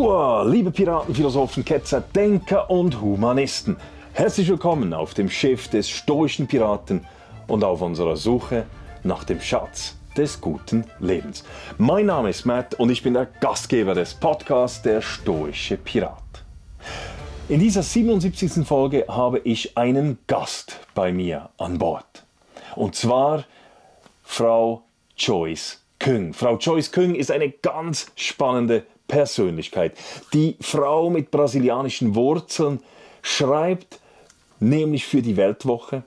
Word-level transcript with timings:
Hua, 0.00 0.44
liebe 0.44 0.70
Piraten, 0.70 1.14
Philosophen, 1.14 1.62
Ketzer, 1.62 2.00
Denker 2.00 2.70
und 2.70 3.02
Humanisten. 3.02 3.76
Herzlich 4.14 4.48
willkommen 4.48 4.94
auf 4.94 5.12
dem 5.12 5.28
Schiff 5.28 5.68
des 5.68 5.90
stoischen 5.90 6.46
Piraten 6.46 7.06
und 7.48 7.62
auf 7.62 7.82
unserer 7.82 8.16
Suche 8.16 8.64
nach 9.02 9.24
dem 9.24 9.42
Schatz 9.42 9.98
des 10.16 10.40
guten 10.40 10.86
Lebens. 11.00 11.44
Mein 11.76 12.06
Name 12.06 12.30
ist 12.30 12.46
Matt 12.46 12.72
und 12.76 12.88
ich 12.88 13.02
bin 13.02 13.12
der 13.12 13.26
Gastgeber 13.26 13.92
des 13.92 14.14
Podcasts 14.14 14.80
Der 14.80 15.02
stoische 15.02 15.76
Pirat. 15.76 16.44
In 17.50 17.60
dieser 17.60 17.82
77. 17.82 18.66
Folge 18.66 19.04
habe 19.06 19.40
ich 19.40 19.76
einen 19.76 20.16
Gast 20.26 20.80
bei 20.94 21.12
mir 21.12 21.50
an 21.58 21.76
Bord. 21.76 22.24
Und 22.74 22.94
zwar 22.94 23.44
Frau 24.22 24.82
Joyce 25.14 25.84
Küng. 25.98 26.32
Frau 26.32 26.56
Joyce 26.56 26.90
Küng 26.90 27.14
ist 27.14 27.30
eine 27.30 27.50
ganz 27.50 28.10
spannende 28.16 28.86
Persönlichkeit. 29.10 29.96
Die 30.32 30.56
Frau 30.60 31.10
mit 31.10 31.32
brasilianischen 31.32 32.14
Wurzeln 32.14 32.78
schreibt 33.22 33.98
nämlich 34.60 35.04
für 35.04 35.20
die 35.20 35.36
Weltwoche. 35.36 36.04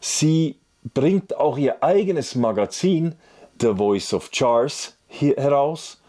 Sie 0.00 0.56
bringt 0.94 1.36
auch 1.36 1.58
ihr 1.58 1.82
eigenes 1.82 2.36
Magazin, 2.36 3.16
The 3.60 3.74
Voice 3.74 4.14
of 4.14 4.30
Charles, 4.30 4.96
heraus. 5.08 6.00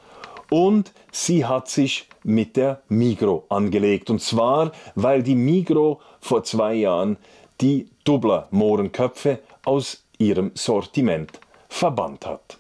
Und 0.52 0.91
sie 1.12 1.45
hat 1.45 1.67
sich 1.67 2.08
mit 2.23 2.58
der 2.58 2.84
Migro 2.89 3.45
angelegt. 3.50 4.11
Und 4.11 4.22
zwar, 4.22 4.72
weil 4.94 5.23
die 5.23 5.36
Migro 5.36 6.00
vor 6.22 6.44
zwei 6.44 6.75
Jahren 6.75 7.17
die 7.59 7.88
Dubler 8.03 8.48
Mohrenköpfe 8.52 9.39
aus 9.66 10.03
ihrem 10.20 10.52
Sortiment 10.53 11.39
verbannt 11.70 12.27
hat. 12.27 12.58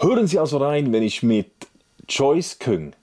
Hören 0.00 0.26
Sie 0.26 0.40
also 0.40 0.58
rein, 0.58 0.92
wenn 0.92 1.04
ich 1.04 1.22
mit 1.22 1.52
Joyce 2.08 2.58
Küng 2.58 2.94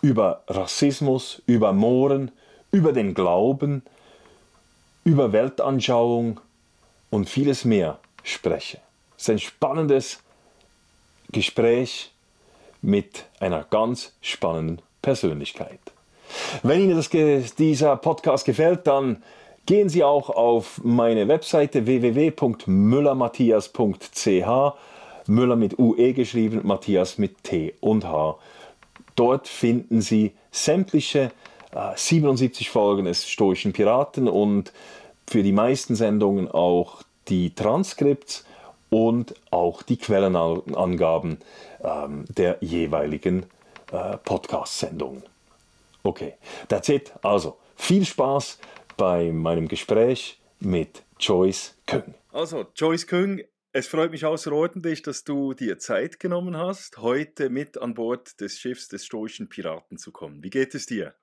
über 0.00 0.42
Rassismus, 0.48 1.40
über 1.46 1.72
Mohren, 1.72 2.32
über 2.72 2.92
den 2.92 3.14
Glauben, 3.14 3.82
über 5.04 5.32
Weltanschauung 5.32 6.40
und 7.10 7.30
vieles 7.30 7.64
mehr 7.64 8.00
spreche. 8.24 8.78
Es 9.16 9.24
ist 9.24 9.30
ein 9.30 9.38
spannendes 9.38 10.20
Gespräch 11.30 12.12
mit 12.82 13.24
einer 13.38 13.64
ganz 13.64 14.14
spannenden 14.20 14.82
Persönlichkeit. 15.00 15.80
Wenn 16.62 16.82
Ihnen 16.82 16.96
das, 16.96 17.08
dieser 17.54 17.96
Podcast 17.96 18.44
gefällt, 18.44 18.86
dann 18.86 19.22
gehen 19.66 19.88
Sie 19.88 20.02
auch 20.02 20.28
auf 20.30 20.80
meine 20.82 21.28
Webseite 21.28 21.86
www.müllermatthias.ch 21.86 24.72
Müller 25.26 25.56
mit 25.56 25.78
UE 25.78 26.12
geschrieben, 26.12 26.60
Matthias 26.64 27.18
mit 27.18 27.42
T 27.44 27.74
und 27.80 28.04
H. 28.04 28.38
Dort 29.14 29.48
finden 29.48 30.00
Sie 30.00 30.32
sämtliche 30.50 31.30
äh, 31.72 31.92
77 31.94 32.70
Folgen 32.70 33.04
des 33.04 33.28
Stoischen 33.28 33.72
Piraten 33.72 34.28
und 34.28 34.72
für 35.28 35.42
die 35.42 35.52
meisten 35.52 35.94
Sendungen 35.94 36.50
auch 36.50 37.02
die 37.28 37.54
Transkripts 37.54 38.44
und 38.90 39.34
auch 39.50 39.82
die 39.82 39.96
Quellenangaben 39.96 41.38
ähm, 41.82 42.24
der 42.28 42.58
jeweiligen 42.60 43.46
äh, 43.90 44.18
Podcast-Sendungen. 44.18 45.22
Okay, 46.02 46.34
that's 46.68 46.88
it. 46.88 47.12
Also, 47.22 47.56
viel 47.76 48.04
Spaß 48.04 48.58
bei 48.96 49.32
meinem 49.32 49.68
Gespräch 49.68 50.38
mit 50.60 51.02
Joyce 51.18 51.74
Küng. 51.86 52.14
Also, 52.32 52.66
Joyce 52.74 53.06
Küng 53.06 53.42
es 53.72 53.88
freut 53.88 54.10
mich 54.10 54.26
außerordentlich, 54.26 55.00
dass 55.00 55.24
du 55.24 55.54
dir 55.54 55.78
Zeit 55.78 56.20
genommen 56.20 56.56
hast, 56.58 56.98
heute 56.98 57.48
mit 57.48 57.78
an 57.78 57.94
Bord 57.94 58.38
des 58.40 58.58
Schiffs 58.58 58.88
des 58.88 59.06
stoischen 59.06 59.48
Piraten 59.48 59.96
zu 59.96 60.12
kommen. 60.12 60.42
Wie 60.42 60.50
geht 60.50 60.74
es 60.74 60.84
dir? 60.84 61.14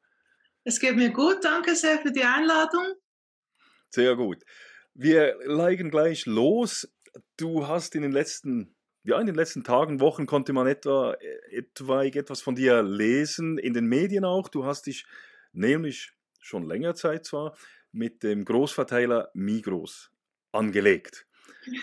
Es 0.64 0.80
geht 0.80 0.96
mir 0.96 1.12
gut, 1.12 1.44
danke 1.44 1.76
sehr 1.76 2.00
für 2.00 2.12
die 2.12 2.24
Einladung. 2.24 2.96
Sehr 3.92 4.16
gut. 4.16 4.44
Wir 4.96 5.38
legen 5.46 5.92
gleich 5.92 6.26
los. 6.26 6.92
Du 7.38 7.68
hast 7.68 7.94
in 7.94 8.02
den 8.02 8.12
letzten, 8.12 8.76
ja, 9.04 9.20
in 9.20 9.28
den 9.28 9.36
letzten 9.36 9.64
Tagen, 9.64 10.00
Wochen 10.00 10.26
konnte 10.26 10.52
man 10.52 10.66
etwa, 10.66 11.16
etwaig 11.52 12.16
etwas 12.16 12.42
von 12.42 12.56
dir 12.56 12.82
lesen, 12.82 13.60
in 13.60 13.76
den 13.76 13.86
Medien 13.86 14.26
auch. 14.26 14.50
Du 14.50 14.66
hast 14.66 14.88
dich 14.88 15.06
nämlich 15.54 16.14
schon 16.42 16.68
länger 16.68 16.96
Zeit 16.96 17.26
zwar 17.26 17.56
mit 17.92 18.24
dem 18.24 18.44
Großverteiler 18.44 19.30
Migros 19.36 20.12
angelegt 20.52 21.29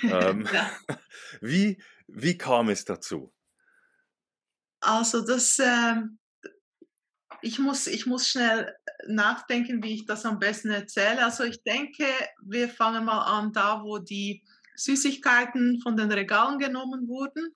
ähm, 0.02 0.48
wie, 1.40 1.82
wie 2.06 2.38
kam 2.38 2.68
es 2.68 2.84
dazu? 2.84 3.32
Also 4.80 5.24
das, 5.24 5.58
äh, 5.58 5.96
ich, 7.42 7.58
muss, 7.58 7.86
ich 7.86 8.06
muss 8.06 8.28
schnell 8.28 8.74
nachdenken, 9.06 9.82
wie 9.82 9.94
ich 9.94 10.06
das 10.06 10.24
am 10.24 10.38
besten 10.38 10.70
erzähle. 10.70 11.24
Also 11.24 11.44
ich 11.44 11.62
denke, 11.62 12.06
wir 12.42 12.68
fangen 12.68 13.04
mal 13.04 13.22
an 13.22 13.52
da, 13.52 13.82
wo 13.82 13.98
die 13.98 14.44
Süßigkeiten 14.76 15.80
von 15.80 15.96
den 15.96 16.12
Regalen 16.12 16.58
genommen 16.58 17.08
wurden. 17.08 17.54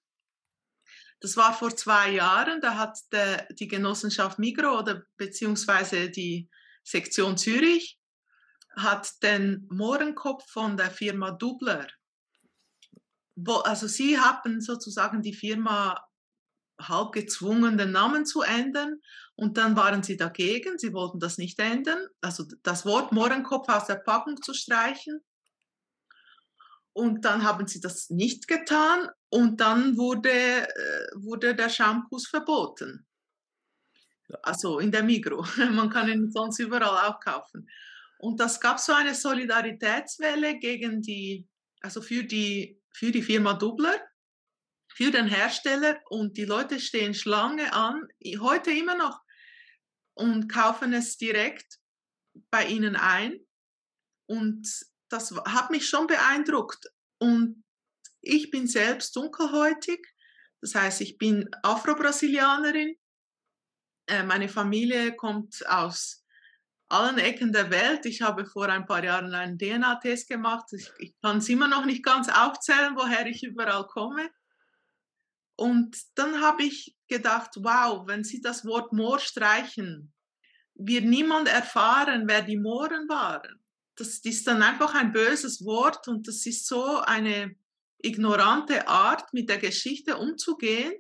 Das 1.21 1.37
war 1.37 1.53
vor 1.53 1.77
zwei 1.77 2.13
Jahren, 2.13 2.63
da 2.63 2.79
hat 2.79 2.99
der, 3.13 3.47
die 3.53 3.69
Genossenschaft 3.69 4.39
Migro 4.39 4.79
oder 4.79 5.03
beziehungsweise 5.19 6.09
die 6.11 6.49
Sektion 6.83 7.37
Zürich 7.37 7.99
hat 8.75 9.23
den 9.23 9.67
Mohrenkopf 9.71 10.51
von 10.51 10.77
der 10.77 10.91
Firma 10.91 11.33
Dubler 11.33 11.89
wo, 13.45 13.57
also 13.57 13.87
sie 13.87 14.19
haben 14.19 14.61
sozusagen 14.61 15.23
die 15.23 15.35
Firma 15.35 15.97
halb 16.81 17.13
gezwungen, 17.13 17.79
den 17.79 17.93
Namen 17.93 18.27
zu 18.27 18.43
ändern. 18.43 19.01
Und 19.35 19.57
dann 19.57 19.77
waren 19.77 20.03
sie 20.03 20.17
dagegen, 20.17 20.79
sie 20.79 20.93
wollten 20.93 21.19
das 21.19 21.39
nicht 21.39 21.59
ändern, 21.59 22.07
also 22.21 22.45
das 22.63 22.85
Wort 22.85 23.13
Mohrenkopf 23.13 23.69
aus 23.69 23.87
der 23.87 23.97
Packung 23.97 24.41
zu 24.43 24.55
streichen. 24.55 25.21
Und 26.93 27.25
dann 27.25 27.45
haben 27.45 27.67
sie 27.67 27.81
das 27.81 28.11
nicht 28.11 28.49
getan 28.49 29.09
und 29.29 29.61
dann 29.61 29.97
wurde, 29.97 30.31
äh, 30.31 31.07
wurde 31.15 31.55
der 31.55 31.69
Schaumkuss 31.69 32.27
verboten. 32.27 33.07
Also 34.43 34.81
in 34.81 34.91
der 34.91 35.03
Migro. 35.03 35.45
Man 35.73 35.89
kann 35.89 36.09
ihn 36.09 36.31
sonst 36.31 36.59
überall 36.59 37.11
auch 37.11 37.21
kaufen. 37.21 37.69
Und 38.19 38.39
das 38.39 38.61
gab 38.61 38.79
so 38.79 38.93
eine 38.93 39.15
Solidaritätswelle 39.15 40.59
gegen 40.59 41.01
die, 41.01 41.49
also 41.81 42.03
für 42.03 42.25
die 42.25 42.80
für 42.93 43.13
die 43.13 43.23
Firma 43.23 43.55
Dubler, 43.55 44.01
für 44.93 45.11
den 45.11 45.27
Hersteller 45.27 46.01
und 46.09 46.37
die 46.37 46.45
Leute 46.45 46.81
stehen 46.81 47.15
Schlange 47.15 47.73
an, 47.73 48.07
heute 48.41 48.71
immer 48.71 48.97
noch, 48.97 49.21
und 50.15 50.49
kaufen 50.49 50.93
es 50.93 51.17
direkt 51.17 51.79
bei 52.51 52.67
ihnen 52.67 52.97
ein. 52.97 53.41
Und 54.27 54.69
das 55.09 55.35
hat 55.47 55.71
mich 55.71 55.89
schon 55.89 56.07
beeindruckt. 56.07 56.87
Und 57.19 57.65
ich 58.21 58.51
bin 58.51 58.67
selbst 58.67 59.17
dunkelhäutig, 59.17 60.07
das 60.61 60.75
heißt, 60.75 61.01
ich 61.01 61.17
bin 61.17 61.49
Afro-Brasilianerin. 61.63 62.97
Äh, 64.07 64.25
meine 64.25 64.49
Familie 64.49 65.17
kommt 65.17 65.67
aus 65.67 66.20
allen 66.91 67.19
Ecken 67.19 67.53
der 67.53 67.71
Welt. 67.71 68.05
Ich 68.07 68.23
habe 68.23 68.45
vor 68.45 68.69
ein 68.69 68.87
paar 68.87 69.03
Jahren 69.03 69.33
einen 69.33 69.59
DNA-Test 69.59 70.29
gemacht. 70.29 70.73
Ich, 70.73 70.91
ich 70.99 71.15
kann 71.23 71.39
es 71.39 71.49
immer 71.49 71.69
noch 71.69 71.85
nicht 71.85 72.05
ganz 72.05 72.29
aufzählen, 72.29 72.95
woher 72.97 73.27
ich 73.27 73.43
überall 73.43 73.87
komme. 73.87 74.31
Und 75.57 75.97
dann 76.15 76.41
habe 76.41 76.63
ich 76.63 76.97
gedacht, 77.07 77.51
wow, 77.57 78.07
wenn 78.07 78.25
Sie 78.25 78.41
das 78.41 78.65
Wort 78.65 78.93
Moor 78.93 79.19
streichen, 79.19 80.13
wird 80.75 81.05
niemand 81.05 81.49
erfahren, 81.49 82.25
wer 82.27 82.43
die 82.43 82.57
Mooren 82.57 83.09
waren. 83.09 83.61
Das 83.97 84.19
ist 84.21 84.47
dann 84.47 84.63
einfach 84.63 84.95
ein 84.95 85.13
böses 85.13 85.65
Wort 85.65 86.09
und 86.09 86.27
das 86.27 86.47
ist 86.47 86.67
so 86.67 87.01
eine 87.01 87.55
ignorante 87.99 88.89
Art, 88.89 89.33
mit 89.35 89.51
der 89.51 89.59
Geschichte 89.59 90.17
umzugehen. 90.17 90.95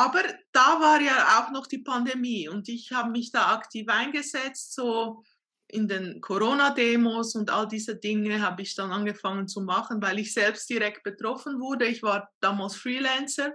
Aber 0.00 0.22
da 0.52 0.80
war 0.80 0.98
ja 1.02 1.38
auch 1.38 1.50
noch 1.50 1.66
die 1.66 1.82
Pandemie 1.82 2.48
und 2.48 2.70
ich 2.70 2.90
habe 2.90 3.10
mich 3.10 3.32
da 3.32 3.52
aktiv 3.52 3.86
eingesetzt, 3.86 4.74
so 4.74 5.22
in 5.68 5.88
den 5.88 6.22
Corona-Demos 6.22 7.34
und 7.34 7.50
all 7.50 7.68
diese 7.68 7.96
Dinge 7.96 8.40
habe 8.40 8.62
ich 8.62 8.74
dann 8.74 8.92
angefangen 8.92 9.46
zu 9.46 9.60
machen, 9.60 10.00
weil 10.00 10.18
ich 10.18 10.32
selbst 10.32 10.70
direkt 10.70 11.02
betroffen 11.02 11.60
wurde. 11.60 11.84
Ich 11.86 12.02
war 12.02 12.32
damals 12.40 12.76
Freelancer. 12.76 13.52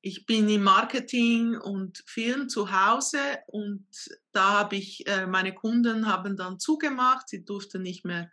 Ich 0.00 0.26
bin 0.26 0.48
im 0.48 0.62
Marketing 0.62 1.56
und 1.56 2.04
Film 2.06 2.48
zu 2.48 2.70
Hause 2.70 3.40
und 3.48 3.88
da 4.30 4.60
habe 4.60 4.76
ich, 4.76 5.08
äh, 5.08 5.26
meine 5.26 5.54
Kunden 5.54 6.06
haben 6.06 6.36
dann 6.36 6.60
zugemacht, 6.60 7.28
sie 7.28 7.44
durften 7.44 7.82
nicht 7.82 8.04
mehr 8.04 8.30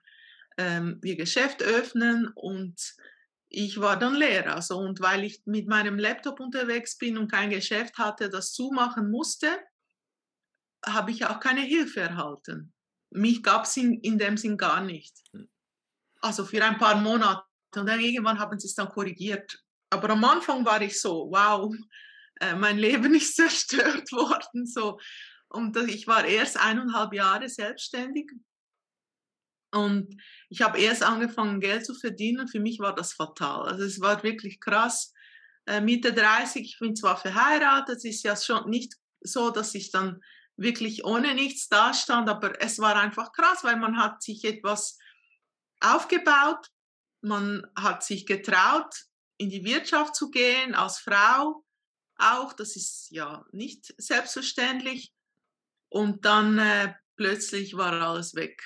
ähm, 0.60 1.02
ihr 1.04 1.16
Geschäft 1.16 1.64
öffnen 1.64 2.28
und 2.36 2.96
ich 3.56 3.80
war 3.80 3.98
dann 3.98 4.16
leer. 4.16 4.54
Also, 4.54 4.78
und 4.80 5.00
weil 5.00 5.24
ich 5.24 5.44
mit 5.46 5.68
meinem 5.68 6.00
Laptop 6.00 6.40
unterwegs 6.40 6.98
bin 6.98 7.20
und 7.20 7.32
kein 7.32 7.52
Geschäft 7.52 7.98
hatte, 8.00 8.30
das 8.30 8.52
zumachen 8.52 9.12
musste, 9.12 9.48
habe 10.84 11.12
ich 11.12 11.26
auch 11.26 11.40
keine 11.40 11.62
Hilfe 11.62 12.02
erhalten. 12.02 12.74
Mich 13.12 13.44
gab 13.44 13.66
es 13.66 13.78
in, 13.78 14.00
in 14.02 14.18
dem 14.18 14.38
Sinn 14.38 14.58
gar 14.58 14.82
nicht. 14.82 15.16
Hm. 15.34 15.48
Also 16.22 16.46
für 16.46 16.64
ein 16.66 16.80
paar 16.80 16.96
Monate. 16.96 17.44
Und 17.76 17.86
dann 17.86 18.00
irgendwann 18.00 18.40
haben 18.40 18.60
sie 18.60 18.68
es 18.68 18.76
dann 18.76 18.90
korrigiert. 18.90 19.64
aber 19.92 20.10
am 20.10 20.24
Anfang 20.24 20.66
war 20.66 20.82
ich 20.82 21.00
so, 21.00 21.30
wow, 21.32 21.74
äh, 22.42 22.56
mein 22.56 22.80
Leben 22.80 23.14
ist 23.16 23.36
zerstört 23.36 24.12
worden. 24.12 24.66
So. 24.66 25.00
Und 25.50 25.78
ich 25.78 26.08
war 26.08 26.26
erst 26.26 26.60
eineinhalb 26.60 27.14
Jahre 27.14 27.48
selbstständig. 27.48 28.32
Und 29.74 30.22
ich 30.50 30.62
habe 30.62 30.80
erst 30.80 31.04
angefangen, 31.04 31.60
Geld 31.60 31.86
zu 31.86 31.96
verdienen. 31.96 32.48
Für 32.48 32.60
mich 32.60 32.80
war 32.80 32.94
das 32.94 33.14
fatal. 33.14 33.68
Also 33.68 33.84
es 33.84 34.00
war 34.00 34.22
wirklich 34.24 34.60
krass. 34.60 35.14
Äh, 35.66 35.82
Mitte 35.82 36.14
30, 36.14 36.62
ich 36.62 36.80
bin 36.80 36.96
zwar 36.96 37.18
verheiratet, 37.18 37.98
es 37.98 38.06
ist 38.06 38.24
ja 38.24 38.36
schon 38.36 38.70
nicht 38.70 38.94
so, 39.22 39.50
dass 39.50 39.74
ich 39.76 39.92
dann 39.92 40.22
wirklich 40.58 41.06
ohne 41.06 41.34
nichts 41.34 41.70
dastand, 41.70 42.30
aber 42.30 42.62
es 42.62 42.80
war 42.80 42.96
einfach 42.98 43.32
krass, 43.32 43.64
weil 43.64 43.78
man 43.78 43.98
hat 43.98 44.22
sich 44.22 44.44
etwas 44.44 45.00
aufgebaut, 45.80 46.68
man 47.22 47.66
hat 47.76 48.04
sich 48.04 48.26
getraut, 48.26 48.94
in 49.38 49.50
die 49.50 49.64
Wirtschaft 49.64 50.16
zu 50.16 50.30
gehen, 50.30 50.76
als 50.76 51.00
Frau 51.00 51.64
auch, 52.18 52.54
das 52.54 52.76
ist 52.76 53.08
ja 53.12 53.46
nicht 53.52 53.94
selbstverständlich. 53.98 55.14
Und 55.90 56.26
dann 56.26 56.58
äh, 56.58 56.94
plötzlich 57.16 57.76
war 57.76 57.94
alles 57.94 58.36
weg. 58.36 58.62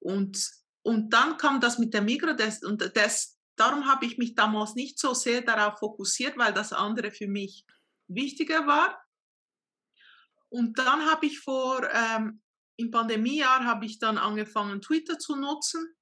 Und, 0.00 0.50
und 0.82 1.10
dann 1.10 1.36
kam 1.36 1.60
das 1.60 1.78
mit 1.78 1.94
der 1.94 2.02
Mikro, 2.02 2.34
das, 2.34 2.62
und 2.62 2.90
das, 2.94 3.38
darum 3.56 3.86
habe 3.86 4.06
ich 4.06 4.18
mich 4.18 4.34
damals 4.34 4.74
nicht 4.74 4.98
so 4.98 5.14
sehr 5.14 5.42
darauf 5.42 5.78
fokussiert, 5.78 6.36
weil 6.36 6.52
das 6.52 6.72
andere 6.72 7.10
für 7.10 7.28
mich 7.28 7.64
wichtiger 8.08 8.66
war. 8.66 9.02
Und 10.48 10.78
dann 10.78 11.06
habe 11.06 11.26
ich 11.26 11.40
vor, 11.40 11.88
ähm, 11.92 12.40
im 12.76 12.90
Pandemiejahr 12.90 13.64
habe 13.64 13.86
ich 13.86 13.98
dann 13.98 14.18
angefangen, 14.18 14.80
Twitter 14.80 15.18
zu 15.18 15.36
nutzen. 15.36 15.94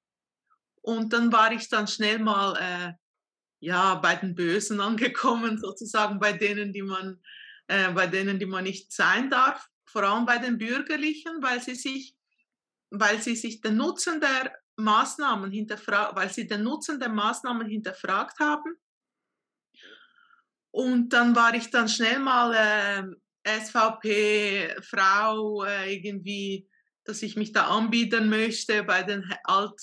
Und 0.83 1.13
dann 1.13 1.33
war 1.33 1.53
ich 1.53 1.69
dann 1.69 1.87
schnell 1.87 2.19
mal 2.19 2.57
äh, 2.57 2.93
ja, 3.61 3.95
bei 3.95 4.17
den 4.17 4.35
Bösen 4.35 4.81
angekommen, 4.89 5.59
sozusagen 5.59 6.19
bei 6.19 6.33
denen, 6.33 6.73
die 6.73 6.83
man, 6.83 7.23
äh, 7.69 7.91
bei 7.93 8.07
denen, 8.07 8.39
die 8.39 8.47
man 8.47 8.65
nicht 8.65 8.93
sein 8.93 9.31
darf, 9.31 9.69
vor 9.87 10.03
allem 10.03 10.27
bei 10.27 10.39
den 10.39 10.59
Bürgerlichen, 10.59 11.43
weil 11.43 11.63
sie 11.63 11.75
sich, 11.75 12.17
weil 13.01 13.21
sie 13.21 13.37
sich 13.37 13.61
den 13.61 13.77
Nutzen 13.77 14.21
der 14.21 14.57
Maßnahmen 14.77 15.51
hinterfragt, 15.51 16.17
weil 16.17 16.33
sie 16.33 16.47
den 16.47 16.63
Nutzen 16.63 17.01
der 17.01 17.09
Maßnahmen 17.09 17.67
hinterfragt 17.69 18.39
haben. 18.39 18.77
Und 20.71 21.09
dann 21.11 21.37
war 21.37 21.55
ich 21.55 21.71
dann 21.71 21.89
schnell 21.89 22.19
mal 22.19 22.53
äh, 22.53 23.05
SVP-Frau 23.61 25.65
äh, 25.65 25.95
irgendwie, 25.95 26.69
dass 27.05 27.23
ich 27.23 27.37
mich 27.37 27.53
da 27.53 27.69
anbieten 27.69 28.29
möchte 28.29 28.83
bei 28.83 29.05
den, 29.05 29.33
Alt, 29.45 29.81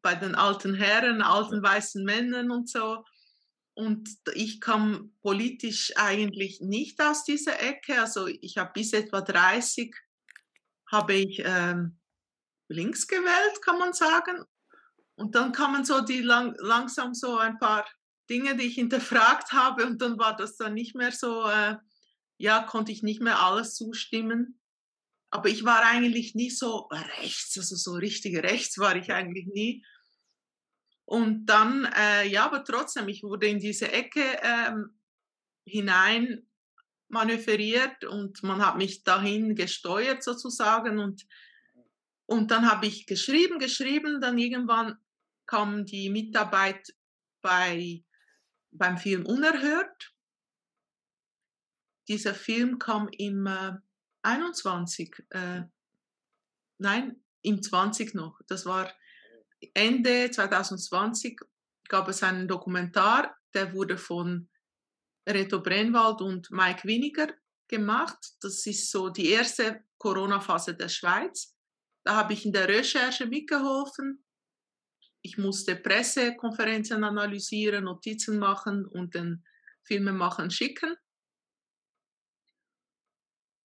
bei 0.00 0.16
den 0.16 0.34
alten 0.34 0.74
Herren, 0.74 1.22
alten 1.22 1.62
weißen 1.62 2.04
Männern 2.04 2.50
und 2.50 2.68
so. 2.68 3.04
Und 3.74 4.08
ich 4.34 4.60
kam 4.60 5.14
politisch 5.22 5.92
eigentlich 5.96 6.60
nicht 6.60 7.00
aus 7.00 7.24
dieser 7.24 7.62
Ecke. 7.62 8.00
Also 8.00 8.26
ich 8.26 8.58
habe 8.58 8.72
bis 8.74 8.92
etwa 8.92 9.20
30 9.20 9.94
habe 10.90 11.14
ich 11.14 11.40
ähm, 11.44 12.00
links 12.68 13.06
gewählt, 13.06 13.62
kann 13.62 13.78
man 13.78 13.92
sagen. 13.92 14.44
Und 15.14 15.34
dann 15.34 15.52
kamen 15.52 15.84
so 15.84 16.00
die 16.00 16.20
lang, 16.20 16.54
langsam 16.58 17.14
so 17.14 17.38
ein 17.38 17.58
paar 17.58 17.86
Dinge, 18.30 18.56
die 18.56 18.64
ich 18.64 18.74
hinterfragt 18.74 19.52
habe. 19.52 19.86
Und 19.86 20.00
dann 20.00 20.18
war 20.18 20.36
das 20.36 20.56
dann 20.56 20.74
nicht 20.74 20.94
mehr 20.94 21.12
so, 21.12 21.48
äh, 21.48 21.76
ja, 22.38 22.62
konnte 22.62 22.92
ich 22.92 23.02
nicht 23.02 23.20
mehr 23.20 23.40
alles 23.40 23.74
zustimmen. 23.74 24.58
Aber 25.30 25.48
ich 25.48 25.64
war 25.64 25.82
eigentlich 25.84 26.34
nie 26.34 26.50
so 26.50 26.88
rechts, 27.18 27.56
also 27.56 27.74
so 27.76 27.92
richtig 27.92 28.36
rechts 28.42 28.78
war 28.78 28.96
ich 28.96 29.12
eigentlich 29.12 29.46
nie. 29.46 29.84
Und 31.04 31.46
dann, 31.46 31.84
äh, 31.96 32.26
ja, 32.28 32.44
aber 32.44 32.64
trotzdem, 32.64 33.08
ich 33.08 33.22
wurde 33.22 33.46
in 33.46 33.58
diese 33.58 33.90
Ecke 33.92 34.22
ähm, 34.42 34.98
hinein 35.64 36.46
manövriert 37.08 38.04
und 38.04 38.42
man 38.42 38.64
hat 38.64 38.76
mich 38.76 39.04
dahin 39.04 39.54
gesteuert 39.54 40.22
sozusagen 40.22 40.98
und, 40.98 41.26
und 42.32 42.50
dann 42.50 42.70
habe 42.70 42.86
ich 42.86 43.06
geschrieben, 43.06 43.58
geschrieben, 43.58 44.20
dann 44.20 44.38
irgendwann 44.38 44.96
kam 45.44 45.84
die 45.84 46.08
Mitarbeit 46.08 46.94
bei, 47.42 48.02
beim 48.70 48.96
Film 48.96 49.26
Unerhört. 49.26 50.14
Dieser 52.08 52.34
Film 52.34 52.78
kam 52.78 53.08
im 53.08 53.46
äh, 53.46 53.72
21, 54.22 55.14
äh, 55.28 55.64
nein, 56.78 57.22
im 57.42 57.62
20 57.62 58.14
noch. 58.14 58.40
Das 58.46 58.64
war 58.64 58.90
Ende 59.74 60.30
2020 60.30 61.38
gab 61.86 62.08
es 62.08 62.22
einen 62.22 62.48
Dokumentar, 62.48 63.36
der 63.52 63.74
wurde 63.74 63.98
von 63.98 64.48
Reto 65.28 65.60
Brennwald 65.60 66.22
und 66.22 66.50
Mike 66.50 66.88
Winiger 66.88 67.28
gemacht. 67.68 68.18
Das 68.40 68.66
ist 68.66 68.90
so 68.90 69.10
die 69.10 69.28
erste 69.28 69.84
Corona-Phase 69.98 70.74
der 70.74 70.88
Schweiz. 70.88 71.54
Da 72.04 72.16
habe 72.16 72.32
ich 72.32 72.44
in 72.44 72.52
der 72.52 72.68
Recherche 72.68 73.26
mitgeholfen. 73.26 74.24
Ich 75.22 75.38
musste 75.38 75.76
Pressekonferenzen 75.76 77.04
analysieren, 77.04 77.84
Notizen 77.84 78.38
machen 78.38 78.86
und 78.86 79.14
den 79.14 79.44
Filmemachern 79.84 80.50
schicken. 80.50 80.96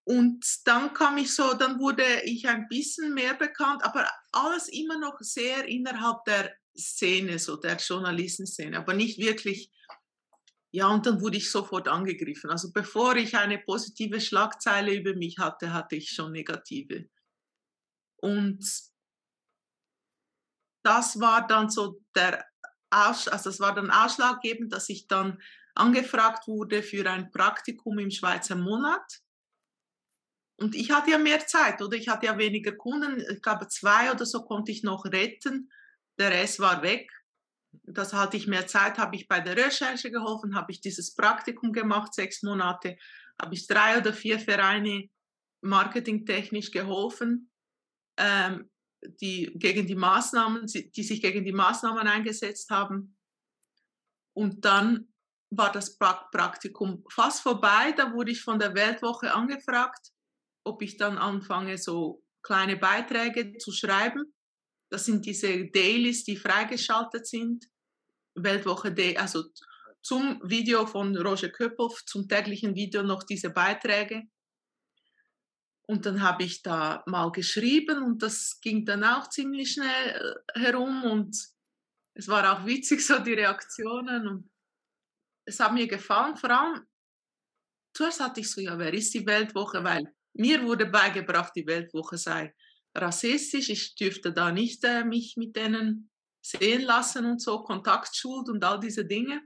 Und 0.08 0.46
dann 0.66 0.94
kam 0.94 1.18
ich 1.18 1.36
so, 1.36 1.54
dann 1.54 1.80
wurde 1.80 2.06
ich 2.24 2.48
ein 2.48 2.70
bisschen 2.70 3.14
mehr 3.14 3.34
bekannt, 3.34 3.84
aber 3.84 4.08
alles 4.32 4.70
immer 4.70 4.98
noch 4.98 5.20
sehr 5.20 5.66
innerhalb 5.66 6.24
der 6.24 6.56
Szene, 6.78 7.40
so 7.40 7.58
der 7.58 7.76
Journalistenszene, 7.76 8.78
aber 8.78 8.94
nicht 8.94 9.20
wirklich. 9.20 9.70
Ja, 10.72 10.88
und 10.88 11.06
dann 11.06 11.20
wurde 11.20 11.38
ich 11.38 11.52
sofort 11.52 11.90
angegriffen. 11.90 12.50
Also 12.50 12.72
bevor 12.72 13.16
ich 13.16 13.36
eine 13.36 13.58
positive 13.58 14.22
Schlagzeile 14.22 14.94
über 14.94 15.14
mich 15.14 15.40
hatte, 15.40 15.74
hatte 15.74 15.98
ich 15.98 16.10
schon 16.10 16.32
negative. 16.32 17.10
Und 18.18 18.66
das 20.84 21.20
war 21.20 21.46
dann 21.48 21.70
so 21.70 22.02
der 22.16 22.46
Aus, 22.90 23.28
also 23.28 23.50
das 23.50 23.60
war 23.60 23.76
dann 23.76 23.92
ausschlaggebend, 23.92 24.72
dass 24.74 24.90
ich 24.90 25.08
dann 25.08 25.42
angefragt 25.76 26.48
wurde 26.48 26.82
für 26.82 27.10
ein 27.10 27.32
Praktikum 27.32 28.00
im 28.00 28.10
Schweizer 28.10 28.56
Monat 28.56 29.22
und 30.60 30.76
ich 30.76 30.92
hatte 30.92 31.12
ja 31.12 31.20
mehr 31.20 31.46
Zeit, 31.46 31.82
oder? 31.82 31.96
Ich 31.96 32.08
hatte 32.08 32.26
ja 32.26 32.38
weniger 32.38 32.72
Kunden. 32.72 33.24
Ich 33.32 33.42
glaube, 33.42 33.68
zwei 33.68 34.12
oder 34.12 34.26
so 34.26 34.44
konnte 34.44 34.72
ich 34.72 34.84
noch 34.84 35.06
retten. 35.06 35.72
Der 36.20 36.32
Rest 36.32 36.60
war 36.60 36.82
weg. 36.82 37.12
Das 37.84 38.12
hatte 38.14 38.38
ich 38.38 38.48
mehr 38.48 38.66
Zeit, 38.66 38.98
habe 38.98 39.16
ich 39.16 39.28
bei 39.28 39.40
der 39.40 39.56
Recherche 39.56 40.10
geholfen, 40.10 40.56
habe 40.56 40.72
ich 40.72 40.82
dieses 40.82 41.14
Praktikum 41.14 41.74
gemacht, 41.74 42.14
sechs 42.14 42.42
Monate, 42.42 42.98
habe 43.40 43.54
ich 43.54 43.68
drei 43.68 44.00
oder 44.00 44.14
vier 44.14 44.40
Vereine 44.40 45.10
marketingtechnisch 45.62 46.72
geholfen, 46.72 47.52
ähm, 48.18 48.70
die 49.22 49.52
gegen 49.56 49.86
die 49.88 49.96
Maßnahmen, 49.96 50.66
die 50.66 51.04
sich 51.04 51.22
gegen 51.22 51.46
die 51.46 51.54
Maßnahmen 51.54 52.08
eingesetzt 52.08 52.70
haben. 52.70 53.18
Und 54.34 54.66
dann 54.66 55.14
war 55.50 55.72
das 55.72 55.98
Praktikum 55.98 57.04
fast 57.10 57.42
vorbei. 57.42 57.94
Da 57.96 58.14
wurde 58.14 58.32
ich 58.32 58.42
von 58.42 58.60
der 58.60 58.76
Weltwoche 58.76 59.34
angefragt 59.34 60.12
ob 60.68 60.82
ich 60.82 60.98
dann 60.98 61.18
anfange, 61.18 61.78
so 61.78 62.24
kleine 62.44 62.76
Beiträge 62.78 63.58
zu 63.58 63.72
schreiben. 63.72 64.34
Das 64.90 65.06
sind 65.06 65.26
diese 65.26 65.66
Dailies, 65.66 66.24
die 66.26 66.36
freigeschaltet 66.36 67.26
sind. 67.26 67.66
Weltwoche 68.36 68.92
Day, 68.92 69.18
also 69.18 69.46
zum 70.04 70.40
Video 70.44 70.86
von 70.86 71.16
Roger 71.18 71.50
Köphoff, 71.50 72.06
zum 72.06 72.28
täglichen 72.28 72.76
Video 72.76 73.02
noch 73.02 73.24
diese 73.24 73.50
Beiträge. 73.50 74.24
Und 75.90 76.06
dann 76.06 76.22
habe 76.22 76.44
ich 76.44 76.62
da 76.62 77.04
mal 77.06 77.32
geschrieben 77.32 78.04
und 78.04 78.22
das 78.22 78.60
ging 78.60 78.86
dann 78.86 79.04
auch 79.04 79.30
ziemlich 79.30 79.72
schnell 79.72 80.44
äh, 80.54 80.60
herum 80.60 81.04
und 81.04 81.38
es 82.14 82.28
war 82.28 82.52
auch 82.52 82.66
witzig, 82.66 83.02
so 83.06 83.20
die 83.20 83.34
Reaktionen 83.34 84.28
und 84.28 84.52
es 85.46 85.60
hat 85.60 85.74
mir 85.74 85.88
gefallen, 85.88 86.36
vor 86.36 86.52
allem, 86.52 86.86
zuerst 87.94 88.20
hatte 88.20 88.42
ich 88.42 88.52
so, 88.52 88.60
ja, 88.60 88.78
wer 88.78 88.94
ist 88.94 89.14
die 89.14 89.26
Weltwoche, 89.26 89.82
weil 89.84 90.14
mir 90.34 90.62
wurde 90.64 90.86
beigebracht, 90.86 91.54
die 91.56 91.66
Weltwoche 91.66 92.18
sei 92.18 92.54
rassistisch. 92.96 93.70
Ich 93.70 93.96
dürfte 93.96 94.34
da 94.34 94.52
nicht 94.52 94.84
äh, 94.84 95.04
mich 95.04 95.38
mit 95.38 95.56
denen 95.56 96.10
sehen 96.42 96.82
lassen 96.82 97.26
und 97.26 97.42
so, 97.42 97.64
Kontaktschuld 97.64 98.50
und 98.50 98.64
all 98.64 98.80
diese 98.80 99.06
Dinge. 99.06 99.42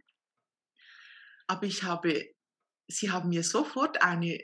Aber 1.47 1.63
ich 1.63 1.83
habe, 1.83 2.33
sie 2.87 3.11
haben 3.11 3.29
mir 3.29 3.43
sofort 3.43 4.01
eine, 4.01 4.39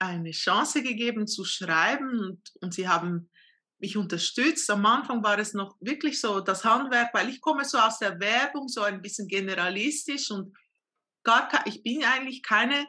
eine 0.00 0.32
Chance 0.32 0.82
gegeben 0.82 1.26
zu 1.26 1.44
schreiben 1.44 2.18
und, 2.18 2.42
und 2.60 2.74
sie 2.74 2.88
haben 2.88 3.30
mich 3.78 3.96
unterstützt. 3.96 4.70
Am 4.70 4.84
Anfang 4.84 5.22
war 5.22 5.38
es 5.38 5.54
noch 5.54 5.76
wirklich 5.80 6.20
so 6.20 6.40
das 6.40 6.64
Handwerk, 6.64 7.14
weil 7.14 7.28
ich 7.28 7.40
komme 7.40 7.64
so 7.64 7.78
aus 7.78 7.98
der 7.98 8.18
Werbung, 8.20 8.68
so 8.68 8.82
ein 8.82 9.02
bisschen 9.02 9.28
generalistisch 9.28 10.30
und 10.30 10.56
gar 11.22 11.48
ich 11.66 11.82
bin 11.82 12.04
eigentlich 12.04 12.42
keine 12.42 12.86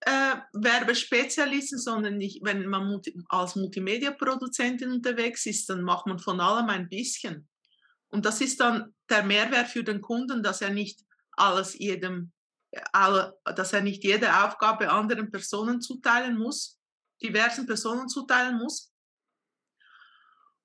äh, 0.00 0.36
Werbespezialisten, 0.52 1.78
sondern 1.78 2.18
nicht, 2.18 2.40
wenn 2.44 2.66
man 2.66 3.00
als 3.28 3.56
Multimedia-Produzentin 3.56 4.90
unterwegs 4.90 5.46
ist, 5.46 5.68
dann 5.68 5.82
macht 5.82 6.06
man 6.06 6.18
von 6.18 6.40
allem 6.40 6.68
ein 6.68 6.88
bisschen. 6.88 7.48
Und 8.08 8.24
das 8.24 8.40
ist 8.40 8.60
dann 8.60 8.94
der 9.10 9.24
Mehrwert 9.24 9.68
für 9.68 9.82
den 9.82 10.00
Kunden, 10.00 10.42
dass 10.42 10.60
er 10.60 10.70
nicht 10.70 11.00
alles 11.32 11.78
jedem, 11.78 12.32
dass 13.44 13.72
er 13.72 13.80
nicht 13.80 14.04
jede 14.04 14.44
Aufgabe 14.44 14.90
anderen 14.90 15.30
Personen 15.30 15.80
zuteilen 15.80 16.36
muss, 16.36 16.78
diversen 17.22 17.66
Personen 17.66 18.08
zuteilen 18.08 18.58
muss. 18.58 18.92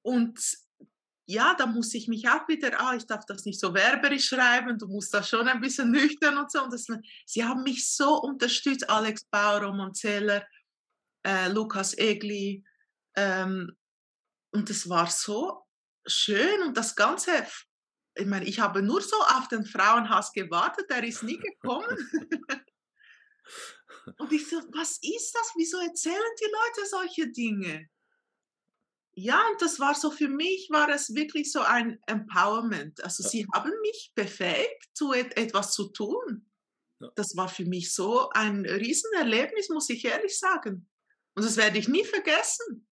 Und 0.03 0.39
ja, 1.27 1.56
da 1.58 1.65
muss 1.65 1.94
ich 1.94 2.08
mich 2.08 2.27
auch 2.27 2.48
wieder, 2.48 2.80
ah, 2.82 2.96
ich 2.96 3.06
darf 3.06 3.25
das 3.25 3.46
nicht 3.46 3.60
so 3.60 3.74
werberisch 3.74 4.27
schreiben, 4.27 4.77
du 4.77 4.88
musst 4.88 5.13
das 5.13 5.30
schon 5.30 5.48
ein 5.48 5.62
bisschen 5.62 5.91
nüchtern 5.91 6.38
und 6.38 6.51
so. 6.51 6.63
Und 6.63 6.74
das, 6.74 6.88
sie 7.25 7.44
haben 7.44 7.63
mich 7.63 7.89
so 7.89 8.20
unterstützt, 8.22 8.89
Alex 8.89 9.24
Bauer, 9.25 9.62
Roman 9.62 9.94
Zeller, 9.94 10.46
äh, 11.25 11.50
Lukas 11.50 11.98
Egli. 11.98 12.63
Ähm, 13.15 13.77
und 14.53 14.70
es 14.70 14.89
war 14.89 15.08
so 15.08 15.63
schön 16.06 16.63
und 16.63 16.75
das 16.75 16.96
Ganze, 16.96 17.32
ich 18.15 18.25
meine, 18.25 18.46
ich 18.46 18.60
habe 18.60 18.82
nur 18.82 19.01
so 19.01 19.15
auf 19.15 19.48
den 19.48 19.65
Frauenhass 19.65 20.34
gewartet, 20.34 20.89
der 20.89 21.03
ist 21.03 21.24
nie 21.24 21.38
gekommen. 21.38 21.98
und 24.18 24.32
ich 24.32 24.50
so, 24.50 24.58
was 24.74 25.00
ist 25.01 25.32
das? 25.34 25.53
Wieso 25.56 25.77
erzählen 25.80 26.36
die 26.39 26.51
Leute 26.51 26.89
solche 26.89 27.32
Dinge? 27.32 27.89
Ja, 29.13 29.46
und 29.51 29.62
das 29.62 29.80
war 29.80 29.94
so 29.94 30.10
für 30.10 30.30
mich, 30.30 30.70
war 30.72 30.89
es 30.89 31.13
wirklich 31.13 31.51
so 31.51 31.62
ein 31.62 32.00
Empowerment. 32.08 33.03
Also 33.03 33.24
ja. 33.24 33.30
sie 33.30 33.48
haben 33.53 33.72
mich 33.82 34.12
befähigt, 34.15 34.89
zu 34.94 35.13
et 35.13 35.36
etwas 35.38 35.74
zu 35.74 35.89
tun. 35.89 36.50
Ja. 37.00 37.12
Das 37.15 37.36
war 37.36 37.50
für 37.50 37.65
mich 37.65 37.94
so 37.94 38.30
ein 38.30 38.65
Riesenerlebnis, 38.65 39.70
muss 39.70 39.89
ich 39.89 40.06
ehrlich 40.06 40.38
sagen. 40.38 40.89
Und 41.36 41.46
das 41.46 41.58
werde 41.58 41.77
ich 41.77 41.88
nie 41.88 42.06
vergessen. 42.06 42.88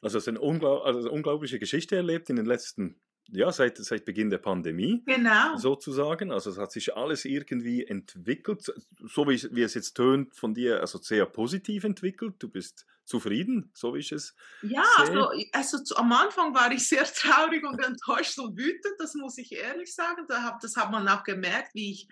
Also, 0.00 0.18
es 0.18 0.24
ist 0.24 0.28
eine, 0.28 0.40
unglaub 0.40 0.84
also 0.84 0.98
eine 1.00 1.10
unglaubliche 1.10 1.58
Geschichte 1.58 1.96
erlebt 1.96 2.28
in 2.28 2.36
den 2.36 2.44
letzten 2.44 3.00
ja, 3.28 3.50
seit, 3.52 3.78
seit 3.78 4.04
Beginn 4.04 4.30
der 4.30 4.38
Pandemie. 4.38 5.02
Genau. 5.06 5.56
Sozusagen. 5.56 6.30
Also 6.30 6.50
es 6.50 6.58
hat 6.58 6.72
sich 6.72 6.96
alles 6.96 7.24
irgendwie 7.24 7.84
entwickelt, 7.84 8.72
so 9.06 9.28
wie, 9.28 9.42
wie 9.54 9.62
es 9.62 9.74
jetzt 9.74 9.94
tönt 9.94 10.36
von 10.36 10.54
dir, 10.54 10.80
also 10.80 10.98
sehr 10.98 11.26
positiv 11.26 11.84
entwickelt. 11.84 12.34
Du 12.38 12.48
bist 12.48 12.86
zufrieden, 13.04 13.70
so 13.74 13.94
wie 13.94 13.98
ich 13.98 14.12
es 14.12 14.34
Ja, 14.62 14.84
sehe. 14.96 15.06
also, 15.52 15.78
also 15.78 15.96
am 15.96 16.12
Anfang 16.12 16.54
war 16.54 16.70
ich 16.72 16.88
sehr 16.88 17.04
traurig 17.04 17.64
und 17.64 17.78
enttäuscht 17.84 18.38
und 18.38 18.56
wütend, 18.56 18.94
das 18.98 19.14
muss 19.14 19.38
ich 19.38 19.52
ehrlich 19.52 19.94
sagen. 19.94 20.26
Da 20.28 20.42
hab, 20.42 20.60
das 20.60 20.76
hat 20.76 20.90
man 20.90 21.08
auch 21.08 21.24
gemerkt, 21.24 21.74
wie 21.74 21.92
ich 21.92 22.08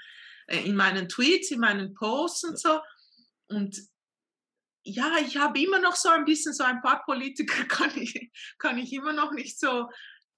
äh, 0.46 0.64
in 0.64 0.76
meinen 0.76 1.08
Tweets, 1.08 1.50
in 1.50 1.60
meinen 1.60 1.94
Posts 1.94 2.44
und 2.44 2.58
so. 2.58 2.80
Und 3.48 3.78
ja, 4.84 5.16
ich 5.24 5.36
habe 5.36 5.60
immer 5.60 5.78
noch 5.78 5.96
so 5.96 6.08
ein 6.08 6.24
bisschen, 6.24 6.52
so 6.52 6.64
ein 6.64 6.80
paar 6.82 7.04
Politiker 7.04 7.64
kann 7.68 7.90
ich, 7.96 8.30
kann 8.58 8.78
ich 8.78 8.92
immer 8.92 9.12
noch 9.12 9.32
nicht 9.32 9.58
so 9.58 9.88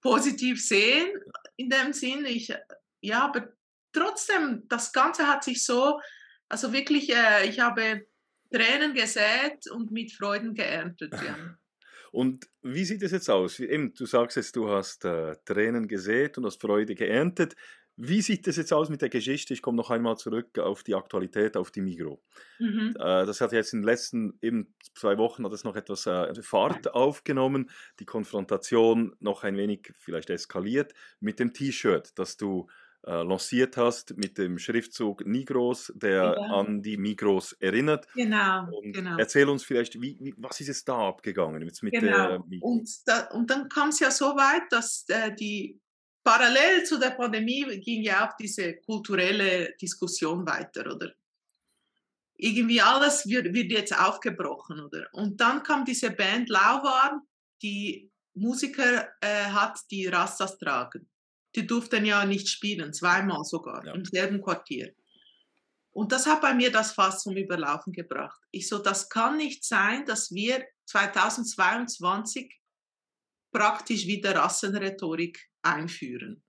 positiv 0.05 0.65
sehen 0.65 1.11
in 1.57 1.71
dem 1.71 1.93
Sinn. 1.93 2.25
Ich, 2.27 2.55
ja, 3.01 3.25
aber 3.25 3.49
trotzdem, 3.93 4.65
das 4.69 4.93
Ganze 4.93 5.27
hat 5.27 5.43
sich 5.43 5.65
so, 5.65 5.99
also 6.49 6.73
wirklich, 6.73 7.11
äh, 7.11 7.49
ich 7.49 7.61
habe 7.61 8.07
Tränen 8.53 8.95
gesät 8.95 9.69
und 9.71 9.91
mit 9.91 10.13
Freuden 10.13 10.55
geerntet. 10.55 11.13
Ja. 11.13 11.37
Und 12.13 12.49
wie 12.63 12.85
sieht 12.85 13.03
es 13.03 13.11
jetzt 13.11 13.29
aus? 13.29 13.59
Eben, 13.59 13.93
du 13.93 14.07
sagst 14.07 14.37
jetzt, 14.37 14.55
du 14.55 14.71
hast 14.71 15.05
äh, 15.05 15.35
Tränen 15.45 15.89
gesät 15.89 16.39
und 16.39 16.47
hast 16.47 16.61
Freude 16.61 16.95
geerntet. 16.95 17.57
Wie 17.97 18.23
sieht 18.23 18.47
es 18.49 18.57
jetzt 18.57 18.73
aus 18.73 18.89
mit 18.89 19.03
der 19.03 19.09
Geschichte? 19.09 19.55
Ich 19.55 19.63
komme 19.63 19.77
noch 19.77 19.91
einmal 19.91 20.17
zurück 20.17 20.59
auf 20.59 20.83
die 20.83 20.95
Aktualität, 20.95 21.57
auf 21.57 21.71
die 21.71 21.81
Migro. 21.81 22.21
Mhm. 22.59 22.95
Äh, 22.99 23.27
das 23.27 23.41
hat 23.41 23.53
jetzt 23.53 23.73
in 23.73 23.83
den 23.83 23.87
letzten 23.87 24.39
eben 24.43 24.75
zwei 24.95 25.17
Wochen 25.17 25.45
hat 25.45 25.53
es 25.53 25.65
noch 25.65 25.77
etwas 25.77 26.07
äh, 26.07 26.43
Fahrt 26.43 26.93
aufgenommen, 26.95 27.71
die 28.01 28.05
Konfrontation 28.05 29.15
noch 29.21 29.45
ein 29.45 29.57
wenig 29.57 29.93
vielleicht 29.99 30.31
eskaliert 30.31 30.93
mit 31.21 31.39
dem 31.39 31.53
T-Shirt, 31.53 32.13
das 32.17 32.37
du 32.37 32.67
äh, 33.07 33.23
lanciert 33.23 33.77
hast 33.77 34.17
mit 34.17 34.39
dem 34.39 34.59
Schriftzug 34.59 35.27
Migros, 35.27 35.93
der 35.95 36.37
ja. 36.39 36.55
an 36.55 36.83
die 36.83 36.97
Migros 36.97 37.53
erinnert. 37.53 38.09
Genau, 38.15 38.67
und 38.73 38.93
genau. 38.93 39.19
Erzähl 39.19 39.49
uns 39.49 39.63
vielleicht, 39.63 40.01
wie, 40.01 40.17
wie, 40.21 40.35
was 40.39 40.61
ist 40.61 40.71
es 40.71 40.85
da 40.85 41.09
abgegangen 41.09 41.63
mit, 41.63 41.83
mit 41.83 41.93
genau. 41.93 42.43
und, 42.61 42.89
da, 43.07 43.29
und 43.29 43.51
dann 43.51 43.69
kam 43.69 43.91
es 43.91 44.01
ja 44.01 44.11
so 44.11 44.37
weit, 44.37 44.63
dass 44.71 45.05
äh, 45.09 45.35
die 45.35 45.81
parallel 46.25 46.85
zu 46.85 46.99
der 46.99 47.11
Pandemie 47.11 47.81
ging 47.81 48.03
ja 48.03 48.27
auch 48.27 48.37
diese 48.37 48.77
kulturelle 48.77 49.75
Diskussion 49.81 50.47
weiter, 50.47 50.93
oder? 50.93 51.13
Irgendwie 52.37 52.81
alles 52.81 53.27
wird, 53.29 53.53
wird 53.55 53.71
jetzt 53.71 53.97
aufgebrochen, 53.97 54.81
oder? 54.81 55.07
Und 55.13 55.41
dann 55.41 55.63
kam 55.63 55.85
diese 55.85 56.11
Band 56.11 56.49
Lauwarm, 56.49 57.23
die 57.63 58.11
Musiker 58.35 59.09
äh, 59.21 59.45
hat, 59.45 59.79
die 59.91 60.07
Rastas 60.07 60.59
tragen. 60.59 61.09
Die 61.55 61.67
durften 61.67 62.05
ja 62.05 62.25
nicht 62.25 62.49
spielen, 62.49 62.93
zweimal 62.93 63.45
sogar, 63.45 63.87
ja. 63.87 63.95
im 63.95 64.05
selben 64.05 64.43
Quartier. 64.43 64.93
Und 65.93 66.11
das 66.11 66.27
hat 66.27 66.41
bei 66.41 66.53
mir 66.53 66.73
das 66.73 66.91
Fass 66.91 67.23
zum 67.23 67.37
Überlaufen 67.37 67.93
gebracht. 67.93 68.41
Ich 68.51 68.69
so, 68.69 68.79
das 68.79 69.09
kann 69.09 69.37
nicht 69.37 69.65
sein, 69.65 70.05
dass 70.05 70.33
wir 70.33 70.67
2022 70.87 72.53
praktisch 73.53 74.07
wieder 74.07 74.35
Rassenrhetorik 74.35 75.49
einführen. 75.65 76.45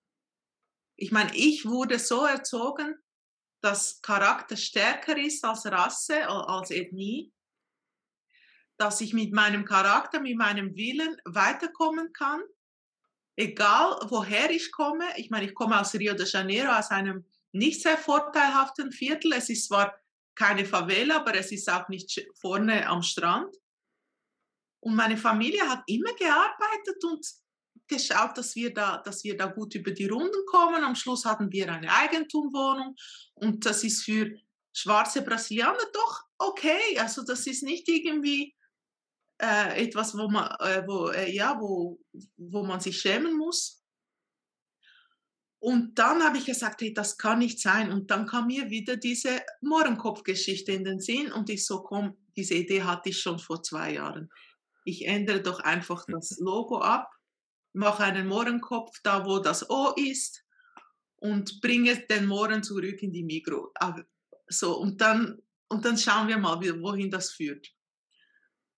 Ich 0.97 1.11
meine, 1.11 1.35
ich 1.35 1.65
wurde 1.65 1.99
so 1.99 2.25
erzogen, 2.25 2.97
dass 3.61 4.01
Charakter 4.01 4.55
stärker 4.55 5.17
ist 5.17 5.43
als 5.43 5.65
Rasse, 5.65 6.27
als 6.27 6.71
Ethnie, 6.71 7.33
dass 8.77 9.01
ich 9.01 9.13
mit 9.13 9.33
meinem 9.33 9.65
Charakter, 9.65 10.19
mit 10.19 10.37
meinem 10.37 10.75
Willen 10.75 11.17
weiterkommen 11.25 12.13
kann, 12.13 12.41
egal 13.35 13.99
woher 14.09 14.49
ich 14.51 14.71
komme. 14.71 15.05
Ich 15.17 15.29
meine, 15.29 15.47
ich 15.47 15.55
komme 15.55 15.79
aus 15.79 15.93
Rio 15.95 16.13
de 16.13 16.27
Janeiro, 16.27 16.71
aus 16.71 16.91
einem 16.91 17.25
nicht 17.51 17.81
sehr 17.81 17.97
vorteilhaften 17.97 18.91
Viertel. 18.91 19.33
Es 19.33 19.49
ist 19.49 19.67
zwar 19.67 19.97
keine 20.35 20.65
Favela, 20.65 21.17
aber 21.17 21.33
es 21.35 21.51
ist 21.51 21.69
auch 21.69 21.87
nicht 21.87 22.25
vorne 22.35 22.87
am 22.87 23.01
Strand. 23.01 23.55
Und 24.81 24.95
meine 24.95 25.17
Familie 25.17 25.67
hat 25.67 25.83
immer 25.87 26.13
gearbeitet 26.13 27.03
und 27.03 27.25
geschaut, 27.87 28.37
dass 28.37 28.55
wir, 28.55 28.73
da, 28.73 28.97
dass 28.97 29.23
wir 29.23 29.37
da 29.37 29.47
gut 29.47 29.75
über 29.75 29.91
die 29.91 30.07
Runden 30.07 30.45
kommen. 30.47 30.83
Am 30.83 30.95
Schluss 30.95 31.25
hatten 31.25 31.51
wir 31.51 31.71
eine 31.71 31.91
Eigentumwohnung 31.91 32.95
und 33.35 33.65
das 33.65 33.83
ist 33.83 34.03
für 34.03 34.31
schwarze 34.73 35.21
Brasilianer 35.21 35.85
doch 35.93 36.23
okay. 36.37 36.99
Also 36.99 37.23
das 37.23 37.47
ist 37.47 37.63
nicht 37.63 37.87
irgendwie 37.87 38.55
äh, 39.41 39.83
etwas, 39.83 40.17
wo 40.17 40.27
man, 40.29 40.49
äh, 40.59 40.83
wo, 40.87 41.09
äh, 41.09 41.31
ja, 41.31 41.59
wo, 41.59 41.99
wo 42.37 42.63
man 42.63 42.79
sich 42.79 42.99
schämen 42.99 43.37
muss. 43.37 43.81
Und 45.59 45.97
dann 45.97 46.23
habe 46.23 46.37
ich 46.37 46.45
gesagt, 46.45 46.81
hey, 46.81 46.93
das 46.93 47.17
kann 47.17 47.39
nicht 47.39 47.59
sein. 47.59 47.91
Und 47.91 48.11
dann 48.11 48.27
kam 48.27 48.47
mir 48.47 48.69
wieder 48.69 48.97
diese 48.97 49.41
Mohrenkopf-Geschichte 49.61 50.71
in 50.71 50.83
den 50.83 50.99
Sinn 50.99 51.31
und 51.31 51.49
ich 51.49 51.65
so, 51.65 51.81
komm, 51.81 52.15
diese 52.35 52.53
Idee 52.53 52.83
hatte 52.83 53.09
ich 53.09 53.19
schon 53.19 53.39
vor 53.39 53.63
zwei 53.63 53.93
Jahren. 53.93 54.29
Ich 54.83 55.07
ändere 55.07 55.41
doch 55.41 55.59
einfach 55.61 56.05
das 56.07 56.37
Logo 56.39 56.79
ab 56.79 57.14
mache 57.75 58.03
einen 58.03 58.27
Mohrenkopf 58.27 58.99
da, 59.03 59.25
wo 59.25 59.39
das 59.39 59.69
O 59.69 59.93
ist 59.95 60.43
und 61.17 61.61
bringe 61.61 61.97
den 62.07 62.25
Mohren 62.25 62.63
zurück 62.63 63.01
in 63.01 63.11
die 63.11 63.23
Mikro. 63.23 63.73
So, 64.47 64.77
und 64.77 65.01
dann, 65.01 65.41
und 65.69 65.85
dann 65.85 65.97
schauen 65.97 66.27
wir 66.27 66.37
mal, 66.37 66.59
wohin 66.61 67.11
das 67.11 67.31
führt. 67.31 67.67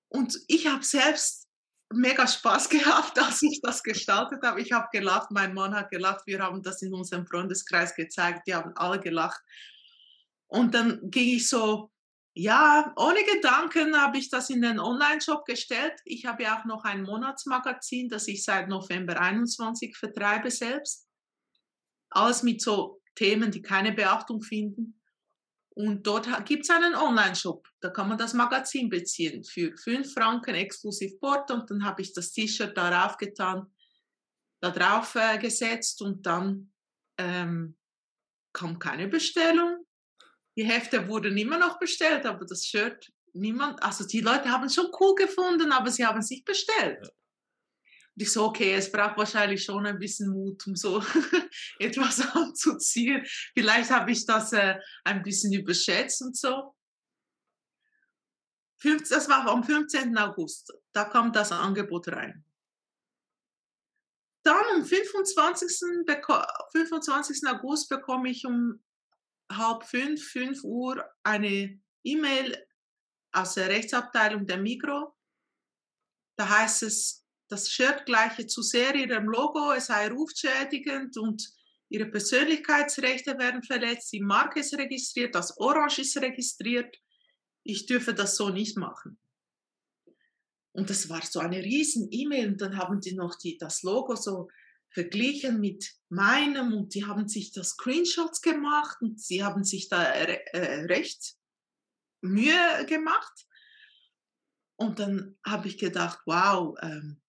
Und 0.10 0.40
ich 0.48 0.68
habe 0.68 0.84
selbst 0.84 1.48
mega 1.94 2.28
Spaß 2.28 2.70
gehabt, 2.70 3.20
als 3.20 3.42
ich 3.44 3.60
das 3.62 3.84
gestaltet 3.84 4.42
habe. 4.44 4.62
Ich 4.62 4.72
habe 4.72 4.88
gelacht, 4.92 5.32
mein 5.32 5.54
Mann 5.54 5.76
hat 5.76 5.90
gelacht, 5.90 6.26
wir 6.26 6.40
haben 6.40 6.62
das 6.62 6.82
in 6.82 6.94
unserem 6.94 7.26
Freundeskreis 7.26 7.96
gezeigt, 7.96 8.48
die 8.48 8.56
haben 8.56 8.76
alle 8.76 9.00
gelacht. 9.00 9.42
Und 10.48 10.74
dann 10.74 11.00
ging 11.12 11.36
ich 11.36 11.50
so 11.50 11.92
ja, 12.40 12.94
ohne 12.96 13.24
Gedanken 13.24 14.00
habe 14.00 14.20
ich 14.20 14.30
das 14.30 14.52
in 14.52 14.62
den 14.62 14.80
Online-Shop 14.80 15.44
gestellt. 15.46 16.00
Ich 16.06 16.26
habe 16.26 16.44
ja 16.44 16.60
auch 16.60 16.66
noch 16.66 16.84
ein 16.84 17.02
Monatsmagazin, 17.02 18.10
das 18.10 18.28
ich 18.28 18.44
seit 18.44 18.68
November 18.68 19.20
21 19.20 19.98
vertreibe 19.98 20.52
selbst. 20.52 21.08
Alles 22.12 22.44
mit 22.44 22.62
so 22.62 23.02
Themen, 23.16 23.50
die 23.50 23.64
keine 23.64 23.92
Beachtung 23.92 24.42
finden. 24.42 25.02
Und 25.70 26.06
dort 26.06 26.28
gibt 26.46 26.64
es 26.64 26.70
einen 26.70 26.94
Online-Shop. 26.94 27.68
Da 27.82 27.90
kann 27.90 28.08
man 28.08 28.20
das 28.20 28.36
Magazin 28.36 28.90
beziehen 28.90 29.44
für 29.44 29.76
5 29.76 30.14
Franken 30.14 30.54
exklusiv 30.54 31.20
Port. 31.20 31.50
Und 31.50 31.72
dann 31.72 31.84
habe 31.86 32.04
ich 32.04 32.14
das 32.14 32.32
T-Shirt 32.34 32.78
darauf 32.78 33.18
getan, 33.18 33.66
da 34.62 34.70
drauf 34.70 35.16
äh, 35.16 35.40
gesetzt 35.40 36.04
und 36.04 36.26
dann 36.26 36.72
ähm, 37.18 37.78
kam 38.54 38.78
keine 38.78 39.08
Bestellung. 39.08 39.87
Die 40.58 40.66
Hefte 40.66 41.08
wurden 41.08 41.38
immer 41.38 41.58
noch 41.60 41.80
bestellt, 41.80 42.26
aber 42.26 42.46
das 42.46 42.66
Shirt 42.66 43.12
niemand, 43.34 43.82
also 43.82 44.06
die 44.06 44.22
Leute 44.22 44.50
haben 44.50 44.66
es 44.66 44.76
schon 44.76 44.92
cool 45.00 45.16
gefunden, 45.16 45.72
aber 45.72 45.92
sie 45.92 46.06
haben 46.06 46.20
es 46.20 46.30
nicht 46.30 46.46
bestellt. 46.46 47.00
Ja. 47.04 47.10
Und 47.10 48.24
ich 48.24 48.32
so, 48.32 48.46
okay, 48.46 48.74
es 48.74 48.92
braucht 48.92 49.18
wahrscheinlich 49.18 49.64
schon 49.64 49.86
ein 49.86 50.00
bisschen 50.00 50.30
Mut, 50.30 50.66
um 50.66 50.76
so 50.76 51.04
etwas 51.80 52.20
anzuziehen. 52.36 53.24
Vielleicht 53.54 53.92
habe 53.92 54.12
ich 54.12 54.26
das 54.26 54.54
äh, 54.54 54.80
ein 55.04 55.22
bisschen 55.22 55.54
überschätzt 55.54 56.22
und 56.24 56.36
so. 56.36 56.74
Das 58.84 59.30
war 59.30 59.48
am 59.48 59.64
15. 59.64 60.18
August. 60.18 60.74
Da 60.94 61.06
kam 61.06 61.32
das 61.32 61.52
Angebot 61.52 62.08
rein. 62.10 62.44
dann 64.44 64.64
am 64.76 64.86
25. 64.86 66.06
25. 66.72 67.48
August 67.48 67.90
bekomme 67.90 68.30
ich 68.30 68.46
um 68.46 68.84
halb 69.52 69.84
fünf, 69.84 70.24
fünf 70.24 70.64
Uhr 70.64 71.04
eine 71.24 71.80
E-Mail 72.04 72.66
aus 73.32 73.56
der 73.56 73.70
Rechtsabteilung 73.70 74.46
der 74.46 74.58
Migro. 74.58 75.16
Da 76.38 76.50
heißt 76.50 76.84
es, 76.84 77.26
das 77.50 77.70
Shirt 77.70 78.06
gleiche 78.06 78.48
zu 78.48 78.62
sehr 78.62 78.94
ihrem 78.96 79.26
Logo, 79.26 79.72
es 79.72 79.88
sei 79.88 80.10
rufschädigend 80.10 81.18
und 81.18 81.48
ihre 81.90 82.06
Persönlichkeitsrechte 82.06 83.38
werden 83.38 83.64
verletzt, 83.64 84.12
die 84.12 84.22
Marke 84.22 84.60
ist 84.60 84.78
registriert, 84.78 85.36
das 85.36 85.58
Orange 85.58 86.00
ist 86.00 86.18
registriert. 86.18 86.98
Ich 87.64 87.86
dürfe 87.86 88.14
das 88.14 88.36
so 88.36 88.50
nicht 88.50 88.78
machen. 88.78 89.20
Und 90.74 90.90
das 90.90 91.10
war 91.10 91.22
so 91.24 91.40
eine 91.40 91.64
riesen 91.64 92.08
E-Mail 92.12 92.50
und 92.50 92.62
dann 92.62 92.78
haben 92.78 93.00
die 93.00 93.16
noch 93.16 93.36
die, 93.36 93.58
das 93.58 93.82
Logo 93.84 94.16
so 94.16 94.50
verglichen 94.92 95.60
mit 95.60 95.94
meinem 96.10 96.74
und 96.74 96.94
die 96.94 97.06
haben 97.06 97.28
sich 97.28 97.52
da 97.52 97.64
Screenshots 97.64 98.42
gemacht 98.42 98.98
und 99.02 99.22
sie 99.22 99.44
haben 99.44 99.64
sich 99.64 99.90
da 99.90 100.02
re 100.02 100.46
äh, 100.54 100.86
recht 100.86 101.36
Mühe 102.22 102.86
gemacht. 102.88 103.46
Und 104.80 105.00
dann 105.00 105.38
habe 105.46 105.68
ich 105.68 105.78
gedacht, 105.78 106.20
wow, 106.26 106.76
ähm, 106.82 107.22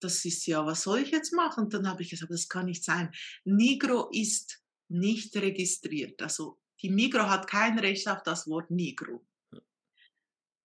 das 0.00 0.24
ist 0.24 0.46
ja, 0.46 0.64
was 0.66 0.82
soll 0.82 1.00
ich 1.00 1.10
jetzt 1.10 1.32
machen? 1.32 1.64
Und 1.64 1.74
dann 1.74 1.88
habe 1.88 2.02
ich 2.02 2.10
gesagt, 2.10 2.30
das 2.30 2.48
kann 2.48 2.66
nicht 2.66 2.84
sein. 2.84 3.12
Nigro 3.44 4.10
ist 4.12 4.62
nicht 4.88 5.34
registriert. 5.36 6.20
Also 6.20 6.60
die 6.82 6.90
Migro 6.90 7.28
hat 7.28 7.46
kein 7.46 7.78
Recht 7.78 8.06
auf 8.08 8.22
das 8.22 8.46
Wort 8.46 8.70
Nigro. 8.70 9.26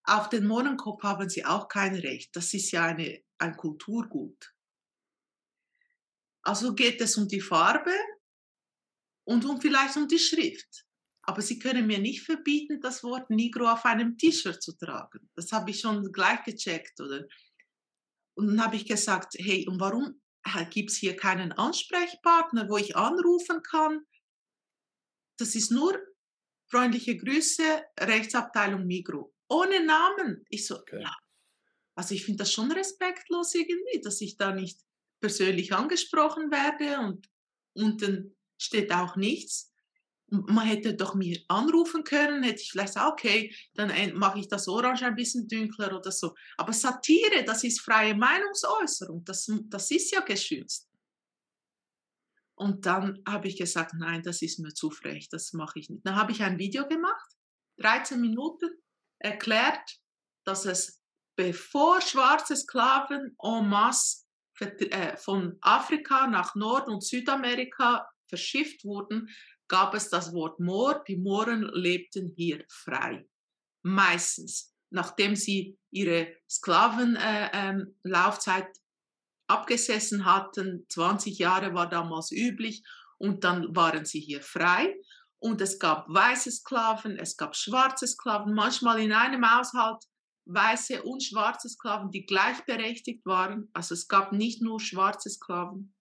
Auf 0.04 0.30
den 0.30 0.48
Mohrenkopf 0.48 1.04
haben 1.04 1.30
sie 1.30 1.46
auch 1.46 1.68
kein 1.68 1.96
Recht. 1.96 2.36
Das 2.36 2.54
ist 2.54 2.72
ja 2.72 2.86
eine, 2.86 3.24
ein 3.38 3.56
Kulturgut. 3.56 4.54
Also 6.44 6.74
geht 6.74 7.02
es 7.02 7.18
um 7.18 7.28
die 7.28 7.42
Farbe 7.42 7.94
und 9.26 9.46
um 9.46 9.60
vielleicht 9.60 9.96
um 9.98 10.08
die 10.08 10.20
Schrift. 10.20 10.86
Aber 11.24 11.42
Sie 11.42 11.60
können 11.60 11.86
mir 11.86 12.00
nicht 12.00 12.24
verbieten, 12.24 12.80
das 12.82 13.04
Wort 13.04 13.30
Negro 13.30 13.70
auf 13.70 13.86
einem 13.86 14.18
T-Shirt 14.18 14.62
zu 14.62 14.76
tragen. 14.78 15.30
Das 15.36 15.52
habe 15.52 15.70
ich 15.70 15.80
schon 15.80 16.12
gleich 16.12 16.44
gecheckt. 16.44 17.00
Oder? 17.00 17.26
Und 18.36 18.48
dann 18.48 18.64
habe 18.64 18.78
ich 18.78 18.86
gesagt, 18.86 19.36
hey, 19.38 19.68
und 19.68 19.80
warum 19.80 20.22
gibt 20.72 20.90
es 20.90 20.98
hier 20.98 21.16
keinen 21.16 21.52
Ansprechpartner, 21.52 22.68
wo 22.70 22.78
ich 22.78 22.96
anrufen 22.96 23.62
kann? 23.62 24.02
Das 25.38 25.56
ist 25.56 25.72
nur 25.72 26.00
freundliche 26.72 27.16
Grüße, 27.18 27.84
Rechtsabteilung 28.00 28.88
Migro 28.88 29.34
ohne 29.50 29.84
Namen. 29.84 30.46
Ich 30.50 30.66
so, 30.66 30.80
okay. 30.80 31.02
ja. 31.02 31.16
Also 31.96 32.16
ich 32.16 32.24
finde 32.24 32.40
das 32.40 32.54
schon 32.54 32.72
respektlos 32.72 33.54
irgendwie, 33.56 34.00
dass 34.02 34.22
ich 34.22 34.38
da 34.38 34.54
nicht 34.54 34.80
persönlich 35.20 35.74
angesprochen 35.74 36.52
werde 36.52 37.00
und 37.00 37.30
unten 37.74 38.36
steht 38.58 38.92
auch 38.92 39.16
nichts. 39.16 39.74
Man 40.32 40.68
hätte 40.68 40.94
doch 40.94 41.16
mir 41.16 41.40
anrufen 41.48 42.04
können, 42.04 42.44
hätte 42.44 42.62
ich 42.62 42.72
vielleicht 42.72 42.94
gesagt, 42.94 43.12
okay, 43.12 43.56
dann 43.74 44.14
mache 44.14 44.40
ich 44.40 44.48
das 44.48 44.68
Orange 44.68 45.04
ein 45.06 45.16
bisschen 45.16 45.48
dünkler 45.48 45.98
oder 45.98 46.12
so. 46.12 46.36
Aber 46.58 46.72
Satire, 46.72 47.44
das 47.46 47.64
ist 47.64 47.82
freie 47.82 48.14
Meinungsäußerung, 48.14 49.26
das, 49.26 49.50
das 49.66 49.90
ist 49.90 50.12
ja 50.12 50.20
geschützt. 50.22 50.88
Und 52.54 52.86
dann 52.86 53.24
habe 53.28 53.48
ich 53.48 53.58
gesagt, 53.58 53.94
nein, 53.96 54.22
das 54.22 54.42
ist 54.42 54.60
mir 54.60 54.74
zu 54.74 54.92
frech, 54.92 55.30
das 55.30 55.54
mache 55.54 55.80
ich 55.80 55.90
nicht. 55.90 56.06
Dann 56.06 56.16
habe 56.16 56.34
ich 56.34 56.44
ein 56.44 56.60
Video 56.60 56.88
gemacht, 56.88 57.32
13 57.78 58.20
Minuten, 58.20 58.70
erklärt, 59.18 59.98
dass 60.46 60.66
es 60.66 61.02
bevor 61.36 62.02
schwarze 62.02 62.56
Sklaven 62.56 63.36
en 63.42 63.70
masse 63.70 64.26
von 65.18 65.58
Afrika 65.62 66.28
nach 66.28 66.56
Nord- 66.56 66.88
und 66.88 67.04
Südamerika 67.04 68.08
verschifft 68.28 68.86
wurden, 68.86 69.30
gab 69.68 69.94
es 69.94 70.10
das 70.10 70.34
Wort 70.34 70.60
Moor. 70.60 71.04
Die 71.08 71.18
Mohren 71.18 71.70
lebten 71.74 72.34
hier 72.36 72.66
frei. 72.70 73.28
Meistens, 73.84 74.74
nachdem 74.90 75.36
sie 75.36 75.78
ihre 75.92 76.36
Sklavenlaufzeit 76.50 78.66
äh, 78.66 78.68
ähm, 78.68 78.74
abgesessen 79.48 80.26
hatten, 80.26 80.86
20 80.90 81.38
Jahre 81.40 81.74
war 81.74 81.90
damals 81.90 82.32
üblich, 82.32 82.84
und 83.20 83.44
dann 83.44 83.76
waren 83.76 84.06
sie 84.06 84.22
hier 84.22 84.42
frei. 84.42 84.96
Und 85.40 85.62
es 85.62 85.80
gab 85.80 86.10
weiße 86.10 86.52
Sklaven, 86.52 87.18
es 87.18 87.38
gab 87.38 87.56
schwarze 87.56 88.08
Sklaven, 88.08 88.54
manchmal 88.54 89.00
in 89.00 89.14
einem 89.14 89.50
Haushalt 89.50 90.04
weiße 90.54 91.04
und 91.04 91.24
schwarze 91.24 91.70
Sklaven, 91.70 92.12
die 92.12 92.26
gleichberechtigt 92.26 93.26
waren. 93.26 93.70
Also 93.74 93.94
es 93.94 94.08
gab 94.08 94.32
nicht 94.32 94.62
nur 94.62 94.80
schwarze 94.80 95.30
Sklaven. 95.30 95.94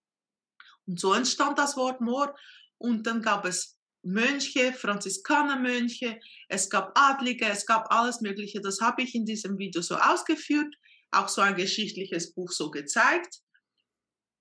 Und 0.86 0.98
so 0.98 1.12
entstand 1.12 1.58
das 1.58 1.76
Wort 1.76 2.00
Moor. 2.00 2.34
Und 2.78 3.06
dann 3.06 3.22
gab 3.22 3.44
es 3.44 3.78
Mönche, 4.02 4.72
Franziskanermönche, 4.72 6.18
es 6.48 6.70
gab 6.70 6.92
Adlige, 6.98 7.46
es 7.46 7.66
gab 7.66 7.92
alles 7.92 8.20
Mögliche. 8.20 8.60
Das 8.60 8.80
habe 8.80 9.02
ich 9.02 9.14
in 9.14 9.26
diesem 9.26 9.58
Video 9.58 9.82
so 9.82 9.96
ausgeführt, 9.96 10.74
auch 11.10 11.28
so 11.28 11.42
ein 11.42 11.56
geschichtliches 11.56 12.32
Buch 12.32 12.50
so 12.50 12.70
gezeigt, 12.70 13.40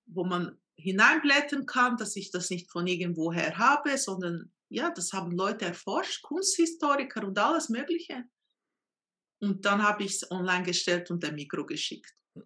wo 0.06 0.24
man 0.24 0.58
hineinblättern 0.76 1.66
kann, 1.66 1.96
dass 1.96 2.16
ich 2.16 2.30
das 2.30 2.50
nicht 2.50 2.70
von 2.70 2.86
irgendwoher 2.86 3.58
habe, 3.58 3.98
sondern 3.98 4.52
ja, 4.70 4.90
das 4.90 5.12
haben 5.12 5.32
Leute 5.32 5.66
erforscht, 5.66 6.22
Kunsthistoriker 6.22 7.26
und 7.26 7.38
alles 7.38 7.68
Mögliche. 7.68 8.24
Und 9.40 9.64
dann 9.64 9.82
habe 9.82 10.04
ich 10.04 10.14
es 10.14 10.30
online 10.30 10.64
gestellt 10.64 11.10
und 11.10 11.22
der 11.22 11.32
Mikro 11.32 11.64
geschickt. 11.64 12.14
Hm. 12.34 12.44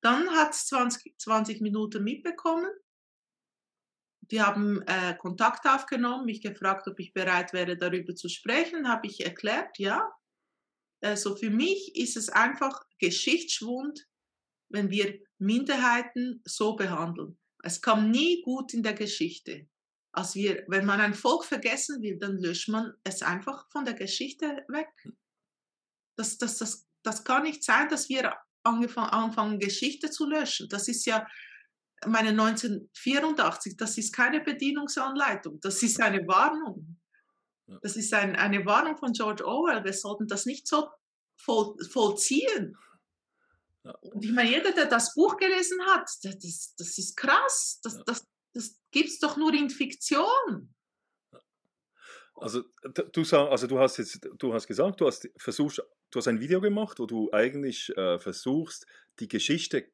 Dann 0.00 0.30
hat 0.30 0.54
es 0.54 0.66
20, 0.66 1.18
20 1.18 1.60
Minuten 1.60 2.04
mitbekommen. 2.04 2.70
Die 4.30 4.40
haben 4.40 4.82
äh, 4.82 5.16
Kontakt 5.16 5.66
aufgenommen, 5.66 6.26
mich 6.26 6.40
gefragt, 6.40 6.86
ob 6.86 7.00
ich 7.00 7.12
bereit 7.12 7.52
wäre, 7.52 7.76
darüber 7.76 8.14
zu 8.14 8.28
sprechen. 8.28 8.88
Habe 8.88 9.08
ich 9.08 9.24
erklärt, 9.24 9.78
ja. 9.78 10.08
Also 11.02 11.34
für 11.34 11.50
mich 11.50 11.96
ist 11.96 12.16
es 12.16 12.28
einfach 12.28 12.84
Geschichtsschwund, 12.98 14.06
wenn 14.68 14.90
wir 14.90 15.18
Minderheiten 15.38 16.42
so 16.44 16.76
behandeln. 16.76 17.38
Es 17.62 17.80
kam 17.80 18.10
nie 18.10 18.42
gut 18.42 18.74
in 18.74 18.82
der 18.82 18.94
Geschichte. 18.94 19.68
Als 20.12 20.34
wir, 20.34 20.64
wenn 20.68 20.86
man 20.86 21.00
ein 21.00 21.14
Volk 21.14 21.44
vergessen 21.44 22.02
will, 22.02 22.18
dann 22.18 22.38
löscht 22.38 22.68
man 22.68 22.92
es 23.04 23.22
einfach 23.22 23.68
von 23.70 23.84
der 23.84 23.94
Geschichte 23.94 24.64
weg. 24.68 24.88
Das, 26.20 26.36
das, 26.36 26.58
das, 26.58 26.86
das 27.02 27.24
kann 27.24 27.44
nicht 27.44 27.64
sein, 27.64 27.88
dass 27.88 28.10
wir 28.10 28.34
angefangen, 28.62 29.08
anfangen, 29.08 29.58
Geschichte 29.58 30.10
zu 30.10 30.26
löschen. 30.26 30.68
Das 30.68 30.86
ist 30.86 31.06
ja 31.06 31.26
meine 32.06 32.28
1984, 32.30 33.78
das 33.78 33.96
ist 33.96 34.12
keine 34.12 34.40
Bedienungsanleitung, 34.40 35.60
das 35.60 35.82
ist 35.82 35.98
eine 35.98 36.26
Warnung. 36.28 36.98
Das 37.82 37.96
ist 37.96 38.12
ein, 38.12 38.36
eine 38.36 38.66
Warnung 38.66 38.98
von 38.98 39.12
George 39.12 39.46
Orwell. 39.46 39.82
Wir 39.82 39.94
sollten 39.94 40.26
das 40.26 40.44
nicht 40.44 40.66
so 40.66 40.90
voll, 41.36 41.74
vollziehen. 41.88 42.76
Und 44.00 44.22
ich 44.22 44.32
meine, 44.32 44.50
jeder, 44.50 44.72
der 44.72 44.86
das 44.86 45.14
Buch 45.14 45.38
gelesen 45.38 45.80
hat, 45.86 46.10
das, 46.22 46.74
das 46.76 46.98
ist 46.98 47.16
krass. 47.16 47.80
Das, 47.82 48.02
das, 48.04 48.26
das 48.52 48.78
gibt 48.90 49.08
es 49.08 49.20
doch 49.20 49.38
nur 49.38 49.54
in 49.54 49.70
Fiktion. 49.70 50.74
Also 52.40 52.62
du, 53.12 53.22
also 53.36 53.66
du 53.66 53.78
hast 53.78 53.98
jetzt, 53.98 54.28
du 54.38 54.54
hast 54.54 54.66
gesagt, 54.66 55.00
du 55.00 55.06
hast 55.06 55.30
versucht, 55.36 55.82
du 56.10 56.18
hast 56.18 56.28
ein 56.28 56.40
Video 56.40 56.60
gemacht, 56.60 56.98
wo 56.98 57.06
du 57.06 57.30
eigentlich 57.32 57.90
äh, 57.96 58.18
versuchst, 58.18 58.86
die 59.18 59.28
Geschichte 59.28 59.90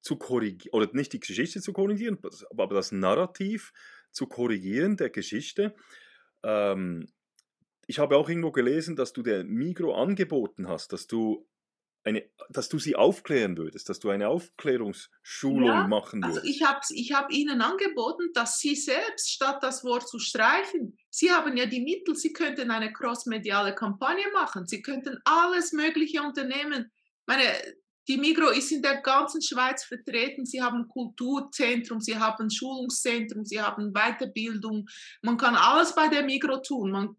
zu 0.00 0.16
korrigieren, 0.16 0.72
oder 0.72 0.90
nicht 0.94 1.12
die 1.12 1.20
Geschichte 1.20 1.60
zu 1.60 1.72
korrigieren, 1.72 2.18
aber 2.50 2.74
das 2.74 2.90
Narrativ 2.90 3.72
zu 4.10 4.26
korrigieren 4.26 4.96
der 4.96 5.10
Geschichte. 5.10 5.74
Ähm, 6.42 7.08
ich 7.86 7.98
habe 7.98 8.16
auch 8.16 8.28
irgendwo 8.28 8.52
gelesen, 8.52 8.96
dass 8.96 9.12
du 9.12 9.22
der 9.22 9.44
Migro 9.44 9.94
angeboten 9.94 10.68
hast, 10.68 10.92
dass 10.92 11.06
du 11.06 11.46
eine, 12.04 12.24
dass 12.48 12.68
du 12.68 12.78
sie 12.78 12.96
aufklären 12.96 13.56
würdest, 13.56 13.88
dass 13.88 14.00
du 14.00 14.10
eine 14.10 14.28
Aufklärungsschulung 14.28 15.64
ja, 15.64 15.86
machen 15.86 16.22
also 16.24 16.36
würdest. 16.36 16.46
Also 16.46 16.56
ich 16.56 16.62
habe 16.62 16.80
ich 16.90 17.12
hab 17.12 17.32
ihnen 17.32 17.60
angeboten, 17.60 18.30
dass 18.34 18.58
sie 18.58 18.74
selbst, 18.74 19.30
statt 19.30 19.62
das 19.62 19.84
Wort 19.84 20.08
zu 20.08 20.18
streichen, 20.18 20.96
sie 21.10 21.30
haben 21.30 21.56
ja 21.56 21.66
die 21.66 21.80
Mittel, 21.80 22.16
sie 22.16 22.32
könnten 22.32 22.70
eine 22.70 22.92
crossmediale 22.92 23.74
Kampagne 23.74 24.24
machen, 24.32 24.66
sie 24.66 24.82
könnten 24.82 25.18
alles 25.24 25.72
Mögliche 25.72 26.22
unternehmen. 26.22 26.90
Meine, 27.26 27.44
die 28.08 28.16
Migro 28.16 28.48
ist 28.48 28.72
in 28.72 28.82
der 28.82 29.00
ganzen 29.00 29.40
Schweiz 29.40 29.84
vertreten. 29.84 30.44
Sie 30.44 30.60
haben 30.60 30.88
Kulturzentrum, 30.88 32.00
sie 32.00 32.18
haben 32.18 32.50
Schulungszentrum, 32.50 33.44
sie 33.44 33.60
haben 33.60 33.92
Weiterbildung. 33.92 34.88
Man 35.22 35.36
kann 35.36 35.54
alles 35.54 35.94
bei 35.94 36.08
der 36.08 36.24
Migro 36.24 36.58
tun. 36.58 36.90
Man 36.90 37.16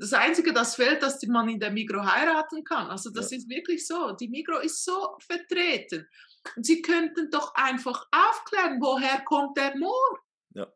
das 0.00 0.14
Einzige, 0.14 0.52
das 0.52 0.76
fehlt, 0.76 1.02
dass 1.02 1.22
man 1.26 1.48
in 1.48 1.60
der 1.60 1.70
Migro 1.70 2.04
heiraten 2.04 2.64
kann. 2.64 2.86
Also 2.88 3.10
das 3.10 3.30
ja. 3.30 3.36
ist 3.36 3.48
wirklich 3.48 3.86
so. 3.86 4.12
Die 4.12 4.28
Migro 4.28 4.58
ist 4.58 4.82
so 4.82 5.16
vertreten. 5.20 6.08
Und 6.56 6.64
Sie 6.64 6.80
könnten 6.80 7.30
doch 7.30 7.54
einfach 7.54 8.08
aufklären, 8.10 8.80
woher 8.80 9.20
kommt 9.24 9.58
der 9.58 9.76
Moor? 9.76 10.18
Ja. 10.54 10.72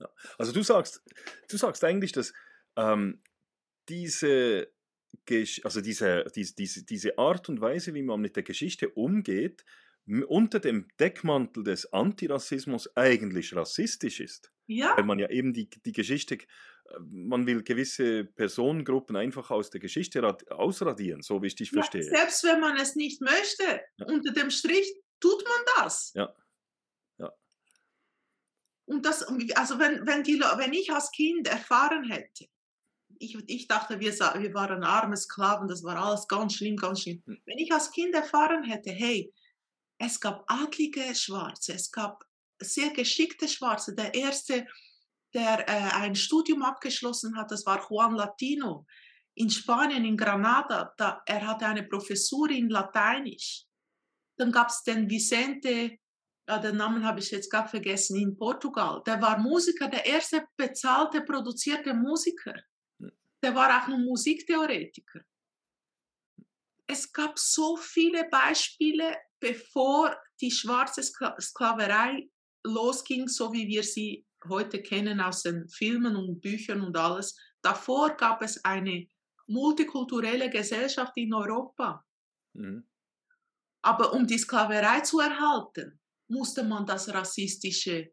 ja. 0.00 0.08
Also 0.36 0.52
du 0.52 0.62
sagst, 0.62 1.02
du 1.48 1.56
sagst 1.56 1.84
eigentlich, 1.84 2.10
dass 2.10 2.32
ähm, 2.76 3.22
diese, 3.88 4.72
also 5.62 5.80
diese, 5.80 6.24
diese, 6.34 6.84
diese, 6.84 7.18
Art 7.18 7.48
und 7.48 7.60
Weise, 7.60 7.94
wie 7.94 8.02
man 8.02 8.20
mit 8.20 8.34
der 8.34 8.42
Geschichte 8.42 8.88
umgeht, 8.88 9.64
unter 10.26 10.58
dem 10.58 10.88
Deckmantel 10.98 11.62
des 11.62 11.92
Antirassismus 11.92 12.94
eigentlich 12.96 13.54
rassistisch 13.54 14.18
ist. 14.18 14.50
Ja. 14.66 14.96
Weil 14.96 15.04
man 15.04 15.18
ja 15.18 15.30
eben 15.30 15.52
die, 15.52 15.70
die 15.70 15.92
Geschichte, 15.92 16.38
man 17.00 17.46
will 17.46 17.62
gewisse 17.62 18.24
Personengruppen 18.24 19.16
einfach 19.16 19.50
aus 19.50 19.70
der 19.70 19.80
Geschichte 19.80 20.22
ausradieren, 20.50 21.22
so 21.22 21.42
wie 21.42 21.48
ich 21.48 21.54
dich 21.54 21.70
ja, 21.70 21.80
verstehe. 21.80 22.04
Selbst 22.04 22.44
wenn 22.44 22.60
man 22.60 22.76
es 22.76 22.94
nicht 22.94 23.20
möchte, 23.20 23.80
ja. 23.96 24.06
unter 24.06 24.32
dem 24.32 24.50
Strich 24.50 24.92
tut 25.20 25.42
man 25.44 25.84
das. 25.84 26.12
Ja. 26.14 26.34
ja. 27.18 27.32
Und 28.86 29.04
das, 29.06 29.22
also 29.22 29.78
wenn, 29.78 30.06
wenn, 30.06 30.22
die, 30.22 30.38
wenn 30.38 30.72
ich 30.72 30.92
als 30.92 31.10
Kind 31.10 31.48
erfahren 31.48 32.04
hätte, 32.04 32.46
ich, 33.18 33.36
ich 33.46 33.68
dachte, 33.68 34.00
wir, 34.00 34.12
wir 34.12 34.54
waren 34.54 34.82
arme 34.82 35.16
Sklaven, 35.16 35.68
das 35.68 35.82
war 35.82 35.96
alles 35.96 36.26
ganz 36.26 36.54
schlimm, 36.54 36.76
ganz 36.76 37.02
schlimm. 37.02 37.22
Hm. 37.26 37.40
Wenn 37.46 37.58
ich 37.58 37.72
als 37.72 37.90
Kind 37.90 38.14
erfahren 38.14 38.64
hätte, 38.64 38.90
hey, 38.90 39.32
es 39.98 40.20
gab 40.20 40.44
adlige 40.48 41.14
Schwarze, 41.14 41.74
es 41.74 41.90
gab 41.90 42.24
sehr 42.60 42.90
geschickte 42.90 43.48
Schwarze. 43.48 43.94
Der 43.94 44.14
erste, 44.14 44.66
der 45.34 45.68
äh, 45.68 45.90
ein 45.96 46.14
Studium 46.14 46.62
abgeschlossen 46.62 47.36
hat, 47.36 47.50
das 47.50 47.66
war 47.66 47.84
Juan 47.88 48.14
Latino 48.14 48.86
in 49.34 49.50
Spanien, 49.50 50.04
in 50.04 50.16
Granada. 50.16 50.94
Da, 50.96 51.22
er 51.26 51.46
hatte 51.46 51.66
eine 51.66 51.82
Professur 51.82 52.50
in 52.50 52.68
Lateinisch. 52.68 53.64
Dann 54.36 54.52
gab 54.52 54.68
es 54.68 54.82
den 54.82 55.08
Vicente, 55.08 55.98
ja, 56.48 56.58
den 56.58 56.76
Namen 56.76 57.04
habe 57.04 57.20
ich 57.20 57.30
jetzt 57.30 57.50
gerade 57.50 57.68
vergessen, 57.68 58.20
in 58.20 58.36
Portugal. 58.36 59.02
Der 59.06 59.20
war 59.20 59.38
Musiker, 59.38 59.88
der 59.88 60.04
erste 60.04 60.46
bezahlte, 60.56 61.22
produzierte 61.22 61.94
Musiker. 61.94 62.54
Der 63.42 63.54
war 63.54 63.68
auch 63.82 63.88
ein 63.88 64.04
Musiktheoretiker. 64.04 65.20
Es 66.86 67.10
gab 67.12 67.38
so 67.38 67.76
viele 67.76 68.28
Beispiele, 68.28 69.16
bevor 69.40 70.16
die 70.40 70.50
schwarze 70.50 71.02
Sklaverei 71.02 72.28
losging, 72.66 73.26
so 73.28 73.52
wie 73.52 73.66
wir 73.66 73.82
sie 73.82 74.23
heute 74.48 74.82
kennen 74.82 75.20
aus 75.20 75.42
den 75.42 75.68
Filmen 75.68 76.16
und 76.16 76.40
Büchern 76.40 76.82
und 76.82 76.96
alles. 76.96 77.36
Davor 77.62 78.16
gab 78.16 78.42
es 78.42 78.64
eine 78.64 79.06
multikulturelle 79.46 80.50
Gesellschaft 80.50 81.12
in 81.16 81.34
Europa. 81.34 82.04
Mhm. 82.54 82.86
Aber 83.82 84.12
um 84.14 84.26
die 84.26 84.38
Sklaverei 84.38 85.00
zu 85.00 85.20
erhalten, 85.20 86.00
musste 86.28 86.64
man 86.64 86.86
das 86.86 87.12
rassistische, 87.12 88.12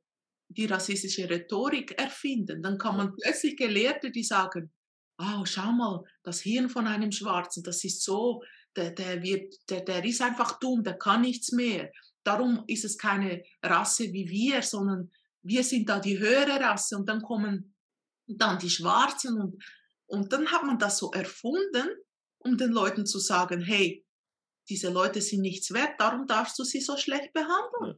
die 0.50 0.65
rassistische 0.65 1.30
Rhetorik 1.30 1.98
erfinden. 2.00 2.62
Dann 2.62 2.78
kann 2.78 2.98
man 2.98 3.15
plötzlich 3.15 3.56
Gelehrte, 3.56 4.12
die 4.12 4.24
sagen, 4.24 4.74
oh, 5.17 5.46
schau 5.46 5.72
mal, 5.72 6.04
das 6.24 6.41
Hirn 6.41 6.70
von 6.70 6.88
einem 6.88 7.12
Schwarzen, 7.12 7.63
das 7.63 7.84
ist 7.84 8.04
so, 8.04 8.41
der, 8.76 8.91
der, 8.91 9.22
wird, 9.22 9.54
der, 9.70 9.82
der 9.82 10.04
ist 10.04 10.22
einfach 10.22 10.60
dumm, 10.60 10.84
der 10.84 10.98
kann 10.98 11.22
nichts 11.22 11.52
mehr. 11.52 11.91
Darum 12.24 12.63
ist 12.67 12.86
es 12.86 12.98
keine 12.98 13.44
Rasse 13.63 14.12
wie 14.13 14.28
wir, 14.30 14.62
sondern 14.62 15.12
wir 15.43 15.63
sind 15.63 15.89
da 15.89 15.99
die 15.99 16.19
höhere 16.19 16.60
Rasse 16.60 16.97
und 16.97 17.08
dann 17.08 17.21
kommen 17.21 17.75
dann 18.27 18.60
die 18.60 18.69
Schwarzen 18.69 19.39
und, 19.41 19.63
und 20.06 20.32
dann 20.32 20.51
hat 20.51 20.63
man 20.63 20.77
das 20.77 20.97
so 20.97 21.12
erfunden, 21.12 21.89
um 22.39 22.58
den 22.58 22.71
Leuten 22.71 23.06
zu 23.06 23.19
sagen, 23.19 23.62
hey, 23.62 24.06
diese 24.69 24.89
Leute 24.89 25.21
sind 25.21 25.41
nichts 25.41 25.73
wert, 25.73 25.99
darum 25.99 26.27
darfst 26.27 26.58
du 26.58 26.63
sie 26.63 26.82
so 26.82 26.97
schlecht 26.97 27.34
behandeln. 27.34 27.88
Ja. 27.88 27.95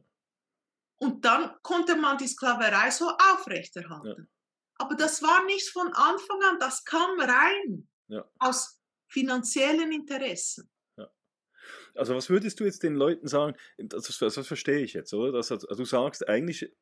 Und 0.96 1.24
dann 1.24 1.54
konnte 1.62 1.96
man 1.96 2.18
die 2.18 2.26
Sklaverei 2.26 2.90
so 2.90 3.08
aufrechterhalten. 3.08 4.22
Ja. 4.22 4.26
Aber 4.76 4.96
das 4.96 5.22
war 5.22 5.44
nicht 5.44 5.70
von 5.70 5.88
Anfang 5.88 6.42
an, 6.42 6.58
das 6.58 6.84
kam 6.84 7.20
rein 7.20 7.88
ja. 8.08 8.24
aus 8.38 8.80
finanziellen 9.08 9.92
Interessen. 9.92 10.70
Also 11.94 12.14
was 12.14 12.30
würdest 12.30 12.60
du 12.60 12.64
jetzt 12.64 12.82
den 12.82 12.94
Leuten 12.94 13.28
sagen, 13.28 13.56
das, 13.78 14.18
das, 14.18 14.34
das 14.34 14.46
verstehe 14.46 14.80
ich 14.80 14.94
jetzt, 14.94 15.12
oder? 15.14 15.32
Das, 15.32 15.50
also 15.50 15.66
du 15.66 15.84
sagst, 15.84 16.28
eigentlich 16.28 16.72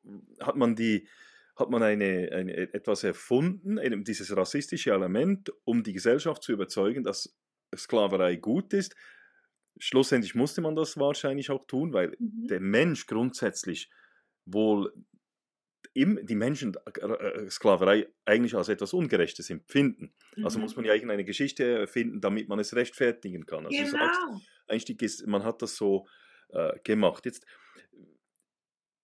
hat 0.41 0.57
man 0.57 0.75
die, 0.77 1.09
hat 1.57 1.71
man 1.71 1.83
eine, 1.83 2.31
eine, 2.33 2.57
etwas 2.57 3.05
erfunden, 3.05 3.79
dieses 4.05 4.35
rassistische 4.37 4.93
Element, 4.93 5.53
um 5.65 5.83
die 5.83 5.93
Gesellschaft 5.93 6.43
zu 6.43 6.53
überzeugen, 6.53 7.05
dass 7.05 7.37
Sklaverei 7.77 8.37
gut 8.37 8.73
ist. 8.73 8.95
Schlussendlich 9.79 10.35
musste 10.35 10.61
man 10.61 10.77
das 10.77 10.97
wahrscheinlich 10.97 11.51
auch 11.51 11.67
tun, 11.67 11.93
weil 11.93 12.15
mhm. 12.19 12.47
der 12.49 12.61
Mensch 12.61 13.07
grundsätzlich 13.07 13.91
wohl 14.45 14.93
im, 15.95 16.25
die 16.25 16.35
Menschen 16.35 16.75
äh, 16.87 17.07
äh, 17.07 17.51
Sklaverei 17.51 18.09
eigentlich 18.25 18.55
als 18.55 18.69
etwas 18.69 18.93
Ungerechtes 18.93 19.51
empfinden. 19.51 20.13
Also 20.15 20.39
mhm. 20.39 20.45
Also 20.45 20.59
muss 20.61 20.77
man 20.77 20.85
ja 20.85 20.95
irgendeine 20.95 21.25
Geschichte 21.25 21.65
erfinden, 21.65 22.21
damit 22.21 22.49
man 22.49 22.59
es 22.59 22.75
rechtfertigen 22.75 23.47
kann. 23.47 23.67
Also 23.67 23.77
genau. 23.77 23.91
sagst, 23.91 24.21
eigentlich 24.69 25.27
man 25.27 25.45
hat 25.45 25.61
das 25.63 25.77
so 25.77 26.07
äh, 26.49 26.79
gemacht. 26.85 27.27
Jetzt, 27.27 27.45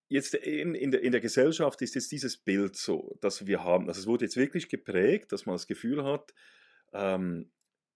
jetzt 0.08 0.34
in, 0.34 0.74
in, 0.74 0.90
der, 0.90 1.02
in 1.02 1.12
der 1.12 1.20
Gesellschaft 1.20 1.82
ist 1.82 1.94
jetzt 1.94 2.10
dieses 2.10 2.38
Bild 2.38 2.76
so, 2.76 3.18
dass 3.20 3.46
wir 3.46 3.64
haben, 3.64 3.88
also 3.88 4.00
es 4.00 4.06
wurde 4.06 4.24
jetzt 4.24 4.36
wirklich 4.36 4.68
geprägt, 4.68 5.32
dass 5.32 5.44
man 5.44 5.54
das 5.54 5.66
Gefühl 5.66 6.04
hat, 6.04 6.32
ähm, 6.92 7.50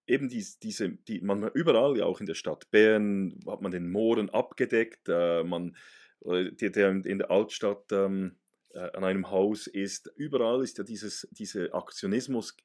eben 0.07 0.29
die, 0.29 0.45
diese, 0.63 0.91
die, 0.91 1.21
man 1.21 1.49
überall, 1.55 1.97
ja 1.97 2.05
auch 2.05 2.21
in 2.21 2.27
der 2.27 2.35
Stadt 2.35 2.71
Bern, 2.71 3.41
hat 3.47 3.63
man 3.63 3.73
den 3.73 3.91
Mooren 3.91 4.29
abgedeckt, 4.29 5.09
äh, 5.09 5.45
man, 5.45 5.77
der, 6.25 6.71
der 6.71 6.91
in 6.91 7.19
der 7.19 7.31
Altstadt 7.31 7.91
ähm, 7.93 8.37
äh, 8.37 8.42
an 8.75 9.05
einem 9.05 9.31
Haus 9.31 9.67
ist, 9.67 10.13
überall 10.17 10.63
ist 10.63 10.79
ja 10.79 10.85
dieses, 10.85 11.29
dieser 11.31 11.75
Aktionismus 11.75 12.57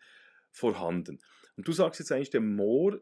vorhanden. 0.52 1.20
Und 1.56 1.68
du 1.68 1.72
sagst 1.72 2.00
jetzt 2.00 2.12
eigentlich, 2.12 2.30
der 2.30 2.42
Moor 2.42 3.02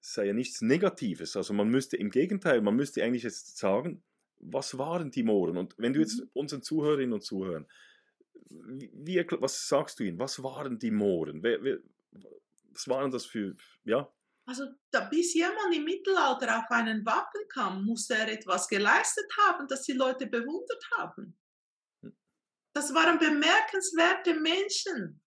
sei 0.00 0.26
ja 0.26 0.32
nichts 0.32 0.62
Negatives. 0.62 1.36
Also 1.36 1.52
man 1.52 1.68
müsste 1.68 1.96
im 1.96 2.10
Gegenteil, 2.10 2.62
man 2.62 2.76
müsste 2.76 3.02
eigentlich 3.04 3.22
jetzt 3.22 3.58
sagen, 3.58 4.02
was 4.38 4.78
waren 4.78 5.10
die 5.10 5.22
Mohren? 5.22 5.58
Und 5.58 5.74
wenn 5.76 5.92
du 5.92 6.00
jetzt 6.00 6.20
mhm. 6.20 6.30
unseren 6.32 6.62
Zuhörerinnen 6.62 7.12
und 7.12 7.22
Zuhörern, 7.22 7.66
wie, 8.48 9.24
was 9.40 9.68
sagst 9.68 10.00
du 10.00 10.04
ihnen? 10.04 10.18
Was 10.18 10.42
waren 10.42 10.78
die 10.78 10.90
Mohren? 10.90 11.42
Wer, 11.42 11.62
wer, 11.62 11.78
was 12.72 12.88
waren 12.88 13.10
das 13.10 13.26
für, 13.26 13.54
ja? 13.84 14.10
Also 14.46 14.64
da, 14.90 15.00
bis 15.08 15.34
jemand 15.34 15.74
im 15.74 15.84
Mittelalter 15.84 16.58
auf 16.58 16.70
einen 16.70 17.04
Wappen 17.04 17.42
kam, 17.52 17.84
musste 17.84 18.14
er 18.14 18.32
etwas 18.32 18.66
geleistet 18.66 19.26
haben, 19.42 19.68
das 19.68 19.82
die 19.82 19.92
Leute 19.92 20.26
bewundert 20.26 20.84
haben. 20.96 21.36
Das 22.72 22.94
waren 22.94 23.18
bemerkenswerte 23.18 24.34
Menschen. 24.34 25.20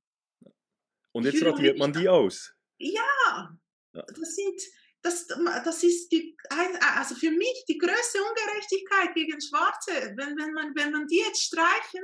Und 1.11 1.25
jetzt 1.25 1.43
radiert 1.43 1.77
man 1.77 1.93
die 1.93 2.09
aus. 2.09 2.53
Ja, 2.77 3.57
ja. 3.93 4.01
Das 4.07 4.35
sind, 4.35 4.61
das, 5.01 5.27
das 5.27 5.83
ist 5.83 6.11
die, 6.11 6.35
also 6.49 7.15
für 7.15 7.31
mich 7.31 7.65
die 7.67 7.77
größte 7.77 8.19
Ungerechtigkeit 8.23 9.13
gegen 9.13 9.39
Schwarze. 9.39 10.13
Wenn, 10.15 10.37
wenn, 10.37 10.53
man, 10.53 10.73
wenn 10.75 10.91
man 10.91 11.07
die 11.07 11.19
jetzt 11.19 11.43
streichen, 11.43 12.03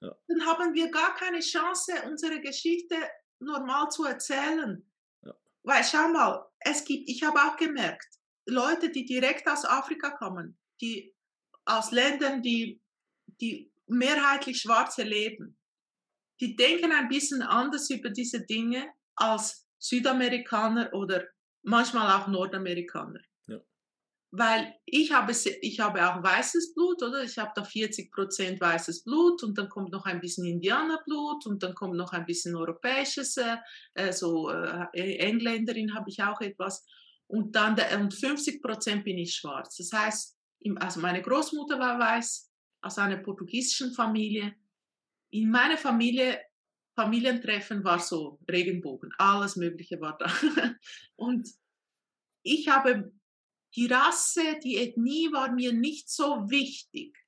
ja. 0.00 0.14
dann 0.28 0.46
haben 0.46 0.74
wir 0.74 0.90
gar 0.90 1.14
keine 1.16 1.40
Chance, 1.40 1.92
unsere 2.06 2.40
Geschichte 2.40 2.96
normal 3.40 3.90
zu 3.90 4.04
erzählen. 4.04 4.88
Ja. 5.22 5.34
Weil 5.62 5.82
schau 5.84 6.08
mal, 6.08 6.46
es 6.60 6.84
gibt, 6.84 7.08
ich 7.08 7.22
habe 7.22 7.40
auch 7.40 7.56
gemerkt, 7.56 8.08
Leute, 8.46 8.90
die 8.90 9.04
direkt 9.04 9.48
aus 9.48 9.64
Afrika 9.64 10.10
kommen, 10.10 10.58
die 10.80 11.14
aus 11.64 11.90
Ländern, 11.90 12.42
die, 12.42 12.80
die 13.40 13.73
mehrheitlich 13.86 14.60
Schwarze 14.60 15.02
leben, 15.02 15.56
die 16.40 16.56
denken 16.56 16.92
ein 16.92 17.08
bisschen 17.08 17.42
anders 17.42 17.90
über 17.90 18.10
diese 18.10 18.44
Dinge 18.44 18.86
als 19.16 19.66
Südamerikaner 19.78 20.92
oder 20.92 21.24
manchmal 21.62 22.20
auch 22.20 22.26
Nordamerikaner. 22.26 23.20
Ja. 23.46 23.60
Weil 24.30 24.74
ich 24.84 25.12
habe, 25.12 25.32
ich 25.32 25.80
habe 25.80 26.08
auch 26.08 26.22
weißes 26.22 26.74
Blut, 26.74 27.02
oder? 27.02 27.22
Ich 27.22 27.38
habe 27.38 27.52
da 27.54 27.64
40 27.64 28.10
Prozent 28.10 28.60
weißes 28.60 29.04
Blut 29.04 29.42
und 29.42 29.56
dann 29.56 29.68
kommt 29.68 29.92
noch 29.92 30.06
ein 30.06 30.20
bisschen 30.20 30.46
Indianerblut 30.46 31.46
und 31.46 31.62
dann 31.62 31.74
kommt 31.74 31.96
noch 31.96 32.12
ein 32.12 32.26
bisschen 32.26 32.56
europäisches, 32.56 33.36
äh, 33.36 34.12
so 34.12 34.50
äh, 34.50 35.16
Engländerin 35.18 35.94
habe 35.94 36.10
ich 36.10 36.22
auch 36.22 36.40
etwas. 36.40 36.84
Und 37.26 37.54
dann 37.54 37.76
der, 37.76 37.98
und 37.98 38.12
50 38.12 38.62
Prozent 38.62 39.04
bin 39.04 39.18
ich 39.18 39.34
schwarz. 39.34 39.76
Das 39.76 39.92
heißt, 39.92 40.36
also 40.76 41.00
meine 41.00 41.22
Großmutter 41.22 41.78
war 41.78 41.98
weiß, 41.98 42.50
aus 42.84 42.98
einer 42.98 43.16
portugiesischen 43.16 43.92
Familie. 43.92 44.54
In 45.30 45.50
meiner 45.50 45.76
Familie 45.76 46.40
Familientreffen 46.94 47.82
war 47.82 47.98
so 47.98 48.38
Regenbogen, 48.48 49.12
alles 49.18 49.56
Mögliche 49.56 50.00
war 50.00 50.16
da. 50.16 50.30
Und 51.16 51.48
ich 52.42 52.68
habe 52.68 53.12
die 53.74 53.86
Rasse, 53.86 54.58
die 54.62 54.76
Ethnie 54.76 55.32
war 55.32 55.50
mir 55.50 55.72
nicht 55.72 56.08
so 56.08 56.48
wichtig. 56.48 57.18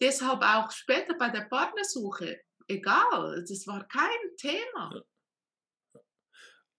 Deshalb 0.00 0.42
auch 0.42 0.70
später 0.72 1.14
bei 1.16 1.30
der 1.30 1.42
Partnersuche, 1.42 2.40
egal, 2.66 3.44
das 3.48 3.66
war 3.68 3.86
kein 3.86 4.36
Thema. 4.36 5.04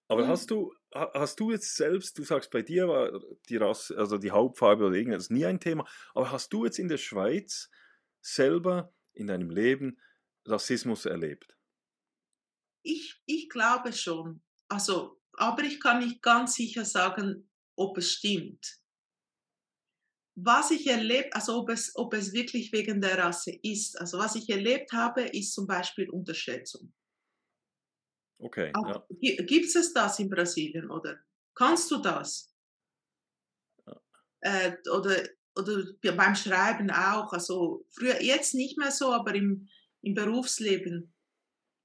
Aber 0.08 0.24
Und, 0.24 0.28
hast 0.28 0.52
du, 0.52 0.74
hast 0.94 1.40
du 1.40 1.52
jetzt 1.52 1.76
selbst, 1.76 2.18
du 2.18 2.24
sagst, 2.24 2.52
bei 2.52 2.62
dir 2.62 2.88
war 2.90 3.20
die 3.50 3.58
Rasse, 3.58 3.98
also 3.98 4.18
die 4.18 4.32
Hauptfarbe 4.32 4.86
oder 4.86 4.96
irgendwas 4.96 5.30
nie 5.30 5.46
ein 5.46 5.60
Thema, 5.60 5.88
aber 6.14 6.32
hast 6.32 6.52
du 6.52 6.66
jetzt 6.66 6.80
in 6.80 6.90
der 6.90 6.98
Schweiz 6.98 7.70
selber 8.26 8.94
in 9.14 9.28
deinem 9.28 9.50
Leben 9.50 10.02
Rassismus 10.46 11.06
erlebt? 11.06 11.56
Ich, 12.84 13.22
ich 13.26 13.50
glaube 13.50 13.94
schon. 13.94 14.42
Also, 14.68 15.22
aber 15.34 15.64
ich 15.64 15.80
kann 15.80 16.00
nicht 16.00 16.22
ganz 16.22 16.56
sicher 16.56 16.86
sagen, 16.86 17.50
ob 17.76 17.98
es 17.98 18.12
stimmt. 18.14 18.80
was 20.36 20.72
ich 20.72 20.88
erlebt, 20.88 21.34
also 21.34 21.58
ob 21.60 21.70
es, 21.70 21.96
ob 21.96 22.14
es 22.14 22.34
wirklich 22.34 22.72
wegen 22.74 23.00
der 23.02 23.18
Rasse 23.18 23.58
ist, 23.64 24.00
also 24.00 24.18
was 24.18 24.36
ich 24.36 24.50
erlebt 24.50 24.92
habe, 24.92 25.24
ist 25.24 25.54
zum 25.54 25.66
Beispiel 25.66 26.10
Unterschätzung. 26.10 26.94
Okay. 28.38 28.74
Ja. 28.76 29.08
Gibt 29.22 29.74
es 29.74 29.94
das 29.94 30.20
in 30.20 30.30
Brasilien 30.30 30.92
oder 30.92 31.20
kannst 31.56 31.90
du 31.90 32.02
das? 32.02 32.54
Ja. 33.88 34.02
Äh, 34.42 34.78
oder, 34.92 35.24
oder 35.56 35.86
beim 36.16 36.36
Schreiben 36.36 36.92
auch, 36.92 37.32
also 37.32 37.86
früher, 37.92 38.22
jetzt 38.22 38.54
nicht 38.54 38.78
mehr 38.78 38.92
so, 38.92 39.12
aber 39.14 39.34
im, 39.34 39.68
im 40.02 40.14
Berufsleben. 40.14 41.14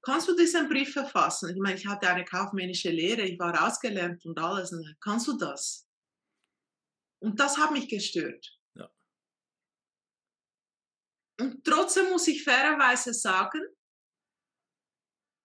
Kannst 0.03 0.27
du 0.27 0.35
diesen 0.35 0.67
Brief 0.67 0.93
verfassen? 0.93 1.51
Ich 1.51 1.61
meine, 1.61 1.75
ich 1.75 1.85
hatte 1.85 2.09
eine 2.09 2.25
kaufmännische 2.25 2.89
Lehre, 2.89 3.21
ich 3.21 3.39
war 3.39 3.67
ausgelernt 3.67 4.25
und 4.25 4.37
alles. 4.39 4.73
Kannst 4.99 5.27
du 5.27 5.37
das? 5.37 5.87
Und 7.19 7.39
das 7.39 7.57
hat 7.57 7.71
mich 7.71 7.87
gestört. 7.87 8.59
Ja. 8.73 8.89
Und 11.39 11.63
trotzdem 11.63 12.09
muss 12.09 12.27
ich 12.27 12.43
fairerweise 12.43 13.13
sagen, 13.13 13.61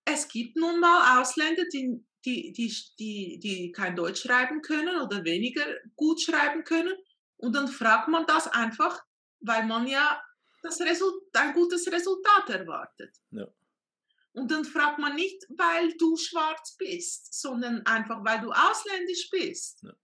es 0.07 0.27
gibt 0.29 0.57
nun 0.57 0.81
mal 0.81 1.21
Ausländer, 1.21 1.65
die, 1.73 2.03
die, 2.25 2.53
die, 2.53 2.75
die, 2.99 3.41
die 3.41 3.73
kein 3.73 3.95
Deutsch 3.95 4.23
schreiben 4.23 4.63
können 4.63 5.03
oder 5.03 5.25
weniger 5.25 5.65
gut 5.97 6.23
schreiben 6.23 6.65
können. 6.65 6.95
Und 7.39 7.55
dann 7.55 7.69
fragt 7.69 8.09
man 8.09 8.27
das 8.27 8.49
einfach, 8.49 9.03
weil 9.41 9.67
man 9.67 9.87
ja 9.87 10.23
das 10.63 10.81
Result 10.81 11.23
ein 11.35 11.53
gutes 11.55 11.91
Resultat 11.91 12.49
erwartet. 12.51 13.17
Ja. 13.31 13.47
Und 14.33 14.51
dann 14.51 14.65
fragt 14.65 14.99
man 14.99 15.15
nicht, 15.15 15.47
weil 15.49 15.97
du 15.97 16.17
schwarz 16.17 16.77
bist, 16.77 17.41
sondern 17.41 17.85
einfach, 17.87 18.25
weil 18.25 18.41
du 18.41 18.53
ausländisch 18.53 19.31
bist. 19.31 19.83
Ja. 19.83 19.95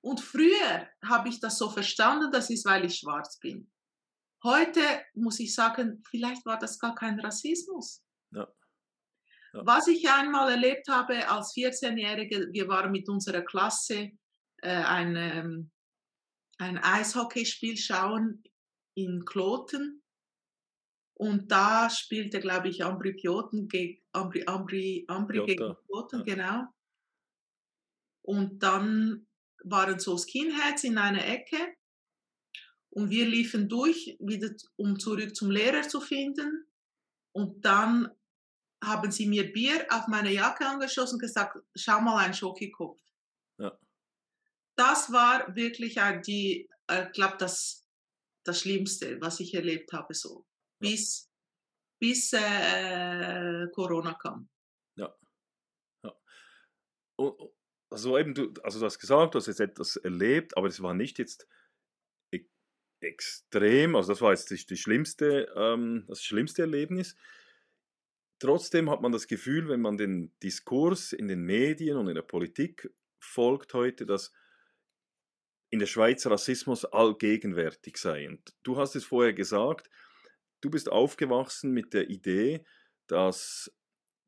Und 0.00 0.20
früher 0.20 0.88
habe 1.04 1.28
ich 1.28 1.40
das 1.40 1.58
so 1.58 1.68
verstanden, 1.68 2.30
das 2.30 2.50
ist, 2.50 2.64
weil 2.64 2.84
ich 2.84 2.98
schwarz 2.98 3.38
bin. 3.38 3.70
Heute 4.42 4.80
muss 5.14 5.40
ich 5.40 5.54
sagen, 5.54 6.02
vielleicht 6.08 6.44
war 6.46 6.58
das 6.58 6.78
gar 6.78 6.94
kein 6.94 7.18
Rassismus. 7.20 8.04
Ja. 8.30 8.46
Ja. 9.52 9.66
Was 9.66 9.88
ich 9.88 10.08
einmal 10.08 10.50
erlebt 10.50 10.88
habe 10.88 11.28
als 11.28 11.54
14-Jährige, 11.54 12.48
wir 12.52 12.68
waren 12.68 12.92
mit 12.92 13.08
unserer 13.08 13.42
Klasse 13.42 14.10
äh, 14.62 14.68
ein, 14.68 15.16
ähm, 15.16 15.70
ein 16.58 16.78
Eishockeyspiel 16.78 17.76
schauen 17.76 18.42
in 18.94 19.24
Kloten. 19.24 20.02
Und 21.18 21.50
da 21.50 21.88
spielte, 21.88 22.40
glaube 22.40 22.68
ich, 22.68 22.84
Ambri 22.84 23.14
Pioten 23.14 23.68
gegen 23.68 24.02
Ambri, 24.12 24.44
Ambri, 24.46 25.04
Ambri 25.08 25.44
gegen 25.46 25.74
Kloten, 25.86 26.24
ja. 26.26 26.34
genau. 26.34 26.64
Und 28.22 28.62
dann 28.62 29.26
waren 29.64 29.98
so 29.98 30.18
Skinheads 30.18 30.84
in 30.84 30.98
einer 30.98 31.26
Ecke 31.26 31.76
und 32.90 33.10
wir 33.10 33.26
liefen 33.26 33.68
durch, 33.68 34.16
wieder, 34.20 34.50
um 34.76 34.98
zurück 34.98 35.34
zum 35.36 35.50
Lehrer 35.50 35.82
zu 35.82 36.00
finden. 36.00 36.66
Und 37.32 37.64
dann 37.64 38.10
haben 38.82 39.10
sie 39.10 39.26
mir 39.26 39.52
Bier 39.52 39.86
auf 39.90 40.06
meine 40.08 40.32
Jacke 40.32 40.66
angeschossen 40.66 41.16
und 41.16 41.20
gesagt, 41.20 41.58
schau 41.74 42.00
mal 42.00 42.24
ein 42.24 42.34
Schokikopf. 42.34 42.98
Das 44.76 45.10
war 45.10 45.54
wirklich 45.56 45.98
die, 46.26 46.68
ich 46.68 46.94
äh, 46.94 47.10
glaube, 47.10 47.36
das, 47.38 47.86
das 48.44 48.60
Schlimmste, 48.60 49.20
was 49.20 49.40
ich 49.40 49.54
erlebt 49.54 49.92
habe, 49.92 50.14
so. 50.14 50.46
Bis, 50.78 51.30
bis 51.98 52.32
äh, 52.34 53.66
Corona 53.74 54.14
kam. 54.14 54.48
Ja. 54.96 55.16
ja. 56.04 56.14
Und, 57.16 57.56
also 57.90 58.18
eben, 58.18 58.34
du, 58.34 58.52
also 58.62 58.78
du 58.78 58.84
hast 58.84 58.98
gesagt, 58.98 59.34
du 59.34 59.38
hast 59.38 59.46
jetzt 59.46 59.60
etwas 59.60 59.96
erlebt, 59.96 60.56
aber 60.56 60.68
es 60.68 60.82
war 60.82 60.92
nicht 60.92 61.18
jetzt 61.18 61.48
e 62.32 62.44
extrem, 63.00 63.94
also 63.96 64.12
das 64.12 64.20
war 64.20 64.32
jetzt 64.32 64.50
die, 64.50 64.66
die 64.66 64.76
schlimmste, 64.76 65.52
ähm, 65.56 66.04
das 66.08 66.22
schlimmste 66.22 66.62
Erlebnis. 66.62 67.16
Trotzdem 68.38 68.90
hat 68.90 69.00
man 69.00 69.12
das 69.12 69.28
Gefühl, 69.28 69.68
wenn 69.68 69.80
man 69.80 69.96
den 69.96 70.36
Diskurs 70.42 71.12
in 71.12 71.28
den 71.28 71.42
Medien 71.42 71.96
und 71.96 72.08
in 72.08 72.14
der 72.14 72.22
Politik 72.22 72.92
folgt 73.18 73.72
heute, 73.72 74.04
dass 74.04 74.32
in 75.70 75.78
der 75.78 75.86
Schweiz 75.86 76.26
Rassismus 76.26 76.84
allgegenwärtig 76.84 77.96
sei. 77.96 78.28
Und 78.28 78.54
du 78.62 78.76
hast 78.76 78.94
es 78.96 79.04
vorher 79.04 79.32
gesagt, 79.32 79.90
du 80.60 80.70
bist 80.70 80.90
aufgewachsen 80.90 81.72
mit 81.72 81.92
der 81.92 82.08
Idee, 82.08 82.64
dass 83.06 83.72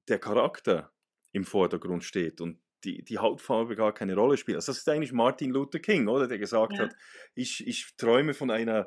der 0.08 0.18
Charakter 0.18 0.92
im 1.32 1.44
Vordergrund 1.44 2.04
steht 2.04 2.40
und 2.40 2.60
die, 2.84 3.02
die 3.04 3.18
Hautfarbe 3.18 3.76
gar 3.76 3.92
keine 3.92 4.14
Rolle 4.14 4.36
spielt. 4.36 4.56
Also 4.56 4.70
das 4.70 4.78
ist 4.78 4.88
eigentlich 4.88 5.12
Martin 5.12 5.50
Luther 5.50 5.80
King, 5.80 6.08
oder? 6.08 6.28
Der 6.28 6.38
gesagt 6.38 6.74
ja. 6.74 6.84
hat, 6.84 6.96
ich, 7.34 7.66
ich 7.66 7.96
träume 7.96 8.34
von 8.34 8.50
einer 8.50 8.86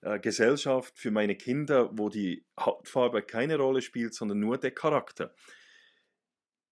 äh, 0.00 0.18
Gesellschaft 0.20 0.98
für 0.98 1.10
meine 1.10 1.36
Kinder, 1.36 1.90
wo 1.92 2.08
die 2.08 2.44
Hautfarbe 2.58 3.22
keine 3.22 3.56
Rolle 3.56 3.82
spielt, 3.82 4.14
sondern 4.14 4.40
nur 4.40 4.58
der 4.58 4.70
Charakter. 4.70 5.34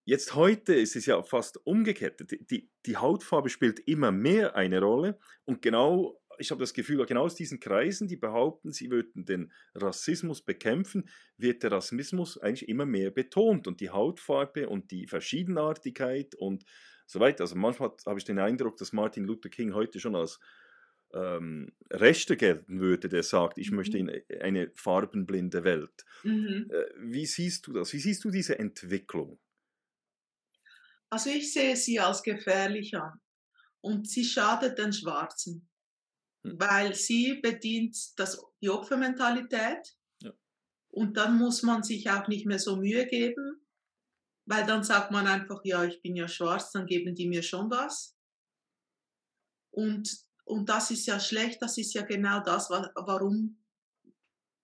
Jetzt 0.03 0.35
heute 0.35 0.73
ist 0.73 0.95
es 0.95 1.05
ja 1.05 1.21
fast 1.23 1.65
umgekehrt. 1.65 2.19
Die, 2.49 2.69
die, 2.85 2.97
Hautfarbe 2.97 3.49
spielt 3.49 3.79
immer 3.79 4.11
mehr 4.11 4.55
eine 4.55 4.81
Rolle 4.81 5.19
und 5.45 5.61
genau 5.61 6.21
ich 6.41 6.49
habe 6.49 6.59
das 6.59 6.73
Gefühl, 6.73 7.05
genau 7.05 7.23
aus 7.23 7.35
diesen 7.35 7.59
Kreisen, 7.59 8.07
die 8.07 8.15
behaupten, 8.15 8.71
sie 8.71 8.89
würden 8.89 9.25
den 9.25 9.51
Rassismus 9.75 10.41
bekämpfen, 10.41 11.07
wird 11.37 11.61
der 11.61 11.71
Rassismus 11.71 12.39
eigentlich 12.39 12.67
immer 12.67 12.85
mehr 12.85 13.11
betont 13.11 13.67
und 13.67 13.79
die 13.79 13.91
Hautfarbe 13.91 14.67
und 14.67 14.89
die 14.89 15.05
Verschiedenartigkeit 15.05 16.33
und 16.33 16.65
so 17.05 17.19
weiter. 17.19 17.41
Also 17.41 17.55
manchmal 17.55 17.91
habe 18.05 18.17
ich 18.17 18.25
den 18.25 18.39
Eindruck, 18.39 18.77
dass 18.77 18.91
Martin 18.91 19.25
Luther 19.25 19.49
King 19.49 19.73
heute 19.73 19.99
schon 19.99 20.15
als 20.15 20.39
ähm, 21.13 21.73
Rechte 21.89 22.37
gelten 22.37 22.79
würde, 22.79 23.09
der 23.09 23.23
sagt, 23.23 23.57
ich 23.57 23.69
mhm. 23.69 23.77
möchte 23.77 23.97
in 23.97 24.09
eine 24.41 24.71
farbenblinde 24.75 25.63
Welt. 25.63 26.05
Mhm. 26.23 26.69
Äh, 26.71 26.85
wie 26.97 27.25
siehst 27.25 27.67
du 27.67 27.73
das? 27.73 27.93
Wie 27.93 27.99
siehst 27.99 28.23
du 28.23 28.31
diese 28.31 28.57
Entwicklung? 28.57 29.37
Also 31.11 31.29
ich 31.29 31.53
sehe 31.53 31.75
sie 31.75 31.99
als 31.99 32.23
gefährlich 32.23 32.95
an 32.95 33.19
und 33.81 34.09
sie 34.09 34.23
schadet 34.23 34.77
den 34.77 34.93
Schwarzen. 34.93 35.67
Hm. 36.43 36.59
weil 36.59 36.95
sie 36.95 37.35
bedient 37.35 38.19
das, 38.19 38.41
die 38.61 38.69
Opfermentalität. 38.69 39.95
Ja. 40.21 40.31
Und 40.89 41.17
dann 41.17 41.37
muss 41.37 41.63
man 41.63 41.83
sich 41.83 42.09
auch 42.09 42.27
nicht 42.27 42.45
mehr 42.45 42.59
so 42.59 42.77
Mühe 42.77 43.05
geben, 43.05 43.61
weil 44.45 44.65
dann 44.65 44.83
sagt 44.83 45.11
man 45.11 45.27
einfach, 45.27 45.61
ja, 45.63 45.83
ich 45.83 46.01
bin 46.01 46.15
ja 46.15 46.27
schwarz, 46.27 46.71
dann 46.71 46.85
geben 46.85 47.15
die 47.15 47.27
mir 47.27 47.43
schon 47.43 47.69
was. 47.69 48.17
Und, 49.71 50.25
und 50.43 50.67
das 50.67 50.91
ist 50.91 51.05
ja 51.05 51.19
schlecht, 51.19 51.61
das 51.61 51.77
ist 51.77 51.93
ja 51.93 52.01
genau 52.01 52.41
das, 52.41 52.69
warum, 52.69 53.63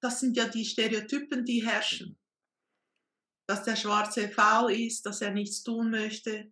das 0.01 0.19
sind 0.19 0.35
ja 0.35 0.47
die 0.47 0.65
Stereotypen, 0.65 1.45
die 1.45 1.65
herrschen. 1.65 2.19
Dass 3.47 3.63
der 3.63 3.75
Schwarze 3.75 4.29
faul 4.29 4.71
ist, 4.71 5.05
dass 5.05 5.21
er 5.21 5.31
nichts 5.31 5.63
tun 5.63 5.89
möchte 5.89 6.51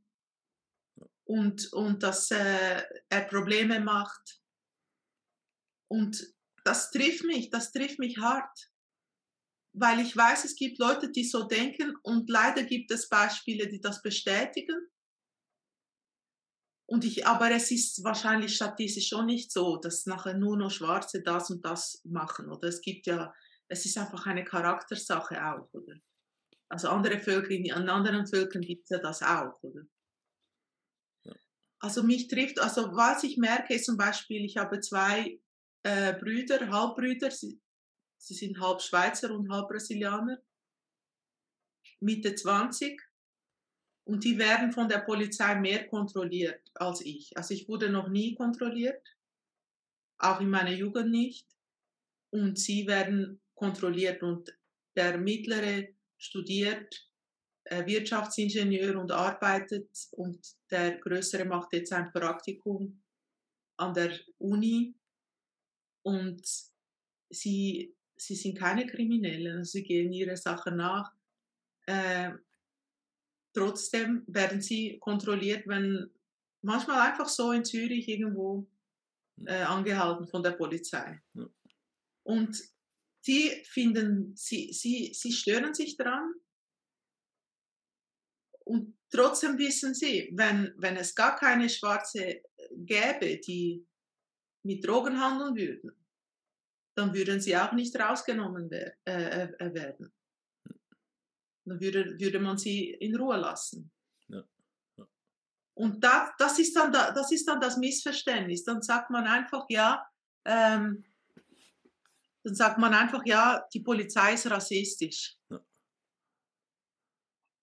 und, 1.26 1.72
und 1.74 2.04
dass 2.04 2.32
äh, 2.32 2.84
er 3.10 3.22
Probleme 3.22 3.80
macht 3.80 4.42
und 5.88 6.34
das 6.64 6.92
trifft 6.92 7.24
mich, 7.24 7.50
das 7.50 7.72
trifft 7.72 8.00
mich 8.00 8.18
hart, 8.18 8.72
weil 9.74 10.00
ich 10.00 10.16
weiß, 10.16 10.46
es 10.46 10.56
gibt 10.56 10.80
Leute, 10.80 11.12
die 11.12 11.24
so 11.24 11.44
denken 11.44 11.96
und 12.02 12.30
leider 12.30 12.64
gibt 12.64 12.92
es 12.92 13.10
Beispiele, 13.10 13.68
die 13.68 13.82
das 13.82 14.02
bestätigen. 14.02 14.88
Und 16.88 17.04
ich, 17.04 17.26
aber 17.26 17.52
es 17.52 17.72
ist 17.72 18.04
wahrscheinlich 18.04 18.56
statistisch 18.56 19.08
schon 19.08 19.26
nicht 19.26 19.52
so, 19.52 19.78
dass 19.78 20.06
nachher 20.06 20.36
nur 20.36 20.56
noch 20.56 20.72
Schwarze 20.72 21.22
das 21.22 21.50
und 21.50 21.66
das 21.66 22.02
machen. 22.06 22.50
Oder 22.52 22.68
es 22.68 22.82
gibt 22.82 23.08
ja, 23.08 23.34
es 23.68 23.86
ist 23.86 23.98
einfach 23.98 24.26
eine 24.28 24.44
Charaktersache 24.44 25.44
auch, 25.44 25.68
oder? 25.74 25.96
Also 26.70 26.90
andere 26.90 27.20
Völker, 27.20 27.76
an 27.76 27.90
anderen 27.90 28.26
Völkern 28.26 28.62
gibt 28.62 28.84
es 28.84 28.90
ja 28.90 28.98
das 28.98 29.22
auch, 29.22 29.62
oder? 29.62 29.86
Also 31.80 32.02
mich 32.02 32.28
trifft, 32.28 32.60
also 32.60 32.96
was 32.96 33.24
ich 33.24 33.38
merke 33.38 33.76
ist 33.76 33.86
zum 33.86 33.98
Beispiel, 33.98 34.44
ich 34.44 34.58
habe 34.58 34.80
zwei 34.80 35.40
äh, 35.84 36.14
Brüder, 36.14 36.68
Halbbrüder, 36.70 37.30
sie, 37.30 37.62
sie 38.18 38.34
sind 38.34 38.60
halb 38.60 38.82
Schweizer 38.82 39.32
und 39.32 39.52
halb 39.52 39.68
Brasilianer, 39.70 40.42
Mitte 42.00 42.34
20. 42.34 43.00
Und 44.08 44.24
die 44.24 44.38
werden 44.38 44.72
von 44.72 44.88
der 44.88 45.00
Polizei 45.00 45.56
mehr 45.56 45.88
kontrolliert 45.88 46.62
als 46.76 47.02
ich. 47.02 47.36
Also 47.38 47.54
ich 47.54 47.68
wurde 47.68 47.90
noch 47.90 48.08
nie 48.08 48.36
kontrolliert, 48.36 49.04
auch 50.18 50.40
in 50.40 50.50
meiner 50.50 50.74
Jugend 50.74 51.12
nicht. 51.12 51.48
Und 52.32 52.60
sie 52.60 52.88
werden 52.88 53.42
kontrolliert 53.56 54.22
und 54.22 54.56
der 54.96 55.18
mittlere 55.18 55.95
studiert 56.26 57.10
äh, 57.66 57.86
Wirtschaftsingenieur 57.86 59.00
und 59.00 59.12
arbeitet 59.12 59.90
und 60.12 60.40
der 60.70 60.98
größere 60.98 61.46
macht 61.46 61.74
jetzt 61.74 61.94
ein 61.94 62.12
Praktikum 62.12 63.02
an 63.78 63.94
der 63.94 64.20
Uni 64.38 64.96
und 66.04 66.44
sie, 67.30 67.96
sie 68.16 68.36
sind 68.36 68.58
keine 68.58 68.86
Kriminellen, 68.86 69.58
also 69.58 69.72
sie 69.72 69.84
gehen 69.84 70.14
ihre 70.14 70.38
Sachen 70.38 70.78
nach. 70.78 71.12
Äh, 71.88 72.34
trotzdem 73.54 74.24
werden 74.28 74.62
sie 74.62 75.00
kontrolliert, 75.00 75.68
wenn 75.68 76.12
manchmal 76.62 77.10
einfach 77.10 77.28
so 77.28 77.52
in 77.52 77.66
Zürich 77.66 78.08
irgendwo 78.08 78.68
hm. 79.38 79.48
äh, 79.48 79.64
angehalten 79.64 80.28
von 80.28 80.44
der 80.44 80.52
Polizei. 80.52 81.22
Ja. 81.34 81.50
Und 82.24 82.75
die 83.28 83.64
finden, 83.66 84.36
sie, 84.36 84.72
sie, 84.72 85.14
sie 85.14 85.32
stören 85.32 85.74
sich 85.74 85.98
daran. 85.98 86.34
Und 88.66 88.98
trotzdem 89.10 89.58
wissen 89.58 89.94
sie, 89.94 90.32
wenn, 90.34 90.74
wenn 90.78 90.98
es 90.98 91.14
gar 91.16 91.36
keine 91.36 91.70
Schwarze 91.70 92.42
gäbe, 92.72 93.40
die 93.40 93.86
mit 94.64 94.86
Drogen 94.86 95.20
handeln 95.20 95.56
würden, 95.56 95.92
dann 96.96 97.14
würden 97.14 97.40
sie 97.40 97.56
auch 97.56 97.74
nicht 97.74 97.96
rausgenommen 98.00 98.70
wer 98.70 98.96
äh, 99.06 99.44
äh 99.60 99.74
werden. 99.74 100.14
Dann 101.66 101.80
würde, 101.80 102.20
würde 102.20 102.40
man 102.40 102.58
sie 102.58 102.92
in 102.92 103.16
Ruhe 103.16 103.38
lassen. 103.38 103.92
Ja. 104.28 104.44
Ja. 104.98 105.08
Und 105.74 106.04
da, 106.04 106.34
das, 106.38 106.58
ist 106.60 106.76
dann 106.76 106.92
da, 106.92 107.12
das 107.12 107.32
ist 107.32 107.48
dann 107.48 107.60
das 107.60 107.78
Missverständnis. 107.78 108.64
Dann 108.64 108.82
sagt 108.82 109.10
man 109.10 109.26
einfach, 109.26 109.66
ja, 109.70 110.08
ähm, 110.46 111.04
dann 112.46 112.54
sagt 112.54 112.78
man 112.78 112.94
einfach, 112.94 113.26
ja, 113.26 113.68
die 113.74 113.80
Polizei 113.80 114.36
ist 114.36 114.50
rassistisch. 114.50 115.36
Ja. 115.50 115.60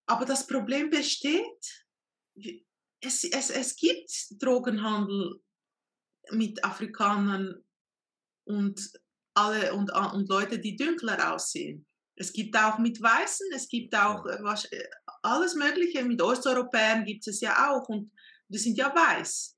Aber 0.06 0.24
das 0.24 0.46
Problem 0.46 0.90
besteht, 0.90 1.84
es, 3.00 3.24
es, 3.24 3.50
es 3.50 3.76
gibt 3.76 4.10
Drogenhandel 4.42 5.40
mit 6.30 6.64
Afrikanern 6.64 7.64
und, 8.44 8.92
alle, 9.34 9.72
und, 9.72 9.90
und 9.92 10.28
Leute, 10.28 10.58
die 10.58 10.76
dunkler 10.76 11.32
aussehen. 11.32 11.86
Es 12.16 12.32
gibt 12.32 12.56
auch 12.56 12.78
mit 12.78 13.00
Weißen, 13.00 13.46
es 13.54 13.68
gibt 13.68 13.94
auch. 13.94 14.26
Äh, 14.26 14.42
was, 14.42 14.64
äh, 14.66 14.88
alles 15.22 15.54
Mögliche. 15.54 16.04
Mit 16.04 16.20
Osteuropäern 16.20 17.04
gibt 17.04 17.26
es 17.28 17.40
ja 17.40 17.70
auch 17.70 17.88
und 17.88 18.12
die 18.48 18.58
sind 18.58 18.76
ja 18.76 18.92
weiß. 18.92 19.56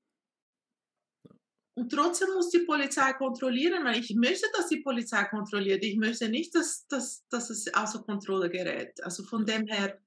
Und 1.75 1.91
trotzdem 1.91 2.29
muss 2.33 2.49
die 2.49 2.59
Polizei 2.59 3.11
kontrollieren, 3.13 3.83
weil 3.83 3.99
ich 3.99 4.15
möchte, 4.15 4.47
dass 4.53 4.69
die 4.69 4.79
Polizei 4.79 5.25
kontrolliert. 5.25 5.83
Ich 5.83 5.97
möchte 5.97 6.29
nicht, 6.29 6.55
dass, 6.55 6.87
dass, 6.87 7.27
dass 7.27 7.49
es 7.49 7.73
außer 7.73 8.01
Kontrolle 8.03 8.49
gerät. 8.49 9.03
Also 9.03 9.23
von 9.23 9.45
dem 9.45 9.67
her 9.67 9.99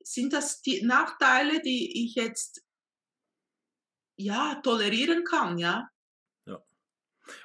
sind 0.00 0.32
das 0.32 0.62
die 0.62 0.82
Nachteile, 0.82 1.60
die 1.62 2.04
ich 2.04 2.14
jetzt 2.14 2.64
ja 4.16 4.60
tolerieren 4.62 5.24
kann, 5.24 5.58
ja. 5.58 5.90
Ja. 6.46 6.64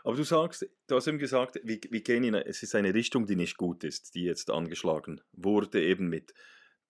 Aber 0.04 0.16
du 0.16 0.24
sagst, 0.24 0.70
du 0.86 0.96
hast 0.96 1.08
eben 1.08 1.18
gesagt, 1.18 1.60
wir, 1.64 1.80
wir 1.90 2.02
gehen 2.02 2.24
in, 2.24 2.36
es 2.36 2.62
ist 2.62 2.76
eine 2.76 2.94
Richtung, 2.94 3.26
die 3.26 3.36
nicht 3.36 3.58
gut 3.58 3.84
ist, 3.84 4.14
die 4.14 4.26
jetzt 4.26 4.52
angeschlagen 4.52 5.22
wurde, 5.32 5.84
eben 5.84 6.08
mit 6.08 6.36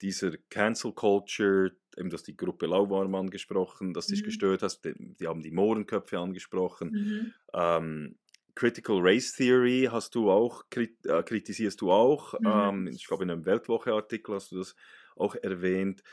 dieser 0.01 0.31
Cancel 0.49 0.93
Culture, 0.93 1.71
eben 1.97 2.09
dass 2.09 2.23
die 2.23 2.35
Gruppe 2.35 2.65
Lauwarm 2.65 3.13
angesprochen, 3.15 3.93
dass 3.93 4.07
dich 4.07 4.21
mhm. 4.21 4.25
gestört 4.25 4.63
hast, 4.63 4.85
die, 4.85 4.93
die, 4.97 5.27
haben 5.27 5.41
die 5.41 5.51
Mohrenköpfe 5.51 6.19
angesprochen. 6.19 6.91
Mhm. 6.91 7.33
Ähm, 7.53 8.17
Critical 8.55 8.99
Race 8.99 9.33
Theory 9.33 9.87
hast 9.91 10.15
du 10.15 10.29
auch, 10.29 10.65
äh, 10.75 11.23
kritisierst 11.23 11.79
du 11.81 11.91
auch. 11.91 12.39
Mhm. 12.39 12.47
Ähm, 12.47 12.87
ich 12.87 13.07
glaube, 13.07 13.23
in 13.23 13.31
einem 13.31 13.45
Weltwoche-Artikel 13.45 14.35
hast 14.35 14.51
du 14.51 14.57
das 14.57 14.75
auch 15.15 15.35
erwähnt. 15.35 16.03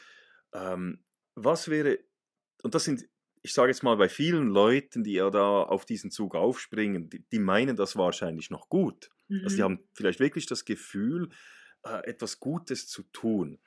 Ähm, 0.53 1.01
was 1.35 1.68
wäre, 1.68 1.98
und 2.62 2.74
das 2.74 2.85
sind, 2.85 3.09
ich 3.42 3.53
sage 3.53 3.70
jetzt 3.70 3.83
mal, 3.83 3.96
bei 3.96 4.09
vielen 4.09 4.48
Leuten, 4.48 5.05
die 5.05 5.14
ja 5.14 5.31
da 5.31 5.62
auf 5.62 5.85
diesen 5.85 6.11
Zug 6.11 6.35
aufspringen, 6.35 7.09
die, 7.09 7.24
die 7.31 7.38
meinen 7.38 7.77
das 7.77 7.96
wahrscheinlich 7.96 8.51
noch 8.51 8.68
gut. 8.68 9.11
Also 9.42 9.57
die 9.57 9.62
mhm. 9.62 9.64
haben 9.64 9.88
vielleicht 9.92 10.20
wirklich 10.20 10.46
das 10.46 10.64
Gefühl, 10.64 11.29
äh, 11.85 12.09
etwas 12.09 12.41
Gutes 12.41 12.88
zu 12.88 13.03
tun, 13.05 13.59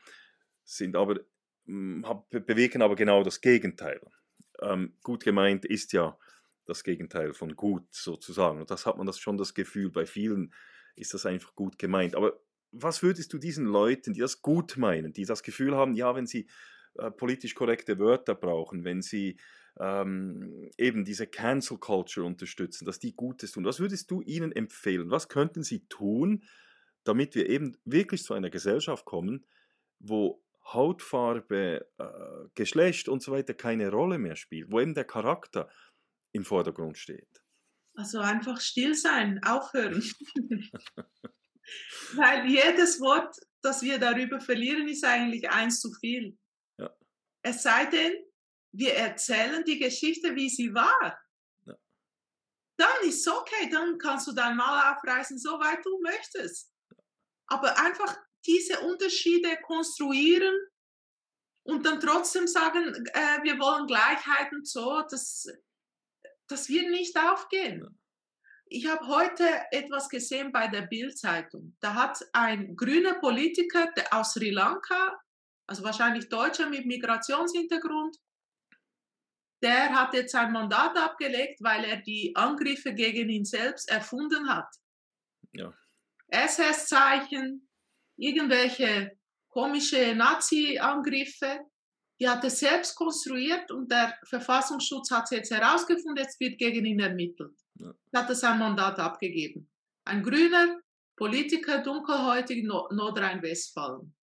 sind 0.63 0.95
aber, 0.95 1.19
hm, 1.65 2.05
bewegen 2.29 2.81
aber 2.81 2.95
genau 2.95 3.23
das 3.23 3.41
Gegenteil. 3.41 4.01
Ähm, 4.61 4.95
gut 5.03 5.23
gemeint 5.23 5.65
ist 5.65 5.93
ja 5.93 6.17
das 6.65 6.83
Gegenteil 6.83 7.33
von 7.33 7.55
gut 7.55 7.87
sozusagen. 7.93 8.59
Und 8.61 8.71
das 8.71 8.85
hat 8.85 8.97
man 8.97 9.07
das 9.07 9.19
schon 9.19 9.37
das 9.37 9.53
Gefühl, 9.53 9.89
bei 9.89 10.05
vielen 10.05 10.53
ist 10.95 11.13
das 11.13 11.25
einfach 11.25 11.55
gut 11.55 11.77
gemeint. 11.77 12.15
Aber 12.15 12.39
was 12.71 13.03
würdest 13.03 13.33
du 13.33 13.37
diesen 13.37 13.65
Leuten, 13.65 14.13
die 14.13 14.19
das 14.19 14.41
gut 14.41 14.77
meinen, 14.77 15.13
die 15.13 15.25
das 15.25 15.43
Gefühl 15.43 15.75
haben, 15.75 15.93
ja, 15.93 16.15
wenn 16.15 16.27
sie 16.27 16.47
äh, 16.95 17.11
politisch 17.11 17.55
korrekte 17.55 17.99
Wörter 17.99 18.35
brauchen, 18.35 18.83
wenn 18.83 19.01
sie 19.01 19.37
ähm, 19.79 20.69
eben 20.77 21.05
diese 21.05 21.27
Cancel 21.27 21.77
Culture 21.77 22.25
unterstützen, 22.25 22.85
dass 22.85 22.99
die 22.99 23.15
Gutes 23.15 23.51
tun, 23.51 23.65
was 23.65 23.79
würdest 23.79 24.11
du 24.11 24.21
ihnen 24.21 24.51
empfehlen? 24.51 25.09
Was 25.11 25.29
könnten 25.29 25.63
sie 25.63 25.87
tun, 25.87 26.43
damit 27.03 27.35
wir 27.35 27.49
eben 27.49 27.77
wirklich 27.85 28.23
zu 28.23 28.33
einer 28.33 28.49
Gesellschaft 28.49 29.05
kommen, 29.05 29.45
wo 29.99 30.43
Hautfarbe, 30.65 31.87
äh, 31.97 32.49
Geschlecht 32.55 33.09
und 33.09 33.21
so 33.21 33.31
weiter 33.31 33.53
keine 33.53 33.89
Rolle 33.89 34.17
mehr 34.19 34.35
spielt, 34.35 34.71
wo 34.71 34.79
eben 34.79 34.93
der 34.93 35.05
Charakter 35.05 35.69
im 36.31 36.45
Vordergrund 36.45 36.97
steht? 36.97 37.41
Also 37.95 38.19
einfach 38.19 38.61
still 38.61 38.95
sein, 38.95 39.41
aufhören. 39.43 40.03
Weil 42.15 42.47
jedes 42.47 42.99
Wort, 42.99 43.35
das 43.61 43.81
wir 43.81 43.99
darüber 43.99 44.39
verlieren, 44.39 44.87
ist 44.87 45.03
eigentlich 45.03 45.49
eins 45.49 45.79
zu 45.79 45.91
viel. 45.93 46.37
Ja. 46.77 46.89
Es 47.41 47.63
sei 47.63 47.85
denn, 47.85 48.13
wir 48.73 48.95
erzählen 48.95 49.63
die 49.65 49.79
Geschichte, 49.79 50.35
wie 50.35 50.49
sie 50.49 50.73
war. 50.73 51.19
Ja. 51.65 51.75
Dann 52.77 53.01
ist 53.03 53.27
es 53.27 53.27
okay, 53.27 53.69
dann 53.69 53.97
kannst 53.97 54.27
du 54.27 54.33
dein 54.33 54.55
Mal 54.55 54.93
aufreißen, 54.93 55.37
soweit 55.37 55.85
du 55.85 55.99
möchtest. 56.01 56.70
Aber 57.51 57.77
einfach 57.77 58.17
diese 58.45 58.79
Unterschiede 58.79 59.57
konstruieren 59.63 60.55
und 61.63 61.85
dann 61.85 61.99
trotzdem 61.99 62.47
sagen, 62.47 63.05
äh, 63.13 63.43
wir 63.43 63.59
wollen 63.59 63.87
Gleichheit 63.87 64.51
und 64.53 64.67
so, 64.67 65.03
das, 65.09 65.47
das 66.47 66.69
wird 66.69 66.89
nicht 66.89 67.17
aufgehen. 67.19 67.99
Ich 68.65 68.87
habe 68.87 69.05
heute 69.07 69.43
etwas 69.71 70.07
gesehen 70.07 70.53
bei 70.53 70.69
der 70.69 70.83
Bild-Zeitung. 70.83 71.75
Da 71.81 71.93
hat 71.93 72.25
ein 72.31 72.77
grüner 72.77 73.15
Politiker 73.15 73.91
aus 74.11 74.33
Sri 74.33 74.49
Lanka, 74.49 75.19
also 75.67 75.83
wahrscheinlich 75.83 76.29
Deutscher 76.29 76.69
mit 76.69 76.85
Migrationshintergrund, 76.85 78.15
der 79.61 79.93
hat 79.93 80.13
jetzt 80.13 80.31
sein 80.31 80.53
Mandat 80.53 80.97
abgelegt, 80.97 81.61
weil 81.61 81.83
er 81.83 81.97
die 81.97 82.33
Angriffe 82.35 82.93
gegen 82.93 83.29
ihn 83.29 83.45
selbst 83.45 83.89
erfunden 83.89 84.49
hat. 84.49 84.73
Ja. 85.51 85.73
SS-Zeichen, 86.31 87.69
irgendwelche 88.17 89.17
komische 89.49 90.15
Nazi-Angriffe, 90.15 91.59
die 92.19 92.29
hat 92.29 92.43
er 92.43 92.49
selbst 92.49 92.95
konstruiert 92.95 93.71
und 93.71 93.91
der 93.91 94.17
Verfassungsschutz 94.25 95.11
hat 95.11 95.25
es 95.25 95.31
jetzt 95.31 95.51
herausgefunden, 95.51 96.23
jetzt 96.23 96.39
wird 96.39 96.57
gegen 96.57 96.85
ihn 96.85 96.99
ermittelt. 96.99 97.59
Ja. 97.75 97.93
Hat 98.15 98.29
er 98.29 98.35
sein 98.35 98.59
Mandat 98.59 98.99
abgegeben. 98.99 99.69
Ein 100.05 100.23
grüner 100.23 100.79
Politiker, 101.17 101.81
dunkelhäutig, 101.83 102.63
Nordrhein-Westfalen. 102.63 104.15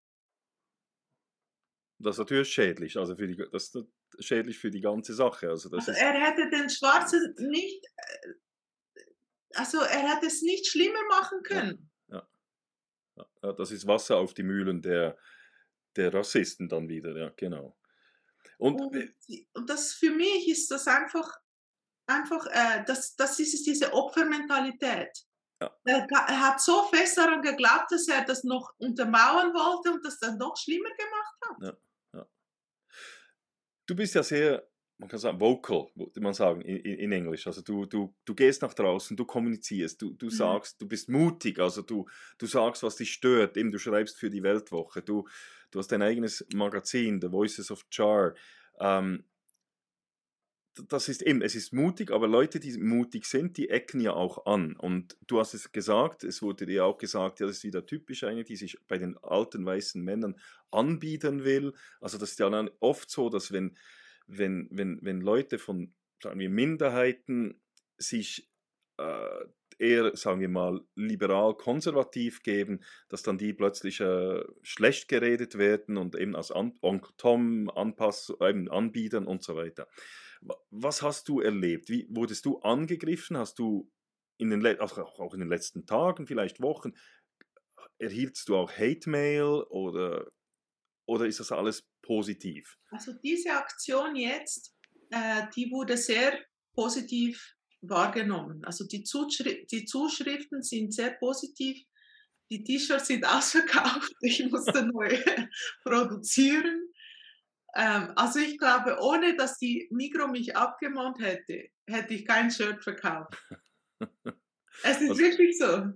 Das 2.00 2.16
ist 2.16 2.20
natürlich 2.20 2.50
schädlich, 2.50 2.98
also 2.98 3.16
für 3.16 3.28
die, 3.28 3.36
das 3.52 3.74
ist 3.74 3.88
schädlich 4.20 4.60
für 4.60 4.70
die 4.70 4.82
ganze 4.82 5.14
Sache. 5.14 5.50
Also, 5.50 5.70
das 5.70 5.90
also 5.90 6.00
er 6.00 6.14
hätte 6.14 6.50
den 6.50 6.70
Schwarzen 6.70 7.36
nicht, 7.50 7.84
äh, 7.96 9.04
also 9.56 9.80
er 9.80 10.16
hätte 10.16 10.28
es 10.28 10.44
nicht 10.44 10.68
schlimmer 10.68 11.04
machen 11.10 11.42
können. 11.42 11.78
Ja, 11.80 11.97
ja. 13.18 13.54
das 13.54 13.72
ist 13.72 13.88
Wasser 13.88 14.18
auf 14.18 14.34
die 14.34 14.44
Mühlen 14.44 14.82
der, 14.82 15.18
der 15.96 16.14
Rassisten 16.14 16.70
dann 16.70 16.88
wieder, 16.88 17.18
ja, 17.18 17.32
genau. 17.36 17.78
Und, 18.58 18.80
und, 18.82 19.14
und 19.54 19.70
das 19.70 19.94
für 19.94 20.12
mich 20.12 20.48
ist 20.48 20.72
das 20.72 20.88
einfach 20.88 21.40
einfach, 22.08 22.46
äh, 22.48 22.84
das, 22.86 23.16
das 23.16 23.40
ist 23.40 23.66
diese 23.66 23.94
Opfermentalität. 23.94 25.26
Ja. 25.62 25.76
Er, 25.86 26.08
er, 26.10 26.42
hat 26.42 26.62
so 26.62 26.84
fest 26.84 27.18
daran 27.18 27.42
geglaubt, 27.42 27.92
dass 27.92 28.08
er 28.08 28.24
das 28.24 28.44
noch 28.44 28.74
untermauern 28.78 29.54
wollte 29.54 29.92
und 29.92 30.06
das 30.06 30.20
dann 30.20 30.38
noch 30.38 30.56
schlimmer 30.56 30.90
gemacht 30.90 31.36
hat. 31.50 31.58
Ja, 31.62 32.20
ja. 32.20 32.28
Du 33.88 33.96
bist 33.96 34.14
ja 34.16 34.24
sehr, 34.24 34.68
man 35.00 35.10
kann 35.10 35.20
sagen, 35.20 35.40
vocal, 35.40 35.88
würde 35.96 36.22
man 36.22 36.34
sagen, 36.34 36.62
in, 36.62 36.78
in, 36.78 37.12
Englisch. 37.12 37.46
Also 37.46 37.62
du, 37.62 37.86
du, 37.86 38.16
du 38.26 38.34
gehst 38.34 38.62
nach 38.64 38.74
draußen, 38.74 39.16
du 39.16 39.26
kommunizierst, 39.26 40.02
du, 40.02 40.14
du 40.14 40.26
mhm. 40.28 40.32
sagst, 40.32 40.82
du 40.82 40.88
bist 40.88 41.08
mutig, 41.10 41.60
also 41.60 41.84
du, 41.84 42.08
du 42.38 42.46
sagst, 42.48 42.82
was 42.84 42.96
dich 42.96 43.12
stört, 43.14 43.58
eben 43.58 43.72
du 43.72 43.78
schreibst 43.78 44.18
für 44.18 44.30
die 44.30 44.42
Weltwoche, 44.42 45.04
du, 45.04 45.28
du 45.70 45.80
hast 45.80 45.92
dein 45.92 46.02
eigenes 46.02 46.46
Magazin, 46.54 47.22
The 47.22 47.32
Voices 47.32 47.70
of 47.70 47.86
Char. 47.92 48.34
Ähm, 48.80 49.24
das 50.90 51.10
ist 51.10 51.22
eben, 51.24 51.42
es 51.42 51.56
ist 51.56 51.74
mutig, 51.74 52.12
aber 52.12 52.28
Leute, 52.28 52.60
die 52.60 52.78
mutig 52.78 53.26
sind, 53.26 53.58
die 53.58 53.70
ecken 53.70 54.00
ja 54.00 54.14
auch 54.14 54.46
an. 54.46 54.76
Und 54.76 55.18
du 55.26 55.40
hast 55.40 55.56
es 55.56 55.72
gesagt, 55.72 56.24
es 56.24 56.42
wurde 56.42 56.68
dir 56.68 56.86
auch 56.86 56.98
gesagt, 56.98 57.40
ja, 57.40 57.48
das 57.48 57.58
ist 57.58 57.64
wieder 57.64 57.86
typisch 57.86 58.24
eine, 58.24 58.44
die 58.44 58.56
sich 58.56 58.78
bei 58.88 59.00
den 59.00 59.18
alten 59.24 59.66
weißen 59.66 60.04
Männern 60.04 60.40
anbieten 60.70 61.44
will. 61.44 61.74
Also 62.00 62.20
das 62.20 62.32
ist 62.32 62.40
ja 62.40 62.50
dann 62.50 62.70
oft 62.80 63.10
so, 63.10 63.30
dass 63.30 63.52
wenn, 63.52 63.76
wenn, 64.28 64.68
wenn, 64.72 65.00
wenn 65.02 65.22
Leute 65.22 65.58
von, 65.58 65.94
sagen 66.22 66.40
wir, 66.40 66.50
Minderheiten 66.50 67.62
sich 67.98 68.50
äh, 68.98 69.46
eher, 69.80 70.16
sagen 70.16 70.42
wir 70.42 70.50
mal, 70.50 70.82
liberal-konservativ 70.96 72.44
geben, 72.44 72.84
dass 73.10 73.24
dann 73.24 73.38
die 73.38 73.54
plötzlich 73.54 74.00
äh, 74.00 74.44
schlecht 74.62 75.08
geredet 75.08 75.58
werden 75.58 75.98
und 75.98 76.16
eben 76.16 76.36
als 76.36 76.52
Onkel 76.52 77.14
Tom 77.18 77.70
Anpass, 77.70 78.34
eben 78.42 78.70
anbieten 78.70 79.28
und 79.28 79.44
so 79.44 79.56
weiter. 79.56 79.88
Was 80.70 81.02
hast 81.02 81.30
du 81.30 81.42
erlebt? 81.42 81.90
Wie 81.90 82.08
wurdest 82.10 82.46
du 82.46 82.60
angegriffen? 82.60 83.38
Hast 83.38 83.60
du 83.60 83.92
in 84.38 84.50
den, 84.50 84.66
also 84.66 85.04
auch 85.04 85.34
in 85.34 85.40
den 85.40 85.50
letzten 85.50 85.86
Tagen, 85.86 86.28
vielleicht 86.28 86.62
Wochen, 86.62 86.94
erhieltst 87.98 88.50
du 88.50 88.56
auch 88.56 88.72
Hate-Mail 88.72 89.64
oder, 89.70 90.28
oder 91.08 91.26
ist 91.26 91.40
das 91.40 91.52
alles 91.52 91.88
positiv? 92.02 92.78
Also 92.92 93.14
diese 93.24 93.52
Aktion 93.52 94.16
jetzt, 94.16 94.76
äh, 95.10 95.44
die 95.56 95.72
wurde 95.72 95.98
sehr 95.98 96.38
positiv 96.76 97.56
wahrgenommen. 97.82 98.64
Also 98.66 98.86
die, 98.86 99.04
Zuschri 99.04 99.66
die 99.72 99.86
Zuschriften 99.86 100.62
sind 100.62 100.94
sehr 100.94 101.12
positiv. 101.12 101.84
Die 102.52 102.64
T-Shirts 102.64 103.08
sind 103.08 103.26
ausverkauft. 103.28 104.14
Ich 104.22 104.46
musste 104.52 104.86
neue 104.86 105.24
produzieren. 105.84 106.90
Ähm, 107.76 108.12
also 108.16 108.40
ich 108.40 108.58
glaube, 108.58 108.98
ohne 109.02 109.36
dass 109.36 109.58
die 109.58 109.88
Mikro 109.92 110.28
mich 110.28 110.56
abgemahnt 110.56 111.20
hätte, 111.20 111.70
hätte 111.88 112.14
ich 112.14 112.26
kein 112.26 112.52
Shirt 112.52 112.84
verkauft. 112.84 113.34
Es 114.84 115.02
ist 115.02 115.10
also, 115.10 115.18
wirklich 115.18 115.58
so. 115.58 115.92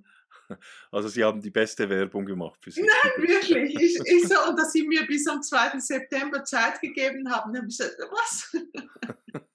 Also 0.92 1.08
Sie 1.08 1.24
haben 1.24 1.42
die 1.42 1.52
beste 1.52 1.90
Werbung 1.90 2.26
gemacht 2.26 2.60
für 2.62 2.72
Sie. 2.72 2.82
Nein, 2.82 3.28
wirklich. 3.28 3.76
Ich, 3.76 4.00
ich 4.06 4.28
so, 4.28 4.36
und 4.50 4.58
dass 4.58 4.72
Sie 4.72 4.88
mir 4.88 5.06
bis 5.06 5.24
zum 5.24 5.42
2. 5.42 5.80
September 5.80 6.44
Zeit 6.44 6.80
gegeben 6.82 7.32
haben, 7.32 7.56
habe 7.56 7.68
ich 7.68 7.78
gesagt, 7.78 7.98
was? 8.12 8.56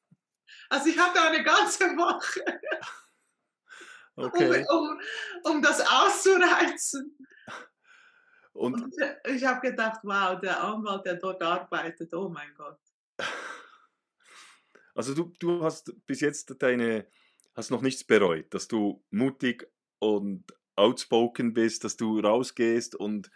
Also 0.69 0.89
ich 0.89 0.99
hatte 0.99 1.23
eine 1.23 1.45
ganze 1.45 1.85
Woche, 1.97 2.41
okay. 4.17 4.65
um, 4.69 4.77
um, 4.77 5.01
um 5.45 5.63
das 5.63 5.81
auszureizen. 5.81 7.17
Und, 8.53 8.83
und 8.83 8.95
ich 9.27 9.45
habe 9.45 9.61
gedacht, 9.61 10.01
wow, 10.03 10.41
der 10.41 10.63
Anwalt, 10.63 11.05
der 11.05 11.17
dort 11.17 11.43
arbeitet, 11.43 12.13
oh 12.15 12.29
mein 12.29 12.53
Gott. 12.57 12.81
Also 14.95 15.15
du, 15.15 15.33
du 15.39 15.63
hast 15.63 15.93
bis 16.07 16.21
jetzt 16.21 16.55
deine, 16.59 17.07
hast 17.55 17.71
noch 17.71 17.83
nichts 17.83 18.03
bereut, 18.03 18.53
dass 18.55 18.67
du 18.67 19.05
mutig 19.11 19.71
und 19.99 20.45
outspoken 20.77 21.55
bist, 21.55 21.85
dass 21.85 21.97
du 21.97 22.21
rausgehst 22.21 22.95
und 22.95 23.31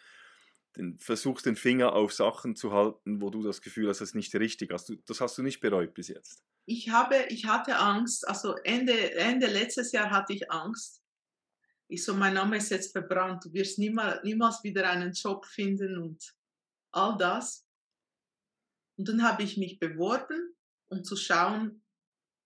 den, 0.77 0.99
versuchst 0.99 1.47
den 1.47 1.57
Finger 1.57 1.95
auf 1.95 2.13
Sachen 2.13 2.55
zu 2.55 2.73
halten, 2.73 3.21
wo 3.21 3.31
du 3.31 3.43
das 3.43 3.61
Gefühl 3.61 3.89
hast, 3.89 4.01
das 4.01 4.11
ist 4.11 4.15
nicht 4.15 4.35
richtig. 4.35 4.73
Hast 4.73 4.89
du, 4.89 4.97
das 5.07 5.21
hast 5.21 5.37
du 5.39 5.43
nicht 5.43 5.61
bereut 5.61 5.95
bis 5.95 6.09
jetzt. 6.09 6.43
Ich 6.67 6.91
habe, 6.91 7.27
ich 7.29 7.47
hatte 7.47 7.77
Angst, 7.77 8.29
also 8.29 8.55
Ende, 8.65 9.15
Ende 9.15 9.47
letztes 9.47 9.93
Jahr 9.93 10.11
hatte 10.11 10.33
ich 10.33 10.51
Angst. 10.51 11.03
Ich 11.89 12.05
so, 12.05 12.15
mein 12.15 12.35
Name 12.35 12.59
ist 12.59 12.71
jetzt 12.71 12.93
verbrannt, 12.93 13.45
du 13.45 13.53
wirst 13.53 13.79
niemals, 13.79 14.23
niemals 14.23 14.63
wieder 14.63 14.89
einen 14.89 15.13
Job 15.13 15.45
finden 15.47 15.99
und 15.99 16.23
all 16.93 17.17
das. 17.19 17.67
Und 18.97 19.09
dann 19.09 19.25
habe 19.25 19.43
ich 19.43 19.57
mich 19.57 19.81
beworben, 19.81 20.55
um 20.87 21.03
zu 21.03 21.17
schauen, 21.17 21.83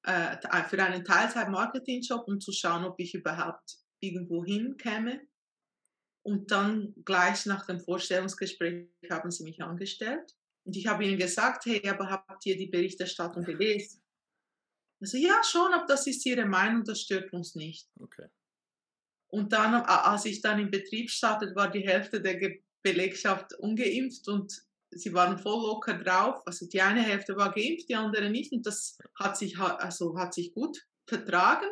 äh, 0.04 0.36
für 0.68 0.82
einen 0.82 1.04
Teilzeit-Marketing-Job, 1.04 2.26
um 2.26 2.40
zu 2.40 2.52
schauen, 2.52 2.84
ob 2.84 2.98
ich 2.98 3.14
überhaupt 3.14 3.83
irgendwo 4.06 4.44
hinkäme. 4.44 5.20
Und 6.22 6.50
dann 6.50 6.94
gleich 7.04 7.44
nach 7.46 7.66
dem 7.66 7.80
Vorstellungsgespräch 7.80 8.88
haben 9.10 9.30
sie 9.30 9.44
mich 9.44 9.62
angestellt. 9.62 10.34
Und 10.64 10.76
ich 10.76 10.86
habe 10.86 11.04
ihnen 11.04 11.18
gesagt, 11.18 11.66
hey, 11.66 11.86
aber 11.88 12.08
habt 12.08 12.46
ihr 12.46 12.56
die 12.56 12.66
Berichterstattung 12.66 13.44
gelesen? 13.44 14.02
Also 15.00 15.18
ja, 15.18 15.42
schon, 15.44 15.74
aber 15.74 15.86
das 15.86 16.06
ist 16.06 16.24
ihre 16.24 16.46
Meinung, 16.46 16.82
das 16.84 17.02
stört 17.02 17.32
uns 17.32 17.54
nicht. 17.54 17.90
Okay. 18.00 18.28
Und 19.26 19.52
dann, 19.52 19.74
als 19.74 20.24
ich 20.24 20.40
dann 20.40 20.60
im 20.60 20.70
Betrieb 20.70 21.10
startete, 21.10 21.54
war 21.54 21.70
die 21.70 21.86
Hälfte 21.86 22.22
der 22.22 22.40
Belegschaft 22.82 23.52
ungeimpft 23.58 24.28
und 24.28 24.64
sie 24.92 25.12
waren 25.12 25.38
voll 25.38 25.66
locker 25.66 25.98
drauf. 25.98 26.46
Also 26.46 26.66
die 26.66 26.80
eine 26.80 27.02
Hälfte 27.02 27.36
war 27.36 27.52
geimpft, 27.52 27.88
die 27.88 27.96
andere 27.96 28.30
nicht. 28.30 28.52
Und 28.52 28.64
das 28.64 28.96
hat 29.16 29.36
sich, 29.36 29.58
also 29.58 30.16
hat 30.16 30.34
sich 30.34 30.52
gut 30.54 30.86
vertragen. 31.06 31.68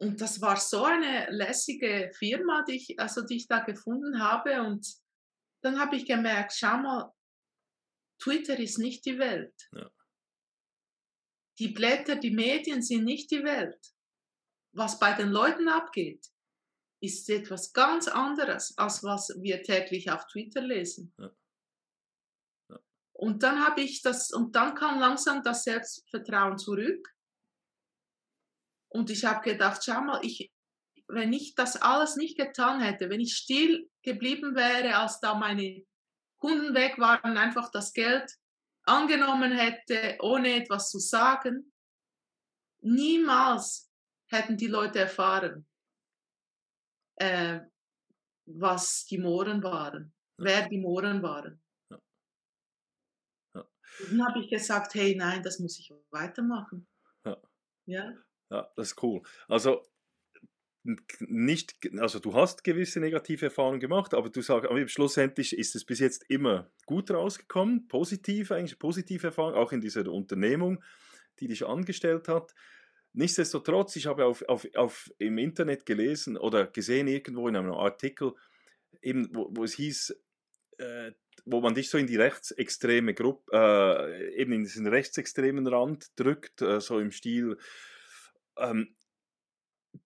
Und 0.00 0.20
das 0.20 0.40
war 0.40 0.56
so 0.56 0.84
eine 0.84 1.30
lässige 1.30 2.10
Firma, 2.18 2.64
die 2.68 2.76
ich, 2.76 2.98
also 2.98 3.22
die 3.22 3.36
ich 3.36 3.46
da 3.46 3.60
gefunden 3.60 4.20
habe. 4.20 4.62
Und 4.62 4.86
dann 5.62 5.78
habe 5.78 5.96
ich 5.96 6.06
gemerkt, 6.06 6.52
schau 6.54 6.76
mal, 6.78 7.12
Twitter 8.20 8.58
ist 8.58 8.78
nicht 8.78 9.04
die 9.04 9.18
Welt. 9.18 9.54
Ja. 9.72 9.90
Die 11.58 11.68
Blätter, 11.68 12.16
die 12.16 12.32
Medien 12.32 12.82
sind 12.82 13.04
nicht 13.04 13.30
die 13.30 13.44
Welt. 13.44 13.78
Was 14.72 14.98
bei 14.98 15.12
den 15.14 15.28
Leuten 15.28 15.68
abgeht, 15.68 16.26
ist 17.00 17.28
etwas 17.30 17.72
ganz 17.72 18.08
anderes, 18.08 18.76
als 18.76 19.04
was 19.04 19.28
wir 19.40 19.62
täglich 19.62 20.10
auf 20.10 20.26
Twitter 20.26 20.62
lesen. 20.62 21.14
Ja. 21.18 21.30
Ja. 22.70 22.80
Und 23.12 23.42
dann 23.42 23.64
habe 23.64 23.82
ich 23.82 24.02
das, 24.02 24.32
und 24.32 24.56
dann 24.56 24.74
kam 24.74 24.98
langsam 24.98 25.42
das 25.42 25.62
Selbstvertrauen 25.64 26.58
zurück. 26.58 27.13
Und 28.94 29.10
ich 29.10 29.24
habe 29.24 29.42
gedacht, 29.42 29.82
schau 29.84 30.00
mal, 30.02 30.24
ich, 30.24 30.52
wenn 31.08 31.32
ich 31.32 31.56
das 31.56 31.76
alles 31.82 32.14
nicht 32.14 32.38
getan 32.38 32.80
hätte, 32.80 33.10
wenn 33.10 33.20
ich 33.20 33.34
still 33.36 33.90
geblieben 34.02 34.54
wäre, 34.54 34.96
als 34.96 35.18
da 35.18 35.34
meine 35.34 35.84
Kunden 36.38 36.74
weg 36.74 36.96
waren, 36.98 37.36
einfach 37.36 37.72
das 37.72 37.92
Geld 37.92 38.32
angenommen 38.84 39.50
hätte, 39.50 40.16
ohne 40.20 40.54
etwas 40.54 40.90
zu 40.90 41.00
sagen, 41.00 41.72
niemals 42.82 43.90
hätten 44.30 44.56
die 44.56 44.68
Leute 44.68 45.00
erfahren, 45.00 45.66
äh, 47.16 47.60
was 48.46 49.06
die 49.06 49.18
Mohren 49.18 49.62
waren, 49.64 50.14
ja. 50.38 50.44
wer 50.44 50.68
die 50.68 50.78
Mohren 50.78 51.20
waren. 51.20 51.60
Ja. 51.90 51.98
Ja. 53.54 53.68
Dann 54.08 54.26
habe 54.28 54.38
ich 54.38 54.50
gesagt, 54.50 54.94
hey, 54.94 55.16
nein, 55.16 55.42
das 55.42 55.58
muss 55.58 55.80
ich 55.80 55.92
weitermachen. 56.10 56.86
Ja. 57.86 58.12
Ja. 58.54 58.70
Das 58.76 58.88
ist 58.88 59.02
cool. 59.02 59.22
Also 59.48 59.82
nicht, 61.20 61.76
also 61.98 62.18
du 62.18 62.34
hast 62.34 62.62
gewisse 62.62 63.00
negative 63.00 63.46
Erfahrungen 63.46 63.80
gemacht, 63.80 64.12
aber 64.12 64.28
du 64.28 64.42
sagst, 64.42 64.68
aber 64.68 64.86
schlussendlich 64.86 65.56
ist 65.56 65.74
es 65.74 65.84
bis 65.84 65.98
jetzt 65.98 66.26
immer 66.28 66.70
gut 66.84 67.10
rausgekommen, 67.10 67.88
positiv 67.88 68.52
eigentlich, 68.52 68.78
positive 68.78 69.28
Erfahrung, 69.28 69.54
auch 69.54 69.72
in 69.72 69.80
dieser 69.80 70.06
Unternehmung, 70.12 70.82
die 71.40 71.48
dich 71.48 71.64
angestellt 71.64 72.28
hat. 72.28 72.54
Nichtsdestotrotz, 73.14 73.96
ich 73.96 74.06
habe 74.06 74.26
auf, 74.26 74.42
auf, 74.42 74.66
auf 74.74 75.10
im 75.18 75.38
Internet 75.38 75.86
gelesen 75.86 76.36
oder 76.36 76.66
gesehen 76.66 77.06
irgendwo 77.06 77.48
in 77.48 77.56
einem 77.56 77.72
Artikel, 77.72 78.32
eben, 79.00 79.28
wo, 79.32 79.48
wo 79.52 79.64
es 79.64 79.74
hieß, 79.74 80.14
äh, 80.78 81.12
wo 81.46 81.60
man 81.60 81.74
dich 81.74 81.88
so 81.88 81.96
in 81.96 82.06
die 82.06 82.16
rechtsextreme 82.16 83.14
Gruppe, 83.14 83.52
äh, 83.52 84.34
eben 84.34 84.52
in 84.52 84.64
diesen 84.64 84.86
rechtsextremen 84.86 85.66
Rand 85.66 86.08
drückt, 86.16 86.60
äh, 86.60 86.80
so 86.80 86.98
im 86.98 87.10
Stil, 87.10 87.56
ähm, 88.58 88.94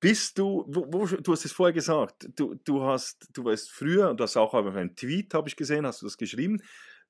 bist 0.00 0.38
du, 0.38 0.64
wo, 0.68 0.86
wo, 0.92 1.06
du 1.06 1.32
hast 1.32 1.44
es 1.44 1.52
vorher 1.52 1.72
gesagt, 1.72 2.28
du, 2.36 2.54
du 2.54 2.82
hast, 2.82 3.28
du 3.32 3.44
warst 3.44 3.70
früher, 3.70 4.10
und 4.10 4.20
das 4.20 4.36
auch 4.36 4.54
auf 4.54 4.66
einem 4.66 4.94
Tweet 4.94 5.32
habe 5.34 5.48
ich 5.48 5.56
gesehen, 5.56 5.86
hast 5.86 6.02
du 6.02 6.06
das 6.06 6.18
geschrieben, 6.18 6.62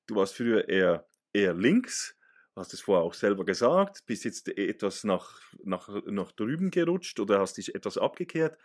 du 0.07 0.15
warst 0.15 0.35
früher 0.35 0.67
eher, 0.67 1.07
eher 1.33 1.53
links, 1.53 2.15
hast 2.55 2.73
es 2.73 2.81
vorher 2.81 3.03
auch 3.03 3.13
selber 3.13 3.45
gesagt, 3.45 4.05
bist 4.05 4.25
jetzt 4.25 4.47
etwas 4.49 5.03
nach, 5.03 5.41
nach, 5.63 5.89
nach 6.05 6.31
drüben 6.31 6.71
gerutscht 6.71 7.19
oder 7.19 7.39
hast 7.39 7.57
dich 7.57 7.75
etwas 7.75 7.97
abgekehrt. 7.97 8.57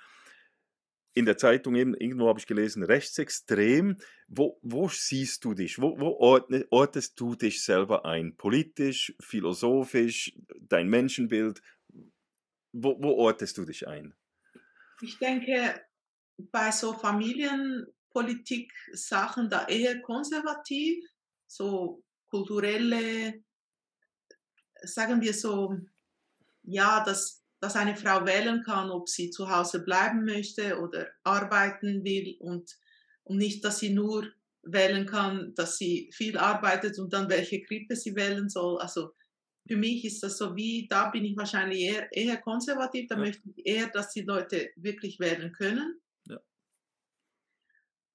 In 1.17 1.27
der 1.27 1.39
Zeitung 1.39 1.77
eben, 1.77 1.95
irgendwo 1.95 2.29
habe 2.29 2.41
ich 2.41 2.47
gelesen, 2.47 2.83
rechtsextrem. 2.83 3.99
Wo, 4.27 4.59
wo 4.63 4.89
siehst 4.89 5.45
du 5.45 5.55
dich? 5.55 5.81
Wo, 5.81 5.97
wo 6.01 6.17
ordne, 6.19 6.67
ortest 6.71 7.21
du 7.21 7.37
dich 7.37 7.63
selber 7.63 8.05
ein? 8.05 8.37
Politisch, 8.37 9.15
philosophisch, 9.21 10.37
dein 10.59 10.89
Menschenbild? 10.89 11.63
Wo, 12.77 13.01
wo 13.01 13.13
ortest 13.13 13.57
du 13.57 13.65
dich 13.65 13.87
ein? 13.87 14.17
Ich 15.01 15.17
denke, 15.19 15.81
bei 16.37 16.73
so 16.73 16.93
Familienpolitik-Sachen 16.93 19.49
da 19.49 19.69
eher 19.69 20.03
konservativ, 20.03 21.05
so 21.47 22.03
kulturelle, 22.27 23.45
sagen 24.83 25.21
wir 25.21 25.35
so, 25.35 25.79
ja, 26.63 27.05
dass, 27.05 27.45
dass 27.61 27.77
eine 27.77 27.97
Frau 27.97 28.27
wählen 28.27 28.65
kann, 28.65 28.91
ob 28.91 29.09
sie 29.09 29.31
zu 29.31 29.49
Hause 29.49 29.85
bleiben 29.85 30.25
möchte 30.25 30.81
oder 30.81 31.13
arbeiten 31.23 32.03
will 32.03 32.37
und, 32.41 32.77
und 33.23 33.37
nicht, 33.37 33.65
dass 33.65 33.79
sie 33.79 33.95
nur 33.95 34.27
wählen 34.63 35.07
kann, 35.07 35.55
dass 35.55 35.79
sie 35.79 36.11
viel 36.13 36.39
arbeitet 36.39 36.99
und 36.99 37.13
dann 37.13 37.29
welche 37.29 37.63
Krippe 37.63 37.95
sie 37.95 38.17
wählen 38.17 38.49
soll. 38.49 38.81
Also 38.81 39.15
für 39.67 39.77
mich 39.77 40.05
ist 40.05 40.23
das 40.23 40.37
so 40.37 40.55
wie, 40.55 40.87
da 40.89 41.09
bin 41.09 41.25
ich 41.25 41.37
wahrscheinlich 41.37 41.81
eher, 41.81 42.13
eher 42.13 42.37
konservativ, 42.37 43.09
da 43.09 43.15
ja. 43.17 43.21
möchte 43.23 43.49
ich 43.49 43.67
eher, 43.67 43.89
dass 43.89 44.11
die 44.11 44.23
Leute 44.23 44.71
wirklich 44.77 45.19
wählen 45.21 45.53
können. 45.53 46.01
Ja. 46.27 46.39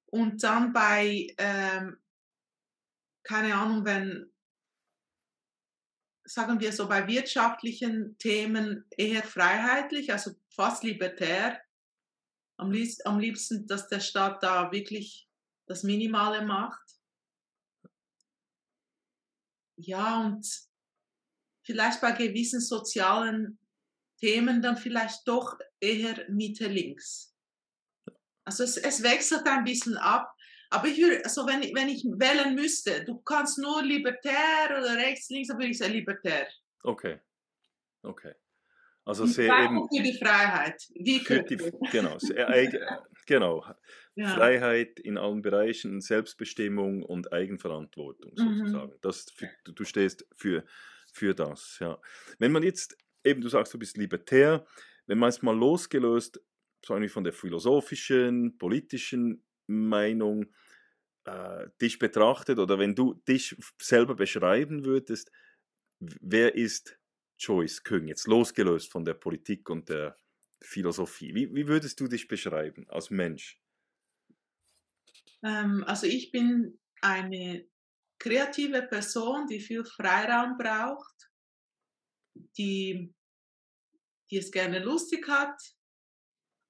Und 0.06 0.44
dann 0.44 0.74
bei, 0.74 1.34
ähm, 1.38 1.98
keine 3.24 3.56
Ahnung, 3.56 3.84
wenn, 3.86 4.32
sagen 6.24 6.60
wir 6.60 6.72
so, 6.72 6.88
bei 6.88 7.08
wirtschaftlichen 7.08 8.16
Themen 8.20 8.86
eher 8.92 9.24
freiheitlich, 9.24 10.12
also 10.12 10.36
fast 10.50 10.84
libertär. 10.84 11.60
Am 12.58 12.72
liebsten, 12.72 13.08
am 13.08 13.20
liebsten, 13.20 13.66
dass 13.66 13.88
der 13.88 14.02
Staat 14.02 14.44
da 14.44 14.72
wirklich 14.72 15.28
das 15.66 15.84
Minimale 15.84 16.46
macht. 16.46 16.84
Ja, 19.78 20.22
und 20.22 20.69
vielleicht 21.70 22.02
bei 22.02 22.14
gewissen 22.14 22.62
sozialen 22.62 23.60
Themen 24.20 24.62
dann 24.62 24.76
vielleicht 24.76 25.28
doch 25.28 25.58
eher 25.80 26.28
Mitte 26.30 26.68
links. 26.68 27.36
Also 28.44 28.64
es, 28.64 28.78
es 28.78 29.04
wechselt 29.04 29.46
ein 29.46 29.64
bisschen 29.64 29.98
ab. 29.98 30.34
Aber 30.72 30.88
ich 30.88 31.00
würde, 31.00 31.24
also 31.24 31.46
wenn, 31.46 31.62
ich, 31.62 31.74
wenn 31.76 31.90
ich 31.90 32.04
wählen 32.04 32.56
müsste, 32.56 33.04
du 33.06 33.20
kannst 33.20 33.60
nur 33.60 33.84
libertär 33.84 34.68
oder 34.70 34.96
rechts, 34.98 35.30
links, 35.30 35.50
dann 35.50 35.58
würde 35.58 35.70
ich 35.70 35.78
sagen 35.78 35.94
libertär. 35.94 36.48
Okay. 36.84 37.20
Okay. 38.02 38.34
Also 39.06 39.26
sehr 39.26 39.52
eben. 39.64 39.88
Für 39.90 40.04
die 40.04 40.18
Freiheit. 40.18 40.84
Wie 40.94 41.20
für 41.20 41.44
die, 41.44 41.58
genau, 41.92 42.18
sehr, 42.20 42.48
genau. 43.26 43.66
Ja. 44.16 44.36
Freiheit 44.36 45.00
in 45.00 45.18
allen 45.18 45.42
Bereichen, 45.42 46.02
Selbstbestimmung 46.02 47.04
und 47.04 47.32
Eigenverantwortung 47.32 48.34
mhm. 48.36 48.58
sozusagen. 48.58 48.92
Mhm. 48.92 49.00
Das, 49.02 49.26
du 49.64 49.84
stehst 49.84 50.28
für, 50.36 50.64
für 51.14 51.34
das. 51.34 51.78
Ja. 51.80 52.00
Wenn 52.38 52.52
man 52.52 52.64
jetzt, 52.64 52.98
eben 53.24 53.42
du 53.42 53.50
sagst, 53.50 53.74
du 53.74 53.80
bist 53.80 53.98
libertär, 53.98 54.66
wenn 55.08 55.18
man 55.18 55.30
es 55.30 55.42
mal 55.42 55.58
losgelöst, 55.58 56.42
sagen 56.86 57.02
wir 57.02 57.10
von 57.10 57.24
der 57.24 57.34
philosophischen, 57.34 58.58
politischen 58.58 59.44
Meinung, 59.68 60.54
äh, 61.26 61.68
dich 61.82 62.00
betrachtet 62.00 62.60
oder 62.60 62.80
wenn 62.80 62.96
du 62.96 63.16
dich 63.28 63.56
selber 63.82 64.16
beschreiben 64.16 64.86
würdest, 64.86 65.32
wer 66.00 66.56
ist 66.56 66.98
Joyce 67.38 67.84
Küng, 67.84 68.08
jetzt 68.08 68.28
losgelöst 68.28 68.92
von 68.92 69.06
der 69.06 69.14
Politik 69.14 69.70
und 69.70 69.90
der 69.90 70.18
Philosophie? 70.62 71.34
Wie, 71.34 71.54
wie 71.54 71.68
würdest 71.68 72.00
du 72.00 72.08
dich 72.08 72.28
beschreiben 72.28 72.86
als 72.90 73.10
Mensch? 73.10 73.62
Ähm, 75.44 75.84
also 75.86 76.08
ich 76.08 76.32
bin 76.32 76.80
eine 77.02 77.66
kreative 78.20 78.84
Person, 78.84 79.48
die 79.48 79.60
viel 79.60 79.84
Freiraum 79.86 80.58
braucht, 80.58 81.32
die, 82.58 83.14
die 84.30 84.38
es 84.38 84.52
gerne 84.52 84.80
lustig 84.80 85.28
hat, 85.28 85.60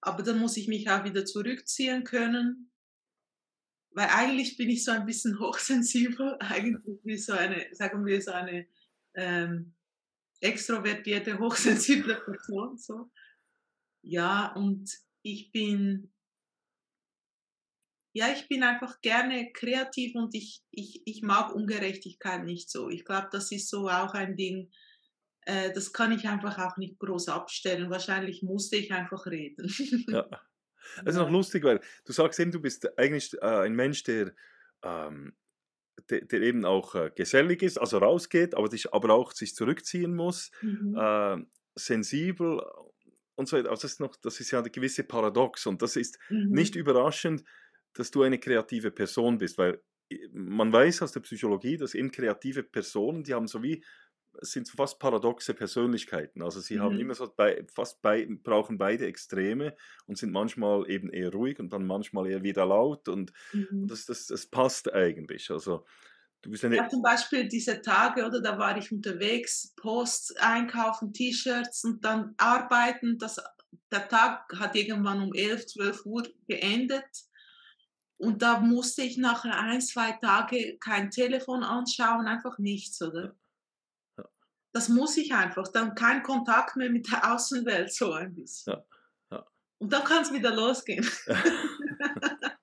aber 0.02 0.24
dann 0.24 0.39
muss 0.39 0.58
ich 0.58 0.68
mich 0.68 0.89
auch 0.89 1.04
wieder 1.04 1.26
zurückziehen 1.26 2.04
können, 2.04 2.72
weil 3.91 4.08
eigentlich 4.10 4.56
bin 4.58 4.70
ich 4.70 4.84
so 4.84 4.91
ein 4.91 5.06
bisschen 5.06 5.39
hochsensibel, 5.39 6.38
eigentlich 6.39 7.00
wie 7.04 7.18
so 7.18 7.34
eine, 7.34 7.68
sagen 7.74 8.06
wir 8.06 8.22
so 8.22 8.32
eine 8.32 8.68
ähm, 9.16 9.74
extrovertierte, 10.39 11.38
hochsensible 11.39 12.16
Person. 12.16 12.78
So. 12.78 13.12
Ja, 14.02 14.54
und 14.54 14.89
ich 15.22 15.52
bin 15.52 16.14
ja, 18.14 18.28
ich 18.32 18.47
bin 18.47 18.64
einfach 18.64 19.01
gerne 19.01 19.51
kreativ 19.53 20.16
und 20.16 20.34
ich, 20.34 20.62
ich, 20.72 21.01
ich 21.05 21.22
mag 21.22 21.53
Ungerechtigkeit 21.53 22.43
nicht 22.43 22.70
so. 22.70 22.89
Ich 22.89 23.05
glaube, 23.05 23.30
das 23.32 23.51
ist 23.51 23.70
so 23.70 23.88
auch 23.88 24.14
ein 24.14 24.36
Ding, 24.36 24.72
äh, 25.41 25.72
das 25.74 25.93
kann 25.93 26.12
ich 26.12 26.28
einfach 26.28 26.57
auch 26.60 26.78
nicht 26.78 26.99
groß 26.99 27.30
abstellen. 27.30 27.89
Wahrscheinlich 27.89 28.43
musste 28.43 28.78
ich 28.78 28.91
einfach 28.91 29.26
reden. 29.26 29.74
ja. 30.07 30.28
Das 31.03 31.14
ist 31.14 31.20
noch 31.20 31.30
lustig, 31.30 31.64
weil 31.64 31.82
du 32.05 32.14
sagst 32.14 32.39
eben, 32.39 32.51
du 32.51 32.60
bist 32.60 32.97
eigentlich 32.97 33.34
äh, 33.41 33.45
ein 33.45 33.76
Mensch, 33.76 34.01
der, 34.03 34.34
ähm, 34.82 35.36
der, 36.10 36.22
der, 36.22 36.41
eben 36.41 36.66
auch 36.66 36.95
äh, 36.95 37.12
gesellig 37.14 37.62
ist, 37.62 37.78
also 37.78 37.99
rausgeht, 37.99 38.55
aber, 38.55 38.70
dich, 38.70 38.91
aber 38.91 39.14
auch 39.14 39.32
sich 39.32 39.53
zurückziehen 39.53 40.16
muss, 40.16 40.49
mhm. 40.62 40.95
äh, 40.97 41.38
sensibel 41.76 42.64
und 43.36 43.47
so 43.47 43.57
weiter. 43.57 43.70
Also 43.70 43.84
das, 43.84 43.91
ist 43.91 43.99
noch, 43.99 44.16
das 44.16 44.39
ist 44.39 44.49
ja 44.51 44.60
eine 44.60 44.70
gewisse 44.70 45.03
Paradox 45.03 45.68
und 45.68 45.82
das 45.82 45.95
ist 45.95 46.18
mhm. 46.30 46.49
nicht 46.49 46.76
überraschend, 46.76 47.43
dass 47.94 48.12
du 48.12 48.24
eine 48.24 48.40
kreative 48.40 48.92
Person 48.92 49.38
bist, 49.38 49.58
weil 49.58 49.82
äh, 50.10 50.28
man 50.32 50.72
weiß 50.72 51.02
aus 51.02 51.12
der 51.12 51.22
Psychologie, 51.22 51.78
dass 51.78 51.96
eben 51.96 52.12
kreative 52.12 52.64
Personen, 52.64 53.24
die 53.24 53.34
haben 53.34 53.48
so 53.48 53.64
wie 53.64 53.84
sind 54.42 54.70
fast 54.70 55.00
paradoxe 55.00 55.54
Persönlichkeiten. 55.54 56.42
Also 56.42 56.60
sie 56.60 56.78
mhm. 56.78 56.82
haben 56.82 57.00
immer 57.00 57.16
so 57.16 57.32
bei, 57.36 57.66
fast 57.74 58.02
bei, 58.02 58.28
brauchen 58.44 58.78
beide 58.78 59.06
Extreme 59.08 59.76
und 60.06 60.18
sind 60.18 60.32
manchmal 60.32 60.90
eben 60.90 61.10
eher 61.10 61.32
ruhig 61.32 61.60
und 61.60 61.74
dann 61.74 61.86
manchmal 61.86 62.30
eher 62.30 62.44
wieder 62.44 62.66
laut 62.66 63.08
und 63.10 63.34
mhm. 63.54 63.88
das, 63.88 64.06
das, 64.06 64.28
das 64.28 64.48
passt 64.48 64.94
eigentlich. 64.94 65.50
Also 65.52 65.86
du 66.42 66.52
bist 66.52 66.64
eine 66.64 66.78
ja, 66.78 66.88
zum 66.88 67.02
Beispiel 67.02 67.48
diese 67.48 67.82
Tage, 67.82 68.26
oder 68.26 68.42
da 68.42 68.58
war 68.58 68.78
ich 68.78 68.92
unterwegs, 68.92 69.74
Post 69.76 70.40
einkaufen, 70.40 71.14
T-Shirts 71.14 71.84
und 71.84 72.06
dann 72.06 72.34
arbeiten. 72.38 73.18
Das, 73.18 73.42
der 73.92 74.08
Tag 74.08 74.54
hat 74.58 74.76
irgendwann 74.76 75.22
um 75.22 75.34
11, 75.34 75.68
12 75.68 76.06
Uhr 76.06 76.24
geendet 76.48 77.29
und 78.20 78.41
da 78.41 78.59
musste 78.59 79.01
ich 79.01 79.17
nachher 79.17 79.57
ein, 79.57 79.80
zwei 79.80 80.11
Tage 80.11 80.78
kein 80.80 81.09
Telefon 81.09 81.63
anschauen, 81.63 82.28
einfach 82.28 82.57
nichts, 82.59 83.01
oder? 83.01 83.34
Ja. 84.17 84.26
Das 84.74 84.89
muss 84.89 85.15
ich 85.15 85.34
einfach. 85.34 85.70
Dann 85.70 85.95
kein 85.95 86.22
Kontakt 86.22 86.76
mehr 86.76 86.89
mit 86.89 87.09
der 87.09 87.34
Außenwelt, 87.34 87.93
so 87.93 88.11
ein 88.11 88.36
bisschen. 88.36 88.74
Ja. 88.74 88.86
Ja. 89.32 89.45
Und 89.78 89.93
dann 89.93 90.03
kann 90.03 90.24
es 90.24 90.34
wieder 90.34 90.53
losgehen. 90.53 91.09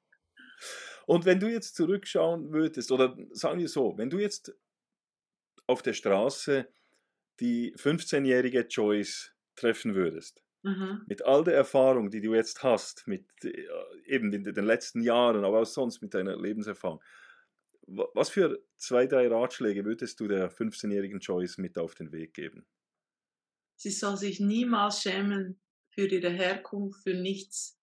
Und 1.07 1.24
wenn 1.24 1.40
du 1.40 1.50
jetzt 1.50 1.74
zurückschauen 1.74 2.52
würdest, 2.52 2.92
oder 2.92 3.16
sagen 3.30 3.59
wir 3.59 3.68
so, 3.68 3.96
wenn 3.96 4.11
du 4.11 4.18
jetzt 4.18 4.54
auf 5.66 5.80
der 5.80 5.94
Straße 5.94 6.68
die 7.40 7.74
15-jährige 7.76 8.66
Joyce 8.68 9.32
treffen 9.54 9.94
würdest, 9.94 10.42
Mhm. 10.67 11.05
Mit 11.07 11.25
all 11.25 11.45
der 11.45 11.55
Erfahrung, 11.55 12.11
die 12.11 12.21
du 12.21 12.35
jetzt 12.35 12.64
hast, 12.64 13.07
mit 13.07 13.25
äh, 13.45 13.69
eben 14.05 14.33
in 14.33 14.43
den 14.43 14.64
letzten 14.64 15.01
Jahren, 15.01 15.45
aber 15.45 15.61
auch 15.61 15.64
sonst 15.64 16.03
mit 16.03 16.12
deiner 16.12 16.37
Lebenserfahrung, 16.37 17.01
was 17.87 18.31
für 18.31 18.61
zwei, 18.77 19.07
drei 19.07 19.29
Ratschläge 19.29 19.85
würdest 19.85 20.19
du 20.19 20.27
der 20.27 20.51
15-jährigen 20.51 21.21
Joyce 21.21 21.59
mit 21.59 21.79
auf 21.79 21.95
den 21.95 22.11
Weg 22.11 22.35
geben? 22.35 22.67
Sie 23.77 23.91
soll 23.91 24.17
sich 24.17 24.41
niemals 24.41 25.03
schämen 25.03 25.61
für 25.91 26.09
ihre 26.09 26.31
Herkunft, 26.31 27.05
für 27.05 27.14
nichts. 27.14 27.79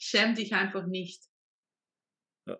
Schäm 0.00 0.34
dich 0.34 0.52
einfach 0.52 0.86
nicht. 0.86 1.30
Ja. 2.48 2.58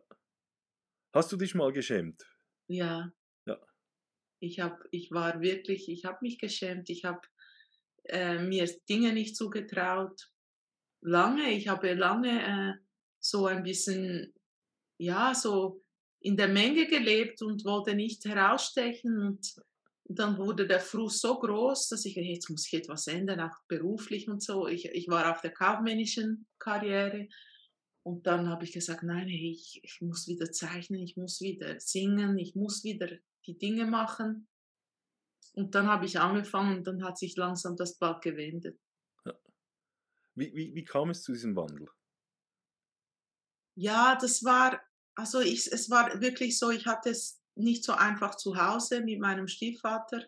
Hast 1.12 1.32
du 1.32 1.36
dich 1.36 1.56
mal 1.56 1.72
geschämt? 1.72 2.24
Ja. 2.68 3.12
Ja. 3.46 3.60
Ich, 4.38 4.60
hab, 4.60 4.84
ich 4.92 5.10
war 5.10 5.40
wirklich, 5.40 5.88
ich 5.88 6.04
habe 6.04 6.18
mich 6.22 6.38
geschämt. 6.38 6.88
Ich 6.88 7.04
habe 7.04 7.26
äh, 8.04 8.38
mir 8.38 8.68
Dinge 8.88 9.12
nicht 9.12 9.36
zugetraut. 9.36 10.30
Lange, 11.00 11.50
ich 11.52 11.68
habe 11.68 11.94
lange 11.94 12.42
äh, 12.42 12.84
so 13.20 13.46
ein 13.46 13.62
bisschen, 13.62 14.34
ja, 14.98 15.34
so 15.34 15.82
in 16.20 16.36
der 16.36 16.48
Menge 16.48 16.86
gelebt 16.86 17.42
und 17.42 17.64
wollte 17.64 17.94
nicht 17.94 18.24
herausstechen 18.24 19.18
und 19.18 19.54
dann 20.06 20.36
wurde 20.36 20.66
der 20.66 20.80
Frust 20.80 21.20
so 21.20 21.38
groß, 21.38 21.88
dass 21.88 22.04
ich, 22.04 22.14
jetzt 22.16 22.50
muss 22.50 22.66
ich 22.66 22.74
etwas 22.74 23.06
ändern, 23.06 23.40
auch 23.40 23.56
beruflich 23.68 24.28
und 24.28 24.42
so. 24.42 24.66
Ich, 24.66 24.86
ich 24.86 25.08
war 25.08 25.30
auf 25.30 25.40
der 25.40 25.50
kaufmännischen 25.50 26.46
Karriere 26.58 27.28
und 28.02 28.26
dann 28.26 28.48
habe 28.48 28.64
ich 28.64 28.72
gesagt, 28.72 29.02
nein, 29.02 29.28
ich, 29.28 29.80
ich 29.82 30.00
muss 30.02 30.28
wieder 30.28 30.52
zeichnen, 30.52 31.00
ich 31.00 31.16
muss 31.16 31.40
wieder 31.40 31.80
singen, 31.80 32.38
ich 32.38 32.54
muss 32.54 32.84
wieder 32.84 33.08
die 33.46 33.56
Dinge 33.56 33.86
machen. 33.86 34.46
Und 35.54 35.74
dann 35.74 35.86
habe 35.86 36.04
ich 36.04 36.18
angefangen 36.18 36.78
und 36.78 36.84
dann 36.86 37.04
hat 37.04 37.16
sich 37.16 37.36
langsam 37.36 37.76
das 37.76 37.96
Blatt 37.96 38.22
gewendet. 38.22 38.78
Ja. 39.24 39.34
Wie, 40.34 40.52
wie, 40.54 40.74
wie 40.74 40.84
kam 40.84 41.10
es 41.10 41.22
zu 41.22 41.32
diesem 41.32 41.54
Wandel? 41.54 41.88
Ja, 43.76 44.16
das 44.20 44.44
war, 44.44 44.80
also 45.14 45.40
ich, 45.40 45.70
es 45.70 45.90
war 45.90 46.20
wirklich 46.20 46.58
so, 46.58 46.70
ich 46.70 46.86
hatte 46.86 47.10
es 47.10 47.40
nicht 47.54 47.84
so 47.84 47.92
einfach 47.92 48.34
zu 48.34 48.56
Hause 48.56 49.00
mit 49.00 49.20
meinem 49.20 49.46
Stiefvater. 49.46 50.26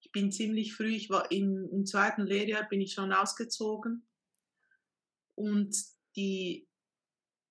Ich 0.00 0.12
bin 0.12 0.30
ziemlich 0.30 0.74
früh, 0.74 0.94
ich 0.94 1.10
war 1.10 1.30
im, 1.32 1.68
im 1.72 1.84
zweiten 1.84 2.22
Lehrjahr, 2.22 2.68
bin 2.68 2.80
ich 2.80 2.92
schon 2.92 3.12
ausgezogen. 3.12 4.06
Und 5.34 5.76
die, 6.14 6.68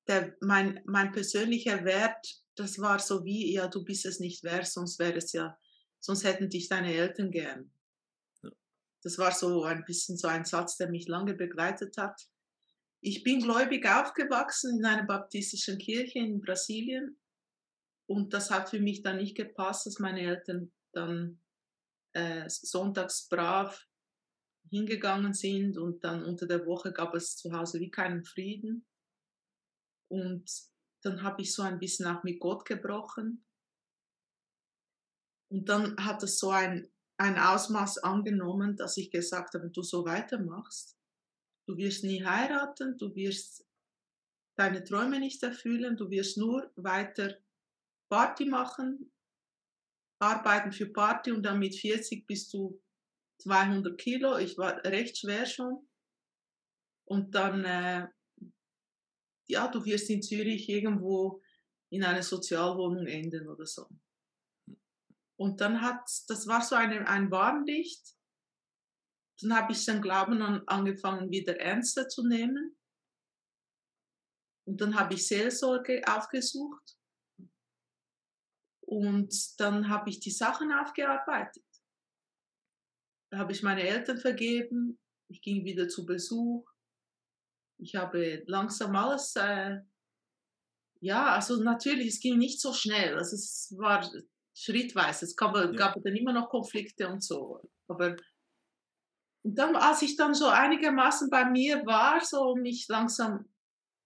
der, 0.08 0.38
mein, 0.40 0.82
mein 0.86 1.12
persönlicher 1.12 1.84
Wert, 1.84 2.42
das 2.56 2.80
war 2.80 3.00
so 3.00 3.26
wie, 3.26 3.54
ja, 3.54 3.68
du 3.68 3.84
bist 3.84 4.06
es 4.06 4.20
nicht 4.20 4.44
wert, 4.44 4.68
sonst 4.68 4.98
wäre 5.00 5.18
es 5.18 5.34
ja 5.34 5.58
sonst 6.02 6.24
hätten 6.24 6.50
dich 6.50 6.68
deine 6.68 6.94
Eltern 6.94 7.32
gern. 7.32 7.72
Das 9.04 9.18
war 9.18 9.32
so 9.32 9.64
ein 9.64 9.86
bisschen 9.86 10.18
so 10.18 10.28
ein 10.28 10.46
Satz, 10.46 10.78
der 10.78 10.90
mich 10.90 11.08
lange 11.08 11.34
begleitet 11.34 11.98
hat. 11.98 12.28
Ich 13.00 13.24
bin 13.24 13.42
gläubig 13.42 13.88
aufgewachsen 13.88 14.80
in 14.80 14.86
einer 14.86 15.06
baptistischen 15.06 15.78
Kirche 15.78 16.20
in 16.20 16.42
Brasilien 16.42 17.20
und 18.06 18.34
das 18.34 18.52
hat 18.52 18.70
für 18.70 18.80
mich 18.80 19.02
dann 19.02 19.18
nicht 19.18 19.36
gepasst, 19.36 19.88
dass 19.88 20.00
meine 20.00 20.22
Eltern 20.22 20.72
dann 20.92 21.42
äh, 22.14 22.48
sonntags 22.48 23.28
brav 23.28 23.88
hingegangen 24.70 25.34
sind 25.34 25.78
und 25.78 26.04
dann 26.04 26.24
unter 26.24 26.46
der 26.46 26.66
Woche 26.66 26.94
gab 26.94 27.16
es 27.16 27.38
zu 27.38 27.52
Hause 27.54 27.80
wie 27.80 27.90
keinen 27.90 28.24
Frieden. 28.24 28.86
Und 30.10 30.50
dann 31.02 31.24
habe 31.24 31.42
ich 31.42 31.54
so 31.54 31.64
ein 31.64 31.80
bisschen 31.80 32.06
auch 32.06 32.24
mit 32.24 32.40
Gott 32.40 32.66
gebrochen 32.66 33.46
und 35.52 35.68
dann 35.68 35.98
hat 35.98 36.24
es 36.24 36.40
so 36.40 36.50
ein, 36.50 36.90
ein 37.18 37.38
Ausmaß 37.38 38.00
angenommen, 38.00 38.78
dass 38.78 38.96
ich 38.96 39.12
gesagt 39.12 39.54
habe, 39.54 39.66
wenn 39.66 39.74
du 39.74 39.84
so 39.84 40.06
weitermachst, 40.06 40.98
du 41.68 41.76
wirst 41.76 42.06
nie 42.06 42.24
heiraten, 42.24 42.98
du 42.98 43.14
wirst 43.16 43.68
deine 44.58 44.84
Träume 44.84 45.20
nicht 45.20 45.44
erfüllen, 45.44 45.98
du 45.98 46.10
wirst 46.10 46.38
nur 46.38 46.72
weiter 46.78 47.38
Party 48.10 48.46
machen, 48.46 49.12
arbeiten 50.20 50.72
für 50.72 50.88
Party 50.88 51.34
und 51.34 51.44
dann 51.44 51.60
mit 51.60 51.76
40 51.76 52.26
bist 52.26 52.54
du 52.54 52.82
200 53.40 53.98
Kilo. 53.98 54.38
Ich 54.38 54.58
war 54.58 54.82
recht 54.86 55.18
schwer 55.18 55.46
schon. 55.46 55.86
Und 57.06 57.36
dann, 57.36 57.66
äh, 57.66 58.08
ja, 59.50 59.68
du 59.68 59.84
wirst 59.84 60.10
in 60.10 60.22
Zürich 60.22 60.70
irgendwo 60.70 61.42
in 61.90 62.06
einer 62.06 62.24
Sozialwohnung 62.24 63.08
enden 63.08 63.50
oder 63.50 63.66
so. 63.66 63.90
Und 65.42 65.60
dann 65.60 65.82
hat, 65.82 66.08
das 66.28 66.46
war 66.46 66.62
so 66.62 66.76
eine, 66.76 67.08
ein 67.08 67.32
Warnlicht. 67.32 68.16
Dann 69.42 69.56
habe 69.56 69.72
ich 69.72 69.84
den 69.84 70.00
Glauben 70.00 70.40
an, 70.44 70.62
angefangen, 70.68 71.32
wieder 71.32 71.60
ernster 71.60 72.08
zu 72.08 72.28
nehmen. 72.28 72.78
Und 74.68 74.82
dann 74.82 74.94
habe 74.94 75.16
ich 75.16 75.28
Seelsorge 75.28 76.04
aufgesucht. 76.08 76.96
Und 78.82 79.60
dann 79.60 79.90
habe 79.90 80.12
ich 80.12 80.20
die 80.20 80.30
Sachen 80.30 80.72
aufgearbeitet. 80.72 81.66
Da 83.32 83.40
habe 83.40 83.52
ich 83.52 83.64
meine 83.64 83.82
Eltern 83.82 84.20
vergeben. 84.20 85.00
Ich 85.28 85.42
ging 85.42 85.66
wieder 85.66 85.90
zu 85.90 86.06
Besuch. 86.06 86.70
Ich 87.80 87.96
habe 87.96 88.44
langsam 88.46 88.96
alles, 88.96 89.36
äh, 89.38 89.80
ja, 91.00 91.34
also 91.34 91.64
natürlich, 91.64 92.10
es 92.10 92.20
ging 92.20 92.38
nicht 92.38 92.62
so 92.62 92.74
schnell. 92.74 93.18
Also 93.18 93.36
es 93.36 93.74
war 93.76 94.08
schrittweise. 94.54 95.26
Es 95.26 95.36
gab, 95.36 95.56
ja. 95.56 95.68
gab 95.68 95.96
dann 96.04 96.16
immer 96.16 96.34
noch 96.34 96.50
Konflikte 96.50 97.08
und 97.08 97.24
so. 97.24 97.62
Aber 97.88 98.16
und 99.44 99.56
dann, 99.56 99.76
als 99.76 100.02
ich 100.04 100.16
dann 100.16 100.34
so 100.34 100.48
einigermaßen 100.48 101.30
bei 101.30 101.46
mir 101.46 101.86
war, 101.86 102.24
so 102.24 102.56
mich 102.56 102.88
langsam, 102.88 103.52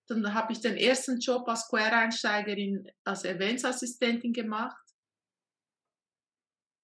dann 0.07 0.33
habe 0.33 0.53
ich 0.53 0.61
den 0.61 0.77
ersten 0.77 1.19
Job 1.19 1.47
als 1.47 1.67
Quereinsteigerin, 1.67 2.89
als 3.03 3.25
Eventsassistentin 3.25 4.31
gemacht. 4.31 4.81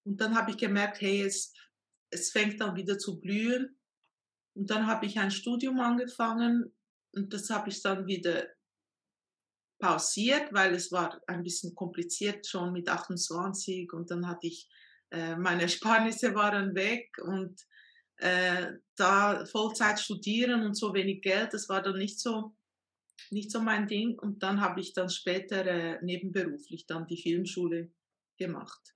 Und 0.05 0.19
dann 0.19 0.35
habe 0.35 0.51
ich 0.51 0.57
gemerkt, 0.57 0.99
hey, 1.01 1.21
es, 1.21 1.53
es 2.09 2.31
fängt 2.31 2.59
dann 2.59 2.75
wieder 2.75 2.97
zu 2.97 3.21
blühen. 3.21 3.79
Und 4.53 4.69
dann 4.69 4.87
habe 4.87 5.05
ich 5.05 5.17
ein 5.17 5.31
Studium 5.31 5.79
angefangen 5.79 6.75
und 7.13 7.33
das 7.33 7.49
habe 7.49 7.69
ich 7.69 7.81
dann 7.81 8.05
wieder 8.05 8.47
pausiert, 9.81 10.53
weil 10.53 10.73
es 10.73 10.91
war 10.91 11.21
ein 11.27 11.43
bisschen 11.43 11.75
kompliziert 11.75 12.47
schon 12.47 12.71
mit 12.71 12.87
28 12.87 13.91
und 13.91 14.09
dann 14.11 14.27
hatte 14.27 14.47
ich, 14.47 14.69
äh, 15.11 15.35
meine 15.35 15.61
Ersparnisse 15.63 16.33
waren 16.33 16.73
weg 16.75 17.17
und 17.21 17.59
äh, 18.17 18.73
da 18.95 19.45
Vollzeit 19.45 19.99
studieren 19.99 20.63
und 20.63 20.75
so 20.75 20.93
wenig 20.93 21.21
Geld, 21.21 21.53
das 21.53 21.67
war 21.67 21.81
dann 21.81 21.97
nicht 21.97 22.19
so, 22.19 22.55
nicht 23.31 23.51
so 23.51 23.59
mein 23.59 23.87
Ding. 23.87 24.17
Und 24.17 24.43
dann 24.43 24.61
habe 24.61 24.79
ich 24.79 24.93
dann 24.93 25.09
später 25.09 25.65
äh, 25.65 25.99
nebenberuflich 26.03 26.85
dann 26.85 27.07
die 27.07 27.21
Filmschule 27.21 27.91
gemacht. 28.37 28.95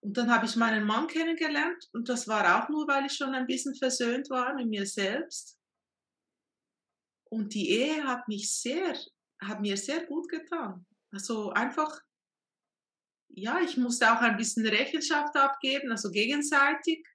Und 0.00 0.16
dann 0.16 0.30
habe 0.32 0.46
ich 0.46 0.56
meinen 0.56 0.84
Mann 0.84 1.06
kennengelernt 1.06 1.88
und 1.92 2.08
das 2.08 2.26
war 2.26 2.64
auch 2.64 2.68
nur, 2.68 2.88
weil 2.88 3.06
ich 3.06 3.12
schon 3.12 3.34
ein 3.34 3.46
bisschen 3.46 3.74
versöhnt 3.74 4.30
war 4.30 4.54
mit 4.54 4.68
mir 4.68 4.86
selbst. 4.86 5.58
Und 7.30 7.54
die 7.54 7.70
Ehe 7.70 8.04
hat 8.04 8.28
mich 8.28 8.52
sehr 8.52 8.94
hat 9.42 9.60
mir 9.60 9.76
sehr 9.76 10.06
gut 10.06 10.28
getan. 10.28 10.86
Also 11.10 11.50
einfach, 11.50 12.00
ja, 13.28 13.60
ich 13.60 13.76
musste 13.76 14.12
auch 14.12 14.20
ein 14.20 14.36
bisschen 14.36 14.66
Rechenschaft 14.66 15.36
abgeben, 15.36 15.90
also 15.90 16.10
gegenseitig. 16.10 17.06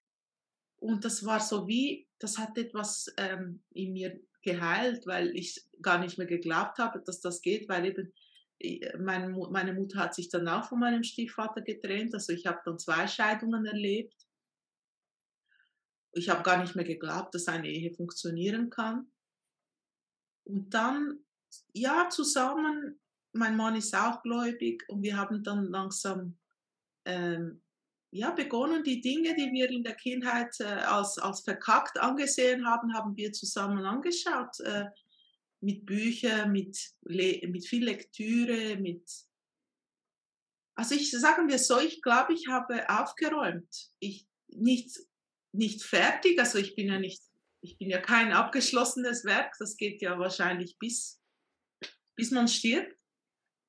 Und 0.77 1.03
das 1.05 1.25
war 1.25 1.39
so 1.39 1.67
wie, 1.67 2.07
das 2.19 2.37
hat 2.37 2.57
etwas 2.57 3.11
ähm, 3.17 3.63
in 3.71 3.93
mir 3.93 4.19
geheilt, 4.41 5.05
weil 5.07 5.35
ich 5.35 5.65
gar 5.81 5.99
nicht 5.99 6.17
mehr 6.17 6.27
geglaubt 6.27 6.77
habe, 6.77 7.01
dass 7.01 7.19
das 7.21 7.41
geht, 7.41 7.67
weil 7.67 7.85
eben 7.85 8.13
äh, 8.59 8.97
meine, 8.97 9.29
meine 9.29 9.73
Mutter 9.73 9.99
hat 9.99 10.15
sich 10.15 10.29
dann 10.29 10.47
auch 10.47 10.65
von 10.69 10.79
meinem 10.79 11.03
Stiefvater 11.03 11.61
getrennt. 11.61 12.13
Also 12.13 12.33
ich 12.33 12.45
habe 12.45 12.61
dann 12.65 12.79
zwei 12.79 13.07
Scheidungen 13.07 13.65
erlebt. 13.65 14.15
Ich 16.13 16.29
habe 16.29 16.43
gar 16.43 16.61
nicht 16.61 16.75
mehr 16.75 16.85
geglaubt, 16.85 17.35
dass 17.35 17.47
eine 17.47 17.67
Ehe 17.67 17.93
funktionieren 17.93 18.69
kann. 18.69 19.11
Und 20.45 20.73
dann 20.73 21.19
ja, 21.73 22.09
zusammen. 22.09 22.99
Mein 23.33 23.55
Mann 23.55 23.75
ist 23.75 23.95
auch 23.95 24.21
gläubig 24.23 24.83
und 24.87 25.03
wir 25.03 25.17
haben 25.17 25.43
dann 25.43 25.65
langsam 25.65 26.37
ähm, 27.05 27.61
ja, 28.11 28.31
begonnen, 28.31 28.83
die 28.83 29.01
Dinge, 29.01 29.35
die 29.35 29.51
wir 29.51 29.69
in 29.69 29.83
der 29.83 29.95
Kindheit 29.95 30.59
äh, 30.59 30.63
als, 30.63 31.17
als 31.17 31.41
verkackt 31.41 31.99
angesehen 31.99 32.65
haben, 32.65 32.93
haben 32.93 33.15
wir 33.15 33.31
zusammen 33.33 33.85
angeschaut. 33.85 34.59
Äh, 34.61 34.85
mit 35.59 35.85
Büchern, 35.85 36.51
mit, 36.51 36.77
mit 37.01 37.67
viel 37.67 37.85
Lektüre, 37.85 38.77
mit. 38.77 39.09
Also 40.75 40.93
ich 40.93 41.09
sagen 41.11 41.49
wir 41.49 41.57
so, 41.57 41.79
ich 41.79 42.01
glaube, 42.01 42.33
ich 42.33 42.47
habe 42.47 42.87
aufgeräumt. 42.89 43.91
Ich 43.99 44.27
nicht, 44.49 44.99
nicht 45.51 45.83
fertig, 45.83 46.39
also 46.39 46.59
ich 46.59 46.75
bin 46.75 46.87
ja 46.87 46.99
nicht, 46.99 47.23
ich 47.61 47.77
bin 47.77 47.89
ja 47.89 47.99
kein 47.99 48.31
abgeschlossenes 48.31 49.25
Werk, 49.25 49.55
das 49.59 49.77
geht 49.77 50.01
ja 50.01 50.19
wahrscheinlich 50.19 50.77
bis 50.77 51.19
bis 52.17 52.31
man 52.31 52.49
stirbt. 52.49 52.97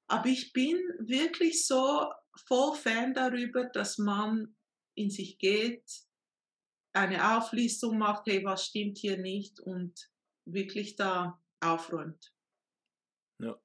Aber 0.08 0.26
ich 0.26 0.52
bin 0.52 0.76
wirklich 0.98 1.64
so 1.66 2.10
voll 2.46 2.74
Fan 2.74 3.14
darüber, 3.14 3.64
dass 3.66 3.98
man 3.98 4.56
in 4.94 5.10
sich 5.10 5.38
geht, 5.38 5.84
eine 6.92 7.36
Auflistung 7.36 7.98
macht, 7.98 8.26
hey, 8.26 8.42
was 8.44 8.66
stimmt 8.66 8.98
hier 8.98 9.18
nicht 9.18 9.60
und 9.60 10.10
wirklich 10.46 10.96
da 10.96 11.40
aufräumt. 11.60 12.32
Ja, 13.38 13.60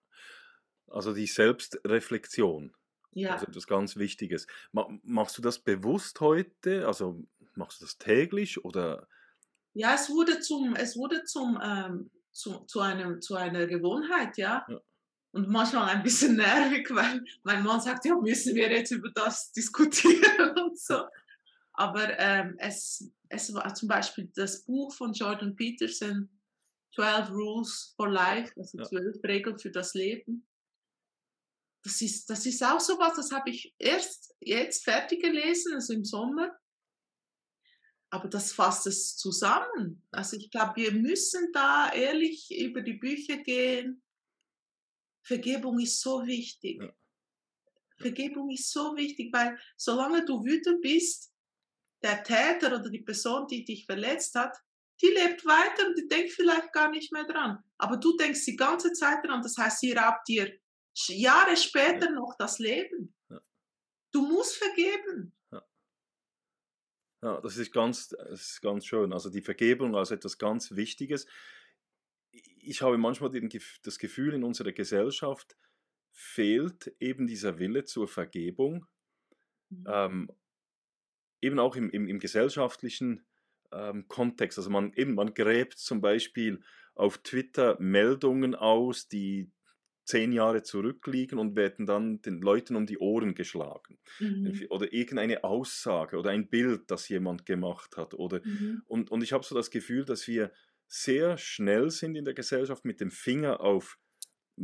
also 0.88 1.14
die 1.14 1.26
Selbstreflexion. 1.26 2.76
Ja. 3.12 3.34
Also 3.34 3.48
etwas 3.48 3.68
ganz 3.68 3.96
Wichtiges. 3.96 4.48
Machst 4.72 5.38
du 5.38 5.42
das 5.42 5.60
bewusst 5.60 6.20
heute? 6.20 6.86
Also 6.88 7.24
machst 7.56 7.80
du 7.80 7.86
das 7.86 7.98
täglich 7.98 8.64
oder? 8.66 9.08
Ja, 9.74 9.96
es 9.96 10.10
wurde 10.10 10.40
zum, 10.40 10.76
es 10.76 10.98
wurde 10.98 11.24
zum 11.24 11.60
ähm, 11.64 12.12
zu, 12.34 12.66
zu, 12.66 12.82
einem, 12.82 13.22
zu 13.22 13.36
einer 13.36 13.68
Gewohnheit, 13.68 14.38
ja? 14.38 14.66
ja. 14.68 14.82
Und 15.32 15.50
manchmal 15.50 15.90
ein 15.90 16.04
bisschen 16.04 16.36
nervig, 16.36 16.88
weil 16.92 17.24
mein 17.44 17.64
Mann 17.64 17.82
sagt, 17.82 18.06
ja, 18.06 18.16
müssen 18.16 18.56
wir 18.56 18.70
jetzt 18.72 18.92
über 18.92 19.10
das 19.12 19.52
diskutieren 19.52 20.58
und 20.64 20.78
so. 20.78 21.06
Aber 21.74 22.20
ähm, 22.20 22.56
es, 22.60 23.12
es 23.30 23.54
war 23.54 23.74
zum 23.74 23.88
Beispiel 23.88 24.32
das 24.36 24.64
Buch 24.64 24.94
von 24.94 25.14
Jordan 25.14 25.56
Peterson, 25.56 26.30
12 26.96 27.32
Rules 27.32 27.94
for 27.96 28.10
Life, 28.10 28.54
also 28.58 28.84
zwölf 28.84 29.16
ja. 29.16 29.30
Regeln 29.30 29.58
für 29.58 29.72
das 29.72 29.96
Leben. 29.96 30.48
Das 31.84 32.02
ist, 32.02 32.30
das 32.30 32.46
ist 32.46 32.64
auch 32.64 32.80
so 32.80 32.98
was, 33.00 33.16
das 33.16 33.32
habe 33.32 33.50
ich 33.50 33.74
erst 33.80 34.36
jetzt 34.40 34.84
fertig 34.84 35.22
gelesen, 35.22 35.74
also 35.74 35.94
im 35.94 36.06
Sommer. 36.06 36.56
Aber 38.14 38.28
das 38.28 38.54
fasst 38.54 38.86
es 38.86 39.18
zusammen. 39.18 40.06
Also 40.12 40.38
ich 40.38 40.52
glaube, 40.52 40.76
wir 40.76 40.92
müssen 40.92 41.52
da 41.52 41.92
ehrlich 41.92 42.56
über 42.56 42.82
die 42.82 42.94
Bücher 42.94 43.38
gehen. 43.38 44.04
Vergebung 45.24 45.80
ist 45.80 46.00
so 46.00 46.24
wichtig. 46.24 46.80
Ja. 46.80 46.94
Vergebung 47.98 48.52
ist 48.52 48.70
so 48.70 48.96
wichtig, 48.96 49.34
weil 49.34 49.58
solange 49.78 50.24
du 50.26 50.46
wütend 50.46 50.84
bist, 50.84 51.34
der 52.04 52.24
Täter 52.24 52.68
oder 52.68 52.88
die 52.88 53.02
Person, 53.02 53.48
die 53.48 53.66
dich 53.66 53.88
verletzt 53.88 54.36
hat, 54.36 54.56
die 55.02 55.08
lebt 55.08 55.44
weiter 55.44 55.88
und 55.88 55.98
die 55.98 56.08
denkt 56.08 56.34
vielleicht 56.34 56.72
gar 56.72 56.92
nicht 56.92 57.12
mehr 57.12 57.24
dran. 57.24 57.64
Aber 57.80 57.98
du 57.98 58.16
denkst 58.16 58.46
die 58.46 58.56
ganze 58.56 58.94
Zeit 58.94 59.26
dran. 59.26 59.42
Das 59.42 59.58
heißt, 59.58 59.80
sie 59.80 59.92
raubt 59.92 60.28
dir 60.28 60.56
Jahre 61.08 61.58
später 61.58 62.12
noch 62.12 62.36
das 62.38 62.60
Leben. 62.60 63.16
Ja. 63.30 63.42
Du 64.12 64.22
musst 64.28 64.56
vergeben. 64.58 65.36
Ja, 67.24 67.40
das 67.40 67.56
ist 67.56 67.72
ganz, 67.72 68.10
das 68.10 68.52
ist 68.52 68.62
ganz 68.62 68.86
schön. 68.86 69.14
Also 69.14 69.30
die 69.30 69.42
Vergebung 69.42 69.96
als 69.96 70.12
etwas 70.12 70.38
ganz 70.38 70.76
Wichtiges. 70.76 71.26
Ich 72.32 72.82
habe 72.82 72.98
manchmal 72.98 73.32
das 73.84 73.98
Gefühl, 73.98 74.34
in 74.34 74.44
unserer 74.44 74.74
Gesellschaft 74.74 75.56
fehlt 76.12 76.94
eben 77.00 77.26
dieser 77.26 77.60
Wille 77.60 77.86
zur 77.86 78.10
Vergebung. 78.10 78.86
Mhm. 79.70 79.86
Ähm, 79.88 80.32
eben 81.40 81.60
auch 81.60 81.78
im, 81.78 81.90
im, 81.92 82.10
im 82.10 82.20
gesellschaftlichen 82.20 83.26
ähm, 83.72 84.06
Kontext. 84.10 84.58
Also 84.58 84.70
man, 84.70 84.92
eben, 84.94 85.16
man 85.16 85.34
gräbt 85.34 85.78
zum 85.78 86.02
Beispiel 86.02 86.62
auf 86.94 87.20
Twitter 87.20 87.80
Meldungen 87.80 88.54
aus, 88.54 89.08
die 89.08 89.50
zehn 90.06 90.32
Jahre 90.32 90.64
zurückliegen 90.64 91.40
und 91.40 91.56
werden 91.56 91.86
dann 91.86 92.22
den 92.22 92.42
Leuten 92.42 92.76
um 92.76 92.86
die 92.86 92.98
Ohren 92.98 93.36
geschlagen. 93.36 93.98
Mhm. 94.20 94.66
Oder 94.70 94.92
irgendeine 94.92 95.44
Aussage 95.44 96.18
oder 96.18 96.32
ein 96.32 96.50
Bild, 96.50 96.92
das 96.92 97.08
jemand 97.10 97.46
gemacht 97.46 97.96
hat. 97.96 98.14
Oder, 98.14 98.42
mhm. 98.44 98.84
und, 98.86 99.12
und 99.12 99.24
ich 99.24 99.32
habe 99.32 99.46
so 99.46 99.56
das 99.56 99.72
Gefühl, 99.72 100.06
dass 100.06 100.28
wir 100.28 100.52
sehr 100.88 101.38
schnell 101.38 101.90
sind 101.90 102.16
in 102.16 102.26
der 102.26 102.34
Gesellschaft, 102.34 102.86
mit 102.86 103.00
dem 103.00 103.12
Finger 103.12 103.62
auf 103.62 103.98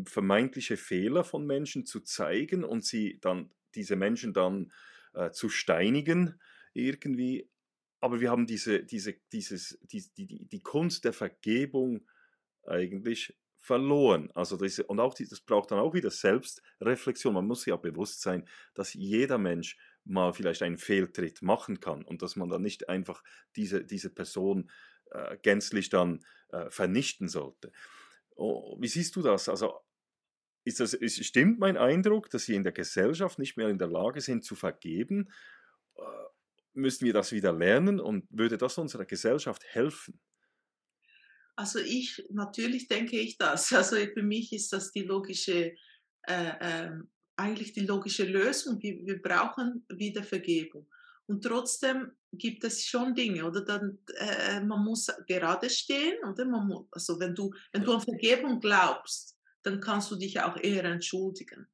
vermeintliche 0.06 0.78
Fehler 0.78 1.24
von 1.24 1.46
Menschen 1.46 1.86
zu 1.86 2.02
zeigen 2.02 2.64
und 2.64 2.86
sie 2.86 3.20
dann, 3.22 3.50
diese 3.76 3.96
Menschen 3.96 4.34
dann 4.34 4.72
äh, 5.14 5.32
zu 5.32 5.50
steinigen 5.50 6.40
irgendwie. 6.74 7.50
Aber 8.02 8.22
wir 8.22 8.30
haben 8.30 8.46
diese, 8.46 8.84
diese, 8.84 9.16
dieses, 9.32 9.80
die, 9.84 10.04
die, 10.16 10.46
die 10.46 10.62
Kunst 10.62 11.06
der 11.06 11.14
Vergebung 11.14 12.06
eigentlich 12.64 13.36
verloren. 13.70 14.32
Also 14.34 14.58
das, 14.58 14.80
und 14.80 15.00
auch 15.00 15.14
die, 15.14 15.28
das 15.28 15.42
braucht 15.42 15.70
dann 15.70 15.78
auch 15.78 15.94
wieder 15.94 16.10
Selbstreflexion. 16.10 17.36
Man 17.36 17.46
muss 17.46 17.60
sich 17.62 17.68
ja 17.68 17.76
bewusst 17.76 18.20
sein, 18.20 18.50
dass 18.74 18.96
jeder 18.96 19.38
Mensch 19.38 19.78
mal 20.06 20.34
vielleicht 20.34 20.64
einen 20.64 20.80
Fehltritt 20.80 21.44
machen 21.44 21.80
kann 21.80 22.04
und 22.04 22.24
dass 22.24 22.36
man 22.36 22.50
dann 22.50 22.64
nicht 22.64 22.90
einfach 22.90 23.24
diese, 23.56 23.86
diese 23.86 24.10
Person 24.10 24.72
äh, 25.12 25.38
gänzlich 25.44 25.90
dann 25.90 26.26
äh, 26.48 26.72
vernichten 26.72 27.28
sollte. 27.28 27.72
Oh, 28.36 28.76
wie 28.82 28.88
siehst 28.88 29.16
du 29.16 29.22
das? 29.22 29.48
Also 29.48 29.76
ist 30.64 30.80
das, 30.80 30.96
ist, 30.96 31.24
stimmt 31.24 31.60
mein 31.60 31.78
Eindruck, 31.78 32.32
dass 32.32 32.48
wir 32.48 32.56
in 32.56 32.64
der 32.64 32.72
Gesellschaft 32.72 33.38
nicht 33.38 33.56
mehr 33.56 33.70
in 33.70 33.78
der 33.78 33.90
Lage 33.90 34.22
sind 34.22 34.44
zu 34.44 34.56
vergeben? 34.56 35.30
Äh, 35.96 36.02
müssen 36.74 37.06
wir 37.06 37.14
das 37.14 37.32
wieder 37.32 37.54
lernen 37.54 38.00
und 38.00 38.26
würde 38.32 38.58
das 38.58 38.80
unserer 38.80 39.06
Gesellschaft 39.06 39.64
helfen? 39.64 40.20
Also 41.60 41.80
ich, 41.80 42.26
natürlich 42.30 42.88
denke 42.88 43.20
ich 43.20 43.38
das. 43.38 43.70
Also 43.80 43.98
für 43.98 44.24
mich 44.24 44.54
ist 44.54 44.72
das 44.72 44.92
die 44.94 45.04
logische, 45.04 45.76
äh, 46.26 46.52
äh, 46.62 46.92
eigentlich 47.36 47.74
die 47.74 47.86
logische 47.86 48.24
Lösung. 48.24 48.82
Wir, 48.82 49.06
wir 49.06 49.22
brauchen 49.22 49.86
wieder 49.90 50.24
Vergebung. 50.24 50.88
Und 51.28 51.44
trotzdem 51.44 52.14
gibt 52.32 52.64
es 52.64 52.86
schon 52.86 53.14
Dinge, 53.14 53.46
oder 53.46 53.66
dann, 53.66 54.00
äh, 54.16 54.62
man 54.62 54.86
muss 54.86 55.08
gerade 55.28 55.70
stehen, 55.70 56.24
oder? 56.24 56.46
Man 56.46 56.66
muss, 56.66 56.88
also 56.92 57.20
wenn 57.20 57.36
du, 57.36 57.54
wenn 57.74 57.84
du 57.84 57.94
an 57.94 58.02
Vergebung 58.02 58.62
glaubst, 58.62 59.38
dann 59.62 59.82
kannst 59.82 60.12
du 60.12 60.16
dich 60.16 60.40
auch 60.40 60.56
eher 60.56 60.86
entschuldigen. 60.86 61.68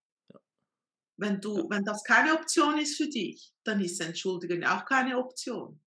Wenn, 1.18 1.40
du, 1.40 1.70
wenn 1.70 1.86
das 1.86 2.04
keine 2.04 2.34
Option 2.34 2.80
ist 2.80 2.98
für 2.98 3.08
dich, 3.08 3.54
dann 3.64 3.80
ist 3.82 4.02
Entschuldigen 4.02 4.66
auch 4.66 4.84
keine 4.84 5.18
Option. 5.20 5.80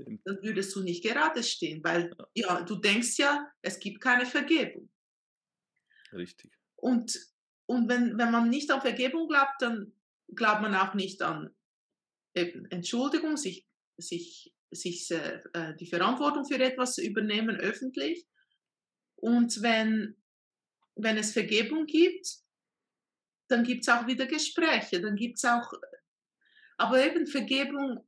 Stimmt. 0.00 0.20
Dann 0.24 0.42
würdest 0.42 0.74
du 0.76 0.82
nicht 0.82 1.02
gerade 1.02 1.42
stehen, 1.42 1.82
weil 1.82 2.14
ja, 2.34 2.62
du 2.62 2.76
denkst 2.76 3.18
ja, 3.18 3.50
es 3.62 3.80
gibt 3.80 4.00
keine 4.00 4.26
Vergebung. 4.26 4.88
Richtig. 6.12 6.52
Und, 6.76 7.18
und 7.66 7.88
wenn, 7.88 8.16
wenn 8.16 8.30
man 8.30 8.48
nicht 8.48 8.70
an 8.70 8.80
Vergebung 8.80 9.28
glaubt, 9.28 9.60
dann 9.60 9.92
glaubt 10.34 10.62
man 10.62 10.74
auch 10.74 10.94
nicht 10.94 11.20
an 11.22 11.50
eben 12.34 12.70
Entschuldigung, 12.70 13.36
sich, 13.36 13.66
sich, 13.96 14.54
sich 14.70 15.10
äh, 15.10 15.42
äh 15.52 15.74
die 15.76 15.86
Verantwortung 15.86 16.44
für 16.44 16.58
etwas 16.60 16.98
übernehmen 16.98 17.56
öffentlich. 17.56 18.26
Und 19.16 19.62
wenn, 19.62 20.16
wenn 20.94 21.16
es 21.16 21.32
Vergebung 21.32 21.86
gibt, 21.86 22.28
dann 23.48 23.64
gibt 23.64 23.82
es 23.82 23.88
auch 23.88 24.06
wieder 24.06 24.26
Gespräche, 24.26 25.00
dann 25.00 25.16
gibt 25.16 25.38
es 25.38 25.44
auch, 25.44 25.72
aber 26.76 27.04
eben 27.04 27.26
Vergebung, 27.26 28.07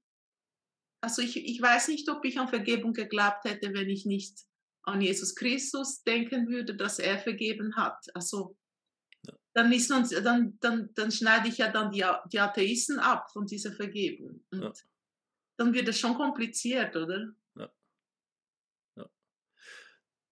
also 1.01 1.23
ich, 1.23 1.37
ich 1.37 1.61
weiß 1.61 1.89
nicht, 1.89 2.09
ob 2.09 2.25
ich 2.25 2.39
an 2.39 2.49
Vergebung 2.49 2.93
geglaubt 2.93 3.45
hätte, 3.45 3.73
wenn 3.73 3.89
ich 3.89 4.07
nicht 4.07 4.39
an 4.83 5.01
Jesus 5.01 5.35
Christus 5.35 6.03
denken 6.03 6.49
würde, 6.49 6.75
dass 6.75 6.99
er 6.99 7.19
vergeben 7.19 7.77
hat. 7.77 7.99
Also 8.15 8.57
dann, 9.53 9.73
ist 9.73 9.91
uns, 9.91 10.11
dann, 10.11 10.59
dann, 10.61 10.91
dann 10.95 11.11
schneide 11.11 11.49
ich 11.49 11.59
ja 11.59 11.71
dann 11.71 11.91
die, 11.91 12.05
die 12.33 12.41
Atheisten 12.41 12.99
ab 12.99 13.31
von 13.33 13.47
dieser 13.47 13.73
Vergebung. 13.73 14.45
Und 14.51 14.63
ja. 14.63 14.73
dann 15.57 15.75
wird 15.75 15.89
es 15.89 15.99
schon 15.99 16.15
kompliziert, 16.15 16.95
oder? 16.97 17.33
Ja. 17.57 17.73
ja. 18.97 19.11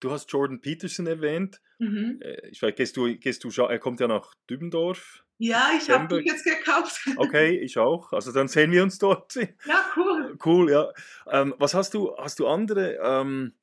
Du 0.01 0.11
hast 0.11 0.31
Jordan 0.31 0.61
Peterson 0.61 1.07
erwähnt. 1.07 1.61
Mhm. 1.79 2.21
Äh, 2.21 2.49
ich 2.49 2.62
weiß, 2.62 2.75
gehst 2.77 2.97
du, 2.97 3.16
gehst 3.19 3.43
du, 3.43 3.49
er 3.49 3.79
kommt 3.79 4.01
ja 4.01 4.07
nach 4.07 4.35
Dübendorf. 4.49 5.25
Ja, 5.39 5.70
ich 5.76 5.89
habe 5.89 6.16
dich 6.16 6.26
jetzt 6.26 6.45
gekauft. 6.45 7.01
Okay, 7.16 7.59
ich 7.59 7.78
auch. 7.78 8.12
Also 8.12 8.32
dann 8.32 8.49
sehen 8.49 8.72
wir 8.72 8.82
uns 8.82 8.99
dort. 8.99 9.34
Ja, 9.36 9.84
cool. 9.97 10.36
Cool, 10.45 10.70
ja. 10.70 10.93
Ähm, 11.26 11.55
was 11.59 11.74
hast 11.74 11.95
du, 11.95 12.16
hast 12.16 12.39
du 12.39 12.47
andere 12.47 12.99
ähm, 13.03 13.55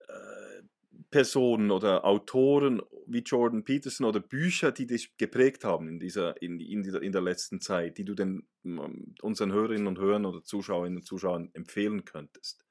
äh, 0.00 0.62
Personen 1.10 1.70
oder 1.70 2.04
Autoren 2.04 2.82
wie 3.06 3.20
Jordan 3.20 3.64
Peterson 3.64 4.06
oder 4.06 4.20
Bücher, 4.20 4.72
die 4.72 4.86
dich 4.86 5.16
geprägt 5.16 5.64
haben 5.64 5.88
in 5.88 5.98
dieser, 5.98 6.40
in, 6.40 6.60
in, 6.60 6.84
in 6.84 7.12
der 7.12 7.22
letzten 7.22 7.60
Zeit, 7.60 7.98
die 7.98 8.04
du 8.04 8.14
den 8.14 8.46
ähm, 8.64 9.14
unseren 9.22 9.52
Hörerinnen 9.52 9.86
und 9.86 9.98
Hörern 9.98 10.26
oder 10.26 10.44
Zuschauerinnen 10.44 10.98
und 10.98 11.04
Zuschauern 11.04 11.50
empfehlen 11.54 12.04
könntest? 12.04 12.64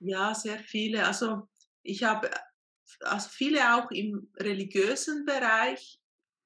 Ja, 0.00 0.34
sehr 0.34 0.58
viele. 0.58 1.06
Also 1.06 1.48
ich 1.82 2.04
habe 2.04 2.30
also 3.00 3.28
viele 3.30 3.74
auch 3.74 3.90
im 3.90 4.30
religiösen 4.36 5.24
Bereich, 5.24 6.00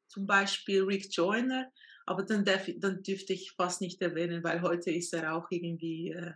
zum 0.09 0.27
Beispiel 0.27 0.83
Rick 0.83 1.15
Joyner, 1.15 1.71
aber 2.07 2.23
dann, 2.23 2.45
darf, 2.45 2.67
dann 2.79 3.03
dürfte 3.03 3.35
ich 3.35 3.53
fast 3.53 3.81
nicht 3.81 4.01
erwähnen, 4.01 4.43
weil 4.43 4.63
heute 4.63 4.91
ist 4.91 5.13
er 5.13 5.35
auch 5.35 5.47
irgendwie 5.51 6.11
äh, 6.11 6.33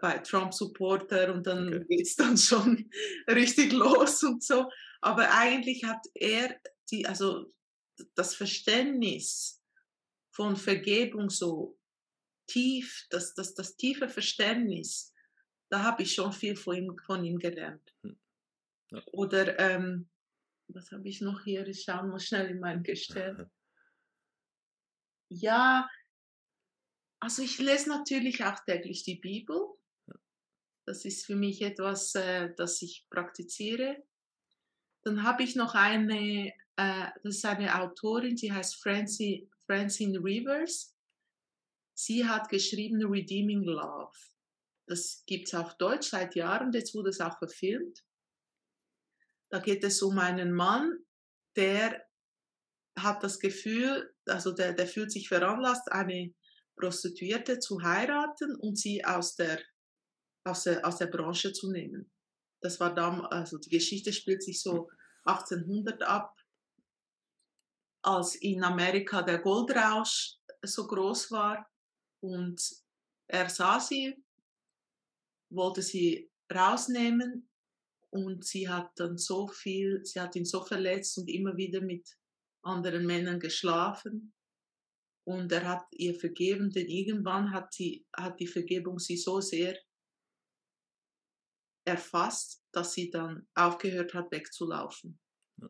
bei 0.00 0.18
Trump-Supporter 0.18 1.32
und 1.32 1.46
dann 1.46 1.68
okay. 1.68 1.84
geht 1.88 2.06
es 2.06 2.16
dann 2.16 2.36
schon 2.36 2.90
richtig 3.28 3.72
los 3.72 4.22
und 4.22 4.42
so. 4.42 4.70
Aber 5.00 5.32
eigentlich 5.32 5.84
hat 5.84 6.04
er 6.14 6.60
die, 6.90 7.06
also 7.06 7.52
das 8.14 8.34
Verständnis 8.34 9.62
von 10.32 10.56
Vergebung 10.56 11.30
so 11.30 11.78
tief, 12.46 13.06
das, 13.10 13.34
das, 13.34 13.54
das 13.54 13.76
tiefe 13.76 14.08
Verständnis, 14.08 15.14
da 15.70 15.84
habe 15.84 16.02
ich 16.02 16.14
schon 16.14 16.32
viel 16.32 16.56
von 16.56 16.76
ihm, 16.76 16.96
von 17.06 17.24
ihm 17.24 17.38
gelernt. 17.38 17.94
Hm. 18.02 18.18
Ja. 18.90 19.02
Oder 19.12 19.58
ähm, 19.60 20.09
was 20.74 20.90
habe 20.92 21.08
ich 21.08 21.20
noch 21.20 21.42
hier? 21.42 21.66
Ich 21.66 21.82
schaue 21.82 22.06
mal 22.06 22.20
schnell 22.20 22.50
in 22.50 22.60
mein 22.60 22.82
Gestell. 22.82 23.50
ja, 25.28 25.88
also 27.20 27.42
ich 27.42 27.58
lese 27.58 27.88
natürlich 27.88 28.44
auch 28.44 28.58
täglich 28.64 29.04
die 29.04 29.16
Bibel. 29.16 29.60
Das 30.86 31.04
ist 31.04 31.26
für 31.26 31.36
mich 31.36 31.62
etwas, 31.62 32.14
äh, 32.14 32.52
das 32.56 32.82
ich 32.82 33.06
praktiziere. 33.10 34.02
Dann 35.02 35.22
habe 35.22 35.42
ich 35.42 35.54
noch 35.54 35.74
eine, 35.74 36.52
äh, 36.76 37.06
das 37.22 37.36
ist 37.36 37.44
eine 37.44 37.80
Autorin, 37.80 38.36
die 38.36 38.52
heißt 38.52 38.76
Francine, 38.82 39.46
Francine 39.66 40.18
Rivers. 40.18 40.96
Sie 41.94 42.26
hat 42.26 42.48
geschrieben 42.48 43.04
Redeeming 43.04 43.62
Love. 43.62 44.16
Das 44.86 45.22
gibt 45.26 45.48
es 45.48 45.54
auf 45.54 45.76
Deutsch 45.76 46.08
seit 46.08 46.34
Jahren, 46.34 46.72
jetzt 46.72 46.94
wurde 46.94 47.10
es 47.10 47.20
auch 47.20 47.38
verfilmt. 47.38 48.02
Da 49.50 49.58
geht 49.58 49.82
es 49.84 50.00
um 50.02 50.18
einen 50.18 50.52
Mann, 50.52 51.04
der 51.56 52.06
hat 52.96 53.22
das 53.22 53.38
Gefühl, 53.38 54.14
also 54.26 54.52
der, 54.52 54.72
der 54.72 54.86
fühlt 54.86 55.10
sich 55.10 55.28
veranlasst, 55.28 55.90
eine 55.90 56.32
Prostituierte 56.76 57.58
zu 57.58 57.82
heiraten 57.82 58.56
und 58.56 58.78
sie 58.78 59.04
aus 59.04 59.34
der, 59.34 59.60
aus 60.44 60.64
der, 60.64 60.86
aus 60.86 60.98
der 60.98 61.06
Branche 61.06 61.52
zu 61.52 61.70
nehmen. 61.70 62.10
Das 62.62 62.78
war 62.78 62.94
dann, 62.94 63.22
also 63.26 63.58
die 63.58 63.70
Geschichte 63.70 64.12
spielt 64.12 64.42
sich 64.42 64.62
so 64.62 64.88
1800 65.24 66.02
ab, 66.02 66.34
als 68.02 68.36
in 68.36 68.62
Amerika 68.62 69.22
der 69.22 69.40
Goldrausch 69.40 70.36
so 70.62 70.86
groß 70.86 71.30
war 71.32 71.68
und 72.22 72.62
er 73.26 73.48
sah 73.48 73.78
sie, 73.80 74.22
wollte 75.50 75.82
sie 75.82 76.30
rausnehmen 76.52 77.49
und 78.10 78.44
sie 78.44 78.68
hat 78.68 78.90
dann 78.96 79.16
so 79.16 79.46
viel, 79.46 80.04
sie 80.04 80.20
hat 80.20 80.34
ihn 80.34 80.44
so 80.44 80.64
verletzt 80.64 81.16
und 81.18 81.28
immer 81.28 81.56
wieder 81.56 81.80
mit 81.80 82.16
anderen 82.62 83.06
Männern 83.06 83.38
geschlafen. 83.38 84.34
Und 85.24 85.52
er 85.52 85.68
hat 85.68 85.86
ihr 85.92 86.18
vergeben, 86.18 86.70
denn 86.70 86.88
irgendwann 86.88 87.52
hat, 87.52 87.72
sie, 87.72 88.06
hat 88.16 88.40
die 88.40 88.48
Vergebung 88.48 88.98
sie 88.98 89.16
so 89.16 89.40
sehr 89.40 89.78
erfasst, 91.84 92.64
dass 92.72 92.94
sie 92.94 93.10
dann 93.10 93.46
aufgehört 93.54 94.12
hat, 94.14 94.32
wegzulaufen. 94.32 95.20
Ja. 95.60 95.68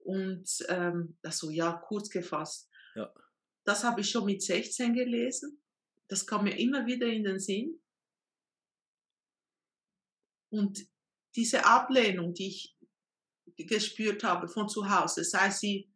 Und 0.00 0.48
ähm, 0.68 1.18
also 1.22 1.50
ja, 1.50 1.72
kurz 1.72 2.10
gefasst. 2.10 2.68
Ja. 2.94 3.12
Das 3.64 3.84
habe 3.84 4.02
ich 4.02 4.10
schon 4.10 4.26
mit 4.26 4.42
16 4.42 4.92
gelesen. 4.92 5.62
Das 6.08 6.26
kam 6.26 6.44
mir 6.44 6.58
immer 6.58 6.84
wieder 6.86 7.06
in 7.06 7.24
den 7.24 7.38
Sinn. 7.38 7.80
Und 10.52 10.89
diese 11.36 11.64
Ablehnung, 11.64 12.34
die 12.34 12.48
ich 12.48 12.76
gespürt 13.66 14.24
habe 14.24 14.48
von 14.48 14.68
zu 14.68 14.88
Hause, 14.88 15.24
sei 15.24 15.50
sie 15.50 15.90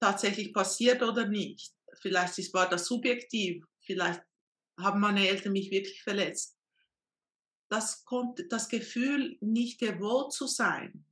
tatsächlich 0.00 0.52
passiert 0.52 1.02
oder 1.02 1.26
nicht, 1.26 1.74
vielleicht 2.00 2.52
war 2.54 2.68
das 2.68 2.86
subjektiv, 2.86 3.64
vielleicht 3.80 4.22
haben 4.78 5.00
meine 5.00 5.26
Eltern 5.26 5.52
mich 5.52 5.70
wirklich 5.70 6.02
verletzt. 6.02 6.58
Das, 7.68 8.04
konnte, 8.04 8.46
das 8.46 8.68
Gefühl, 8.68 9.36
nicht 9.40 9.80
gewollt 9.80 10.32
zu 10.32 10.46
sein, 10.46 11.04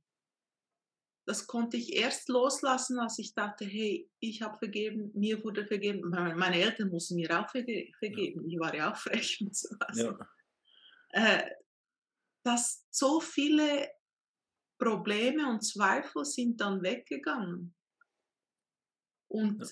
das 1.25 1.47
konnte 1.47 1.77
ich 1.77 1.93
erst 1.95 2.29
loslassen, 2.29 2.99
als 2.99 3.17
ich 3.17 3.33
dachte, 3.33 3.65
hey, 3.65 4.07
ich 4.19 4.43
habe 4.43 4.57
vergeben, 4.57 5.11
mir 5.15 5.43
wurde 5.43 5.65
vergeben. 5.65 6.09
Meine 6.11 6.61
Eltern 6.61 6.89
mussten 6.89 7.15
mir 7.15 7.39
auch 7.39 7.49
verge 7.49 7.91
vergeben. 7.97 8.47
Ich 8.47 8.59
war 8.59 8.75
ja 8.75 8.91
auch 8.91 8.95
frech 8.97 9.41
und 9.41 9.55
so. 9.55 9.75
Also, 9.79 10.11
ja. 10.11 10.29
äh, 11.13 11.49
dass 12.45 12.85
so 12.91 13.19
viele 13.19 13.89
Probleme 14.77 15.49
und 15.49 15.61
Zweifel 15.61 16.25
sind 16.25 16.61
dann 16.61 16.83
weggegangen. 16.83 17.75
Und 19.27 19.61
ja. 19.61 19.67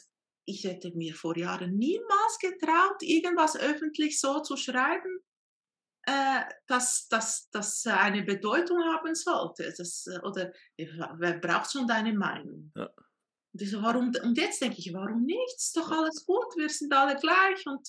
ich 0.46 0.64
hätte 0.64 0.92
mir 0.96 1.14
vor 1.14 1.38
Jahren 1.38 1.78
niemals 1.78 2.40
getraut, 2.40 3.02
irgendwas 3.02 3.56
öffentlich 3.56 4.20
so 4.20 4.40
zu 4.42 4.58
schreiben. 4.58 5.24
äh, 6.06 6.44
dass 6.68 7.08
das 7.08 7.86
eine 7.86 8.24
Bedeutung 8.24 8.84
haben 8.84 9.16
sollte. 9.16 9.74
Das, 9.78 10.06
äh, 10.08 10.20
oder 10.20 10.52
wer 10.78 11.40
braucht 11.40 11.72
schon 11.72 11.88
deine 11.88 12.14
Meinung? 12.14 12.72
Ja. 12.76 12.90
Und, 13.54 13.62
ich 13.62 13.72
so, 13.72 13.82
warum, 13.82 14.12
und 14.24 14.38
jetzt 14.38 14.62
denke 14.62 14.80
ich, 14.80 14.94
warum 14.94 15.24
nicht? 15.24 15.56
Ist 15.56 15.78
doch 15.78 15.92
alles 15.92 16.26
gut, 16.26 16.58
wir 16.58 16.70
sind 16.70 16.92
alle 16.94 17.16
gleich. 17.16 17.66
Und, 17.68 17.88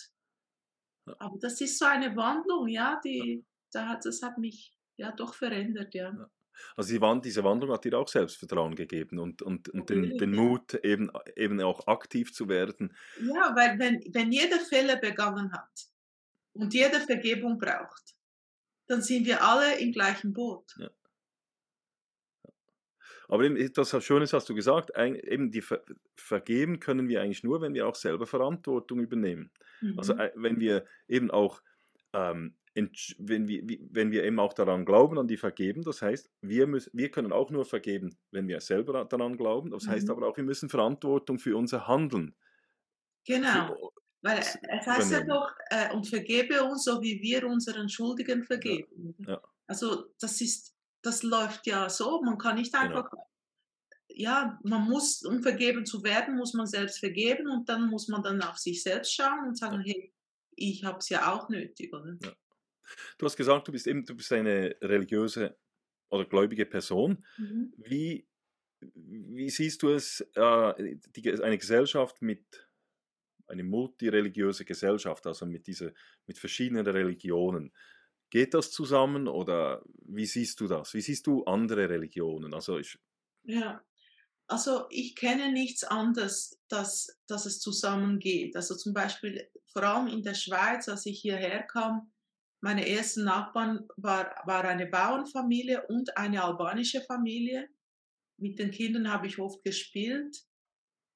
aber 1.19 1.39
das 1.41 1.61
ist 1.61 1.79
so 1.79 1.87
eine 1.87 2.15
Wandlung, 2.15 2.69
ja, 2.69 3.01
die, 3.05 3.45
da 3.73 3.89
hat, 3.89 4.05
das 4.05 4.23
hat 4.23 4.39
mich 4.39 4.74
ja 4.97 5.13
doch 5.13 5.35
verändert, 5.35 5.95
ja. 5.95 6.11
ja. 6.11 6.31
Also 6.77 6.93
die 6.93 7.01
Wand, 7.01 7.25
diese 7.25 7.45
Wandlung 7.45 7.73
hat 7.73 7.85
dir 7.85 7.99
auch 7.99 8.09
Selbstvertrauen 8.09 8.75
gegeben 8.77 9.19
und, 9.19 9.43
und, 9.43 9.69
und 9.69 9.91
den, 9.91 10.17
den 10.19 10.33
Mut, 10.33 10.75
eben, 10.85 11.11
eben 11.37 11.61
auch 11.61 11.87
aktiv 11.87 12.33
zu 12.33 12.49
werden. 12.49 12.97
Ja, 13.21 13.55
weil 13.57 13.79
wenn, 13.79 14.05
wenn 14.13 14.31
jeder 14.33 14.59
Fehler 14.61 14.97
begangen 14.97 15.53
hat 15.53 15.89
und 16.53 16.73
jeder 16.73 17.01
Vergebung 17.01 17.59
braucht, 17.59 18.15
dann 18.87 19.03
sind 19.03 19.27
wir 19.27 19.43
alle 19.43 19.79
im 19.79 19.93
gleichen 19.93 20.33
Boot. 20.33 20.75
Ja. 20.79 20.91
Aber 23.29 23.45
eben 23.45 23.57
etwas 23.57 24.05
Schönes 24.05 24.33
hast 24.33 24.49
du 24.49 24.55
gesagt, 24.55 24.91
eben 24.97 25.51
die 25.51 25.63
Ver 25.63 25.83
vergeben 26.15 26.79
können 26.79 27.09
wir 27.09 27.23
eigentlich 27.23 27.43
nur, 27.43 27.61
wenn 27.63 27.75
wir 27.75 27.89
auch 27.89 27.95
selber 27.95 28.27
Verantwortung 28.27 29.01
übernehmen. 29.01 29.51
Also, 29.97 30.15
mhm. 30.15 30.21
Also 30.21 30.35
wenn 30.37 30.61
wir 30.61 30.85
eben 31.09 31.31
auch 31.31 31.63
ähm, 32.13 32.55
wenn 32.75 33.47
wir, 33.47 33.63
wenn 33.91 34.11
wir 34.11 34.25
eben 34.25 34.41
auch 34.41 34.53
daran 34.53 34.85
glauben, 34.85 35.19
an 35.19 35.29
die 35.29 35.37
Vergeben, 35.37 35.83
das 35.83 36.03
heißt, 36.03 36.31
wir, 36.41 36.67
müssen, 36.67 36.91
wir 36.93 37.11
können 37.11 37.33
auch 37.33 37.51
nur 37.51 37.65
vergeben, 37.65 38.17
wenn 38.33 38.49
wir 38.49 38.61
selber 38.61 39.05
daran 39.05 39.37
glauben. 39.37 39.71
Das 39.71 39.85
mhm. 39.85 39.91
heißt 39.91 40.11
aber 40.11 40.27
auch, 40.27 40.37
wir 40.37 40.45
müssen 40.45 40.69
Verantwortung 40.69 41.39
für 41.39 41.57
unser 41.57 41.87
Handeln. 41.87 42.35
Genau. 43.27 43.69
Für, 43.69 43.91
Weil 44.23 44.39
es 44.39 44.87
heißt 44.87 45.13
ja 45.13 45.25
doch, 45.25 45.53
äh, 45.71 45.95
und 45.95 46.09
vergebe 46.09 46.65
uns, 46.65 46.85
so 46.85 47.01
wie 47.01 47.23
wir 47.23 47.47
unseren 47.47 47.89
Schuldigen 47.89 48.43
vergeben. 48.43 49.15
Ja. 49.21 49.35
Ja. 49.35 49.43
Also 49.67 50.07
das 50.21 50.41
ist, 50.41 50.75
das 51.03 51.23
läuft 51.23 51.67
ja 51.67 51.89
so, 51.89 52.23
man 52.23 52.39
kann 52.39 52.57
nicht 52.57 52.73
genau. 52.73 52.87
einfach, 52.87 53.09
genau. 53.09 53.31
ja, 54.09 54.59
man 54.65 54.83
muss, 54.89 55.23
um 55.23 55.43
vergeben 55.43 55.87
zu 55.87 56.03
werden, 56.03 56.37
muss 56.37 56.55
man 56.55 56.67
selbst 56.67 56.99
vergeben 56.99 57.49
und 57.49 57.69
dann 57.69 57.89
muss 57.89 58.09
man 58.09 58.23
dann 58.23 58.43
auf 58.43 58.59
sich 58.59 58.83
selbst 58.83 59.15
schauen 59.15 59.47
und 59.47 59.57
sagen, 59.57 59.81
ja. 59.85 59.95
hey, 59.95 60.13
ich 60.57 60.85
habe 60.85 60.99
es 60.99 61.09
ja 61.09 61.33
auch 61.33 61.49
nötig, 61.49 61.93
oder? 61.95 62.17
Du 63.19 63.27
hast 63.27 63.37
gesagt, 63.37 63.69
du 63.69 63.73
bist 63.73 63.87
eben, 63.87 64.05
du 64.05 64.15
bist 64.15 64.33
eine 64.33 64.77
religiöse 64.81 65.57
oder 66.11 66.25
gläubige 66.25 66.67
Person. 66.67 67.25
Mhm. 67.37 67.73
Wie, 67.77 68.29
wie 68.81 69.51
siehst 69.51 69.83
du 69.83 69.91
es, 69.91 70.21
äh, 70.35 70.97
die, 71.17 71.43
eine 71.43 71.59
Gesellschaft 71.59 72.23
mit, 72.23 72.69
eine 73.47 73.65
multireligiöse 73.65 74.65
Gesellschaft, 74.65 75.27
also 75.27 75.47
mit, 75.47 75.67
diese, 75.67 75.95
mit 76.27 76.39
verschiedenen 76.39 76.87
Religionen? 76.87 77.73
Geht 78.31 78.55
das 78.55 78.71
zusammen 78.73 79.29
oder 79.29 79.83
wie 80.07 80.27
siehst 80.27 80.61
du 80.61 80.67
das? 80.67 80.95
Wie 80.95 81.01
siehst 81.01 81.27
du 81.27 81.45
andere 81.45 81.89
Religionen? 81.89 82.53
Also 82.55 82.79
ich, 82.79 82.99
ja, 83.45 83.85
also 84.47 84.87
ich 84.91 85.17
kenne 85.17 85.53
nichts 85.53 85.85
anderes, 85.85 86.61
dass, 86.69 87.19
dass 87.27 87.47
es 87.47 87.61
zusammengeht. 87.61 88.57
Also 88.57 88.75
zum 88.77 88.93
Beispiel 88.93 89.49
vor 89.67 89.83
allem 89.85 90.09
in 90.09 90.23
der 90.23 90.35
Schweiz, 90.35 90.89
als 90.89 91.07
ich 91.07 91.21
hierher 91.21 91.63
kam, 91.63 92.13
meine 92.65 92.89
ersten 92.89 93.25
Nachbarn 93.25 93.87
war, 93.99 94.35
war 94.47 94.65
eine 94.65 94.87
Bauernfamilie 94.87 95.87
und 95.89 96.17
eine 96.17 96.43
albanische 96.43 97.03
Familie. 97.03 97.69
Mit 98.41 98.59
den 98.59 98.71
Kindern 98.71 99.13
habe 99.13 99.27
ich 99.27 99.39
oft 99.39 99.63
gespielt. 99.63 100.35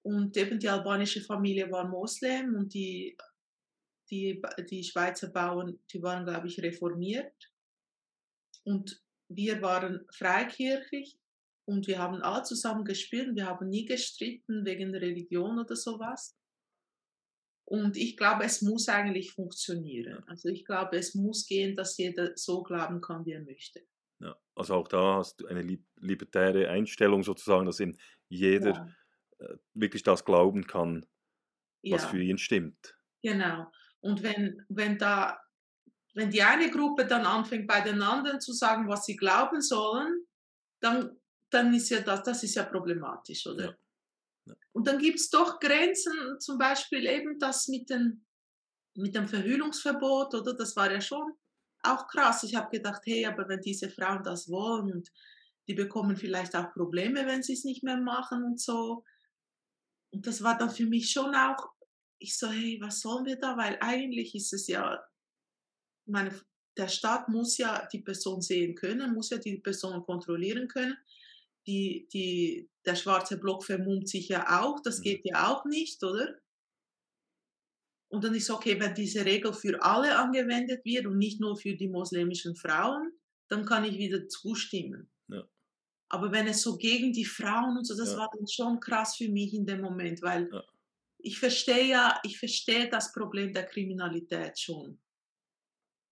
Und 0.02 0.36
eben 0.36 0.58
die 0.58 0.68
albanische 0.68 1.22
Familie 1.22 1.70
war 1.70 1.88
Moslem 1.88 2.54
und 2.54 2.74
die, 2.74 3.16
die, 4.10 4.42
die 4.68 4.84
Schweizer 4.84 5.30
Bauern, 5.30 5.78
die 5.90 6.02
waren, 6.02 6.26
glaube 6.26 6.48
ich, 6.48 6.60
reformiert. 6.60 7.50
Und 8.64 9.02
wir 9.28 9.62
waren 9.62 10.06
freikirchlich 10.12 11.18
und 11.64 11.86
wir 11.86 11.98
haben 11.98 12.20
alle 12.20 12.42
zusammen 12.42 12.84
gespielt. 12.84 13.34
Wir 13.34 13.46
haben 13.46 13.70
nie 13.70 13.86
gestritten 13.86 14.66
wegen 14.66 14.94
Religion 14.94 15.58
oder 15.58 15.76
sowas. 15.76 16.37
Und 17.70 17.98
ich 17.98 18.16
glaube, 18.16 18.44
es 18.44 18.62
muss 18.62 18.88
eigentlich 18.88 19.32
funktionieren. 19.32 20.24
Also 20.26 20.48
ich 20.48 20.64
glaube, 20.64 20.96
es 20.96 21.14
muss 21.14 21.46
gehen, 21.46 21.76
dass 21.76 21.98
jeder 21.98 22.34
so 22.34 22.62
glauben 22.62 23.02
kann, 23.02 23.26
wie 23.26 23.32
er 23.32 23.42
möchte. 23.42 23.82
Ja, 24.20 24.34
also 24.54 24.74
auch 24.76 24.88
da 24.88 25.16
hast 25.16 25.38
du 25.40 25.46
eine 25.48 25.78
libertäre 25.96 26.70
Einstellung 26.70 27.22
sozusagen, 27.22 27.66
dass 27.66 27.80
eben 27.80 27.98
jeder 28.30 28.70
ja. 28.70 28.88
Äh, 29.40 29.56
wirklich 29.74 30.02
das 30.02 30.24
glauben 30.24 30.66
kann, 30.66 31.04
was 31.82 32.04
ja. 32.04 32.08
für 32.08 32.22
ihn 32.22 32.38
stimmt. 32.38 32.96
Genau. 33.22 33.70
Und 34.00 34.22
wenn, 34.22 34.64
wenn 34.70 34.96
da, 34.96 35.38
wenn 36.14 36.30
die 36.30 36.42
eine 36.42 36.70
Gruppe 36.70 37.04
dann 37.04 37.26
anfängt, 37.26 37.66
bei 37.66 37.82
den 37.82 38.00
anderen 38.00 38.40
zu 38.40 38.54
sagen, 38.54 38.88
was 38.88 39.04
sie 39.04 39.16
glauben 39.16 39.60
sollen, 39.60 40.26
dann, 40.80 41.20
dann 41.50 41.74
ist 41.74 41.90
ja 41.90 42.00
das, 42.00 42.22
das 42.22 42.42
ist 42.42 42.54
ja 42.54 42.64
problematisch, 42.64 43.46
oder? 43.46 43.64
Ja. 43.66 43.76
Und 44.72 44.86
dann 44.86 44.98
gibt 44.98 45.18
es 45.18 45.30
doch 45.30 45.58
Grenzen, 45.60 46.38
zum 46.40 46.58
Beispiel 46.58 47.06
eben 47.06 47.38
das 47.38 47.68
mit, 47.68 47.90
den, 47.90 48.24
mit 48.94 49.14
dem 49.14 49.28
Verhüllungsverbot, 49.28 50.34
oder? 50.34 50.54
Das 50.54 50.76
war 50.76 50.90
ja 50.90 51.00
schon 51.00 51.32
auch 51.82 52.06
krass. 52.08 52.42
Ich 52.42 52.54
habe 52.54 52.70
gedacht, 52.70 53.02
hey, 53.04 53.26
aber 53.26 53.48
wenn 53.48 53.60
diese 53.60 53.88
Frauen 53.88 54.22
das 54.22 54.48
wollen 54.48 54.92
und 54.92 55.12
die 55.68 55.74
bekommen 55.74 56.16
vielleicht 56.16 56.56
auch 56.56 56.72
Probleme, 56.72 57.26
wenn 57.26 57.42
sie 57.42 57.52
es 57.52 57.64
nicht 57.64 57.82
mehr 57.82 57.98
machen 57.98 58.42
und 58.42 58.60
so. 58.60 59.04
Und 60.10 60.26
das 60.26 60.42
war 60.42 60.56
dann 60.56 60.70
für 60.70 60.86
mich 60.86 61.10
schon 61.10 61.34
auch, 61.34 61.70
ich 62.18 62.36
so, 62.36 62.48
hey, 62.48 62.78
was 62.80 63.00
sollen 63.00 63.26
wir 63.26 63.36
da? 63.36 63.56
Weil 63.56 63.76
eigentlich 63.80 64.34
ist 64.34 64.52
es 64.52 64.66
ja, 64.66 65.00
meine, 66.06 66.40
der 66.76 66.88
Staat 66.88 67.28
muss 67.28 67.58
ja 67.58 67.86
die 67.92 68.00
Person 68.00 68.40
sehen 68.40 68.74
können, 68.74 69.14
muss 69.14 69.30
ja 69.30 69.38
die 69.38 69.58
Person 69.58 70.02
kontrollieren 70.04 70.68
können 70.68 70.96
die, 71.68 72.08
die, 72.12 72.68
der 72.86 72.96
schwarze 72.96 73.38
Block 73.38 73.62
vermummt 73.62 74.08
sich 74.08 74.28
ja 74.28 74.60
auch, 74.60 74.80
das 74.80 74.98
mhm. 74.98 75.02
geht 75.02 75.20
ja 75.24 75.52
auch 75.52 75.64
nicht, 75.66 76.02
oder? 76.02 76.34
Und 78.10 78.24
dann 78.24 78.34
ist 78.34 78.50
okay, 78.50 78.80
wenn 78.80 78.94
diese 78.94 79.24
Regel 79.24 79.52
für 79.52 79.82
alle 79.82 80.16
angewendet 80.16 80.82
wird 80.84 81.06
und 81.06 81.18
nicht 81.18 81.40
nur 81.40 81.58
für 81.58 81.74
die 81.74 81.88
muslimischen 81.88 82.56
Frauen, 82.56 83.12
dann 83.48 83.66
kann 83.66 83.84
ich 83.84 83.98
wieder 83.98 84.26
zustimmen. 84.28 85.10
Ja. 85.28 85.46
Aber 86.08 86.32
wenn 86.32 86.46
es 86.46 86.62
so 86.62 86.78
gegen 86.78 87.12
die 87.12 87.26
Frauen 87.26 87.76
und 87.76 87.84
so, 87.84 87.94
das 87.94 88.12
ja. 88.12 88.18
war 88.18 88.30
dann 88.34 88.48
schon 88.48 88.80
krass 88.80 89.16
für 89.16 89.28
mich 89.28 89.52
in 89.52 89.66
dem 89.66 89.82
Moment, 89.82 90.22
weil 90.22 90.48
ja. 90.50 90.64
ich 91.18 91.38
verstehe 91.38 91.86
ja, 91.86 92.18
ich 92.22 92.38
verstehe 92.38 92.88
das 92.88 93.12
Problem 93.12 93.52
der 93.52 93.66
Kriminalität 93.66 94.58
schon. 94.58 94.98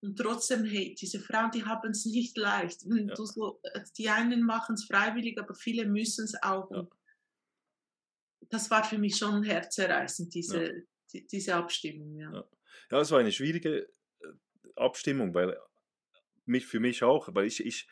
Und 0.07 0.16
trotzdem, 0.16 0.64
hey, 0.64 0.94
diese 0.94 1.18
Frauen, 1.18 1.50
die 1.50 1.64
haben 1.64 1.90
es 1.90 2.07
nicht 2.07 2.36
leicht. 2.36 2.82
Ja. 2.84 3.16
so, 3.16 3.59
äh, 3.64 3.80
die 3.98 4.09
einen 4.09 4.42
machen 4.42 4.76
es 4.76 4.84
freiwillig, 4.84 5.36
aber 5.36 5.54
viele 5.54 5.84
müssen 5.84 6.24
es 6.24 6.40
auch. 6.42 6.70
Ja. 6.70 6.86
Das 8.48 8.70
war 8.70 8.84
für 8.84 8.98
mich 8.98 9.16
schon 9.16 9.42
herzerreißend, 9.42 10.32
diese, 10.32 10.64
ja. 10.64 10.82
die, 11.12 11.26
diese 11.26 11.57
Abstimmung. 11.57 12.16
Ja. 12.16 12.48
ja, 12.92 13.00
es 13.00 13.11
war 13.11 13.18
eine 13.18 13.32
schwierige 13.32 13.88
äh, 14.20 14.26
Abstimmung, 14.76 15.34
weil 15.34 15.59
mich, 16.44 16.66
für 16.66 16.78
mich 16.78 17.02
auch, 17.02 17.34
weil 17.34 17.46
ich, 17.46 17.66
ich, 17.66 17.88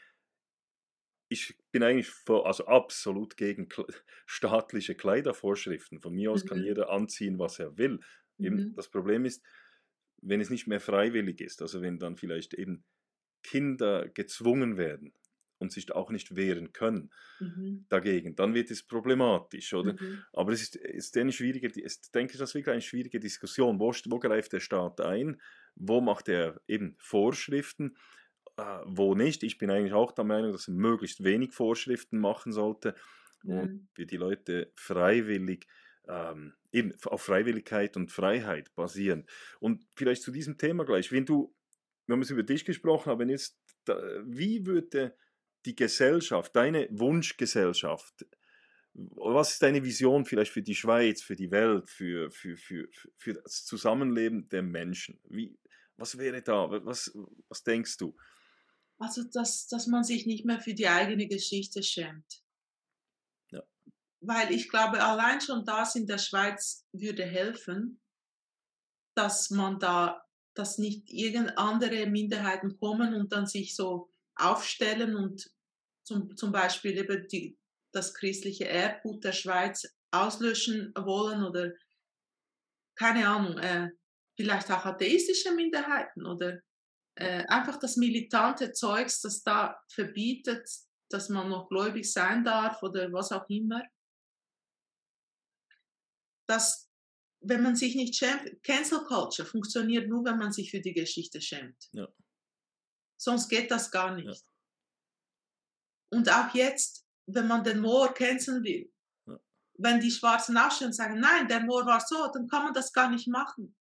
ich 1.29 1.59
bin 1.73 1.83
eigentlich 1.83 2.11
vor, 2.11 2.47
also 2.47 2.67
absolut 2.67 3.37
gegen 3.37 3.69
staatliche 4.27 4.95
Kleidervorschriften. 4.95 6.01
Von 6.01 6.15
mir 6.15 6.31
aus 6.31 6.45
mhm. 6.45 6.49
kann 6.49 6.63
jeder 6.63 6.91
anziehen, 6.91 7.41
was 7.41 7.59
er 7.59 7.77
will. 7.77 7.99
Mhm. 8.39 8.73
Das 8.77 8.89
Problem 8.89 9.25
ist, 9.25 9.45
wenn 10.25 10.41
es 10.41 10.51
nicht 10.51 10.67
mehr 10.67 10.81
freiwillig 10.81 11.41
ist, 11.41 11.63
also 11.63 11.83
wenn 11.83 11.99
dann 11.99 12.17
vielleicht 12.17 12.55
eben 12.55 12.85
Kinder 13.43 14.09
gezwungen 14.09 14.77
werden 14.77 15.13
und 15.59 15.71
sich 15.71 15.93
auch 15.93 16.11
nicht 16.11 16.35
wehren 16.35 16.73
können 16.73 17.13
mhm. 17.39 17.87
dagegen, 17.89 18.35
dann 18.35 18.55
wird 18.55 18.71
es 18.71 18.83
problematisch, 18.83 19.73
oder? 19.75 19.93
Mhm. 19.93 20.25
Aber 20.33 20.53
es 20.53 20.63
ist, 20.63 20.77
ist 20.77 21.17
eine 21.17 21.33
schwierige, 21.33 21.69
ich 21.69 22.11
denke, 22.13 22.39
das 22.39 22.51
ist 22.51 22.55
wirklich 22.55 22.73
eine 22.73 22.83
schwierige 22.83 23.21
Diskussion. 23.21 23.79
Wo, 23.79 23.93
wo 24.07 24.19
greift 24.19 24.53
der 24.53 24.61
Staat 24.61 25.01
ein? 25.01 25.41
Wo 25.77 26.01
macht 26.01 26.29
er 26.29 26.61
eben 26.67 26.97
Vorschriften? 26.99 27.97
Äh, 28.57 28.81
wo 28.85 29.15
nicht? 29.15 29.43
Ich 29.43 29.59
bin 29.59 29.71
eigentlich 29.71 29.93
auch 29.93 30.13
der 30.13 30.25
Meinung, 30.25 30.53
dass 30.53 30.69
er 30.69 30.75
möglichst 30.75 31.23
wenig 31.23 31.53
Vorschriften 31.53 32.19
machen 32.19 32.53
sollte 32.53 32.95
mhm. 33.43 33.59
und 33.59 33.89
wir 33.95 34.07
die 34.07 34.17
Leute 34.17 34.73
freiwillig 34.75 35.67
ähm, 36.09 36.55
eben 36.75 36.93
auf 37.05 37.23
Freiwilligkeit 37.23 37.97
und 37.97 38.11
Freiheit 38.11 38.75
basieren. 38.75 39.27
Und 39.61 39.87
vielleicht 39.95 40.23
zu 40.23 40.33
diesem 40.33 40.59
Thema 40.59 40.85
gleich, 40.85 41.13
wenn 41.13 41.25
du, 41.25 41.55
wir 42.07 42.15
haben 42.15 42.23
es 42.23 42.31
über 42.31 42.43
dich 42.43 42.65
gesprochen, 42.65 43.11
aber 43.11 43.25
jetzt, 43.27 43.57
wie 44.25 44.67
würde 44.67 45.17
die 45.65 45.77
Gesellschaft, 45.77 46.55
deine 46.57 46.89
Wunschgesellschaft, 46.91 48.27
was 48.93 49.53
ist 49.53 49.63
deine 49.63 49.83
Vision 49.83 50.25
vielleicht 50.25 50.53
für 50.53 50.63
die 50.63 50.75
Schweiz, 50.75 51.23
für 51.23 51.37
die 51.37 51.51
Welt, 51.51 51.89
für, 51.89 52.31
für, 52.31 52.57
für, 52.57 52.89
für 53.17 53.35
das 53.35 53.65
Zusammenleben 53.65 54.49
der 54.49 54.63
Menschen? 54.63 55.21
Wie, 55.29 55.57
was 55.97 56.19
wäre 56.19 56.43
da? 56.43 56.69
Was, 56.85 57.17
was 57.49 57.63
denkst 57.63 57.97
du? 57.99 58.17
Also, 58.99 59.25
dass, 59.25 59.67
dass 59.69 59.87
man 59.87 60.05
sich 60.05 60.27
nicht 60.27 60.45
mehr 60.45 60.61
für 60.61 60.75
die 60.75 60.89
eigene 60.89 61.27
Geschichte 61.27 61.83
schämt 61.83 62.44
weil 64.27 64.53
ich 64.53 64.69
glaube, 64.69 65.03
allein 65.03 65.41
schon 65.41 65.65
das 65.65 65.95
in 65.95 66.07
der 66.07 66.19
Schweiz 66.19 66.87
würde 66.93 67.25
helfen, 67.25 68.01
dass 69.15 69.51
man 69.51 69.79
da 69.79 70.25
dass 70.55 70.79
nicht 70.79 71.11
irgend 71.11 71.59
andere 71.59 72.07
Minderheiten 72.07 72.79
kommen 72.79 73.15
und 73.15 73.33
dann 73.33 73.47
sich 73.47 73.75
so 73.75 74.11
aufstellen 74.37 75.17
und 75.17 75.51
zum, 76.05 76.37
zum 76.37 76.53
Beispiel 76.53 76.97
eben 76.97 77.27
die, 77.29 77.59
das 77.93 78.15
christliche 78.15 78.69
Erbgut 78.69 79.25
der 79.25 79.33
Schweiz 79.33 79.85
auslöschen 80.11 80.93
wollen 80.97 81.45
oder 81.45 81.73
keine 82.97 83.29
Ahnung, 83.29 83.59
äh, 83.59 83.91
vielleicht 84.37 84.71
auch 84.71 84.85
atheistische 84.85 85.53
Minderheiten 85.53 86.25
oder 86.27 86.61
äh, 87.17 87.45
einfach 87.47 87.79
das 87.79 87.97
militante 87.97 88.73
Zeugs, 88.73 89.21
das 89.21 89.43
da 89.43 89.81
verbietet, 89.89 90.69
dass 91.11 91.29
man 91.29 91.49
noch 91.49 91.69
gläubig 91.69 92.11
sein 92.11 92.45
darf 92.45 92.83
oder 92.83 93.13
was 93.13 93.33
auch 93.33 93.49
immer. 93.49 93.83
Das, 96.47 96.91
wenn 97.41 97.63
man 97.63 97.77
sich 97.77 97.95
nicht 97.95 98.15
schämt, 98.17 98.63
Cancel 98.63 99.05
Culture 99.05 99.47
funktioniert 99.47 100.09
nur, 100.09 100.25
wenn 100.25 100.39
man 100.39 100.53
sich 100.53 100.71
für 100.71 100.81
die 100.81 100.93
Geschichte 100.93 101.41
schämt. 101.41 101.89
Ja. 101.93 102.09
Sonst 103.17 103.49
geht 103.49 103.71
das 103.71 103.91
gar 103.91 104.15
nicht. 104.15 104.27
Ja. 104.27 104.35
Und 106.11 106.29
auch 106.31 106.55
jetzt, 106.55 107.07
wenn 107.27 107.47
man 107.47 107.65
den 107.65 107.81
Moor 107.81 108.13
canceln 108.13 108.63
will, 108.63 108.93
Ja. 109.27 109.39
wenn 109.79 110.01
die 110.01 110.11
Schwarzen 110.11 110.57
aufstehen 110.57 110.89
und 110.89 110.93
sagen, 110.93 111.19
nein, 111.21 111.49
der 111.49 111.61
Moor 111.61 111.87
war 111.87 112.01
so, 112.01 112.29
dann 112.33 112.47
kann 112.49 112.65
man 112.65 112.75
das 112.75 112.93
gar 112.93 113.11
nicht 113.11 113.27
machen. 113.29 113.75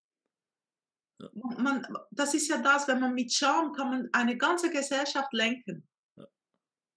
Man, 1.32 1.86
das 2.10 2.34
ist 2.34 2.48
ja 2.48 2.58
das, 2.58 2.88
wenn 2.88 3.00
man 3.00 3.14
mit 3.14 3.32
Scham 3.32 3.72
kann 3.72 3.90
man 3.90 4.08
eine 4.12 4.36
ganze 4.36 4.70
Gesellschaft 4.70 5.32
lenken. 5.32 5.88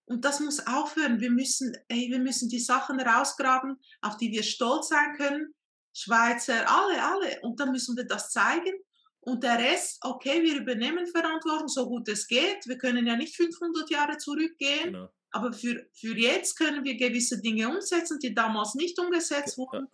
Und 0.09 0.23
das 0.23 0.39
muss 0.39 0.65
aufhören. 0.65 1.19
Wir 1.19 1.29
müssen, 1.29 1.75
ey, 1.89 2.09
wir 2.09 2.19
müssen 2.19 2.49
die 2.49 2.59
Sachen 2.59 2.99
rausgraben, 2.99 3.79
auf 4.01 4.17
die 4.17 4.31
wir 4.31 4.43
stolz 4.43 4.87
sein 4.87 5.15
können. 5.17 5.53
Schweizer, 5.97 6.69
alle, 6.69 7.03
alle. 7.03 7.39
Und 7.41 7.59
dann 7.59 7.71
müssen 7.71 7.97
wir 7.97 8.03
das 8.05 8.31
zeigen. 8.31 8.73
Und 9.19 9.43
der 9.43 9.57
Rest, 9.57 9.97
okay, 10.03 10.43
wir 10.43 10.61
übernehmen 10.61 11.07
Verantwortung, 11.07 11.67
so 11.67 11.89
gut 11.89 12.07
es 12.07 12.27
geht. 12.27 12.67
Wir 12.67 12.77
können 12.77 13.07
ja 13.07 13.15
nicht 13.15 13.35
500 13.35 13.89
Jahre 13.89 14.17
zurückgehen. 14.17 14.93
Genau. 14.93 15.09
Aber 15.31 15.51
für, 15.51 15.87
für 15.93 16.15
jetzt 16.15 16.55
können 16.55 16.83
wir 16.85 16.95
gewisse 16.95 17.41
Dinge 17.41 17.67
umsetzen, 17.67 18.19
die 18.19 18.33
damals 18.33 18.75
nicht 18.75 18.97
umgesetzt 18.99 19.57
wurden. 19.57 19.87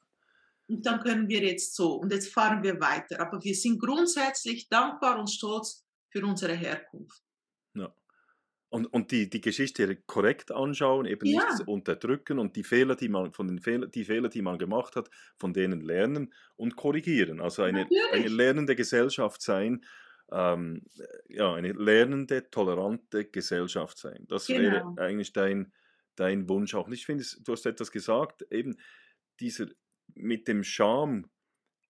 Und 0.67 0.85
dann 0.85 0.99
können 0.99 1.29
wir 1.29 1.41
jetzt 1.41 1.73
so. 1.73 1.93
Und 1.95 2.11
jetzt 2.11 2.33
fahren 2.33 2.61
wir 2.63 2.79
weiter. 2.81 3.21
Aber 3.21 3.41
wir 3.41 3.55
sind 3.55 3.79
grundsätzlich 3.79 4.67
dankbar 4.67 5.17
und 5.17 5.31
stolz 5.31 5.85
für 6.09 6.25
unsere 6.25 6.53
Herkunft. 6.53 7.22
Und, 8.73 8.87
und 8.87 9.11
die, 9.11 9.29
die 9.29 9.39
Geschichte 9.41 9.95
korrekt 10.07 10.51
anschauen, 10.51 11.05
eben 11.05 11.27
Ja. 11.27 11.43
nicht 11.47 11.67
unterdrücken 11.67 12.39
und 12.39 12.55
die 12.55 12.63
Fehler, 12.63 12.95
die 12.95 13.07
man 13.07 13.31
von 13.31 13.47
den 13.47 13.59
Fehler, 13.59 13.85
die 13.87 14.03
Fehler, 14.03 14.29
die 14.29 14.41
man 14.41 14.57
gemacht 14.57 14.95
hat, 14.95 15.11
von 15.37 15.53
denen 15.53 15.81
lernen 15.81 16.33
und 16.55 16.75
korrigieren. 16.75 17.39
Also 17.39 17.61
eine, 17.61 17.87
eine 18.11 18.27
lernende 18.27 18.75
Gesellschaft 18.75 19.43
sein, 19.43 19.85
ähm, 20.31 20.81
ja, 21.29 21.53
eine 21.53 21.73
lernende, 21.73 22.49
tolerante 22.49 23.25
Gesellschaft 23.25 23.99
sein. 23.99 24.25
Das 24.27 24.49
wäre 24.49 24.79
Genau. 24.79 24.95
eigentlich 24.97 25.33
dein, 25.33 25.71
dein 26.15 26.49
Wunsch 26.49 26.73
auch. 26.73 26.87
Und 26.87 26.93
ich 26.93 27.05
finde, 27.05 27.23
du 27.43 27.51
hast 27.51 27.67
etwas 27.67 27.91
gesagt, 27.91 28.41
eben 28.49 28.75
dieser 29.39 29.67
mit 30.15 30.47
dem 30.47 30.63
Scham 30.63 31.29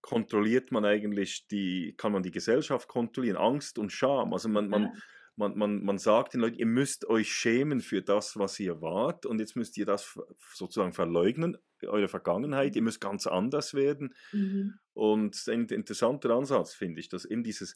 kontrolliert 0.01 0.71
man 0.71 0.85
eigentlich 0.85 1.47
die, 1.47 1.95
kann 1.97 2.11
man 2.11 2.23
die 2.23 2.31
Gesellschaft 2.31 2.87
kontrollieren, 2.89 3.37
Angst 3.37 3.77
und 3.79 3.91
Scham. 3.91 4.33
Also 4.33 4.49
man, 4.49 4.67
man, 4.69 4.83
Ja. 4.83 4.91
Man, 5.35 5.57
man, 5.57 5.83
man 5.83 5.97
sagt 5.97 6.33
den 6.33 6.41
Leuten, 6.41 6.57
ihr 6.57 6.65
müsst 6.65 7.05
euch 7.05 7.33
schämen 7.33 7.81
für 7.81 8.01
das, 8.01 8.37
was 8.37 8.59
ihr 8.59 8.81
wart 8.81 9.25
und 9.25 9.39
jetzt 9.39 9.55
müsst 9.55 9.77
ihr 9.77 9.85
das 9.85 10.19
sozusagen 10.53 10.93
verleugnen, 10.93 11.57
eure 11.81 12.07
Vergangenheit, 12.07 12.75
ihr 12.75 12.81
müsst 12.81 13.01
ganz 13.01 13.27
anders 13.27 13.73
werden. 13.73 14.13
Mhm. 14.31 14.79
Und 14.93 15.47
ein 15.47 15.65
interessanter 15.67 16.31
Ansatz, 16.31 16.73
finde 16.73 16.99
ich, 16.99 17.09
dass 17.09 17.25
eben 17.25 17.43
dieses, 17.43 17.75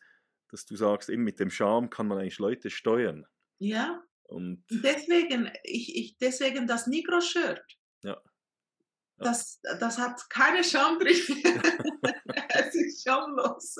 dass 0.49 0.65
du 0.65 0.75
sagst, 0.75 1.09
eben 1.09 1.23
mit 1.23 1.39
dem 1.39 1.49
Scham 1.49 1.89
kann 1.89 2.07
man 2.07 2.19
eigentlich 2.19 2.39
Leute 2.39 2.69
steuern. 2.69 3.25
ja. 3.59 4.01
Und 4.01 4.07
Und 4.29 4.65
deswegen, 4.69 5.49
ich, 5.63 5.95
ich, 5.95 6.17
deswegen 6.17 6.67
das 6.67 6.85
Negro-Shirt. 6.85 7.63
Ja. 8.03 8.21
Das, 9.19 9.59
das 9.79 9.97
hat 9.97 10.29
keine 10.29 10.63
Scham 10.63 10.99
drin. 10.99 11.15
es 12.49 12.75
ist 12.75 13.03
schamlos. 13.03 13.77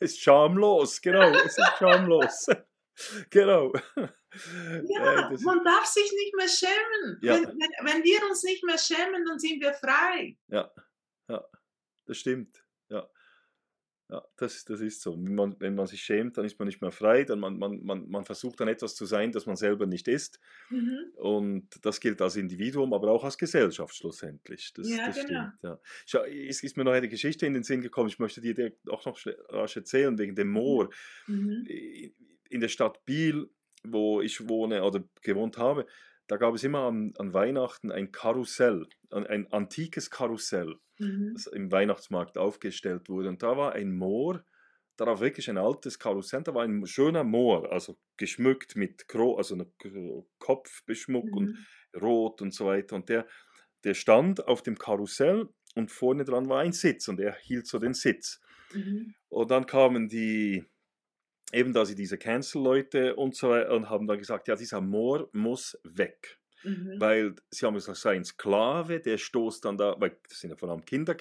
es 0.00 0.12
ist 0.12 0.20
schamlos, 0.20 1.00
genau, 1.00 1.30
es 1.30 1.58
ist 1.58 1.72
schamlos. 1.78 2.46
genau. 3.30 3.72
Ja, 3.74 5.30
Äh, 5.30 5.36
man 5.42 5.62
darf 5.64 5.84
sich 5.84 6.10
nicht 6.10 6.34
mehr 6.34 6.48
schämen. 6.48 7.18
Ja. 7.20 7.34
Wenn, 7.34 7.48
wenn, 7.48 7.86
wenn 7.86 8.02
wir 8.04 8.24
uns 8.30 8.42
nicht 8.42 8.64
mehr 8.64 8.78
schämen, 8.78 9.24
dann 9.26 9.38
sind 9.38 9.60
wir 9.60 9.74
frei. 9.74 10.38
Ja, 10.48 10.70
ja, 11.28 11.44
das 12.06 12.16
stimmt. 12.16 12.64
Ja, 12.88 13.06
ja 14.12 14.22
das, 14.36 14.64
das 14.64 14.80
ist 14.80 15.00
so. 15.00 15.16
Wenn 15.16 15.34
man, 15.34 15.56
wenn 15.58 15.74
man 15.74 15.86
sich 15.86 16.02
schämt, 16.02 16.36
dann 16.36 16.44
ist 16.44 16.58
man 16.58 16.66
nicht 16.66 16.80
mehr 16.82 16.90
frei, 16.90 17.24
dann 17.24 17.40
man, 17.40 17.58
man, 17.58 17.82
man, 17.82 18.08
man 18.08 18.24
versucht 18.24 18.60
dann 18.60 18.68
etwas 18.68 18.94
zu 18.94 19.06
sein, 19.06 19.32
das 19.32 19.46
man 19.46 19.56
selber 19.56 19.86
nicht 19.86 20.08
ist. 20.08 20.38
Mhm. 20.70 21.12
Und 21.16 21.68
das 21.84 22.00
gilt 22.00 22.20
als 22.20 22.36
Individuum, 22.36 22.92
aber 22.92 23.10
auch 23.10 23.24
als 23.24 23.38
Gesellschaft 23.38 23.94
schlussendlich. 23.94 24.72
Das, 24.74 24.88
Ja, 24.88 25.06
das 25.06 25.16
genau. 25.16 25.26
stimmt. 25.26 25.52
Ja. 25.62 25.80
Schau, 26.06 26.24
Es 26.24 26.62
ist 26.62 26.76
mir 26.76 26.84
noch 26.84 26.92
eine 26.92 27.08
Geschichte 27.08 27.46
in 27.46 27.54
den 27.54 27.62
Sinn 27.62 27.80
gekommen, 27.80 28.08
ich 28.08 28.18
möchte 28.18 28.40
dir 28.40 28.72
auch 28.88 29.04
noch 29.06 29.18
rasch 29.48 29.76
erzählen, 29.76 30.18
wegen 30.18 30.34
dem 30.34 30.50
Moor. 30.50 30.90
Mhm. 31.26 31.66
In 32.50 32.60
der 32.60 32.68
Stadt 32.68 33.04
Biel, 33.04 33.48
wo 33.82 34.20
ich 34.20 34.48
wohne 34.48 34.84
oder 34.84 35.02
gewohnt 35.22 35.56
habe, 35.56 35.86
da 36.26 36.36
gab 36.36 36.54
es 36.54 36.64
immer 36.64 36.80
an, 36.80 37.14
an 37.18 37.34
Weihnachten 37.34 37.90
ein 37.90 38.12
Karussell, 38.12 38.86
ein, 39.10 39.26
ein 39.26 39.52
antikes 39.52 40.10
Karussell 40.10 40.76
Mhm. 41.02 41.32
das 41.34 41.46
im 41.48 41.70
Weihnachtsmarkt 41.70 42.38
aufgestellt 42.38 43.08
wurde. 43.08 43.28
Und 43.28 43.42
da 43.42 43.56
war 43.56 43.72
ein 43.72 43.92
Moor, 43.92 44.44
darauf 44.96 45.20
wirklich 45.20 45.48
ein 45.50 45.58
altes 45.58 45.98
Karussell, 45.98 46.42
da 46.42 46.54
war 46.54 46.64
ein 46.64 46.86
schöner 46.86 47.24
Moor, 47.24 47.72
also 47.72 47.98
geschmückt 48.16 48.76
mit 48.76 49.08
Kro 49.08 49.36
also 49.36 49.56
Kopfbeschmuck 50.38 51.34
und 51.34 51.46
Mhm. 51.46 51.66
Rot 52.00 52.40
und 52.42 52.54
so 52.54 52.66
weiter. 52.66 52.96
Und 52.96 53.08
der, 53.08 53.26
der 53.84 53.94
stand 53.94 54.46
auf 54.46 54.62
dem 54.62 54.78
Karussell 54.78 55.48
und 55.74 55.90
vorne 55.90 56.24
dran 56.24 56.48
war 56.48 56.60
ein 56.60 56.72
Sitz 56.72 57.08
und 57.08 57.20
er 57.20 57.34
hielt 57.34 57.66
so 57.66 57.78
den 57.78 57.94
Sitz. 57.94 58.40
Mhm. 58.72 59.14
Und 59.28 59.50
dann 59.50 59.66
kamen 59.66 60.08
die, 60.08 60.64
eben 61.52 61.72
da 61.72 61.84
sie 61.84 61.94
diese 61.94 62.18
Cancel-Leute 62.18 63.16
und 63.16 63.34
so 63.36 63.50
weiter 63.50 63.72
und 63.74 63.90
haben 63.90 64.06
dann 64.06 64.18
gesagt, 64.18 64.48
ja, 64.48 64.56
dieser 64.56 64.80
Moor 64.80 65.28
muss 65.32 65.78
weg. 65.84 66.38
Mhm. 66.64 66.94
Weil 66.98 67.34
sie 67.50 67.66
haben 67.66 67.74
gesagt, 67.74 67.96
es 67.96 68.02
sei 68.02 68.14
ein 68.16 68.24
Sklave, 68.24 69.00
der 69.00 69.18
stoßt 69.18 69.64
dann 69.64 69.76
da, 69.76 69.96
weil 69.98 70.18
das 70.28 70.40
sind 70.40 70.50
ja 70.50 70.56
vor 70.56 70.68
allem 70.70 70.84
Kinder 70.84 71.16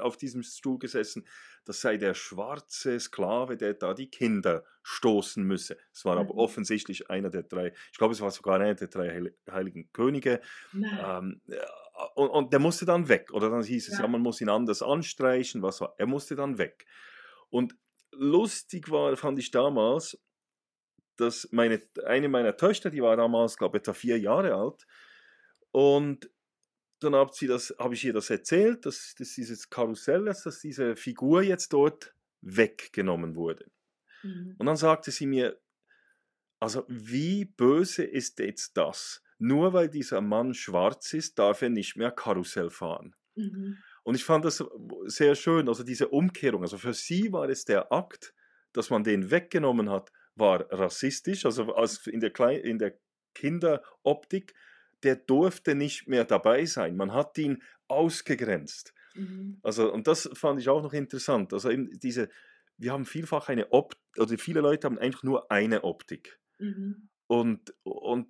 auf 0.00 0.16
diesem 0.16 0.42
Stuhl 0.42 0.78
gesessen, 0.78 1.26
das 1.64 1.80
sei 1.80 1.96
der 1.96 2.14
schwarze 2.14 2.98
Sklave, 2.98 3.56
der 3.56 3.74
da 3.74 3.94
die 3.94 4.10
Kinder 4.10 4.64
stoßen 4.82 5.42
müsse. 5.44 5.78
Es 5.92 6.04
war 6.04 6.16
aber 6.16 6.34
Mhm. 6.34 6.38
offensichtlich 6.40 7.08
einer 7.10 7.30
der 7.30 7.44
drei, 7.44 7.72
ich 7.92 7.98
glaube, 7.98 8.12
es 8.14 8.20
war 8.20 8.30
sogar 8.30 8.56
einer 8.60 8.74
der 8.74 8.88
drei 8.88 9.10
Heil- 9.10 9.36
heiligen 9.50 9.90
Könige. 9.92 10.40
Ähm, 10.74 11.40
ja, 11.46 11.64
und, 12.14 12.28
und 12.30 12.52
der 12.52 12.60
musste 12.60 12.84
dann 12.84 13.08
weg. 13.08 13.30
Oder 13.32 13.50
dann 13.50 13.62
hieß 13.62 13.88
es, 13.88 13.98
ja. 13.98 14.04
Ja. 14.04 14.08
man 14.08 14.20
muss 14.22 14.40
ihn 14.40 14.48
anders 14.48 14.82
anstreichen, 14.82 15.62
was 15.62 15.80
war. 15.80 15.94
Er 15.98 16.06
musste 16.06 16.34
dann 16.36 16.58
weg. 16.58 16.86
Und 17.50 17.76
lustig 18.10 18.90
war, 18.90 19.16
fand 19.16 19.38
ich 19.38 19.50
damals, 19.50 20.18
dass 21.22 21.48
meine, 21.52 21.80
eine 22.04 22.28
meiner 22.28 22.56
Töchter, 22.56 22.90
die 22.90 23.02
war 23.02 23.16
damals, 23.16 23.56
glaube 23.56 23.78
ich, 23.78 23.82
etwa 23.82 23.92
vier 23.94 24.18
Jahre 24.18 24.54
alt, 24.54 24.86
und 25.70 26.30
dann 27.00 27.14
habe 27.14 27.32
hab 27.32 27.92
ich 27.92 28.04
ihr 28.04 28.12
das 28.12 28.30
erzählt, 28.30 28.86
dass, 28.86 29.14
dass 29.18 29.34
dieses 29.34 29.70
Karussell, 29.70 30.24
dass 30.24 30.60
diese 30.60 30.96
Figur 30.96 31.42
jetzt 31.42 31.72
dort 31.72 32.14
weggenommen 32.42 33.34
wurde. 33.34 33.70
Mhm. 34.22 34.54
Und 34.58 34.66
dann 34.66 34.76
sagte 34.76 35.10
sie 35.10 35.26
mir, 35.26 35.58
also 36.60 36.84
wie 36.88 37.44
böse 37.44 38.04
ist 38.04 38.38
jetzt 38.38 38.76
das? 38.76 39.22
Nur 39.38 39.72
weil 39.72 39.88
dieser 39.88 40.20
Mann 40.20 40.54
schwarz 40.54 41.12
ist, 41.14 41.38
darf 41.38 41.62
er 41.62 41.70
nicht 41.70 41.96
mehr 41.96 42.12
Karussell 42.12 42.70
fahren. 42.70 43.16
Mhm. 43.34 43.78
Und 44.04 44.14
ich 44.14 44.24
fand 44.24 44.44
das 44.44 44.64
sehr 45.06 45.34
schön, 45.34 45.68
also 45.68 45.82
diese 45.82 46.08
Umkehrung. 46.08 46.62
Also 46.62 46.78
für 46.78 46.94
sie 46.94 47.32
war 47.32 47.48
es 47.48 47.64
der 47.64 47.90
Akt, 47.90 48.34
dass 48.72 48.90
man 48.90 49.02
den 49.02 49.30
weggenommen 49.30 49.90
hat, 49.90 50.12
war 50.34 50.70
rassistisch, 50.70 51.44
also 51.44 51.74
als 51.74 52.06
in 52.06 52.20
der, 52.20 52.30
Klein 52.30 52.60
in 52.60 52.78
der 52.78 52.98
Kinderoptik, 53.34 54.54
der 55.02 55.16
durfte 55.16 55.74
nicht 55.74 56.08
mehr 56.08 56.24
dabei 56.24 56.64
sein. 56.64 56.96
Man 56.96 57.12
hat 57.12 57.36
ihn 57.38 57.62
ausgegrenzt. 57.88 58.94
Mhm. 59.14 59.58
Also, 59.62 59.92
und 59.92 60.06
das 60.06 60.30
fand 60.34 60.60
ich 60.60 60.68
auch 60.68 60.82
noch 60.82 60.92
interessant. 60.92 61.52
Also 61.52 61.70
eben 61.70 61.98
diese, 61.98 62.28
wir 62.76 62.92
haben 62.92 63.04
vielfach 63.04 63.48
eine 63.48 63.72
Optik, 63.72 64.00
oder 64.18 64.38
viele 64.38 64.60
Leute 64.60 64.86
haben 64.86 64.98
einfach 64.98 65.22
nur 65.22 65.50
eine 65.50 65.84
Optik. 65.84 66.38
Mhm. 66.58 67.08
Und, 67.26 67.74
und 67.82 68.28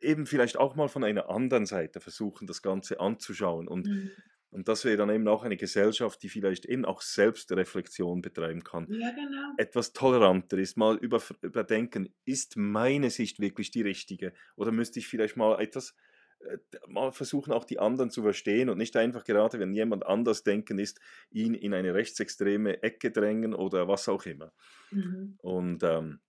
eben 0.00 0.26
vielleicht 0.26 0.56
auch 0.56 0.74
mal 0.74 0.88
von 0.88 1.04
einer 1.04 1.28
anderen 1.28 1.66
Seite 1.66 2.00
versuchen, 2.00 2.46
das 2.46 2.62
Ganze 2.62 3.00
anzuschauen. 3.00 3.68
Und, 3.68 3.86
Mhm. 3.86 4.10
Und 4.52 4.68
das 4.68 4.84
wäre 4.84 4.98
dann 4.98 5.08
eben 5.08 5.26
auch 5.28 5.44
eine 5.44 5.56
Gesellschaft, 5.56 6.22
die 6.22 6.28
vielleicht 6.28 6.66
eben 6.66 6.84
auch 6.84 7.00
Selbstreflexion 7.00 8.20
betreiben 8.20 8.62
kann. 8.62 8.86
Ja, 8.90 9.10
genau. 9.10 9.54
Etwas 9.56 9.94
toleranter 9.94 10.58
ist, 10.58 10.76
mal 10.76 10.96
über, 10.98 11.22
überdenken, 11.40 12.14
ist 12.26 12.58
meine 12.58 13.08
Sicht 13.08 13.40
wirklich 13.40 13.70
die 13.70 13.80
richtige? 13.80 14.34
Oder 14.54 14.70
müsste 14.70 14.98
ich 14.98 15.08
vielleicht 15.08 15.38
mal 15.38 15.58
etwas 15.58 15.94
äh, 16.40 16.58
mal 16.86 17.12
versuchen 17.12 17.50
auch 17.50 17.64
die 17.64 17.78
anderen 17.78 18.10
zu 18.10 18.22
verstehen 18.22 18.68
und 18.68 18.76
nicht 18.76 18.94
einfach 18.94 19.24
gerade, 19.24 19.58
wenn 19.58 19.72
jemand 19.72 20.04
anders 20.04 20.42
denken 20.42 20.78
ist, 20.78 21.00
ihn 21.30 21.54
in 21.54 21.72
eine 21.72 21.94
rechtsextreme 21.94 22.82
Ecke 22.82 23.10
drängen 23.10 23.54
oder 23.54 23.88
was 23.88 24.06
auch 24.10 24.26
immer. 24.26 24.52
Mhm. 24.90 25.38
Und 25.38 25.82
ähm, 25.82 26.20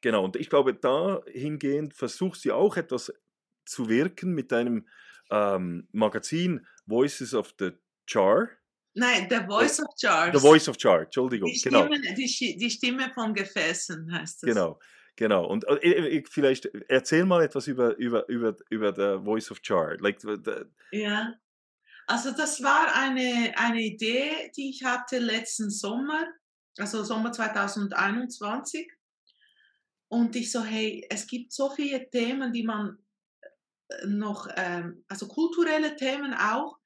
genau, 0.00 0.24
und 0.24 0.36
ich 0.36 0.48
glaube, 0.48 0.72
dahingehend 0.72 1.92
versuchst 1.92 2.46
du 2.46 2.54
auch 2.54 2.78
etwas 2.78 3.12
zu 3.66 3.90
wirken 3.90 4.32
mit 4.32 4.52
deinem 4.52 4.86
ähm, 5.30 5.86
Magazin 5.92 6.66
Voices 6.86 7.34
of 7.34 7.54
the 7.58 7.72
Char. 8.06 8.50
Nein, 8.94 9.26
The 9.30 9.40
Voice 9.46 9.80
of 9.80 9.88
Char. 9.98 10.32
The 10.32 10.40
Voice 10.40 10.68
of 10.68 10.76
Char, 10.76 11.02
Entschuldigung. 11.02 11.50
Die 11.50 11.60
genau. 11.60 11.86
Stimme, 11.86 12.00
genau. 12.00 12.14
die, 12.14 12.56
die 12.58 12.70
Stimme 12.70 13.10
von 13.14 13.34
Gefäßen 13.34 14.12
heißt 14.12 14.44
es. 14.44 14.54
Genau. 14.54 14.78
Genau, 15.16 15.46
und 15.46 15.64
äh, 15.68 16.22
vielleicht 16.26 16.70
erzähl 16.88 17.26
mal 17.26 17.42
etwas 17.42 17.66
über, 17.66 17.94
über, 17.98 18.26
über, 18.30 18.56
über 18.70 18.94
The 18.94 19.22
Voice 19.22 19.50
of 19.50 19.60
Char. 19.62 19.98
Like, 20.00 20.22
the 20.22 20.38
ja, 20.90 21.34
also 22.06 22.30
das 22.32 22.62
war 22.62 22.94
eine, 22.94 23.52
eine 23.56 23.80
Idee, 23.80 24.50
die 24.56 24.70
ich 24.70 24.84
hatte 24.84 25.18
letzten 25.18 25.70
Sommer, 25.70 26.26
also 26.78 27.04
Sommer 27.04 27.32
2021. 27.32 28.90
Und 30.08 30.36
ich 30.36 30.50
so, 30.50 30.62
hey, 30.62 31.06
es 31.08 31.26
gibt 31.26 31.52
so 31.52 31.70
viele 31.70 32.08
Themen, 32.10 32.52
die 32.52 32.64
man 32.64 32.90
äh, 32.90 33.01
noch, 34.06 34.48
ähm, 34.56 35.04
also 35.08 35.28
kulturelle 35.28 35.96
Themen 35.96 36.34
auch, 36.34 36.78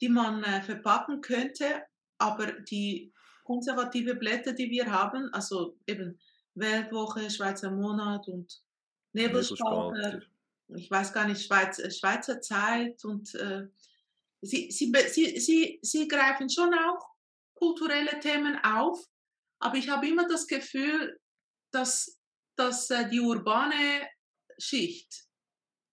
die 0.00 0.08
man 0.08 0.42
äh, 0.44 0.62
verpacken 0.62 1.20
könnte, 1.20 1.82
aber 2.18 2.52
die 2.52 3.12
konservative 3.44 4.14
Blätter, 4.14 4.52
die 4.52 4.70
wir 4.70 4.90
haben, 4.90 5.32
also 5.32 5.78
eben 5.86 6.18
Weltwoche, 6.54 7.30
Schweizer 7.30 7.70
Monat 7.70 8.26
und 8.28 8.60
Nebelspalter, 9.12 10.22
ich 10.68 10.90
weiß 10.90 11.12
gar 11.12 11.26
nicht, 11.26 11.46
Schweiz, 11.46 11.78
äh, 11.78 11.90
Schweizer 11.90 12.40
Zeit 12.40 13.04
und 13.04 13.34
äh, 13.34 13.66
sie, 14.42 14.70
sie, 14.70 14.92
sie, 15.08 15.38
sie, 15.38 15.78
sie 15.82 16.08
greifen 16.08 16.50
schon 16.50 16.74
auch 16.74 17.06
kulturelle 17.54 18.18
Themen 18.20 18.58
auf, 18.62 19.06
aber 19.58 19.76
ich 19.76 19.88
habe 19.88 20.08
immer 20.08 20.28
das 20.28 20.46
Gefühl, 20.46 21.18
dass, 21.70 22.18
dass 22.56 22.90
äh, 22.90 23.08
die 23.08 23.20
urbane 23.20 24.08
Schicht, 24.58 25.25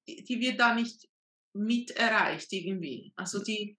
die, 0.07 0.39
wird 0.39 0.59
da 0.59 0.73
nicht 0.75 1.09
mit 1.53 1.91
erreicht 1.91 2.51
irgendwie. 2.51 3.13
Also 3.15 3.43
die, 3.43 3.77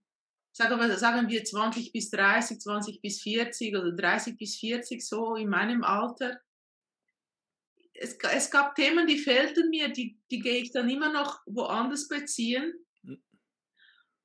sagen 0.52 0.78
wir, 0.78 0.96
sagen 0.96 1.28
wir 1.28 1.44
20 1.44 1.92
bis 1.92 2.10
30, 2.10 2.60
20 2.60 3.00
bis 3.00 3.22
40 3.22 3.76
oder 3.76 3.92
30 3.92 4.36
bis 4.36 4.56
40, 4.56 5.06
so 5.06 5.34
in 5.36 5.48
meinem 5.48 5.82
Alter, 5.82 6.40
es, 7.94 8.16
es 8.18 8.50
gab 8.50 8.74
Themen, 8.74 9.06
die 9.06 9.18
fehlten 9.18 9.70
mir, 9.70 9.88
die, 9.88 10.18
die 10.30 10.40
gehe 10.40 10.62
ich 10.62 10.72
dann 10.72 10.90
immer 10.90 11.12
noch 11.12 11.40
woanders 11.46 12.08
beziehen. 12.08 12.74
Hm. 13.02 13.22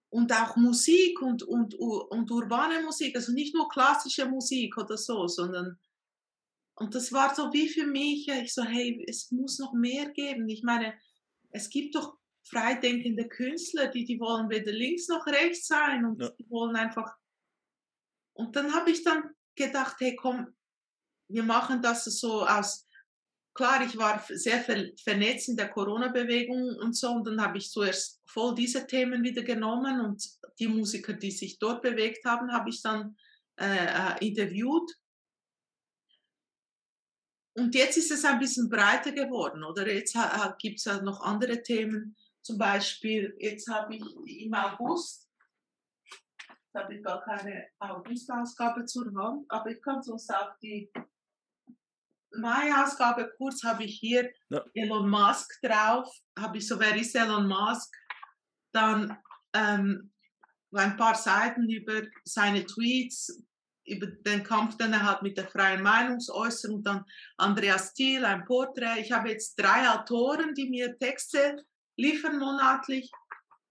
Und 0.09 0.33
auch 0.33 0.55
Musik 0.55 1.21
und, 1.21 1.43
und, 1.43 1.75
und 1.75 2.31
urbane 2.31 2.81
Musik, 2.81 3.15
also 3.15 3.31
nicht 3.31 3.53
nur 3.53 3.69
klassische 3.69 4.25
Musik 4.25 4.75
oder 4.77 4.97
so, 4.97 5.27
sondern 5.27 5.79
und 6.79 6.95
das 6.95 7.11
war 7.11 7.35
so 7.35 7.51
wie 7.51 7.67
für 7.67 7.85
mich, 7.85 8.29
ich 8.29 8.53
so, 8.53 8.63
hey, 8.63 9.03
es 9.05 9.31
muss 9.31 9.59
noch 9.59 9.73
mehr 9.73 10.09
geben. 10.11 10.47
Ich 10.47 10.63
meine, 10.63 10.93
es 11.49 11.69
gibt 11.69 11.95
doch 11.95 12.17
freidenkende 12.43 13.27
Künstler, 13.27 13.87
die, 13.87 14.05
die 14.05 14.19
wollen 14.19 14.49
weder 14.49 14.71
links 14.71 15.07
noch 15.07 15.25
rechts 15.27 15.67
sein 15.67 16.05
und 16.05 16.21
ja. 16.21 16.29
die 16.29 16.49
wollen 16.49 16.75
einfach. 16.75 17.15
Und 18.33 18.55
dann 18.55 18.73
habe 18.73 18.91
ich 18.91 19.03
dann 19.03 19.23
gedacht, 19.55 19.97
hey, 19.99 20.15
komm, 20.15 20.55
wir 21.27 21.43
machen 21.43 21.81
das 21.81 22.05
so 22.05 22.45
aus 22.45 22.89
klar, 23.59 23.85
ich 23.85 23.97
war 23.97 24.23
sehr 24.29 24.61
vernetzt 24.61 25.49
in 25.49 25.57
der 25.57 25.69
Corona-Bewegung 25.69 26.77
und 26.77 26.95
so, 26.95 27.11
und 27.11 27.27
dann 27.27 27.41
habe 27.41 27.57
ich 27.57 27.69
zuerst 27.69 28.21
voll 28.25 28.55
diese 28.55 28.87
Themen 28.87 29.21
wieder 29.21 29.43
genommen 29.43 29.99
und 29.99 30.23
die 30.59 30.69
Musiker, 30.69 31.11
die 31.11 31.31
sich 31.31 31.59
dort 31.59 31.81
bewegt 31.81 32.23
haben, 32.23 32.53
habe 32.53 32.69
ich 32.69 32.81
dann 32.81 33.17
äh, 33.59 33.65
äh 33.65 34.25
interviewt. 34.25 34.89
Und 37.55 37.75
jetzt 37.75 37.97
ist 37.97 38.11
es 38.11 38.23
ein 38.25 38.39
bisschen 38.39 38.69
breiter 38.69 39.11
geworden, 39.11 39.63
oder? 39.63 39.91
Jetzt 39.91 40.17
gibt 40.59 40.79
es 40.79 40.85
ja 40.85 41.01
noch 41.01 41.21
andere 41.21 41.61
Themen. 41.61 42.15
Zum 42.41 42.57
Beispiel, 42.57 43.35
jetzt 43.39 43.67
habe 43.67 43.95
ich 43.95 44.03
im 44.43 44.53
August, 44.53 45.29
habe 46.73 46.95
ich 46.95 47.03
gar 47.03 47.21
keine 47.21 47.67
August-Ausgabe 47.79 48.85
zur 48.85 49.13
Hand, 49.15 49.45
aber 49.49 49.71
ich 49.71 49.81
kann 49.81 50.01
sonst 50.01 50.33
auch 50.33 50.57
die 50.61 50.89
meine 52.31 52.83
Ausgabe 52.83 53.33
kurz 53.37 53.63
habe 53.63 53.83
ich 53.83 53.99
hier 53.99 54.31
ja. 54.49 54.63
Elon 54.73 55.09
Musk 55.09 55.59
drauf. 55.61 56.13
Habe 56.37 56.57
ich 56.57 56.67
so, 56.67 56.79
wer 56.79 56.95
ist 56.95 57.15
Elon 57.15 57.47
Musk? 57.47 57.95
Dann 58.71 59.17
ähm, 59.53 60.11
ein 60.73 60.97
paar 60.97 61.15
Seiten 61.15 61.69
über 61.69 62.03
seine 62.23 62.65
Tweets, 62.65 63.43
über 63.89 64.07
den 64.07 64.43
Kampf, 64.43 64.77
den 64.77 64.93
er 64.93 65.03
hat 65.03 65.21
mit 65.21 65.37
der 65.37 65.47
freien 65.47 65.83
Meinungsäußerung. 65.83 66.83
Dann 66.83 67.05
Andreas 67.37 67.93
Thiel, 67.93 68.25
ein 68.25 68.45
Porträt. 68.45 68.99
Ich 69.01 69.11
habe 69.11 69.29
jetzt 69.29 69.55
drei 69.55 69.89
Autoren, 69.89 70.53
die 70.53 70.69
mir 70.69 70.97
Texte 70.97 71.63
liefern 71.97 72.39
monatlich. 72.39 73.11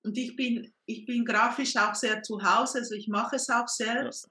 Und 0.03 0.17
ich 0.17 0.37
bin, 0.37 0.73
ich 0.87 1.07
bin 1.07 1.25
grafisch 1.25 1.77
auch 1.77 1.95
sehr 1.95 2.23
zu 2.23 2.41
Hause, 2.43 2.79
also 2.79 2.95
ich 2.95 3.09
mache 3.09 3.37
es 3.37 3.49
auch 3.51 3.69
selbst. 3.69 4.29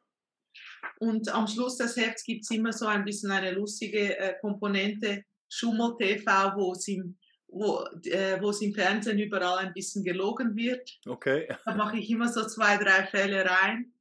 Und 1.00 1.30
am 1.30 1.48
Schluss 1.48 1.78
des 1.78 1.96
Hefts 1.98 2.24
gibt 2.24 2.44
es 2.44 2.52
immer 2.52 2.72
so 2.72 2.88
ein 2.88 3.04
bisschen 3.04 3.32
eine 3.32 3.52
lustige 3.52 4.18
äh, 4.18 4.36
Komponente, 4.40 5.24
Schummel 5.50 5.96
TV, 5.98 6.56
wo 6.56 6.72
es 6.72 6.88
im, 6.88 7.18
wo, 7.48 7.86
äh, 8.06 8.42
wo 8.42 8.50
es 8.50 8.62
im 8.62 8.74
Fernsehen 8.74 9.20
überall 9.20 9.60
ein 9.60 9.74
bisschen 9.74 10.04
gelogen 10.04 10.56
wird. 10.56 11.00
Okay. 11.06 11.48
Da 11.66 11.76
mache 11.76 11.98
ich 11.98 12.10
immer 12.10 12.28
so 12.28 12.46
zwei, 12.48 12.78
drei 12.78 13.06
Fälle 13.06 13.46
rein. 13.46 13.94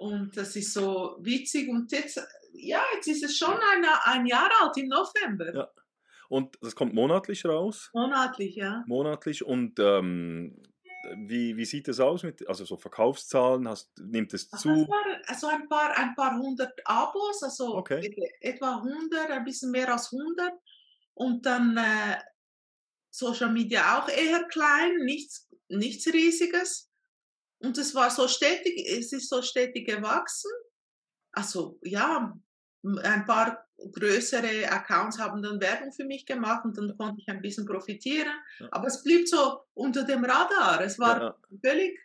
Und 0.00 0.34
das 0.34 0.56
ist 0.56 0.72
so 0.72 1.18
witzig. 1.20 1.68
Und 1.68 1.92
jetzt, 1.92 2.18
ja, 2.54 2.82
jetzt 2.94 3.06
ist 3.06 3.22
es 3.22 3.36
schon 3.36 3.52
ein, 3.52 3.84
ein 4.04 4.24
Jahr 4.24 4.50
alt 4.62 4.74
im 4.78 4.88
November. 4.88 5.54
Ja. 5.54 5.70
Und 6.30 6.56
das 6.62 6.74
kommt 6.74 6.94
monatlich 6.94 7.44
raus? 7.44 7.90
Monatlich, 7.92 8.56
ja. 8.56 8.82
Monatlich. 8.86 9.44
Und 9.44 9.78
ähm, 9.78 10.62
wie, 11.26 11.54
wie 11.58 11.64
sieht 11.66 11.86
es 11.88 12.00
aus 12.00 12.22
mit 12.22 12.48
also 12.48 12.64
so 12.64 12.78
Verkaufszahlen? 12.78 13.68
Hast, 13.68 13.90
nimmt 13.98 14.32
es 14.32 14.48
zu? 14.48 14.70
Es 14.70 14.88
war 14.88 15.04
also 15.26 15.48
ein 15.48 15.68
paar, 15.68 15.94
ein 15.98 16.14
paar 16.14 16.38
hundert 16.38 16.80
Abos, 16.86 17.42
also 17.42 17.76
okay. 17.76 18.32
etwa 18.40 18.76
100, 18.76 19.30
ein 19.30 19.44
bisschen 19.44 19.70
mehr 19.70 19.92
als 19.92 20.14
100. 20.14 20.50
Und 21.12 21.44
dann 21.44 21.76
äh, 21.76 22.16
Social 23.10 23.52
Media 23.52 23.98
auch 23.98 24.08
eher 24.08 24.44
klein, 24.44 24.96
nichts, 25.04 25.46
nichts 25.68 26.06
Riesiges. 26.06 26.89
Und 27.60 27.76
es 27.78 27.94
war 27.94 28.10
so 28.10 28.26
stetig, 28.26 28.86
es 28.86 29.12
ist 29.12 29.28
so 29.28 29.42
stetig 29.42 29.86
gewachsen. 29.86 30.50
Also 31.32 31.78
ja, 31.82 32.34
ein 32.82 33.26
paar 33.26 33.66
größere 33.92 34.70
Accounts 34.70 35.18
haben 35.18 35.42
dann 35.42 35.60
Werbung 35.60 35.92
für 35.92 36.04
mich 36.04 36.26
gemacht 36.26 36.64
und 36.64 36.76
dann 36.76 36.96
konnte 36.96 37.20
ich 37.20 37.28
ein 37.28 37.42
bisschen 37.42 37.66
profitieren. 37.66 38.32
Ja. 38.58 38.68
Aber 38.72 38.86
es 38.88 39.02
blieb 39.02 39.28
so 39.28 39.60
unter 39.74 40.04
dem 40.04 40.24
Radar. 40.24 40.80
Es 40.82 40.98
war 40.98 41.20
ja. 41.20 41.36
völlig. 41.64 41.98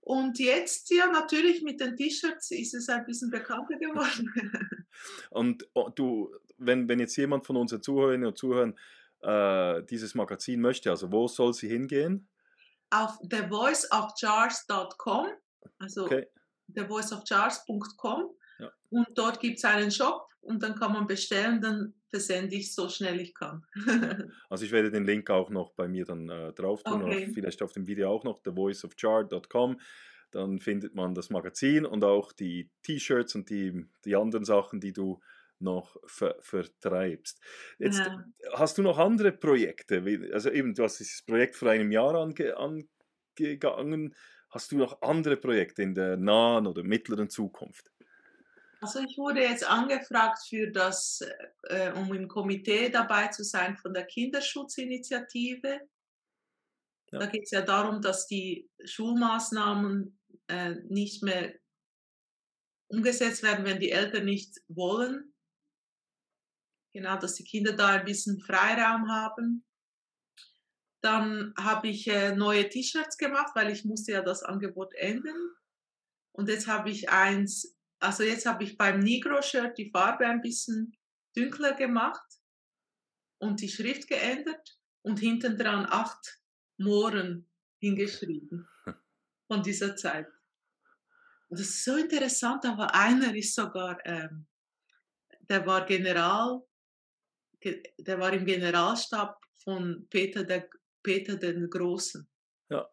Und 0.00 0.38
jetzt 0.38 0.90
ja 0.90 1.06
natürlich 1.08 1.62
mit 1.62 1.80
den 1.80 1.96
T-Shirts 1.96 2.50
ist 2.52 2.74
es 2.74 2.88
ein 2.88 3.04
bisschen 3.04 3.30
bekannter 3.30 3.76
geworden. 3.76 4.32
und 5.30 5.68
oh, 5.74 5.90
du, 5.94 6.34
wenn, 6.56 6.88
wenn 6.88 7.00
jetzt 7.00 7.16
jemand 7.16 7.44
von 7.44 7.56
unseren 7.56 7.82
Zuhörerinnen 7.82 8.28
und 8.28 8.38
Zuhörern 8.38 8.78
äh, 9.20 9.82
dieses 9.84 10.14
Magazin 10.14 10.60
möchte, 10.60 10.90
also 10.90 11.12
wo 11.12 11.28
soll 11.28 11.52
sie 11.52 11.68
hingehen? 11.68 12.28
Auf 12.90 13.18
thevoiceofjars.com, 13.28 15.26
also 15.78 16.04
okay. 16.04 16.26
thevoiceofjars.com 16.74 18.30
ja. 18.58 18.72
Und 18.90 19.06
dort 19.14 19.40
gibt 19.40 19.58
es 19.58 19.64
einen 19.64 19.90
Shop 19.90 20.28
und 20.40 20.62
dann 20.62 20.74
kann 20.74 20.92
man 20.92 21.06
bestellen, 21.06 21.60
dann 21.60 21.94
versende 22.10 22.56
ich 22.56 22.74
so 22.74 22.88
schnell 22.88 23.20
ich 23.20 23.34
kann. 23.34 23.64
also 24.48 24.64
ich 24.64 24.72
werde 24.72 24.90
den 24.90 25.04
Link 25.04 25.30
auch 25.30 25.50
noch 25.50 25.72
bei 25.72 25.88
mir 25.88 26.04
dann 26.04 26.28
äh, 26.28 26.52
drauf 26.52 26.82
tun, 26.82 27.02
okay. 27.02 27.30
vielleicht 27.32 27.62
auf 27.62 27.72
dem 27.72 27.86
Video 27.86 28.10
auch 28.10 28.24
noch, 28.24 28.42
thevoiceofchart.com. 28.42 29.80
Dann 30.30 30.58
findet 30.58 30.94
man 30.94 31.14
das 31.14 31.30
Magazin 31.30 31.86
und 31.86 32.04
auch 32.04 32.32
die 32.32 32.70
T-Shirts 32.82 33.34
und 33.34 33.48
die, 33.48 33.86
die 34.04 34.14
anderen 34.14 34.44
Sachen, 34.44 34.78
die 34.80 34.92
du 34.92 35.20
noch 35.60 35.96
ver 36.06 36.36
vertreibst. 36.40 37.40
Jetzt 37.78 37.98
ja. 37.98 38.24
hast 38.52 38.78
du 38.78 38.82
noch 38.82 38.98
andere 38.98 39.32
Projekte, 39.32 40.02
also 40.32 40.50
eben, 40.50 40.74
du 40.74 40.84
hast 40.84 40.98
dieses 40.98 41.22
Projekt 41.22 41.56
vor 41.56 41.70
einem 41.70 41.90
Jahr 41.92 42.14
ange 42.14 42.56
angegangen. 42.56 44.14
Hast 44.50 44.72
du 44.72 44.76
noch 44.78 45.02
andere 45.02 45.36
Projekte 45.36 45.82
in 45.82 45.94
der 45.94 46.16
nahen 46.16 46.66
oder 46.66 46.82
mittleren 46.82 47.28
Zukunft? 47.28 47.92
Also 48.80 49.00
ich 49.00 49.18
wurde 49.18 49.40
jetzt 49.40 49.68
angefragt 49.68 50.38
für 50.48 50.70
das, 50.70 51.20
äh, 51.64 51.92
um 51.92 52.14
im 52.14 52.28
Komitee 52.28 52.88
dabei 52.88 53.28
zu 53.28 53.42
sein 53.42 53.76
von 53.76 53.92
der 53.92 54.06
Kinderschutzinitiative. 54.06 55.80
Ja. 57.10 57.18
Da 57.18 57.26
geht 57.26 57.44
es 57.44 57.50
ja 57.50 57.62
darum, 57.62 58.00
dass 58.00 58.26
die 58.26 58.70
Schulmaßnahmen 58.84 60.18
äh, 60.46 60.76
nicht 60.88 61.22
mehr 61.22 61.54
umgesetzt 62.88 63.42
werden, 63.42 63.64
wenn 63.64 63.80
die 63.80 63.90
Eltern 63.90 64.24
nicht 64.24 64.60
wollen. 64.68 65.34
Genau, 66.92 67.18
dass 67.18 67.34
die 67.34 67.44
Kinder 67.44 67.72
da 67.72 67.88
ein 67.88 68.04
bisschen 68.04 68.40
Freiraum 68.40 69.10
haben. 69.10 69.64
Dann 71.00 71.54
habe 71.58 71.88
ich 71.88 72.08
äh, 72.08 72.34
neue 72.34 72.68
T-Shirts 72.68 73.18
gemacht, 73.18 73.52
weil 73.54 73.70
ich 73.70 73.84
musste 73.84 74.12
ja 74.12 74.22
das 74.22 74.42
Angebot 74.42 74.94
ändern. 74.94 75.54
Und 76.32 76.48
jetzt 76.48 76.66
habe 76.66 76.90
ich 76.90 77.10
eins, 77.10 77.76
also 78.00 78.22
jetzt 78.22 78.46
habe 78.46 78.64
ich 78.64 78.76
beim 78.76 79.00
Negro-Shirt 79.00 79.76
die 79.76 79.90
Farbe 79.90 80.26
ein 80.26 80.40
bisschen 80.40 80.96
dünkler 81.36 81.74
gemacht 81.74 82.26
und 83.38 83.60
die 83.60 83.68
Schrift 83.68 84.08
geändert 84.08 84.78
und 85.02 85.18
hinten 85.18 85.56
dran 85.56 85.86
acht 85.88 86.40
Mohren 86.78 87.50
hingeschrieben 87.80 88.68
von 89.46 89.62
dieser 89.62 89.96
Zeit. 89.96 90.28
Das 91.50 91.60
ist 91.60 91.84
so 91.84 91.96
interessant, 91.96 92.64
aber 92.66 92.94
einer 92.94 93.34
ist 93.34 93.54
sogar, 93.54 93.98
ähm, 94.04 94.46
der 95.48 95.64
war 95.66 95.86
General, 95.86 96.62
der 97.64 98.18
war 98.20 98.32
im 98.32 98.44
Generalstab 98.44 99.40
von 99.62 100.06
Peter, 100.08 100.44
der, 100.44 100.68
Peter 101.02 101.36
den 101.36 101.68
Großen. 101.68 102.28
Ja. 102.70 102.88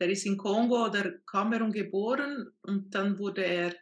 Der 0.00 0.10
ist 0.10 0.26
in 0.26 0.36
Kongo 0.36 0.86
oder 0.86 1.18
Kamerun 1.26 1.72
geboren 1.72 2.50
und 2.62 2.94
dann 2.94 3.18
wurde 3.18 3.44
er, 3.44 3.74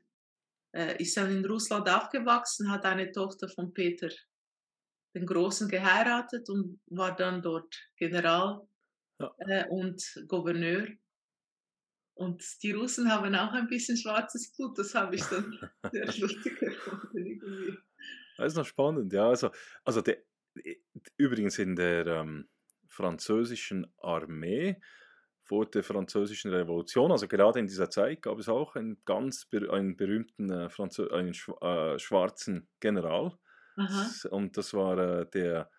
äh, 0.74 1.02
ist 1.02 1.16
dann 1.16 1.30
in 1.30 1.44
Russland 1.44 1.88
aufgewachsen, 1.88 2.70
hat 2.70 2.84
eine 2.84 3.12
Tochter 3.12 3.48
von 3.48 3.72
Peter 3.72 4.08
den 5.14 5.26
Großen 5.26 5.68
geheiratet 5.68 6.48
und 6.50 6.80
war 6.86 7.16
dann 7.16 7.42
dort 7.42 7.74
General 7.96 8.66
ja. 9.18 9.34
äh, 9.38 9.66
und 9.68 10.02
Gouverneur. 10.28 10.88
Und 12.14 12.42
die 12.62 12.72
Russen 12.72 13.10
haben 13.10 13.34
auch 13.34 13.52
ein 13.52 13.68
bisschen 13.68 13.96
schwarzes 13.96 14.54
Blut, 14.54 14.78
das 14.78 14.94
habe 14.94 15.16
ich 15.16 15.22
dann 15.24 15.70
sehr 15.92 16.06
lustig 16.06 16.58
gefunden. 16.58 17.78
Das 18.36 18.52
ist 18.52 18.56
noch 18.56 18.66
spannend, 18.66 19.12
ja. 19.12 19.28
Also, 19.28 19.50
also 19.84 20.00
der, 20.00 20.18
übrigens 21.16 21.58
in 21.58 21.76
der 21.76 22.06
ähm, 22.06 22.48
französischen 22.88 23.92
Armee 23.98 24.80
vor 25.42 25.66
der 25.66 25.84
französischen 25.84 26.52
Revolution, 26.52 27.12
also 27.12 27.28
gerade 27.28 27.60
in 27.60 27.66
dieser 27.66 27.88
Zeit, 27.88 28.22
gab 28.22 28.38
es 28.38 28.48
auch 28.48 28.74
einen 28.74 29.00
ganz 29.04 29.46
einen 29.52 29.96
berühmten 29.96 30.50
äh, 30.50 30.68
Franzö 30.68 31.08
einen 31.08 31.34
äh, 31.60 31.98
schwarzen 31.98 32.68
General. 32.80 33.38
Aha. 33.76 34.10
Und 34.30 34.56
das 34.56 34.74
war 34.74 34.98
äh, 34.98 35.30
der, 35.30 35.70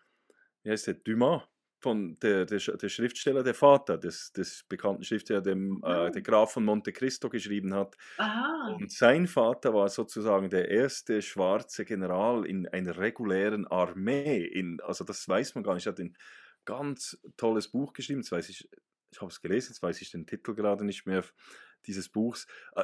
wie 0.64 0.72
heißt 0.72 0.88
der, 0.88 0.94
Dumas 0.96 1.44
von 1.80 2.18
der, 2.22 2.46
der, 2.46 2.60
der, 2.60 2.90
Schriftsteller, 2.90 3.44
der 3.44 3.54
Vater 3.54 3.98
des, 3.98 4.32
des 4.34 4.64
bekannten 4.68 5.04
Schriftstellers, 5.04 5.44
dem 5.44 5.82
äh, 5.86 6.10
der 6.10 6.22
Graf 6.24 6.54
von 6.54 6.66
Monte 6.66 6.92
Cristo 6.92 7.30
geschrieben 7.30 7.74
hat. 7.74 7.96
Aha. 8.18 8.76
Und 8.80 8.92
sein 8.92 9.28
Vater 9.28 9.74
war 9.74 9.88
sozusagen 9.90 10.50
der 10.50 10.70
erste 10.70 11.22
schwarze 11.22 11.86
General 11.86 12.46
in 12.46 12.68
einer 12.68 12.98
regulären 12.98 13.68
Armee. 13.68 14.44
In, 14.44 14.80
also 14.82 15.04
das 15.04 15.28
weiß 15.28 15.56
man 15.56 15.64
gar 15.64 15.76
nicht. 15.76 15.86
Er 15.86 15.92
hat 15.92 16.00
ein 16.00 16.18
ganz 16.66 17.20
tolles 17.38 17.70
Buch 17.70 17.94
geschrieben. 17.94 18.22
Jetzt 18.22 18.32
weiß 18.32 18.50
ich, 18.50 18.68
ich 19.12 19.22
habe 19.22 19.32
es 19.32 19.42
gelesen, 19.42 19.70
jetzt 19.70 19.84
weiß 19.84 20.02
ich 20.02 20.12
den 20.12 20.26
Titel 20.26 20.56
gerade 20.56 20.84
nicht 20.84 21.06
mehr 21.06 21.24
dieses 21.86 22.10
Buchs. 22.10 22.48
Uh, 22.76 22.82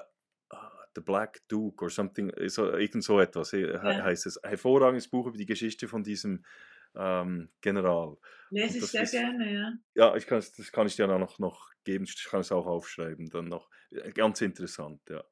uh, 0.53 0.57
The 0.95 1.01
Black 1.01 1.41
Duke 1.47 1.83
or 1.83 1.89
something, 1.89 2.31
so, 2.47 2.71
irgend 2.71 3.03
so 3.03 3.19
etwas 3.19 3.51
ja. 3.51 3.81
heißt 3.81 4.27
es. 4.27 4.39
Hervorragendes 4.43 5.07
Buch 5.07 5.25
über 5.25 5.37
die 5.37 5.47
Geschichte 5.47 5.87
von 5.87 6.03
diesem 6.03 6.45
ähm, 6.95 7.49
General. 7.61 8.17
Lese 8.49 8.77
ich 8.77 8.85
sehr 8.85 9.03
ist, 9.03 9.11
gerne, 9.11 9.53
ja. 9.53 9.73
Ja, 9.95 10.15
ich 10.15 10.25
das 10.25 10.71
kann 10.71 10.87
ich 10.87 10.95
dir 10.95 11.07
dann 11.07 11.21
noch, 11.21 11.39
noch 11.39 11.71
geben, 11.83 12.05
ich 12.05 12.23
kann 12.25 12.41
es 12.41 12.51
auch 12.51 12.65
aufschreiben, 12.65 13.29
dann 13.29 13.47
noch. 13.47 13.69
Äh, 13.91 14.11
ganz 14.11 14.41
interessant, 14.41 15.01
ja. 15.09 15.23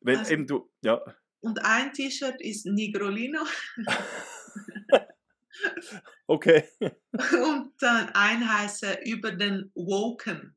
Wenn 0.00 0.18
also, 0.18 0.32
eben 0.32 0.46
du, 0.46 0.70
ja. 0.82 1.02
Und 1.40 1.64
ein 1.64 1.92
T-Shirt 1.92 2.40
ist 2.40 2.66
Nigrolino. 2.66 3.40
okay. 6.26 6.64
Und 6.80 7.72
dann 7.80 8.10
ein 8.14 8.46
heißt 8.46 8.98
über 9.04 9.32
den 9.32 9.70
Woken. 9.74 10.54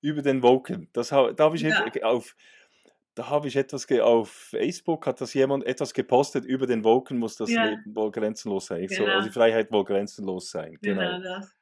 Über 0.00 0.22
den 0.22 0.42
Woken. 0.42 0.88
Das 0.92 1.08
da 1.08 1.36
habe 1.38 1.56
ich 1.56 1.62
ja. 1.62 1.84
auf 2.02 2.36
da 3.18 3.28
habe 3.28 3.48
ich 3.48 3.56
etwas 3.56 3.84
auf 4.00 4.30
Facebook, 4.30 5.04
hat 5.04 5.20
das 5.20 5.34
jemand 5.34 5.64
etwas 5.64 5.92
gepostet, 5.92 6.44
über 6.44 6.68
den 6.68 6.84
Woken 6.84 7.18
muss 7.18 7.34
das 7.34 7.50
ja. 7.50 7.64
Leben 7.64 7.96
wohl 7.96 8.12
grenzenlos 8.12 8.66
sein. 8.66 8.86
Genau. 8.86 9.06
So, 9.06 9.10
also 9.10 9.26
die 9.26 9.32
Freiheit 9.32 9.72
wohl 9.72 9.84
grenzenlos 9.84 10.50
sein. 10.50 10.78
Genau. 10.80 11.00
genau 11.00 11.20
das. 11.20 11.52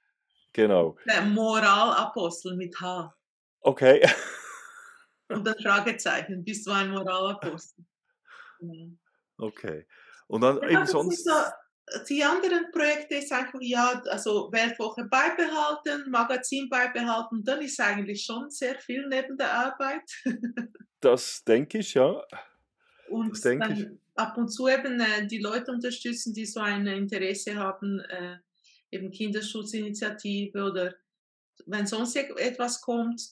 Genau. 0.53 0.97
Der 1.07 1.23
Moralapostel 1.23 2.57
mit 2.57 2.79
H. 2.79 3.17
Okay. 3.63 4.07
Und 5.29 5.49
ein 5.49 5.55
Fragezeichen, 5.63 6.45
bist 6.45 6.67
du 6.67 6.73
ein 6.73 6.91
Moralapostel? 6.91 7.85
Ja. 8.61 8.87
Okay. 9.39 9.87
Und 10.29 10.41
dann 10.41 10.57
ja, 10.63 10.71
eben 10.71 10.87
sonst. 10.87 11.27
So, 11.27 11.31
die 12.09 12.23
anderen 12.25 12.71
Projekte 12.73 13.17
ist 13.17 13.33
einfach, 13.33 13.61
ja, 13.61 14.03
also 14.07 14.51
Weltwoche 14.51 15.05
beibehalten, 15.05 16.11
Magazin 16.11 16.69
beibehalten, 16.69 17.45
dann 17.45 17.63
ist 17.63 17.81
eigentlich 17.81 18.25
schon 18.25 18.51
sehr 18.51 18.79
viel 18.81 19.07
neben 19.09 19.37
der 19.37 19.53
Arbeit. 19.53 20.03
Das 21.01 21.45
denke 21.45 21.79
ich, 21.79 21.93
ja. 21.95 22.25
Und 23.11 23.45
dann 23.45 23.71
ich. 23.71 23.87
ab 24.17 24.37
und 24.39 24.49
zu 24.49 24.67
eben 24.67 24.99
äh, 24.99 25.27
die 25.27 25.39
Leute 25.39 25.71
unterstützen, 25.71 26.33
die 26.33 26.47
so 26.47 26.59
ein 26.59 26.87
Interesse 26.87 27.55
haben, 27.55 28.01
äh, 28.01 28.39
eben 28.91 29.11
Kinderschutzinitiative 29.11 30.65
oder 30.65 30.95
wenn 31.67 31.87
sonst 31.87 32.17
etwas 32.17 32.81
kommt, 32.81 33.23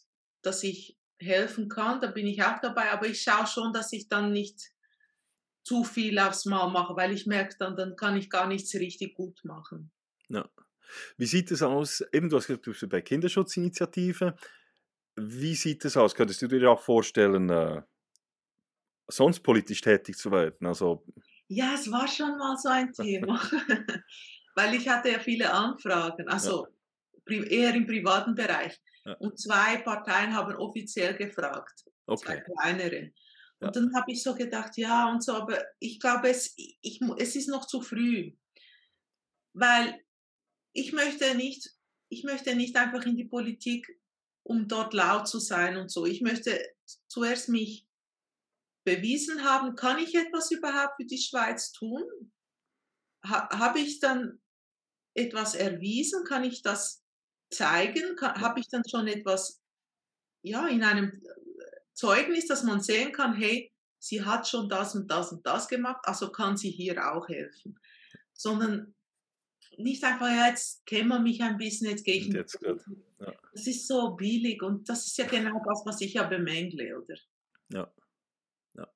dass 0.42 0.62
ich 0.62 0.96
helfen 1.18 1.68
kann, 1.68 2.00
da 2.00 2.08
bin 2.08 2.26
ich 2.26 2.42
auch 2.42 2.60
dabei, 2.60 2.92
aber 2.92 3.06
ich 3.06 3.22
schaue 3.22 3.46
schon, 3.46 3.72
dass 3.72 3.92
ich 3.92 4.08
dann 4.08 4.32
nicht 4.32 4.73
zu 5.64 5.82
viel 5.82 6.18
aufs 6.18 6.44
Mal 6.44 6.68
mache, 6.70 6.94
weil 6.94 7.12
ich 7.12 7.26
merke 7.26 7.56
dann, 7.58 7.76
dann 7.76 7.96
kann 7.96 8.16
ich 8.16 8.30
gar 8.30 8.46
nichts 8.46 8.74
richtig 8.74 9.14
gut 9.14 9.40
machen. 9.44 9.90
Ja. 10.28 10.48
Wie 11.16 11.26
sieht 11.26 11.50
es 11.50 11.62
aus? 11.62 12.04
Eben, 12.12 12.28
du 12.28 12.36
hast 12.36 12.46
gesagt, 12.46 12.88
bei 12.90 13.00
Kinderschutzinitiative. 13.00 14.36
Wie 15.16 15.54
sieht 15.54 15.84
es 15.84 15.96
aus? 15.96 16.14
Könntest 16.14 16.42
du 16.42 16.48
dir 16.48 16.70
auch 16.70 16.80
vorstellen, 16.80 17.48
äh, 17.50 17.82
sonst 19.08 19.40
politisch 19.40 19.80
tätig 19.80 20.16
zu 20.16 20.30
werden? 20.30 20.66
Also, 20.66 21.04
ja, 21.48 21.74
es 21.74 21.90
war 21.90 22.08
schon 22.08 22.36
mal 22.38 22.56
so 22.56 22.68
ein 22.68 22.92
Thema, 22.92 23.40
weil 24.54 24.74
ich 24.74 24.88
hatte 24.88 25.10
ja 25.10 25.18
viele 25.18 25.52
Anfragen, 25.52 26.28
also 26.28 26.66
ja. 27.28 27.42
eher 27.42 27.74
im 27.74 27.86
privaten 27.86 28.34
Bereich. 28.34 28.80
Ja. 29.04 29.14
Und 29.14 29.38
zwei 29.38 29.78
Parteien 29.78 30.34
haben 30.34 30.56
offiziell 30.56 31.14
gefragt, 31.14 31.84
okay. 32.06 32.24
zwei 32.24 32.36
kleinere. 32.40 33.12
Und 33.66 33.76
dann 33.76 33.94
habe 33.94 34.12
ich 34.12 34.22
so 34.22 34.34
gedacht, 34.34 34.76
ja 34.76 35.10
und 35.10 35.22
so, 35.22 35.34
aber 35.34 35.62
ich 35.78 36.00
glaube, 36.00 36.28
es, 36.28 36.54
ich, 36.56 37.00
es 37.18 37.36
ist 37.36 37.48
noch 37.48 37.66
zu 37.66 37.80
früh, 37.80 38.32
weil 39.52 40.00
ich 40.72 40.92
möchte 40.92 41.34
nicht, 41.34 41.70
ich 42.08 42.24
möchte 42.24 42.54
nicht 42.54 42.76
einfach 42.76 43.04
in 43.06 43.16
die 43.16 43.24
Politik 43.24 43.88
um 44.44 44.68
dort 44.68 44.92
laut 44.92 45.26
zu 45.26 45.38
sein 45.38 45.76
und 45.76 45.90
so. 45.90 46.04
Ich 46.04 46.20
möchte 46.20 46.60
zuerst 47.08 47.48
mich 47.48 47.86
bewiesen 48.84 49.42
haben, 49.42 49.74
kann 49.74 49.98
ich 49.98 50.14
etwas 50.14 50.50
überhaupt 50.50 50.96
für 50.96 51.06
die 51.06 51.18
Schweiz 51.18 51.72
tun? 51.72 52.02
Ha, 53.26 53.48
Habe 53.58 53.80
ich 53.80 54.00
dann 54.00 54.40
etwas 55.14 55.54
erwiesen? 55.54 56.24
Kann 56.24 56.44
ich 56.44 56.62
das 56.62 57.02
zeigen? 57.50 58.20
Habe 58.20 58.60
ich 58.60 58.68
dann 58.68 58.82
schon 58.86 59.08
etwas 59.08 59.62
ja, 60.42 60.66
in 60.66 60.82
einem 60.82 61.22
Zeugnis, 61.94 62.46
dass 62.46 62.62
man 62.62 62.80
sehen 62.80 63.12
kann, 63.12 63.34
hey, 63.34 63.72
sie 63.98 64.24
hat 64.24 64.46
schon 64.46 64.68
das 64.68 64.94
und 64.94 65.10
das 65.10 65.32
und 65.32 65.46
das 65.46 65.68
gemacht, 65.68 66.02
also 66.04 66.30
kann 66.30 66.56
sie 66.56 66.70
hier 66.70 67.12
auch 67.12 67.28
helfen. 67.28 67.78
Sondern 68.32 68.94
nicht 69.78 70.04
einfach, 70.04 70.28
ja, 70.28 70.48
jetzt 70.48 70.84
kennen 70.86 71.08
wir 71.08 71.20
mich 71.20 71.42
ein 71.42 71.56
bisschen, 71.56 71.88
jetzt 71.88 72.04
gehe 72.04 72.16
ich. 72.16 72.26
Jetzt 72.28 72.58
ja. 72.62 73.32
Das 73.52 73.66
ist 73.66 73.86
so 73.86 74.14
billig 74.14 74.62
und 74.62 74.88
das 74.88 75.06
ist 75.06 75.16
ja 75.16 75.26
genau 75.26 75.62
das, 75.64 75.82
was 75.84 76.00
ich 76.00 76.14
ja 76.14 76.24
bemängle, 76.24 77.00
oder? 77.00 77.14
Ja. 77.68 77.92
ja. 78.74 78.88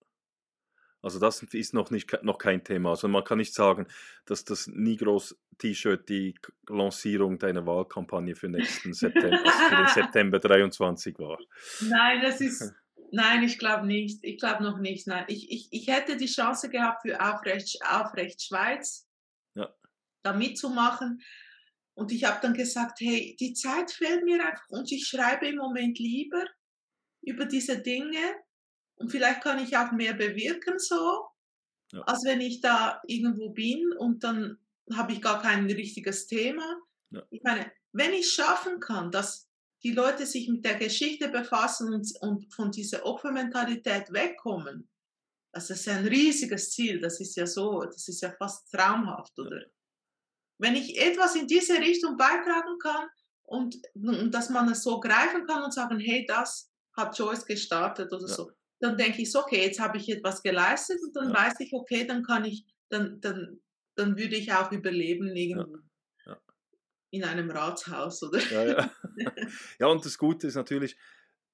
Also 1.01 1.19
das 1.19 1.43
ist 1.43 1.75
noch, 1.75 1.91
nicht, 1.91 2.23
noch 2.23 2.39
kein 2.39 2.63
Thema. 2.63 2.91
Also 2.91 3.09
man 3.09 3.25
kann 3.25 3.39
nicht 3.39 3.55
sagen, 3.55 3.87
dass 4.27 4.45
das 4.45 4.67
Nigros-T-Shirt 4.67 6.09
die 6.09 6.35
Lancierung 6.69 7.39
deiner 7.39 7.67
Wahlkampagne 7.67 8.35
für 8.35 8.49
nächsten 8.49 8.93
September, 8.93 9.39
also 9.45 9.69
für 9.69 9.77
den 9.77 9.89
September 9.95 10.39
23 10.39 11.19
war. 11.19 11.39
Nein, 11.81 12.21
das 12.23 12.41
ist, 12.41 12.75
nein, 13.11 13.43
ich 13.43 13.59
glaube 13.59 13.87
nicht. 13.87 14.21
Ich 14.23 14.39
glaube 14.39 14.63
noch 14.63 14.79
nicht. 14.79 15.07
Nein, 15.07 15.25
ich, 15.29 15.51
ich, 15.51 15.69
ich 15.71 15.89
hätte 15.89 16.17
die 16.17 16.27
Chance 16.27 16.69
gehabt 16.69 17.03
für 17.03 17.21
Aufrecht, 17.21 17.79
Aufrecht 17.85 18.43
Schweiz 18.43 19.09
da 20.23 20.33
mitzumachen. 20.33 21.23
Und 21.95 22.13
ich 22.13 22.25
habe 22.25 22.39
dann 22.41 22.55
gesagt, 22.55 23.01
hey, 23.01 23.37
die 23.41 23.55
Zeit 23.55 23.91
fehlt 23.91 24.25
mir 24.25 24.45
einfach 24.45 24.69
und 24.69 24.91
ich 24.93 25.07
schreibe 25.07 25.49
im 25.49 25.57
Moment 25.57 25.99
lieber 25.99 26.45
über 27.23 27.45
diese 27.45 27.79
Dinge 27.79 28.37
und 28.97 29.11
vielleicht 29.11 29.43
kann 29.43 29.63
ich 29.63 29.77
auch 29.77 29.91
mehr 29.91 30.15
bewirken 30.15 30.79
so, 30.79 31.27
ja. 31.93 32.01
als 32.03 32.25
wenn 32.25 32.41
ich 32.41 32.61
da 32.61 33.01
irgendwo 33.07 33.51
bin 33.51 33.93
und 33.99 34.23
dann 34.23 34.59
habe 34.95 35.13
ich 35.13 35.21
gar 35.21 35.43
kein 35.43 35.67
richtiges 35.67 36.29
Thema. 36.29 36.81
Ja. 37.11 37.23
Ich 37.31 37.43
meine, 37.43 37.71
wenn 37.93 38.13
ich 38.13 38.31
schaffen 38.31 38.79
kann, 38.79 39.11
dass 39.11 39.48
die 39.83 39.93
Leute 39.93 40.27
sich 40.27 40.49
mit 40.49 40.65
der 40.65 40.77
Geschichte 40.77 41.29
befassen 41.29 41.93
und, 41.93 42.13
und 42.21 42.53
von 42.53 42.71
dieser 42.71 43.07
Opfermentalität 43.07 44.13
wegkommen, 44.13 44.89
das 45.53 45.71
ist 45.71 45.87
ja 45.87 45.97
ein 45.97 46.07
riesiges 46.07 46.71
Ziel, 46.71 47.01
das 47.01 47.21
ist 47.21 47.37
ja 47.37 47.47
so, 47.47 47.83
das 47.83 48.09
ist 48.09 48.21
ja 48.21 48.31
fast 48.33 48.71
traumhaft, 48.71 49.39
oder? 49.39 49.63
wenn 50.59 50.75
ich 50.75 51.01
etwas 51.01 51.37
in 51.37 51.47
diese 51.47 51.79
Richtung 51.79 52.17
beitragen 52.17 52.79
kann 52.83 53.09
und, 53.45 53.77
und 53.95 54.33
dass 54.33 54.51
man 54.51 54.71
es 54.71 54.83
so 54.83 55.01
greifen 55.01 55.47
kann 55.47 55.63
und 55.63 55.73
sagen, 55.73 55.99
hey, 55.99 56.27
das 56.27 56.71
hat 56.97 57.17
Joyce 57.17 57.47
gestartet 57.47 58.13
oder 58.13 58.27
ja. 58.27 58.35
so, 58.35 58.51
dann 58.81 58.97
denke 58.97 59.23
ich 59.23 59.31
so, 59.31 59.41
okay, 59.41 59.63
jetzt 59.63 59.81
habe 59.81 59.99
ich 59.99 60.09
etwas 60.09 60.43
geleistet 60.43 60.99
und 61.03 61.15
dann 61.17 61.31
ja. 61.31 61.35
weiß 61.35 61.55
ich, 61.61 61.73
okay, 61.73 62.07
dann 62.07 62.23
kann 62.23 62.45
ich, 62.45 62.67
dann, 62.89 63.21
dann, 63.21 63.61
dann 63.97 64.17
würde 64.17 64.37
ich 64.37 64.53
auch 64.53 64.71
überleben 64.73 65.35
irgendwo. 65.35 65.77
Ja. 65.77 65.83
In 67.11 67.25
einem 67.25 67.51
Ratshaus, 67.51 68.23
oder? 68.23 68.39
Ja, 68.51 68.65
ja. 68.65 68.91
ja, 69.81 69.87
und 69.87 70.05
das 70.05 70.19
Gute 70.19 70.47
ist 70.47 70.57
natürlich, 70.57 70.97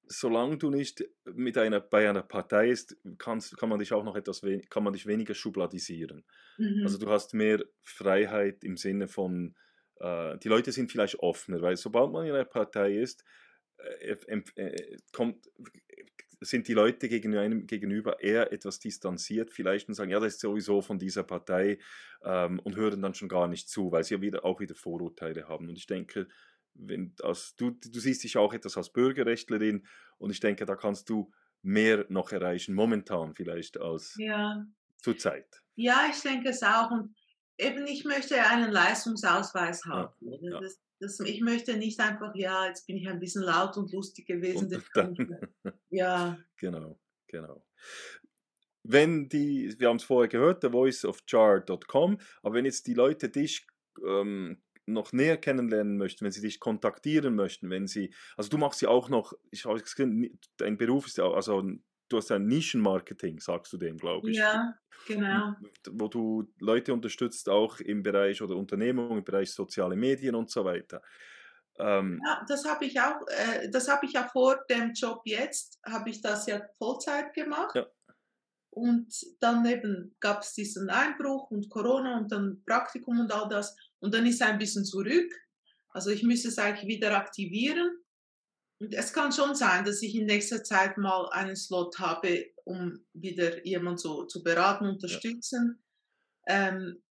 solange 0.07 0.59
du 0.59 0.71
nicht 0.71 1.05
mit 1.25 1.57
einer, 1.59 1.81
bei 1.81 2.09
einer 2.09 2.23
Partei 2.23 2.71
ist, 2.71 2.97
kannst, 3.19 3.57
kann 3.57 3.69
man 3.69 3.79
dich 3.79 3.93
auch 3.93 4.05
noch 4.05 4.17
etwas 4.17 4.43
kann 4.69 4.85
man 4.85 4.93
dich 4.93 5.07
weniger 5.07 5.35
schubladisieren. 5.35 6.25
Mhm. 6.59 6.83
Also 6.83 6.99
du 6.99 7.09
hast 7.09 7.35
mehr 7.35 7.65
Freiheit 7.83 8.65
im 8.65 8.77
Sinne 8.77 9.09
von, 9.09 9.55
äh, 10.01 10.37
die 10.39 10.49
Leute 10.49 10.73
sind 10.73 10.91
vielleicht 10.91 11.21
offener, 11.21 11.63
weil 11.63 11.77
sobald 11.77 12.13
man 12.13 12.27
in 12.27 12.33
einer 12.33 12.45
Partei 12.45 12.99
ist, 12.99 13.25
äh, 13.79 14.17
äh, 14.57 14.97
kommt, 15.13 15.51
sind 16.45 16.69
die 16.69 16.75
Leute 16.75 17.09
gegen 17.09 17.37
einem 17.37 17.67
gegenüber 17.67 18.21
eher 18.21 18.53
etwas 18.53 18.79
distanziert, 18.79 19.51
vielleicht 19.51 19.89
und 19.89 19.95
sagen, 19.95 20.11
ja, 20.11 20.21
das 20.21 20.35
ist 20.35 20.41
sowieso 20.41 20.81
von 20.83 20.99
dieser 20.99 21.23
Partei 21.23 21.79
ähm, 22.23 22.59
und 22.61 22.77
hören 22.77 23.03
dann 23.03 23.15
schon 23.15 23.29
gar 23.29 23.49
nicht 23.49 23.69
zu, 23.69 23.93
weil 23.93 24.05
sie 24.05 24.15
ja 24.15 24.21
wieder, 24.21 24.45
auch 24.45 24.61
wieder 24.61 24.75
Vorurteile 24.75 25.49
haben. 25.49 25.69
Und 25.69 25.77
ich 25.77 25.87
denke, 25.87 26.29
wenn, 26.75 27.15
als, 27.23 27.55
du, 27.57 27.71
du 27.71 28.01
siehst 28.01 28.25
dich 28.25 28.37
auch 28.37 28.53
etwas 28.53 28.77
als 28.77 28.93
Bürgerrechtlerin 28.93 29.87
und 30.19 30.31
ich 30.31 30.41
denke, 30.41 30.67
da 30.67 30.77
kannst 30.77 31.09
du 31.09 31.31
mehr 31.63 32.05
noch 32.09 32.33
erreichen, 32.33 32.75
momentan 32.75 33.35
vielleicht 33.35 33.81
als 33.81 34.15
ja. 34.19 34.67
zurzeit. 34.99 35.63
Ja, 35.77 36.07
ich 36.11 36.21
denke 36.21 36.51
es 36.51 36.63
auch. 36.63 36.91
Und 36.91 37.15
eben, 37.59 37.87
ich 37.87 38.05
möchte 38.05 38.43
einen 38.43 38.71
Leistungsausweis 38.71 39.85
haben. 39.85 40.13
Ja. 40.21 40.61
Das, 40.61 40.81
das, 41.01 41.21
ich 41.21 41.41
möchte 41.41 41.77
nicht 41.77 42.01
einfach, 42.01 42.35
ja, 42.35 42.67
jetzt 42.67 42.87
bin 42.87 42.97
ich 42.97 43.09
ein 43.09 43.21
bisschen 43.21 43.43
laut 43.43 43.77
und 43.77 43.93
lustig 43.93 44.27
gewesen. 44.27 44.75
Und 44.75 44.91
dann, 44.95 45.39
ja. 45.91 46.39
Genau, 46.57 46.99
genau. 47.27 47.67
Wenn 48.83 49.29
die, 49.29 49.75
wir 49.79 49.89
haben 49.89 49.97
es 49.97 50.05
vorher 50.05 50.29
gehört, 50.29 50.63
der 50.63 50.73
voiceofjar.com, 50.73 52.19
aber 52.43 52.55
wenn 52.55 52.65
jetzt 52.65 52.87
die 52.87 52.95
Leute 52.95 53.31
dich 53.31 53.67
ähm, 54.07 54.63
noch 54.87 55.13
näher 55.13 55.39
kennenlernen 55.39 55.97
möchten, 55.97 56.25
wenn 56.25 56.33
sie 56.33 56.43
dich 56.43 56.61
kontaktieren 56.61 57.35
möchten, 57.35 57.71
wenn 57.71 57.87
sie, 57.87 58.13
also 58.37 58.51
du 58.51 58.59
machst 58.59 58.83
ja 58.83 58.91
auch 58.91 59.09
noch, 59.09 59.33
ich 59.51 59.65
habe 59.65 59.81
gesehen, 59.81 60.39
dein 60.59 60.77
Beruf 60.77 61.07
ist 61.07 61.17
ja, 61.17 61.31
also 61.31 61.63
du 62.15 62.19
hast 62.19 62.31
ein 62.31 62.47
Nischenmarketing, 62.47 63.41
sagst 63.41 63.73
du 63.73 63.77
dem, 63.77 63.99
glaube 63.99 64.31
ich. 64.31 64.37
Ja, 64.37 64.75
genau. 65.07 65.55
Wo 65.91 66.09
du 66.09 66.49
Leute 66.61 66.93
unterstützt, 66.93 67.49
auch 67.49 67.81
im 67.81 68.03
Bereich 68.03 68.41
oder 68.41 68.57
Unternehmung, 68.57 69.19
im 69.19 69.25
Bereich 69.25 69.53
soziale 69.53 69.97
Medien 69.97 70.35
und 70.35 70.51
so 70.51 70.65
weiter. 70.65 71.03
Ähm, 71.79 72.21
ja, 72.25 72.45
das 72.47 72.65
habe 72.65 72.85
ich 72.85 73.01
auch, 73.01 73.21
äh, 73.27 73.69
das 73.69 73.89
habe 73.89 74.07
ich 74.07 74.13
ja 74.13 74.29
vor 74.29 74.65
dem 74.71 74.93
Job 74.93 75.23
jetzt, 75.25 75.81
habe 75.85 76.11
ich 76.11 76.21
das 76.21 76.47
ja 76.47 76.63
Vollzeit 76.79 77.35
gemacht. 77.35 77.75
Ja. 77.75 77.87
Und 78.71 79.13
dann 79.41 79.67
eben 79.67 80.15
gab 80.21 80.43
es 80.43 80.53
diesen 80.53 80.89
Einbruch 80.89 81.51
und 81.51 81.69
Corona 81.69 82.19
und 82.19 82.31
dann 82.31 82.63
Praktikum 82.65 83.19
und 83.21 83.33
all 83.33 83.49
das. 83.49 83.77
Und 83.99 84.15
dann 84.15 84.27
ist 84.27 84.43
ein 84.43 84.59
bisschen 84.59 84.85
zurück. 84.85 85.33
Also 85.91 86.11
ich 86.11 86.23
müsste 86.23 86.49
es 86.49 86.59
eigentlich 86.59 86.89
wieder 86.89 87.17
aktivieren. 87.17 88.04
Es 88.91 89.13
kann 89.13 89.33
schon 89.33 89.55
sein, 89.55 89.85
dass 89.85 90.03
ich 90.03 90.15
in 90.15 90.27
nächster 90.27 90.63
Zeit 90.63 90.99
mal 90.99 91.29
einen 91.31 91.57
Slot 91.57 91.99
habe, 91.99 92.47
um 92.65 93.07
wieder 93.13 93.65
jemanden 93.65 93.99
so 93.99 94.25
zu 94.25 94.43
beraten, 94.43 94.87
unterstützen. 94.87 95.83
Ja. 96.47 96.71
Ähm, 96.71 97.03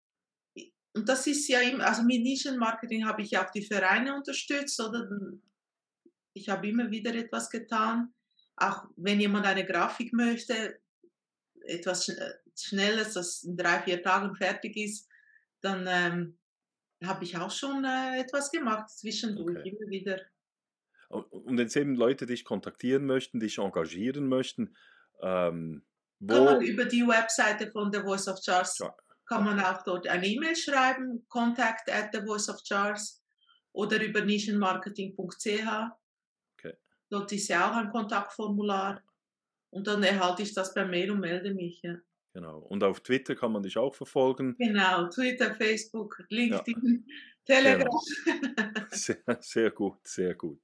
und 0.96 1.10
das 1.10 1.26
ist 1.26 1.48
ja 1.48 1.62
immer, 1.62 1.88
also 1.88 2.04
mit 2.04 2.22
Nischenmarketing 2.22 3.06
habe 3.06 3.24
ich 3.24 3.38
auch 3.38 3.50
die 3.50 3.66
Vereine 3.66 4.16
unterstützt, 4.16 4.80
oder? 4.80 5.10
Ich 6.34 6.50
habe 6.50 6.68
immer 6.68 6.92
wieder 6.92 7.14
etwas 7.16 7.50
getan. 7.50 8.14
Auch 8.56 8.86
wenn 8.96 9.20
jemand 9.20 9.46
eine 9.46 9.66
Grafik 9.66 10.14
möchte, 10.14 10.80
etwas 11.62 12.12
Schnelles, 12.56 13.14
das 13.14 13.44
in 13.44 13.58
drei, 13.58 13.82
vier 13.82 14.04
Tagen 14.04 14.36
fertig 14.36 14.78
ist, 14.78 15.10
dann 15.62 15.86
ähm, 15.88 16.38
habe 17.04 17.24
ich 17.24 17.38
auch 17.38 17.52
schon 17.52 17.84
äh, 17.86 18.20
etwas 18.20 18.52
gemacht, 18.52 18.90
zwischendurch 18.90 19.58
okay. 19.60 19.70
immer 19.70 19.90
wieder. 19.90 20.22
Und 21.14 21.58
wenn 21.58 21.68
eben 21.68 21.96
Leute 21.96 22.26
dich 22.26 22.46
kontaktieren 22.46 23.06
möchten, 23.06 23.40
dich 23.40 23.58
engagieren 23.58 24.28
möchten, 24.28 24.76
ähm, 25.22 25.86
wo... 26.20 26.34
Kann 26.34 26.46
man 26.46 26.62
über 26.62 26.86
die 26.86 27.06
Webseite 27.08 27.70
von 27.72 27.92
The 27.92 28.00
Voice 28.00 28.28
of 28.28 28.40
Charles, 28.42 28.82
kann 29.26 29.44
man 29.44 29.60
auch 29.60 29.84
dort 29.84 30.08
eine 30.08 30.28
E-Mail 30.28 30.56
schreiben, 30.56 31.26
contact 31.30 31.90
at 31.92 32.10
the 32.14 32.22
Voice 32.22 32.50
of 32.50 32.62
Charles 32.64 33.24
oder 33.72 34.04
über 34.04 34.22
nischenmarketing.ch. 34.22 35.68
Okay. 36.58 36.78
Dort 37.10 37.32
ist 37.32 37.48
ja 37.48 37.70
auch 37.70 37.76
ein 37.76 37.90
Kontaktformular. 37.90 39.02
Und 39.70 39.88
dann 39.88 40.04
erhalte 40.04 40.44
ich 40.44 40.54
das 40.54 40.74
per 40.74 40.86
Mail 40.86 41.12
und 41.12 41.20
melde 41.20 41.54
mich. 41.54 41.82
Ja. 41.82 41.96
Genau. 42.34 42.60
Und 42.60 42.84
auf 42.84 43.02
Twitter 43.02 43.36
kann 43.36 43.52
man 43.52 43.64
dich 43.64 43.78
auch 43.78 43.94
verfolgen. 43.94 44.56
Genau, 44.58 45.08
Twitter, 45.08 45.56
Facebook, 45.56 46.24
LinkedIn, 46.30 47.06
ja. 47.08 47.14
Telegram. 47.46 47.90
Sehr, 48.92 49.18
sehr, 49.42 49.72
gut, 49.72 50.08
sehr 50.08 50.36
gut. 50.36 50.62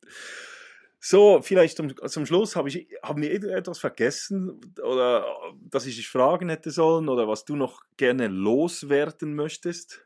So, 0.99 1.41
vielleicht 1.41 1.77
zum, 1.77 1.93
zum 2.07 2.25
Schluss, 2.25 2.55
habe 2.55 2.69
ich, 2.69 2.87
haben 3.03 3.21
wir 3.21 3.31
etwas 3.31 3.79
vergessen 3.79 4.61
oder 4.81 5.25
dass 5.59 5.85
ich 5.85 5.95
dich 5.95 6.07
fragen 6.07 6.49
hätte 6.49 6.71
sollen 6.71 7.09
oder 7.09 7.27
was 7.27 7.43
du 7.43 7.55
noch 7.55 7.81
gerne 7.97 8.27
loswerden 8.27 9.33
möchtest? 9.33 10.05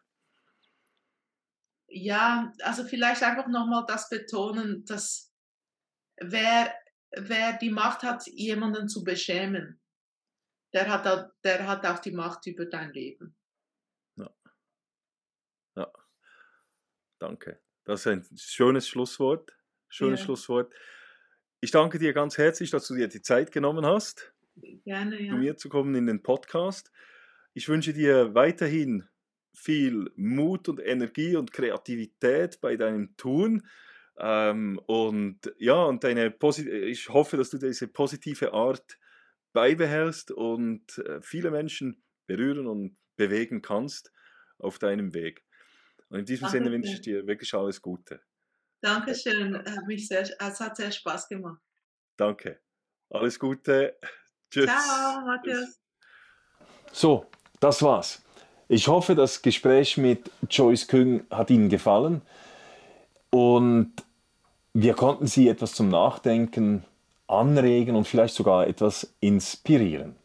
Ja, 1.88 2.52
also 2.62 2.86
vielleicht 2.86 3.24
einfach 3.24 3.48
nochmal 3.48 3.86
das 3.88 4.10
betonen, 4.10 4.86
dass 4.86 5.32
wer 6.18 6.74
wer 7.16 7.58
die 7.58 7.70
Macht 7.70 8.04
hat, 8.04 8.26
jemanden 8.28 8.90
zu 8.90 9.04
beschämen, 9.04 9.80
der 10.74 10.90
hat, 10.90 11.08
auch, 11.08 11.30
der 11.44 11.68
hat 11.68 11.86
auch 11.86 12.00
die 12.00 12.12
Macht 12.12 12.48
über 12.48 12.66
dein 12.66 12.92
Leben. 12.92 13.36
Ja. 14.16 14.30
ja. 15.76 15.92
Danke. 17.24 17.58
Das 17.86 18.02
ist 18.02 18.08
ein 18.08 18.26
schönes 18.36 18.86
Schlusswort. 18.86 19.56
Schönes 19.88 20.20
ja. 20.20 20.26
Schlusswort. 20.26 20.74
Ich 21.62 21.72
danke 21.72 21.98
dir 21.98 22.12
ganz 22.12 22.38
herzlich, 22.38 22.70
dass 22.70 22.86
du 22.86 22.96
dir 22.96 23.08
die 23.08 23.22
Zeit 23.22 23.54
genommen 23.54 23.86
hast, 23.86 24.34
Gerne, 24.84 25.22
ja. 25.22 25.32
zu 25.32 25.38
mir 25.38 25.56
zu 25.56 25.70
kommen 25.70 25.96
in 25.96 26.06
den 26.06 26.22
Podcast. 26.22 26.92
Ich 27.54 27.70
wünsche 27.70 27.94
dir 27.94 28.36
weiterhin 28.36 29.08
viel 29.54 30.12
Mut 30.18 30.68
und 30.68 30.82
Energie 30.82 31.38
und 31.38 31.54
Kreativität 31.54 32.60
bei 32.60 32.76
deinem 32.76 33.16
Tun. 33.16 33.66
Ähm, 34.18 34.78
und 34.86 35.54
ja, 35.58 35.82
und 35.82 36.04
deine 36.04 36.36
ich 36.68 37.08
hoffe, 37.08 37.38
dass 37.38 37.52
du 37.52 37.58
diese 37.58 37.88
positive 37.88 38.52
Art 38.52 39.00
beibehältst 39.54 40.32
und 40.32 40.98
äh, 40.98 41.22
viele 41.22 41.52
Menschen 41.52 42.04
berühren 42.28 42.68
und 42.68 42.98
bewegen 43.16 43.62
kannst 43.62 44.12
auf 44.58 44.78
deinem 44.78 45.14
Weg. 45.14 45.43
Und 46.10 46.20
in 46.20 46.26
diesem 46.26 46.44
Danke 46.44 46.58
Sinne 46.58 46.72
wünsche 46.72 46.94
ich 46.94 47.02
dir 47.02 47.26
wirklich 47.26 47.54
alles 47.54 47.82
Gute. 47.82 48.22
Dankeschön, 48.82 49.58
hat 49.58 49.88
mich 49.88 50.08
sehr, 50.08 50.22
es 50.22 50.60
hat 50.60 50.76
sehr 50.76 50.92
Spaß 50.92 51.28
gemacht. 51.30 51.62
Danke. 52.18 52.60
Alles 53.10 53.40
Gute. 53.40 53.98
Tschüss. 54.52 54.66
Ciao, 54.66 55.22
Matthias. 55.26 55.80
So, 56.92 57.26
das 57.60 57.82
war's. 57.82 58.22
Ich 58.68 58.88
hoffe, 58.88 59.16
das 59.16 59.42
Gespräch 59.42 59.98
mit 59.98 60.30
Joyce 60.50 60.88
Küng 60.88 61.26
hat 61.30 61.50
Ihnen 61.50 61.70
gefallen. 61.70 62.22
Und 63.30 63.94
wir 64.74 64.94
konnten 64.94 65.28
Sie 65.28 65.48
etwas 65.48 65.74
zum 65.74 65.90
Nachdenken 65.90 66.86
anregen 67.28 67.96
und 67.96 68.08
vielleicht 68.08 68.36
sogar 68.36 68.68
etwas 68.68 69.16
inspirieren. 69.20 70.16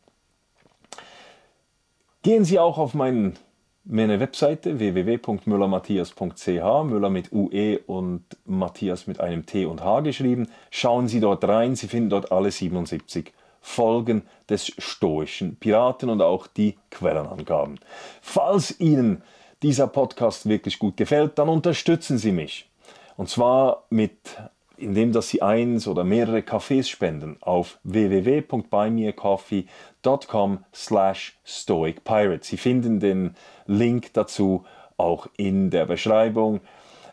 Gehen 2.23 2.45
Sie 2.45 2.59
auch 2.59 2.79
auf 2.79 2.95
meinen, 2.95 3.39
meine 3.85 4.21
Webseite 4.21 4.79
www.müllermatthias.ch, 4.79 6.85
Müller 6.85 7.11
mit 7.11 7.33
UE 7.33 7.79
und 7.87 8.25
Matthias 8.45 9.07
mit 9.07 9.21
einem 9.21 9.47
T 9.47 9.65
und 9.65 9.83
H 9.83 10.01
geschrieben. 10.01 10.49
Schauen 10.71 11.09
Sie 11.09 11.21
dort 11.21 11.45
rein, 11.45 11.77
Sie 11.77 11.89
finden 11.89 12.11
dort 12.11 12.31
alle 12.31 12.51
77 12.51 13.33
Folgen 13.61 14.23
des 14.49 14.73
stoischen 14.79 15.57
Piraten 15.57 16.11
und 16.11 16.23
auch 16.23 16.47
die 16.47 16.77
Quellenangaben. 16.91 17.81
Falls 18.21 18.79
Ihnen 18.81 19.23
dieser 19.63 19.87
Podcast 19.87 20.49
wirklich 20.49 20.79
gut 20.79 20.97
gefällt, 20.97 21.39
dann 21.39 21.49
unterstützen 21.49 22.19
Sie 22.19 22.33
mich. 22.33 22.71
Und 23.17 23.29
zwar 23.29 23.85
mit, 23.91 24.39
indem 24.79 25.13
dass 25.13 25.29
Sie 25.29 25.43
eins 25.43 25.87
oder 25.87 26.03
mehrere 26.05 26.43
Kaffees 26.43 26.89
spenden 26.89 27.37
auf 27.41 27.79
www.buymeacoffee.com 27.85 30.65
slash 30.75 31.39
stoicpirate. 31.45 32.45
Sie 32.45 32.57
finden 32.57 32.99
den 33.01 33.35
Link 33.67 34.15
dazu 34.15 34.65
auch 34.97 35.27
in 35.37 35.69
der 35.71 35.85
Beschreibung 35.87 36.61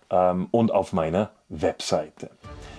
ähm, 0.09 0.47
und 0.51 0.71
auf 0.71 0.93
meiner 0.93 1.31
Webseite. 1.49 2.29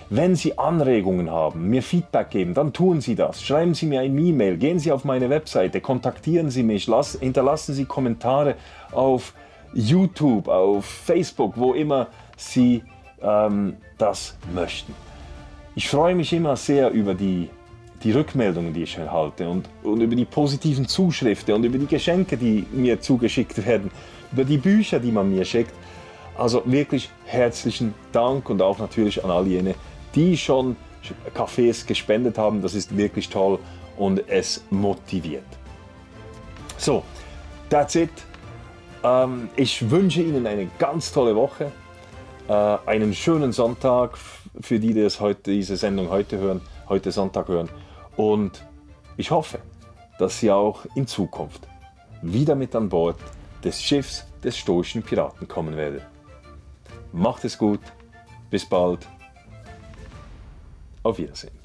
Wenn 0.09 0.37
Sie 0.37 0.57
Anregungen 0.57 1.31
haben, 1.31 1.69
mir 1.69 1.83
Feedback 1.83 2.29
geben, 2.29 2.53
dann 2.53 2.71
tun 2.71 3.01
Sie 3.01 3.15
das. 3.15 3.43
Schreiben 3.43 3.73
Sie 3.73 3.87
mir 3.87 3.99
ein 3.99 4.17
E-Mail, 4.17 4.55
gehen 4.57 4.79
Sie 4.79 4.91
auf 4.91 5.03
meine 5.03 5.29
Webseite, 5.29 5.81
kontaktieren 5.81 6.49
Sie 6.49 6.63
mich, 6.63 6.87
lass, 6.87 7.19
hinterlassen 7.19 7.73
Sie 7.73 7.85
Kommentare 7.85 8.55
auf 8.93 9.33
YouTube, 9.73 10.47
auf 10.47 10.85
Facebook, 10.85 11.57
wo 11.57 11.73
immer 11.73 12.07
Sie 12.37 12.83
ähm, 13.21 13.77
das 13.97 14.37
möchten. 14.53 14.93
Ich 15.75 15.89
freue 15.89 16.15
mich 16.15 16.33
immer 16.33 16.55
sehr 16.55 16.91
über 16.91 17.13
die, 17.13 17.49
die 18.03 18.11
Rückmeldungen, 18.11 18.73
die 18.73 18.83
ich 18.83 18.97
erhalte 18.97 19.47
und, 19.47 19.69
und 19.83 20.01
über 20.01 20.15
die 20.15 20.25
positiven 20.25 20.87
Zuschriften 20.87 21.53
und 21.53 21.63
über 21.63 21.77
die 21.77 21.87
Geschenke, 21.87 22.37
die 22.37 22.65
mir 22.71 22.99
zugeschickt 22.99 23.65
werden, 23.65 23.91
über 24.31 24.43
die 24.43 24.57
Bücher, 24.57 24.99
die 24.99 25.11
man 25.11 25.29
mir 25.29 25.45
schickt. 25.45 25.73
Also 26.37 26.61
wirklich 26.65 27.09
herzlichen 27.25 27.93
Dank 28.11 28.49
und 28.49 28.61
auch 28.61 28.77
natürlich 28.77 29.23
an 29.23 29.31
all 29.31 29.47
jene, 29.47 29.75
die 30.13 30.37
schon 30.37 30.75
Kaffees 31.33 31.85
gespendet 31.85 32.37
haben. 32.37 32.61
Das 32.61 32.73
ist 32.73 32.95
wirklich 32.95 33.29
toll 33.29 33.59
und 33.97 34.27
es 34.29 34.63
motiviert. 34.69 35.45
So, 36.77 37.03
that's 37.69 37.95
it. 37.95 38.09
Ähm, 39.03 39.49
ich 39.55 39.89
wünsche 39.89 40.21
Ihnen 40.21 40.45
eine 40.45 40.67
ganz 40.77 41.11
tolle 41.11 41.35
Woche, 41.35 41.71
äh, 42.47 42.77
einen 42.85 43.13
schönen 43.13 43.51
Sonntag 43.51 44.17
für 44.59 44.79
die, 44.79 44.93
die 44.93 45.03
das 45.03 45.19
heute, 45.19 45.51
diese 45.51 45.77
Sendung 45.77 46.09
heute 46.09 46.37
hören, 46.37 46.61
heute 46.89 47.11
Sonntag 47.11 47.47
hören. 47.47 47.69
Und 48.15 48.63
ich 49.17 49.31
hoffe, 49.31 49.59
dass 50.19 50.39
Sie 50.39 50.51
auch 50.51 50.85
in 50.95 51.07
Zukunft 51.07 51.67
wieder 52.21 52.55
mit 52.55 52.75
an 52.75 52.89
Bord 52.89 53.17
des 53.63 53.81
Schiffs 53.81 54.25
des 54.43 54.57
stoischen 54.57 55.03
Piraten 55.03 55.47
kommen 55.47 55.75
werden. 55.75 56.01
Macht 57.11 57.45
es 57.45 57.57
gut, 57.57 57.81
bis 58.49 58.67
bald, 58.67 59.07
auf 61.03 61.17
Wiedersehen. 61.17 61.56